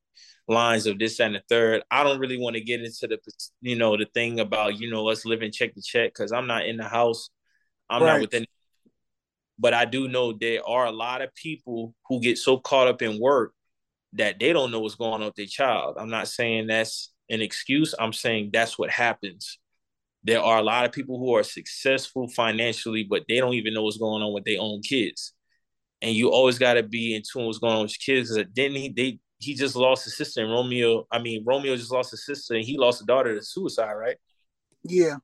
lines 0.48 0.86
of 0.86 1.00
this 1.00 1.20
and 1.20 1.36
the 1.36 1.42
third. 1.50 1.84
I 1.92 2.04
don't 2.04 2.20
really 2.20 2.38
want 2.38 2.56
to 2.56 2.62
get 2.62 2.82
into 2.82 3.08
the, 3.08 3.20
you 3.62 3.76
know, 3.76 3.98
the 3.98 4.06
thing 4.14 4.40
about 4.40 4.80
you 4.80 4.90
know 4.92 5.08
us 5.10 5.26
living 5.26 5.52
check 5.52 5.74
to 5.76 5.82
check 5.82 6.12
because 6.14 6.32
I'm 6.32 6.48
not 6.48 6.66
in 6.66 6.78
the 6.78 6.88
house, 6.88 7.30
I'm 7.90 8.04
Right. 8.04 8.14
not 8.14 8.22
within 8.22 8.46
but 9.62 9.76
I 9.76 9.86
do 9.86 10.08
know 10.08 10.34
there 10.34 10.68
are 10.68 10.88
a 10.88 10.92
lot 10.92 11.22
of 11.22 11.34
people 11.36 11.94
who 12.10 12.20
get 12.20 12.40
so 12.40 12.58
caught 12.58 12.88
up 12.88 13.04
in 13.04 13.22
work 13.22 13.54
that 14.14 14.40
they 14.40 14.52
don't 14.52 14.72
know 14.72 14.80
what's 14.80 14.96
going 14.96 15.22
on 15.22 15.26
with 15.26 15.36
their 15.36 15.46
child. 15.46 15.98
I'm 16.00 16.10
not 16.10 16.28
saying 16.28 16.68
that's 16.68 17.14
an 17.30 17.42
excuse. 17.42 17.94
I'm 17.98 18.12
saying 18.12 18.50
that's 18.52 18.80
what 18.80 18.90
happens. 18.90 19.60
There 20.24 20.42
are 20.42 20.58
a 20.58 20.64
lot 20.64 20.86
of 20.86 20.92
people 20.92 21.20
who 21.20 21.36
are 21.36 21.44
successful 21.44 22.28
financially, 22.28 23.06
but 23.08 23.24
they 23.30 23.38
don't 23.38 23.54
even 23.54 23.74
know 23.76 23.84
what's 23.84 23.98
going 23.98 24.24
on 24.24 24.34
with 24.34 24.46
their 24.46 24.60
own 24.60 24.82
kids. 24.82 25.34
And 26.02 26.16
you 26.16 26.32
always 26.32 26.58
got 26.58 26.74
to 26.74 26.84
be 26.84 27.16
in 27.16 27.22
tune 27.22 27.44
with 27.44 27.48
what's 27.48 27.60
going 27.60 27.76
on 27.76 27.84
with 27.84 27.96
your 28.08 28.18
kids. 28.18 28.36
Didn't 28.54 28.78
he? 28.78 28.90
They 28.90 29.20
he 29.38 29.56
just 29.56 29.76
lost 29.76 30.06
his 30.06 30.18
sister, 30.18 30.42
and 30.42 30.52
Romeo. 30.52 31.08
I 31.12 31.20
mean, 31.20 31.44
Romeo 31.46 31.76
just 31.76 31.92
lost 31.92 32.12
his 32.12 32.26
sister, 32.26 32.56
and 32.56 32.64
he 32.64 32.78
lost 32.78 33.02
a 33.02 33.06
daughter 33.06 33.36
to 33.36 33.44
suicide, 33.44 33.94
right? 33.94 34.18
Yeah. 34.84 35.18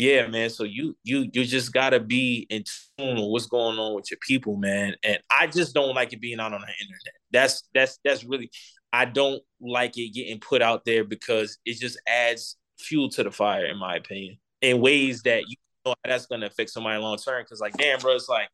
Yeah, 0.00 0.28
man. 0.28 0.48
So 0.48 0.64
you 0.64 0.96
you 1.04 1.28
you 1.30 1.44
just 1.44 1.74
gotta 1.74 2.00
be 2.00 2.46
in 2.48 2.64
tune 2.96 3.16
with 3.16 3.26
what's 3.28 3.44
going 3.44 3.78
on 3.78 3.94
with 3.94 4.10
your 4.10 4.16
people, 4.26 4.56
man. 4.56 4.94
And 5.04 5.18
I 5.30 5.46
just 5.46 5.74
don't 5.74 5.94
like 5.94 6.14
it 6.14 6.22
being 6.22 6.40
out 6.40 6.54
on 6.54 6.62
the 6.62 6.68
internet. 6.68 7.12
That's 7.30 7.68
that's 7.74 7.98
that's 8.02 8.24
really 8.24 8.50
I 8.94 9.04
don't 9.04 9.42
like 9.60 9.98
it 9.98 10.14
getting 10.14 10.40
put 10.40 10.62
out 10.62 10.86
there 10.86 11.04
because 11.04 11.58
it 11.66 11.78
just 11.78 12.00
adds 12.08 12.56
fuel 12.78 13.10
to 13.10 13.24
the 13.24 13.30
fire, 13.30 13.66
in 13.66 13.76
my 13.76 13.96
opinion, 13.96 14.38
in 14.62 14.80
ways 14.80 15.20
that 15.24 15.42
you 15.48 15.56
know 15.84 15.92
that's 16.02 16.24
gonna 16.24 16.46
affect 16.46 16.70
somebody 16.70 16.98
long 16.98 17.18
term. 17.18 17.42
Because 17.42 17.60
like, 17.60 17.76
damn, 17.76 18.00
bro, 18.00 18.14
it's 18.14 18.26
like 18.26 18.48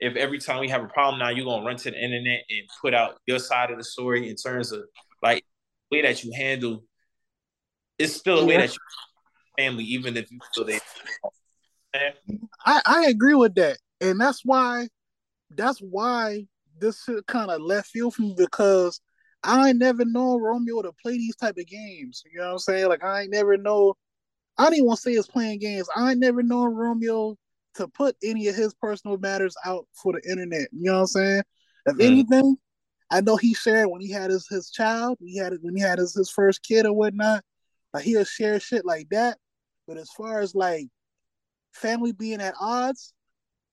if 0.00 0.16
every 0.16 0.38
time 0.38 0.60
we 0.60 0.70
have 0.70 0.82
a 0.82 0.88
problem 0.88 1.18
now, 1.18 1.28
you're 1.28 1.44
gonna 1.44 1.66
run 1.66 1.76
to 1.76 1.90
the 1.90 2.02
internet 2.02 2.40
and 2.48 2.62
put 2.80 2.94
out 2.94 3.16
your 3.26 3.38
side 3.38 3.70
of 3.70 3.76
the 3.76 3.84
story 3.84 4.30
in 4.30 4.34
terms 4.34 4.72
of 4.72 4.84
like 5.22 5.44
the 5.90 5.98
way 5.98 6.02
that 6.04 6.24
you 6.24 6.32
handle. 6.34 6.84
It's 7.98 8.14
still 8.14 8.38
a 8.38 8.46
way 8.46 8.54
Yeah. 8.54 8.60
that 8.62 8.72
you 8.72 8.78
family, 9.56 9.84
even 9.84 10.16
if 10.16 10.30
you 10.30 10.38
feel 10.54 10.64
they. 10.64 10.80
I, 12.64 12.82
I 12.84 13.06
agree 13.06 13.34
with 13.34 13.54
that. 13.56 13.78
And 14.00 14.20
that's 14.20 14.42
why 14.44 14.88
that's 15.50 15.78
why 15.78 16.46
this 16.78 17.08
kind 17.26 17.50
of 17.50 17.60
left 17.62 17.88
field 17.88 18.14
from 18.14 18.26
me 18.26 18.34
because 18.36 19.00
I 19.42 19.72
never 19.72 20.04
known 20.04 20.42
Romeo 20.42 20.82
to 20.82 20.92
play 21.00 21.12
these 21.12 21.36
type 21.36 21.56
of 21.56 21.66
games. 21.66 22.22
You 22.30 22.40
know 22.40 22.46
what 22.46 22.52
I'm 22.52 22.58
saying? 22.58 22.88
Like 22.88 23.04
I 23.04 23.22
ain't 23.22 23.32
never 23.32 23.56
know 23.56 23.94
I 24.58 24.64
didn't 24.64 24.76
even 24.76 24.86
want 24.86 24.98
to 24.98 25.02
say 25.02 25.12
it's 25.12 25.28
playing 25.28 25.58
games. 25.58 25.88
I 25.94 26.14
never 26.14 26.42
known 26.42 26.74
Romeo 26.74 27.36
to 27.74 27.88
put 27.88 28.16
any 28.24 28.48
of 28.48 28.56
his 28.56 28.74
personal 28.74 29.18
matters 29.18 29.54
out 29.64 29.86
for 29.92 30.14
the 30.14 30.30
internet. 30.30 30.68
You 30.72 30.84
know 30.84 30.94
what 30.94 31.00
I'm 31.00 31.06
saying? 31.08 31.42
If 31.86 31.96
Mhm. 31.96 32.06
anything, 32.06 32.58
I 33.10 33.20
know 33.20 33.36
he 33.36 33.54
shared 33.54 33.88
when 33.88 34.00
he 34.00 34.10
had 34.10 34.30
his, 34.30 34.48
his 34.48 34.70
child, 34.70 35.18
he 35.20 35.36
had 35.36 35.52
it 35.52 35.62
when 35.62 35.76
he 35.76 35.82
had 35.82 35.98
his, 35.98 36.14
his 36.14 36.30
first 36.30 36.62
kid 36.62 36.86
or 36.86 36.92
whatnot. 36.92 37.44
Like 37.92 38.04
he'll 38.04 38.24
share 38.24 38.58
shit 38.58 38.84
like 38.84 39.08
that. 39.10 39.38
But 39.86 39.98
as 39.98 40.10
far 40.10 40.40
as 40.40 40.54
like 40.54 40.88
family 41.72 42.12
being 42.12 42.40
at 42.40 42.54
odds, 42.60 43.12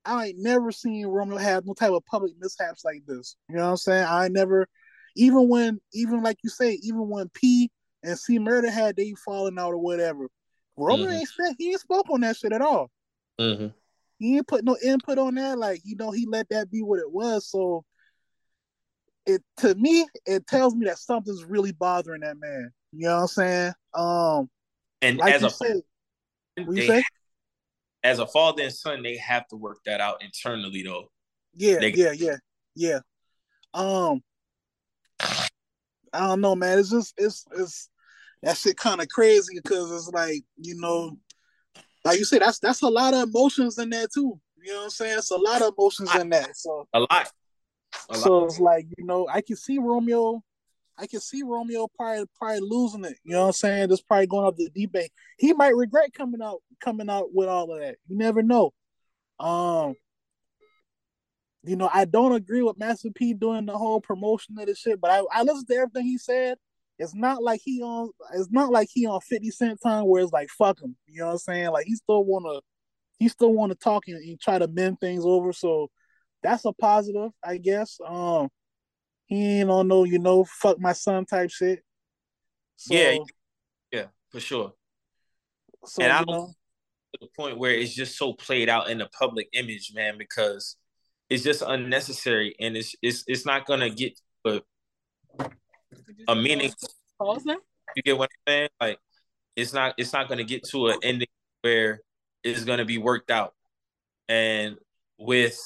I 0.06 0.28
ain't 0.28 0.40
never 0.40 0.72
seen 0.72 1.06
Roman 1.08 1.38
have 1.38 1.66
no 1.66 1.74
type 1.74 1.92
of 1.92 2.06
public 2.06 2.34
mishaps 2.40 2.84
like 2.84 3.04
this. 3.08 3.36
You 3.50 3.56
know 3.56 3.64
what 3.64 3.70
I'm 3.72 3.78
saying? 3.78 4.06
I 4.08 4.28
never, 4.28 4.68
even 5.16 5.48
when, 5.48 5.80
even 5.94 6.22
like 6.22 6.38
you 6.44 6.50
say, 6.50 6.74
even 6.84 7.08
when 7.10 7.30
P 7.30 7.72
and 8.04 8.20
C 8.20 8.38
Murder 8.38 8.70
had 8.70 8.96
they 8.96 9.14
falling 9.26 9.58
out 9.58 9.72
or 9.72 9.78
whatever, 9.78 10.28
Romeo 10.76 11.08
Mhm. 11.08 11.20
ain't 11.20 11.30
spent, 11.30 11.56
he 11.58 11.72
ain't 11.72 11.80
spoke 11.80 12.10
on 12.10 12.22
that 12.22 12.36
shit 12.36 12.52
at 12.52 12.62
all. 12.62 12.92
Mm-hmm. 13.40 13.68
He 14.20 14.38
ain't 14.38 14.48
put 14.48 14.64
no 14.64 14.78
input 14.84 15.18
on 15.18 15.36
that. 15.36 15.58
Like 15.58 15.82
you 15.84 15.96
know, 15.96 16.12
he 16.12 16.26
let 16.26 16.50
that 16.50 16.70
be 16.70 16.82
what 16.82 17.00
it 17.00 17.12
was. 17.12 17.48
So 17.48 17.86
it 19.26 19.42
to 19.58 19.76
me, 19.76 20.06
it 20.26 20.48
tells 20.48 20.76
me 20.76 20.86
that 20.86 20.98
something's 20.98 21.46
really 21.46 21.72
bothering 21.72 22.22
that 22.22 22.40
man. 22.40 22.72
You 22.92 23.08
know 23.08 23.16
what 23.16 23.22
I'm 23.22 23.28
saying? 23.28 23.74
Um, 23.94 24.50
and 25.02 25.18
like 25.18 25.34
as 25.34 25.42
you 25.42 25.48
a 25.48 25.52
said, 25.52 25.82
what 26.58 26.76
you 26.76 26.84
say? 26.84 27.04
as 28.04 28.20
a 28.20 28.28
father 28.28 28.64
and 28.64 28.74
son, 28.74 29.02
they 29.02 29.18
have 29.18 29.48
to 29.48 29.56
work 29.56 29.80
that 29.86 30.02
out 30.02 30.22
internally, 30.22 30.84
though. 30.84 31.10
Yeah, 31.56 31.80
They- 31.80 31.94
yeah, 31.94 32.12
yeah, 32.12 32.36
yeah. 32.76 33.00
Um, 33.74 34.22
I 36.12 36.28
don't 36.28 36.42
know, 36.42 36.56
man. 36.56 36.80
It's 36.80 36.92
just 36.92 37.14
it's 37.18 37.46
it's 37.58 37.90
that 38.44 38.58
shit 38.58 38.78
kind 38.78 39.02
of 39.02 39.08
crazy 39.08 39.56
because 39.56 39.92
it's 39.92 40.10
like 40.10 40.44
you 40.58 40.76
know, 40.80 41.18
like 42.04 42.20
you 42.20 42.26
said, 42.26 42.42
that's 42.42 42.60
that's 42.60 42.82
a 42.82 42.88
lot 42.88 43.14
of 43.14 43.30
emotions 43.30 43.78
in 43.80 43.90
there 43.90 44.08
too. 44.14 44.40
You 44.62 44.74
know 44.74 44.80
what 44.80 44.84
I'm 44.86 44.90
saying? 44.92 45.18
It's 45.18 45.32
a 45.32 45.38
lot 45.38 45.62
of 45.62 45.74
emotions 45.78 46.14
in 46.16 46.30
that. 46.30 46.56
So 46.56 46.88
A 46.94 47.00
lot. 47.00 47.10
A 48.10 48.14
lot. 48.14 48.24
so 48.24 48.46
it's 48.46 48.60
like 48.60 48.86
you 48.98 49.06
know, 49.06 49.28
I 49.28 49.42
can 49.42 49.56
see 49.56 49.80
Romeo. 49.80 50.44
I 50.98 51.08
can 51.08 51.20
see 51.20 51.44
Romeo 51.44 51.88
probably 51.96 52.26
probably 52.36 52.60
losing 52.62 53.06
it. 53.06 53.18
You 53.24 53.34
know 53.34 53.42
what 53.42 53.48
I'm 53.48 53.54
saying? 53.54 53.90
Just 53.90 54.08
probably 54.08 54.28
going 54.28 54.46
up 54.46 54.56
the 54.56 54.70
debate. 54.70 55.12
He 55.38 55.54
might 55.54 55.76
regret 55.76 56.14
coming 56.14 56.42
out 56.42 56.60
coming 56.80 57.10
out 57.10 57.34
with 57.34 57.50
all 57.50 57.74
of 57.74 57.80
that. 57.80 57.98
You 58.08 58.18
never 58.18 58.44
know. 58.44 58.74
Um, 59.40 59.96
you 61.64 61.76
know, 61.76 61.90
I 61.94 62.06
don't 62.06 62.34
agree 62.34 62.62
with 62.62 62.78
Master 62.78 63.10
P 63.14 63.34
doing 63.34 63.66
the 63.66 63.78
whole 63.78 64.02
promotion 64.02 64.58
of 64.60 64.68
the 64.68 64.76
shit, 64.76 65.00
but 65.00 65.12
I, 65.12 65.24
I 65.32 65.44
listened 65.44 65.68
to 65.70 65.76
everything 65.76 66.06
he 66.06 66.18
said. 66.18 66.58
It's 67.00 67.16
not 67.16 67.42
like 67.42 67.62
he 67.64 67.82
on 67.82 68.12
it's 68.34 68.52
not 68.52 68.72
like 68.72 68.88
he 68.92 69.08
on 69.08 69.20
50 69.22 69.50
cent 69.50 69.80
time 69.82 70.06
where 70.06 70.22
it's 70.22 70.32
like 70.32 70.50
fuck 70.50 70.82
him. 70.82 70.96
You 71.08 71.22
know 71.22 71.28
what 71.28 71.32
I'm 71.34 71.38
saying? 71.40 71.72
Like 71.72 71.86
he 71.88 71.96
still 71.96 72.24
wanna 72.24 72.60
he 73.18 73.30
still 73.30 73.54
wanna 73.54 73.76
talk 73.76 74.08
and, 74.08 74.18
and 74.18 74.40
try 74.40 74.60
to 74.60 74.68
mend 74.68 75.00
things 75.00 75.26
over. 75.26 75.54
So 75.54 75.90
that's 76.44 76.66
a 76.66 76.74
positive, 76.74 77.32
I 77.44 77.58
guess. 77.58 77.98
Um 78.06 78.50
he 79.26 79.60
ain't 79.60 79.70
on 79.70 79.88
no, 79.88 80.04
you 80.04 80.20
know, 80.20 80.44
fuck 80.46 80.80
my 80.80 80.94
son 80.94 81.26
type 81.26 81.50
shit. 81.50 81.84
So, 82.76 82.94
Yeah, 82.94 83.18
Yeah, 83.92 84.06
for 84.30 84.40
sure. 84.40 84.74
so 85.86 86.04
and 86.04 86.12
I 86.12 86.18
don't- 86.24 86.30
know, 86.30 86.54
To 87.14 87.20
the 87.22 87.28
point 87.38 87.58
where 87.60 87.72
it's 87.72 87.94
just 87.94 88.18
so 88.18 88.34
played 88.34 88.70
out 88.70 88.90
in 88.90 88.98
the 88.98 89.08
public 89.08 89.48
image, 89.54 89.92
man, 89.94 90.18
because 90.18 90.78
it's 91.30 91.44
just 91.44 91.62
unnecessary 91.62 92.56
and 92.60 92.76
it's 92.76 92.96
it's 93.02 93.24
it's 93.28 93.46
not 93.46 93.66
gonna 93.68 93.90
get 93.90 94.20
a, 94.46 94.62
a 96.28 96.36
meaning. 96.36 96.72
Pause 97.20 97.46
now? 97.46 97.58
You 97.96 98.02
get 98.02 98.18
what 98.18 98.30
I'm 98.48 98.52
saying? 98.52 98.70
Like 98.82 99.00
it's 99.56 99.74
not 99.74 99.94
it's 99.98 100.12
not 100.12 100.28
gonna 100.28 100.44
get 100.44 100.64
to 100.70 100.88
an 100.88 101.00
ending 101.04 101.28
where 101.62 102.02
it's 102.44 102.64
gonna 102.64 102.86
be 102.86 102.98
worked 102.98 103.30
out. 103.30 103.54
And 104.28 104.78
with 105.20 105.60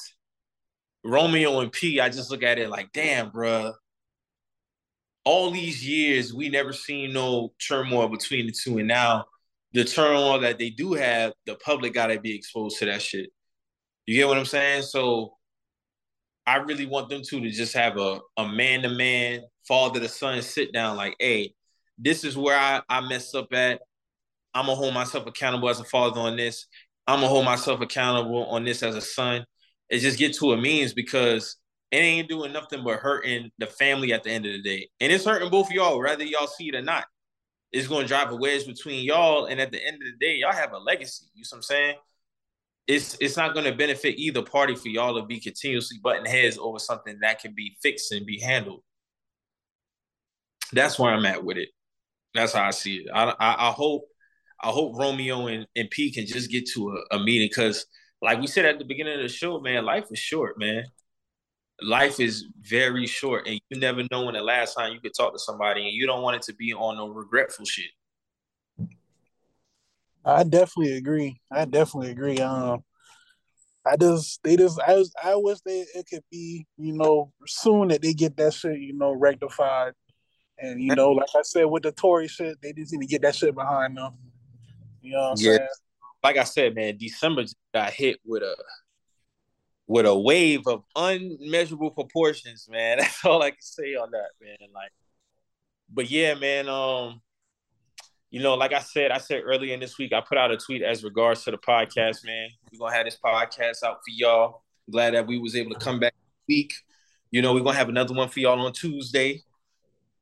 Romeo 1.04 1.60
and 1.60 1.72
P, 1.72 2.00
I 2.00 2.08
just 2.08 2.30
look 2.30 2.42
at 2.42 2.58
it 2.58 2.68
like, 2.68 2.92
damn, 2.92 3.30
bruh. 3.30 3.72
All 5.24 5.50
these 5.50 5.86
years, 5.86 6.32
we 6.32 6.48
never 6.48 6.72
seen 6.72 7.12
no 7.12 7.52
turmoil 7.66 8.08
between 8.08 8.46
the 8.46 8.52
two, 8.52 8.78
and 8.78 8.88
now 8.88 9.26
the 9.72 9.84
turmoil 9.84 10.40
that 10.40 10.58
they 10.58 10.70
do 10.70 10.94
have, 10.94 11.32
the 11.46 11.54
public 11.56 11.92
gotta 11.92 12.18
be 12.18 12.34
exposed 12.34 12.78
to 12.78 12.86
that 12.86 13.02
shit. 13.02 13.30
You 14.06 14.16
get 14.16 14.28
what 14.28 14.38
I'm 14.38 14.46
saying? 14.46 14.82
So 14.82 15.34
I 16.46 16.56
really 16.56 16.86
want 16.86 17.10
them 17.10 17.20
two 17.22 17.40
to 17.40 17.50
just 17.50 17.74
have 17.74 17.98
a 17.98 18.20
a 18.38 18.48
man 18.48 18.82
to 18.82 18.88
man, 18.88 19.42
father 19.66 20.00
to 20.00 20.08
son 20.08 20.40
sit 20.40 20.72
down, 20.72 20.96
like, 20.96 21.14
hey, 21.20 21.52
this 21.98 22.24
is 22.24 22.36
where 22.36 22.58
I, 22.58 22.80
I 22.88 23.02
messed 23.02 23.34
up 23.34 23.52
at. 23.52 23.82
I'm 24.54 24.64
gonna 24.64 24.76
hold 24.76 24.94
myself 24.94 25.26
accountable 25.26 25.68
as 25.68 25.80
a 25.80 25.84
father 25.84 26.20
on 26.20 26.36
this. 26.36 26.66
I'm 27.06 27.18
gonna 27.18 27.28
hold 27.28 27.44
myself 27.44 27.82
accountable 27.82 28.46
on 28.46 28.64
this 28.64 28.82
as 28.82 28.94
a 28.94 29.02
son. 29.02 29.44
It 29.90 29.98
just 29.98 30.18
get 30.18 30.34
to 30.36 30.52
a 30.52 30.56
means 30.56 30.92
because 30.92 31.56
it 31.90 31.98
ain't 31.98 32.28
doing 32.28 32.52
nothing 32.52 32.84
but 32.84 32.98
hurting 32.98 33.50
the 33.58 33.66
family 33.66 34.12
at 34.12 34.22
the 34.22 34.30
end 34.30 34.44
of 34.46 34.52
the 34.52 34.62
day. 34.62 34.88
And 35.00 35.12
it's 35.12 35.24
hurting 35.24 35.50
both 35.50 35.68
of 35.68 35.72
y'all, 35.72 35.98
whether 35.98 36.24
y'all 36.24 36.46
see 36.46 36.68
it 36.68 36.74
or 36.74 36.82
not. 36.82 37.06
It's 37.72 37.88
gonna 37.88 38.06
drive 38.06 38.30
a 38.30 38.36
wedge 38.36 38.66
between 38.66 39.04
y'all, 39.04 39.46
and 39.46 39.60
at 39.60 39.72
the 39.72 39.84
end 39.84 39.96
of 39.96 40.06
the 40.06 40.16
day, 40.18 40.36
y'all 40.36 40.52
have 40.52 40.72
a 40.72 40.78
legacy. 40.78 41.26
You 41.34 41.42
know 41.42 41.46
what 41.50 41.56
I'm 41.58 41.62
saying? 41.62 41.96
It's 42.86 43.16
it's 43.20 43.36
not 43.36 43.54
gonna 43.54 43.74
benefit 43.74 44.18
either 44.18 44.42
party 44.42 44.74
for 44.74 44.88
y'all 44.88 45.20
to 45.20 45.26
be 45.26 45.38
continuously 45.38 45.98
butting 46.02 46.24
heads 46.24 46.56
over 46.58 46.78
something 46.78 47.18
that 47.20 47.40
can 47.40 47.54
be 47.54 47.76
fixed 47.82 48.12
and 48.12 48.24
be 48.24 48.40
handled. 48.40 48.82
That's 50.72 50.98
where 50.98 51.12
I'm 51.12 51.26
at 51.26 51.44
with 51.44 51.58
it. 51.58 51.68
That's 52.32 52.54
how 52.54 52.64
I 52.64 52.70
see 52.70 52.96
it. 52.96 53.08
I 53.12 53.34
I, 53.38 53.68
I 53.68 53.70
hope 53.72 54.04
I 54.62 54.68
hope 54.68 54.98
Romeo 54.98 55.46
and, 55.46 55.66
and 55.76 55.90
P 55.90 56.10
can 56.12 56.26
just 56.26 56.50
get 56.50 56.68
to 56.70 56.96
a, 57.12 57.16
a 57.16 57.22
meeting 57.22 57.48
because, 57.48 57.86
like 58.20 58.40
we 58.40 58.46
said 58.46 58.64
at 58.64 58.78
the 58.78 58.84
beginning 58.84 59.14
of 59.14 59.22
the 59.22 59.28
show, 59.28 59.60
man, 59.60 59.84
life 59.84 60.06
is 60.10 60.18
short, 60.18 60.58
man. 60.58 60.84
Life 61.80 62.18
is 62.18 62.46
very 62.60 63.06
short, 63.06 63.46
and 63.46 63.60
you 63.70 63.78
never 63.78 64.02
know 64.10 64.24
when 64.24 64.34
the 64.34 64.42
last 64.42 64.74
time 64.74 64.92
you 64.92 65.00
could 65.00 65.14
talk 65.16 65.32
to 65.32 65.38
somebody, 65.38 65.82
and 65.82 65.92
you 65.92 66.06
don't 66.06 66.22
want 66.22 66.36
it 66.36 66.42
to 66.42 66.54
be 66.54 66.74
on 66.74 66.96
no 66.96 67.08
regretful 67.08 67.64
shit. 67.64 67.90
I 70.24 70.42
definitely 70.42 70.96
agree. 70.96 71.40
I 71.52 71.64
definitely 71.64 72.10
agree. 72.10 72.38
Um, 72.38 72.82
I 73.86 73.96
just 73.96 74.42
they 74.42 74.56
just 74.56 74.80
I 74.80 74.94
was 74.94 75.12
I 75.22 75.36
wish 75.36 75.58
they 75.64 75.86
it 75.94 76.06
could 76.10 76.24
be 76.30 76.66
you 76.76 76.92
know 76.92 77.32
soon 77.46 77.88
that 77.88 78.02
they 78.02 78.12
get 78.12 78.36
that 78.36 78.52
shit 78.54 78.80
you 78.80 78.92
know 78.92 79.12
rectified, 79.12 79.92
and 80.58 80.82
you 80.82 80.94
know 80.96 81.12
like 81.12 81.28
I 81.36 81.42
said 81.42 81.64
with 81.64 81.84
the 81.84 81.92
Tory 81.92 82.26
shit 82.28 82.60
they 82.60 82.72
just 82.72 82.92
need 82.92 83.02
to 83.02 83.06
get 83.06 83.22
that 83.22 83.36
shit 83.36 83.54
behind 83.54 83.96
them. 83.96 84.14
You 85.00 85.12
know 85.12 85.20
what 85.20 85.30
I'm 85.30 85.36
Yeah. 85.36 85.50
saying? 85.52 85.68
Like 86.28 86.36
I 86.36 86.44
said, 86.44 86.74
man, 86.74 86.98
December 86.98 87.44
got 87.72 87.90
hit 87.90 88.20
with 88.22 88.42
a 88.42 88.54
with 89.86 90.04
a 90.04 90.14
wave 90.14 90.66
of 90.66 90.82
unmeasurable 90.94 91.90
proportions, 91.92 92.68
man. 92.70 92.98
That's 93.00 93.24
all 93.24 93.40
I 93.40 93.52
can 93.52 93.62
say 93.62 93.94
on 93.94 94.10
that, 94.10 94.32
man. 94.38 94.68
Like, 94.74 94.90
but 95.88 96.10
yeah, 96.10 96.34
man. 96.34 96.68
Um, 96.68 97.22
you 98.30 98.42
know, 98.42 98.56
like 98.56 98.74
I 98.74 98.80
said, 98.80 99.10
I 99.10 99.16
said 99.16 99.40
earlier 99.42 99.72
in 99.72 99.80
this 99.80 99.96
week, 99.96 100.12
I 100.12 100.20
put 100.20 100.36
out 100.36 100.50
a 100.50 100.58
tweet 100.58 100.82
as 100.82 101.02
regards 101.02 101.44
to 101.44 101.50
the 101.50 101.56
podcast, 101.56 102.26
man. 102.26 102.50
We're 102.70 102.78
gonna 102.78 102.94
have 102.94 103.06
this 103.06 103.16
podcast 103.24 103.82
out 103.82 104.00
for 104.04 104.10
y'all. 104.10 104.64
Glad 104.90 105.14
that 105.14 105.26
we 105.26 105.38
was 105.38 105.56
able 105.56 105.72
to 105.72 105.78
come 105.78 105.98
back 105.98 106.12
week. 106.46 106.74
You 107.30 107.40
know, 107.40 107.54
we're 107.54 107.64
gonna 107.64 107.78
have 107.78 107.88
another 107.88 108.12
one 108.12 108.28
for 108.28 108.40
y'all 108.40 108.60
on 108.60 108.74
Tuesday. 108.74 109.44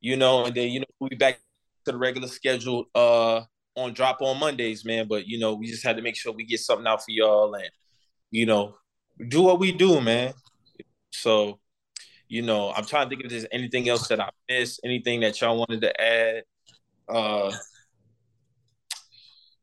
You 0.00 0.16
know, 0.16 0.44
and 0.44 0.54
then 0.54 0.70
you 0.70 0.78
know 0.78 0.86
we'll 1.00 1.10
be 1.10 1.16
back 1.16 1.40
to 1.84 1.90
the 1.90 1.98
regular 1.98 2.28
schedule 2.28 2.84
uh 2.94 3.40
on 3.76 3.92
drop 3.92 4.22
on 4.22 4.38
Mondays, 4.38 4.84
man. 4.84 5.06
But 5.08 5.26
you 5.26 5.38
know, 5.38 5.54
we 5.54 5.66
just 5.66 5.84
had 5.84 5.96
to 5.96 6.02
make 6.02 6.16
sure 6.16 6.32
we 6.32 6.44
get 6.44 6.60
something 6.60 6.86
out 6.86 7.04
for 7.04 7.10
y'all 7.10 7.54
and 7.54 7.70
you 8.30 8.46
know, 8.46 8.76
do 9.28 9.42
what 9.42 9.58
we 9.58 9.72
do, 9.72 10.00
man. 10.00 10.34
So, 11.12 11.60
you 12.28 12.42
know, 12.42 12.72
I'm 12.72 12.84
trying 12.84 13.08
to 13.08 13.10
think 13.10 13.24
if 13.24 13.30
there's 13.30 13.46
anything 13.52 13.88
else 13.88 14.08
that 14.08 14.20
I 14.20 14.30
missed, 14.48 14.80
anything 14.84 15.20
that 15.20 15.40
y'all 15.40 15.58
wanted 15.58 15.80
to 15.82 16.00
add. 16.00 16.42
Uh 17.08 17.52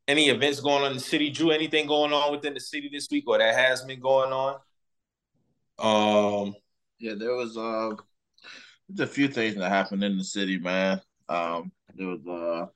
any 0.06 0.28
events 0.28 0.60
going 0.60 0.82
on 0.82 0.90
in 0.90 0.96
the 0.98 1.02
city, 1.02 1.30
Drew? 1.30 1.50
Anything 1.50 1.86
going 1.86 2.12
on 2.12 2.32
within 2.32 2.54
the 2.54 2.60
city 2.60 2.90
this 2.92 3.08
week, 3.10 3.24
or 3.26 3.38
that 3.38 3.54
has 3.54 3.82
been 3.82 4.00
going 4.00 4.32
on? 4.32 4.56
Um, 5.78 6.54
Yeah, 6.98 7.14
there 7.14 7.34
was 7.34 7.56
uh, 7.56 7.94
there's 8.88 9.08
a 9.08 9.12
few 9.12 9.28
things 9.28 9.56
that 9.56 9.70
happened 9.70 10.04
in 10.04 10.18
the 10.18 10.24
city, 10.24 10.58
man. 10.58 11.00
Um, 11.28 11.72
there 11.94 12.06
was 12.06 12.26
uh, 12.26 12.66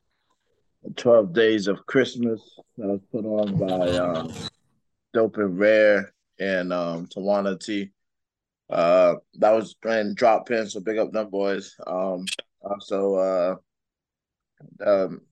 12 0.96 1.32
Days 1.32 1.66
of 1.66 1.84
Christmas 1.86 2.40
that 2.76 2.86
was 2.86 3.00
put 3.12 3.24
on 3.24 3.56
by 3.56 3.96
um, 3.96 4.32
Dope 5.12 5.36
and 5.38 5.58
Rare 5.58 6.12
and 6.38 6.72
um, 6.72 7.06
Tawana 7.06 7.58
T. 7.58 7.90
Uh, 8.70 9.14
that 9.34 9.52
was 9.52 9.76
and 9.84 10.14
Drop 10.14 10.46
Pin, 10.46 10.68
so 10.68 10.80
big 10.80 10.98
up 10.98 11.10
them 11.10 11.30
boys. 11.30 11.74
Um, 11.86 12.26
also, 12.62 13.14
uh, 13.14 13.54
um, 14.84 15.22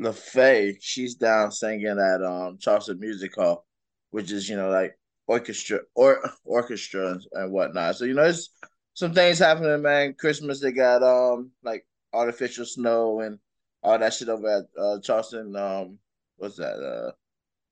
LaFay, 0.00 0.76
she's 0.80 1.14
down 1.14 1.50
singing 1.50 1.98
at 1.98 2.22
um 2.22 2.58
Charleston 2.58 3.00
Music 3.00 3.34
Hall, 3.34 3.66
which 4.10 4.30
is 4.30 4.48
you 4.48 4.56
know 4.56 4.70
like 4.70 4.96
orchestra 5.26 5.80
or 5.94 6.22
orchestra 6.44 7.18
and, 7.32 7.52
whatnot. 7.52 7.96
So 7.96 8.04
you 8.04 8.14
know, 8.14 8.24
it's 8.24 8.50
some 8.94 9.12
things 9.12 9.38
happening, 9.38 9.82
man. 9.82 10.14
Christmas 10.18 10.60
they 10.60 10.72
got 10.72 11.02
um 11.02 11.50
like 11.64 11.86
artificial 12.12 12.64
snow 12.64 13.20
and 13.20 13.38
all 13.86 13.98
that 13.98 14.12
shit 14.12 14.28
over 14.28 14.48
at 14.48 14.64
uh, 14.82 15.00
Charleston. 15.00 15.54
Um, 15.56 15.98
what's 16.36 16.56
that? 16.56 16.74
Uh, 16.76 17.12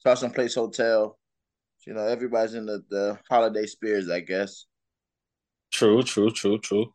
Charleston 0.03 0.31
Place 0.31 0.55
Hotel. 0.55 1.19
You 1.87 1.93
know, 1.95 2.07
everybody's 2.07 2.55
in 2.55 2.65
the, 2.67 2.83
the 2.89 3.19
holiday 3.29 3.67
spirits, 3.67 4.09
I 4.09 4.21
guess. 4.21 4.65
true, 5.71 6.03
true, 6.03 6.31
true, 6.31 6.59
true. 6.59 6.95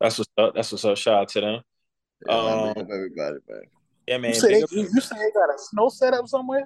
That's 0.00 0.18
what's 0.18 0.30
up. 0.38 0.54
That's 0.54 0.72
what's 0.72 0.84
up. 0.84 0.96
Shout 0.96 1.20
out 1.22 1.28
to 1.30 1.40
them. 1.40 1.60
Yeah, 2.26 2.34
man, 2.42 2.58
Um, 2.58 2.68
up 2.70 2.78
everybody, 2.92 3.36
man. 3.48 3.60
Yeah, 4.08 4.16
You 4.16 4.22
man. 4.22 4.34
say 4.34 4.48
they, 4.52 4.58
you, 4.70 4.88
you 4.92 5.00
say 5.00 5.16
they 5.16 5.30
got 5.32 5.54
a 5.54 5.58
snow 5.58 5.88
setup 5.88 6.26
somewhere? 6.26 6.64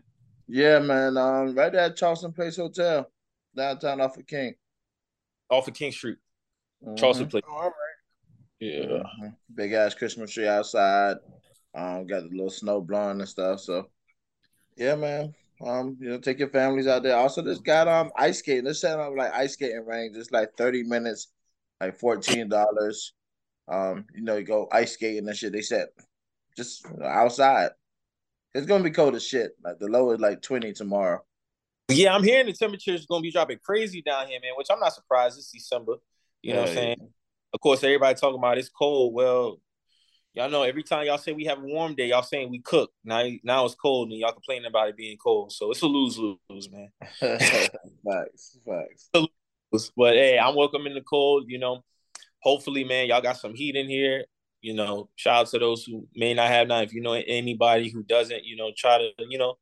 Yeah, 0.48 0.78
man. 0.78 1.16
Um, 1.18 1.54
right 1.54 1.70
there 1.72 1.82
at 1.82 1.96
Charleston 1.96 2.32
Place 2.32 2.56
Hotel, 2.56 3.10
downtown 3.56 4.00
off 4.00 4.16
of 4.16 4.26
King. 4.26 4.54
off 5.50 5.68
of 5.68 5.74
King 5.74 5.92
Street, 5.92 6.16
Mhm. 6.86 6.96
Charleston 6.96 7.28
Place. 7.28 7.42
Oh, 7.48 7.52
all 7.54 7.62
right. 7.64 7.72
Yeah. 8.60 9.02
Mhm. 9.20 9.36
Big 9.54 9.72
ass 9.72 9.94
Christmas 9.94 10.30
tree 10.32 10.48
outside. 10.48 11.16
Um, 11.74 12.06
got 12.06 12.24
the 12.24 12.28
little 12.30 12.50
snow 12.50 12.80
blowing 12.80 13.20
and 13.20 13.28
stuff. 13.28 13.60
So, 13.60 13.88
yeah, 14.76 14.94
man. 14.94 15.34
Um, 15.64 15.96
you 16.00 16.10
know, 16.10 16.18
take 16.18 16.38
your 16.38 16.48
families 16.48 16.86
out 16.86 17.02
there. 17.02 17.16
Also, 17.16 17.40
this 17.40 17.58
got 17.58 17.86
um 17.86 18.10
ice 18.16 18.40
skating. 18.40 18.64
This 18.64 18.80
set 18.80 18.98
up 18.98 19.12
like 19.16 19.32
ice 19.32 19.52
skating 19.52 19.86
range. 19.86 20.16
It's 20.16 20.32
like 20.32 20.56
thirty 20.56 20.82
minutes, 20.82 21.28
like 21.80 21.98
fourteen 21.98 22.48
dollars. 22.48 23.14
Um, 23.68 24.06
you 24.14 24.22
know, 24.22 24.36
you 24.36 24.44
go 24.44 24.68
ice 24.72 24.92
skating 24.92 25.28
and 25.28 25.36
shit. 25.36 25.52
They 25.52 25.62
said 25.62 25.86
just 26.56 26.84
outside. 27.02 27.70
It's 28.54 28.66
gonna 28.66 28.84
be 28.84 28.90
cold 28.90 29.14
as 29.14 29.26
shit. 29.26 29.52
Like 29.64 29.78
the 29.78 29.86
low 29.86 30.10
is 30.10 30.20
like 30.20 30.42
twenty 30.42 30.72
tomorrow. 30.72 31.24
Yeah, 31.88 32.14
I'm 32.14 32.24
hearing 32.24 32.46
the 32.46 32.52
temperature 32.52 32.94
is 32.94 33.06
gonna 33.06 33.22
be 33.22 33.30
dropping 33.30 33.58
crazy 33.62 34.02
down 34.02 34.26
here, 34.26 34.40
man. 34.42 34.52
Which 34.56 34.68
I'm 34.70 34.80
not 34.80 34.94
surprised. 34.94 35.38
It's 35.38 35.52
December. 35.52 35.94
You 36.42 36.54
know 36.54 36.60
what 36.60 36.70
I'm 36.70 36.74
saying? 36.74 36.96
Of 37.54 37.60
course, 37.60 37.84
everybody 37.84 38.18
talking 38.18 38.38
about 38.38 38.58
it's 38.58 38.68
cold. 38.68 39.14
Well, 39.14 39.58
y'all 40.34 40.50
know 40.50 40.62
every 40.62 40.82
time 40.82 41.06
y'all 41.06 41.18
say 41.18 41.32
we 41.32 41.44
have 41.44 41.58
a 41.58 41.62
warm 41.62 41.94
day, 41.94 42.08
y'all 42.08 42.22
saying 42.22 42.50
we 42.50 42.60
cook. 42.60 42.90
Now, 43.04 43.24
now 43.44 43.64
it's 43.64 43.74
cold, 43.74 44.10
and 44.10 44.18
y'all 44.18 44.32
complaining 44.32 44.66
about 44.66 44.88
it 44.88 44.96
being 44.96 45.16
cold. 45.18 45.52
So 45.52 45.70
it's 45.70 45.82
a 45.82 45.86
lose 45.86 46.18
lose, 46.18 46.70
man. 46.70 46.90
facts, 47.20 48.58
facts. 48.66 49.10
But 49.96 50.14
hey, 50.14 50.38
I'm 50.38 50.54
welcome 50.54 50.86
in 50.86 50.94
the 50.94 51.02
cold. 51.02 51.44
You 51.48 51.58
know, 51.58 51.84
hopefully, 52.40 52.84
man, 52.84 53.08
y'all 53.08 53.22
got 53.22 53.38
some 53.38 53.54
heat 53.54 53.76
in 53.76 53.88
here. 53.88 54.24
You 54.60 54.74
know, 54.74 55.08
shout 55.16 55.40
out 55.40 55.46
to 55.48 55.58
those 55.58 55.84
who 55.84 56.06
may 56.14 56.34
not 56.34 56.48
have 56.48 56.68
none. 56.68 56.84
If 56.84 56.94
you 56.94 57.00
know 57.00 57.14
anybody 57.14 57.90
who 57.90 58.02
doesn't, 58.02 58.44
you 58.44 58.56
know, 58.56 58.70
try 58.76 58.98
to, 58.98 59.10
you 59.28 59.38
know, 59.38 59.56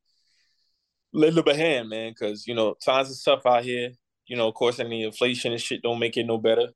lend 1.11 1.37
a 1.37 1.55
hand, 1.55 1.89
man, 1.89 2.11
because 2.11 2.47
you 2.47 2.55
know 2.55 2.75
times 2.85 3.09
is 3.09 3.23
tough 3.23 3.45
out 3.45 3.63
here. 3.63 3.91
You 4.27 4.37
know, 4.37 4.47
of 4.47 4.53
course, 4.53 4.79
and 4.79 4.91
the 4.91 5.03
inflation 5.03 5.51
and 5.51 5.61
shit 5.61 5.81
don't 5.81 5.99
make 5.99 6.15
it 6.15 6.25
no 6.25 6.37
better. 6.37 6.69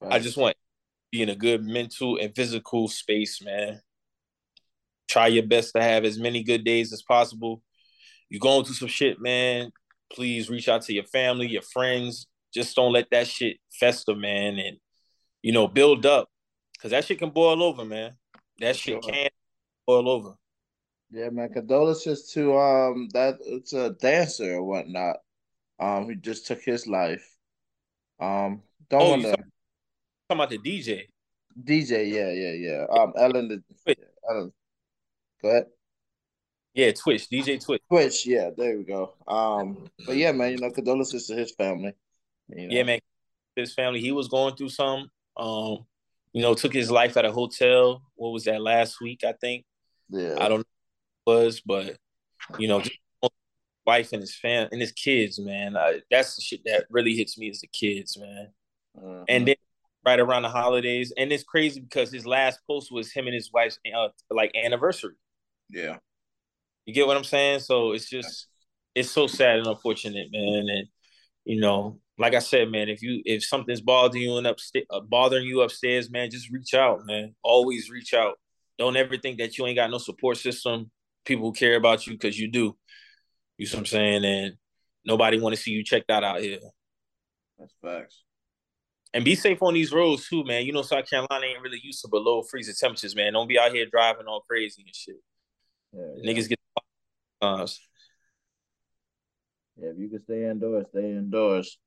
Right. 0.00 0.12
I 0.12 0.18
just 0.20 0.36
want 0.36 0.56
be 1.10 1.22
in 1.22 1.28
a 1.28 1.36
good 1.36 1.64
mental 1.64 2.18
and 2.18 2.34
physical 2.34 2.88
space, 2.88 3.42
man. 3.42 3.80
Try 5.08 5.28
your 5.28 5.46
best 5.46 5.72
to 5.74 5.82
have 5.82 6.04
as 6.04 6.18
many 6.18 6.42
good 6.42 6.64
days 6.64 6.92
as 6.92 7.02
possible. 7.02 7.62
You're 8.28 8.40
going 8.40 8.64
through 8.64 8.74
some 8.74 8.88
shit, 8.88 9.20
man. 9.20 9.70
Please 10.12 10.50
reach 10.50 10.68
out 10.68 10.82
to 10.82 10.92
your 10.92 11.04
family, 11.04 11.48
your 11.48 11.62
friends. 11.62 12.26
Just 12.52 12.76
don't 12.76 12.92
let 12.92 13.10
that 13.10 13.26
shit 13.26 13.58
fester, 13.70 14.14
man, 14.14 14.58
and 14.58 14.78
you 15.42 15.52
know 15.52 15.68
build 15.68 16.04
up 16.06 16.28
because 16.72 16.90
that 16.90 17.04
shit 17.04 17.18
can 17.18 17.30
boil 17.30 17.62
over, 17.62 17.84
man. 17.84 18.12
That 18.60 18.76
shit 18.76 19.00
can 19.02 19.28
boil 19.86 20.08
over. 20.08 20.34
Yeah, 21.10 21.30
man. 21.30 21.50
Condolences 21.52 22.30
to 22.32 22.56
um 22.58 23.08
that 23.12 23.36
it's 23.40 23.72
a 23.72 23.90
dancer 23.90 24.56
or 24.56 24.64
whatnot. 24.64 25.16
Um, 25.80 26.06
who 26.06 26.16
just 26.16 26.46
took 26.46 26.60
his 26.60 26.88
life. 26.88 27.24
Um, 28.18 28.62
don't 28.90 29.02
oh, 29.02 29.10
want 29.10 29.22
to 29.22 29.36
talking 30.28 30.40
about 30.40 30.50
the 30.50 30.58
DJ. 30.58 31.06
DJ, 31.62 32.10
yeah, 32.10 32.30
yeah, 32.30 32.52
yeah. 32.52 32.86
Um, 32.90 33.12
Ellen, 33.16 33.48
the 33.48 33.62
yeah, 33.86 33.94
Ellen. 34.30 34.52
Go 35.42 35.48
ahead. 35.48 35.66
Yeah, 36.74 36.92
Twitch, 36.92 37.28
DJ 37.28 37.64
Twitch. 37.64 37.82
Twitch, 37.88 38.26
yeah, 38.26 38.50
there 38.56 38.76
we 38.76 38.84
go. 38.84 39.14
Um, 39.26 39.88
but 40.06 40.16
yeah, 40.16 40.32
man, 40.32 40.52
you 40.52 40.58
know, 40.58 40.70
condolences 40.70 41.26
to 41.26 41.34
his 41.34 41.52
family. 41.52 41.94
You 42.48 42.68
know? 42.68 42.74
Yeah, 42.74 42.82
man, 42.84 43.00
his 43.56 43.74
family. 43.74 44.00
He 44.00 44.12
was 44.12 44.28
going 44.28 44.54
through 44.56 44.70
some. 44.70 45.10
Um, 45.36 45.86
you 46.32 46.42
know, 46.42 46.54
took 46.54 46.72
his 46.72 46.90
life 46.90 47.16
at 47.16 47.24
a 47.24 47.32
hotel. 47.32 48.02
What 48.14 48.30
was 48.30 48.44
that 48.44 48.60
last 48.60 49.00
week? 49.00 49.24
I 49.24 49.32
think. 49.32 49.64
Yeah. 50.10 50.36
I 50.38 50.48
don't 50.48 50.58
know 50.58 50.64
was, 51.28 51.60
but 51.60 51.96
you 52.58 52.68
know, 52.68 52.82
wife 53.86 54.12
and 54.12 54.22
his 54.22 54.34
fam 54.34 54.68
and 54.72 54.80
his 54.80 54.92
kids, 54.92 55.38
man. 55.38 55.76
I, 55.76 56.00
that's 56.10 56.36
the 56.36 56.42
shit 56.42 56.60
that 56.64 56.86
really 56.90 57.14
hits 57.14 57.38
me 57.38 57.48
is 57.48 57.60
the 57.60 57.66
kids, 57.66 58.18
man. 58.18 58.48
Uh-huh. 58.96 59.24
And 59.28 59.46
then 59.46 59.56
right 60.08 60.20
around 60.20 60.42
the 60.42 60.48
holidays, 60.48 61.12
and 61.16 61.30
it's 61.30 61.44
crazy 61.44 61.80
because 61.80 62.10
his 62.10 62.24
last 62.24 62.60
post 62.66 62.90
was 62.90 63.12
him 63.12 63.26
and 63.26 63.34
his 63.34 63.50
wife's 63.52 63.78
uh, 63.94 64.08
like 64.30 64.50
anniversary. 64.54 65.14
Yeah. 65.68 65.98
You 66.86 66.94
get 66.94 67.06
what 67.06 67.18
I'm 67.18 67.24
saying? 67.24 67.60
So 67.60 67.92
it's 67.92 68.08
just 68.08 68.46
it's 68.94 69.10
so 69.10 69.26
sad 69.26 69.58
and 69.58 69.66
unfortunate, 69.66 70.28
man. 70.32 70.66
And 70.68 70.88
you 71.44 71.60
know, 71.60 72.00
like 72.16 72.34
I 72.34 72.38
said, 72.38 72.70
man, 72.70 72.88
if 72.88 73.02
you 73.02 73.20
if 73.26 73.44
something's 73.44 73.82
bothering 73.82 74.22
you 74.22 74.38
and 74.38 74.46
upstairs, 74.46 74.86
uh, 74.90 75.00
bothering 75.00 75.46
you 75.46 75.60
upstairs, 75.60 76.10
man, 76.10 76.30
just 76.30 76.50
reach 76.50 76.72
out, 76.72 77.04
man. 77.04 77.34
Always 77.42 77.90
reach 77.90 78.14
out. 78.14 78.38
Don't 78.78 78.96
ever 78.96 79.18
think 79.18 79.38
that 79.38 79.58
you 79.58 79.66
ain't 79.66 79.76
got 79.76 79.90
no 79.90 79.98
support 79.98 80.38
system, 80.38 80.90
people 81.26 81.44
who 81.44 81.52
care 81.52 81.76
about 81.76 82.06
you, 82.06 82.14
because 82.14 82.38
you 82.38 82.50
do. 82.50 82.76
You 83.58 83.66
know 83.66 83.72
what 83.72 83.78
I'm 83.80 83.86
saying? 83.86 84.24
And 84.24 84.54
nobody 85.04 85.38
want 85.38 85.54
to 85.54 85.60
see 85.60 85.72
you 85.72 85.84
checked 85.84 86.10
out 86.10 86.24
out 86.24 86.40
here. 86.40 86.60
That's 87.58 87.74
facts. 87.82 88.22
And 89.14 89.24
be 89.24 89.34
safe 89.34 89.62
on 89.62 89.74
these 89.74 89.92
roads 89.92 90.28
too, 90.28 90.44
man. 90.44 90.66
You 90.66 90.72
know, 90.72 90.82
South 90.82 91.08
Carolina 91.08 91.46
ain't 91.46 91.62
really 91.62 91.80
used 91.82 92.02
to 92.02 92.08
below 92.08 92.42
freezing 92.42 92.74
temperatures, 92.78 93.16
man. 93.16 93.32
Don't 93.32 93.48
be 93.48 93.58
out 93.58 93.72
here 93.72 93.86
driving 93.86 94.26
all 94.26 94.40
crazy 94.40 94.82
and 94.84 94.94
shit. 94.94 95.16
Yeah, 95.92 96.02
yeah. 96.16 96.32
Niggas 96.32 96.48
get 96.48 96.58
uh, 97.40 97.66
Yeah, 99.80 99.90
if 99.90 99.98
you 99.98 100.08
can 100.08 100.22
stay 100.22 100.48
indoors, 100.50 100.86
stay 100.90 101.10
indoors. 101.10 101.78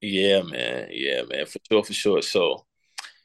Yeah, 0.00 0.42
man. 0.42 0.88
Yeah, 0.92 1.22
man. 1.28 1.46
For 1.46 1.58
sure, 1.68 1.84
for 1.84 1.92
sure. 1.92 2.22
So, 2.22 2.64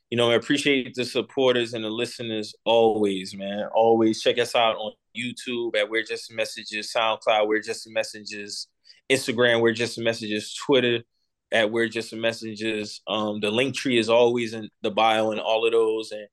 you 0.09 0.17
know, 0.17 0.31
I 0.31 0.35
appreciate 0.35 0.95
the 0.95 1.05
supporters 1.05 1.73
and 1.75 1.83
the 1.83 1.89
listeners 1.89 2.55
always, 2.65 3.35
man. 3.35 3.67
Always 3.75 4.21
check 4.21 4.39
us 4.39 4.55
out 4.55 4.77
on 4.77 4.93
YouTube 5.15 5.75
at 5.75 5.89
We're 5.89 6.03
Just 6.03 6.33
Messengers, 6.33 6.91
SoundCloud, 6.91 7.47
We're 7.47 7.61
Just 7.61 7.87
Messengers, 7.91 8.67
Instagram, 9.11 9.61
We're 9.61 9.73
Just 9.73 9.99
Messengers, 9.99 10.55
Twitter 10.55 11.03
at 11.51 11.71
We're 11.71 11.87
Just 11.87 12.13
Messengers. 12.13 13.01
Um, 13.07 13.39
the 13.39 13.51
link 13.51 13.75
tree 13.75 13.97
is 13.97 14.09
always 14.09 14.53
in 14.53 14.69
the 14.81 14.91
bio 14.91 15.31
and 15.31 15.39
all 15.39 15.65
of 15.65 15.71
those. 15.71 16.11
And, 16.11 16.27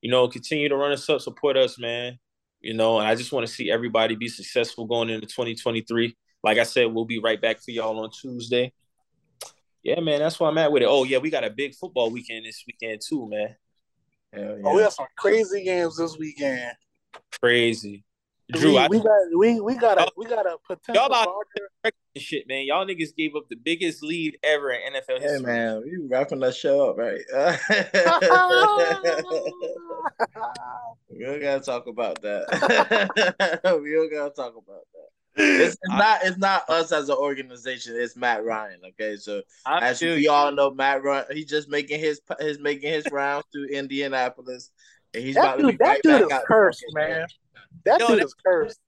you 0.00 0.10
know, 0.10 0.28
continue 0.28 0.68
to 0.68 0.76
run 0.76 0.92
us 0.92 1.08
up, 1.08 1.20
support 1.20 1.56
us, 1.56 1.78
man. 1.78 2.18
You 2.60 2.74
know, 2.74 2.98
and 2.98 3.06
I 3.06 3.14
just 3.14 3.32
want 3.32 3.46
to 3.46 3.52
see 3.52 3.70
everybody 3.70 4.16
be 4.16 4.28
successful 4.28 4.86
going 4.86 5.10
into 5.10 5.26
2023. 5.26 6.16
Like 6.42 6.58
I 6.58 6.64
said, 6.64 6.86
we'll 6.86 7.04
be 7.04 7.20
right 7.20 7.40
back 7.40 7.60
for 7.60 7.70
y'all 7.70 8.00
on 8.00 8.10
Tuesday. 8.10 8.72
Yeah, 9.82 10.00
man, 10.00 10.18
that's 10.18 10.40
where 10.40 10.50
I'm 10.50 10.58
at 10.58 10.72
with 10.72 10.82
it. 10.82 10.88
Oh, 10.88 11.04
yeah, 11.04 11.18
we 11.18 11.30
got 11.30 11.44
a 11.44 11.50
big 11.50 11.74
football 11.74 12.10
weekend 12.10 12.46
this 12.46 12.64
weekend 12.66 13.00
too, 13.06 13.28
man. 13.28 13.56
Yeah. 14.36 14.56
Oh, 14.64 14.74
we 14.74 14.82
have 14.82 14.92
some 14.92 15.06
crazy 15.16 15.64
games 15.64 15.96
this 15.96 16.16
weekend. 16.18 16.72
Crazy. 17.40 18.04
Drew, 18.52 18.72
we, 18.72 18.78
I, 18.78 18.88
we 18.88 18.98
got 18.98 19.20
we 19.36 19.60
we 19.60 19.74
got 19.74 20.00
a 20.00 20.10
we 20.16 20.24
got 20.24 20.46
a 20.46 20.56
potential. 20.66 20.94
Y'all 20.94 21.04
about 21.06 21.28
shit, 22.16 22.48
man. 22.48 22.64
Y'all 22.66 22.86
niggas 22.86 23.14
gave 23.14 23.36
up 23.36 23.46
the 23.50 23.56
biggest 23.56 24.02
lead 24.02 24.38
ever 24.42 24.70
in 24.70 24.94
NFL 24.94 25.20
history. 25.20 25.38
Hey, 25.38 25.38
man, 25.38 25.82
we 25.84 25.98
wrapping 26.08 26.40
that 26.40 26.54
show 26.54 26.88
up, 26.88 26.96
right? 26.96 27.20
we 31.10 31.24
don't 31.24 31.42
gotta 31.42 31.60
talk 31.60 31.86
about 31.88 32.22
that. 32.22 33.60
we 33.82 33.92
don't 33.92 34.10
gotta 34.10 34.34
talk 34.34 34.56
about 34.56 34.86
that. 34.94 35.08
It's, 35.40 35.74
it's 35.74 35.78
not 35.88 36.20
it's 36.24 36.38
not 36.38 36.68
us 36.70 36.90
as 36.90 37.10
an 37.10 37.16
organization. 37.16 37.96
It's 37.96 38.16
Matt 38.16 38.44
Ryan. 38.44 38.80
Okay, 38.88 39.16
so 39.16 39.42
I 39.66 39.80
as 39.80 40.00
we 40.00 40.24
you. 40.24 40.30
all 40.30 40.50
know, 40.52 40.70
Matt 40.70 41.04
Ryan, 41.04 41.26
he's 41.32 41.50
just 41.50 41.68
making 41.68 42.00
his 42.00 42.22
his 42.40 42.58
making 42.58 42.90
his 42.92 43.04
rounds 43.12 43.44
through 43.52 43.66
Indianapolis, 43.66 44.70
and 45.12 45.22
he's 45.22 45.34
that 45.34 45.40
about 45.40 45.58
dude, 45.58 45.66
to 45.66 45.72
be 45.72 45.76
that 45.76 45.84
right 45.84 46.00
dude 46.02 46.28
back 46.30 46.40
is 46.40 46.46
cursed, 46.46 46.84
man. 46.92 47.26
That 47.84 48.00
Yo, 48.00 48.08
dude 48.08 48.24
is 48.24 48.34
cursed. 48.34 48.80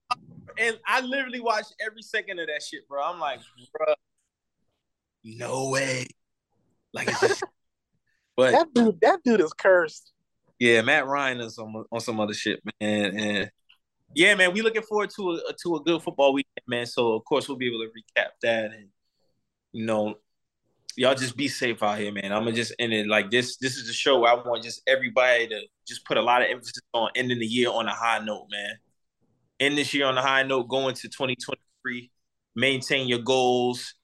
And 0.58 0.78
I 0.86 1.00
literally 1.00 1.40
watched 1.40 1.74
every 1.84 2.02
second 2.02 2.38
of 2.38 2.48
that 2.48 2.62
shit, 2.62 2.88
bro. 2.88 3.02
I'm 3.02 3.20
like, 3.20 3.40
bro, 3.72 3.94
no 5.24 5.70
way. 5.70 6.06
Like, 6.92 7.08
just, 7.20 7.42
but 8.36 8.52
that 8.52 8.74
dude, 8.74 9.00
that 9.00 9.20
dude 9.24 9.40
is 9.40 9.52
cursed. 9.52 10.12
Yeah, 10.58 10.82
Matt 10.82 11.06
Ryan 11.06 11.40
is 11.40 11.58
on, 11.58 11.84
on 11.90 12.00
some 12.00 12.20
other 12.20 12.34
shit, 12.34 12.60
man. 12.80 13.16
And 13.16 13.50
yeah, 14.14 14.34
man, 14.34 14.52
we 14.52 14.62
looking 14.62 14.82
forward 14.82 15.10
to 15.16 15.40
a 15.48 15.52
to 15.62 15.76
a 15.76 15.82
good 15.82 16.02
football 16.02 16.32
weekend, 16.32 16.64
man. 16.66 16.86
So 16.86 17.14
of 17.14 17.24
course 17.24 17.48
we'll 17.48 17.58
be 17.58 17.68
able 17.68 17.80
to 17.80 17.88
recap 17.88 18.30
that, 18.42 18.72
and 18.72 18.88
you 19.72 19.86
know, 19.86 20.16
y'all 20.96 21.14
just 21.14 21.36
be 21.36 21.48
safe 21.48 21.82
out 21.82 21.98
here, 21.98 22.12
man. 22.12 22.32
I'm 22.32 22.44
gonna 22.44 22.52
just 22.52 22.74
end 22.78 22.92
it 22.92 23.06
like 23.06 23.30
this. 23.30 23.56
This 23.56 23.76
is 23.76 23.86
the 23.86 23.92
show 23.92 24.24
I 24.24 24.34
want 24.34 24.62
just 24.62 24.82
everybody 24.86 25.48
to 25.48 25.60
just 25.86 26.04
put 26.04 26.16
a 26.16 26.22
lot 26.22 26.42
of 26.42 26.48
emphasis 26.50 26.82
on 26.92 27.10
ending 27.14 27.38
the 27.38 27.46
year 27.46 27.70
on 27.70 27.86
a 27.86 27.94
high 27.94 28.18
note, 28.18 28.46
man. 28.50 28.72
End 29.58 29.76
this 29.76 29.92
year 29.92 30.06
on 30.06 30.16
a 30.16 30.22
high 30.22 30.42
note, 30.42 30.68
going 30.68 30.94
to 30.94 31.08
2023. 31.08 32.10
Maintain 32.56 33.08
your 33.08 33.20
goals, 33.20 33.94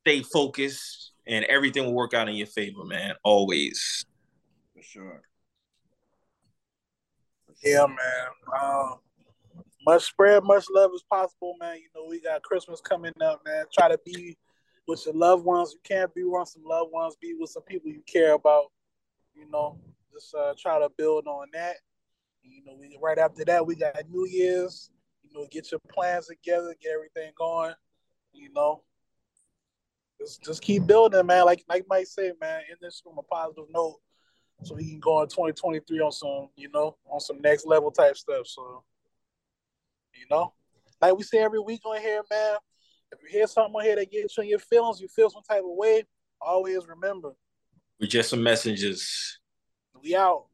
stay 0.00 0.22
focused, 0.22 1.12
and 1.26 1.44
everything 1.44 1.84
will 1.84 1.94
work 1.94 2.14
out 2.14 2.28
in 2.28 2.34
your 2.34 2.46
favor, 2.46 2.84
man. 2.84 3.14
Always. 3.22 4.04
For 4.74 4.82
sure. 4.82 5.22
Yeah, 7.62 7.86
man. 7.86 8.60
Um, 8.60 8.94
much 9.86 10.04
spread, 10.04 10.44
much 10.44 10.64
love 10.70 10.90
as 10.94 11.02
possible, 11.10 11.54
man. 11.60 11.76
You 11.76 11.88
know, 11.94 12.06
we 12.08 12.20
got 12.20 12.42
Christmas 12.42 12.80
coming 12.80 13.12
up, 13.20 13.42
man. 13.44 13.64
Try 13.72 13.88
to 13.88 13.98
be 14.04 14.36
with 14.88 15.04
your 15.04 15.14
loved 15.14 15.44
ones. 15.44 15.74
You 15.74 15.80
can't 15.84 16.12
be 16.14 16.22
around 16.22 16.46
some 16.46 16.64
loved 16.64 16.90
ones. 16.90 17.16
Be 17.20 17.36
with 17.38 17.50
some 17.50 17.62
people 17.62 17.90
you 17.90 18.02
care 18.06 18.32
about. 18.32 18.72
You 19.34 19.48
know, 19.48 19.78
just 20.12 20.34
uh, 20.34 20.54
try 20.58 20.80
to 20.80 20.88
build 20.96 21.28
on 21.28 21.46
that. 21.52 21.76
You 22.42 22.64
know, 22.64 22.74
we 22.78 22.98
right 23.00 23.18
after 23.18 23.44
that 23.44 23.64
we 23.64 23.76
got 23.76 23.94
New 24.10 24.26
Year's. 24.26 24.90
You 25.22 25.38
know, 25.38 25.46
get 25.50 25.70
your 25.70 25.80
plans 25.92 26.26
together, 26.26 26.74
get 26.82 26.92
everything 26.92 27.32
going. 27.36 27.74
You 28.32 28.50
know, 28.52 28.82
just 30.18 30.42
just 30.42 30.62
keep 30.62 30.86
building, 30.86 31.26
man. 31.26 31.44
Like 31.44 31.62
like 31.68 31.84
Mike 31.88 32.06
said, 32.06 32.32
man. 32.40 32.62
In 32.70 32.76
this 32.80 33.00
from 33.04 33.18
a 33.18 33.22
positive 33.22 33.66
note, 33.70 33.98
so 34.64 34.74
we 34.74 34.88
can 34.88 35.00
go 35.00 35.22
in 35.22 35.28
2023 35.28 36.00
on 36.00 36.10
some, 36.10 36.48
you 36.56 36.70
know, 36.72 36.96
on 37.08 37.20
some 37.20 37.40
next 37.40 37.66
level 37.66 37.90
type 37.90 38.16
stuff. 38.16 38.46
So. 38.46 38.82
You 40.14 40.26
know, 40.30 40.52
like 41.00 41.16
we 41.16 41.22
say 41.22 41.38
every 41.38 41.60
week 41.60 41.82
on 41.84 42.00
here, 42.00 42.22
man. 42.28 42.56
If 43.12 43.22
you 43.22 43.28
hear 43.38 43.46
something 43.46 43.74
on 43.74 43.84
here 43.84 43.96
that 43.96 44.10
gets 44.10 44.36
you 44.36 44.42
in 44.42 44.50
your 44.50 44.58
feelings, 44.58 45.00
you 45.00 45.08
feel 45.08 45.30
some 45.30 45.42
type 45.42 45.60
of 45.60 45.76
way. 45.76 46.04
Always 46.40 46.86
remember, 46.86 47.32
we're 48.00 48.06
just 48.06 48.30
some 48.30 48.42
messengers. 48.42 49.38
We 50.02 50.14
out. 50.14 50.46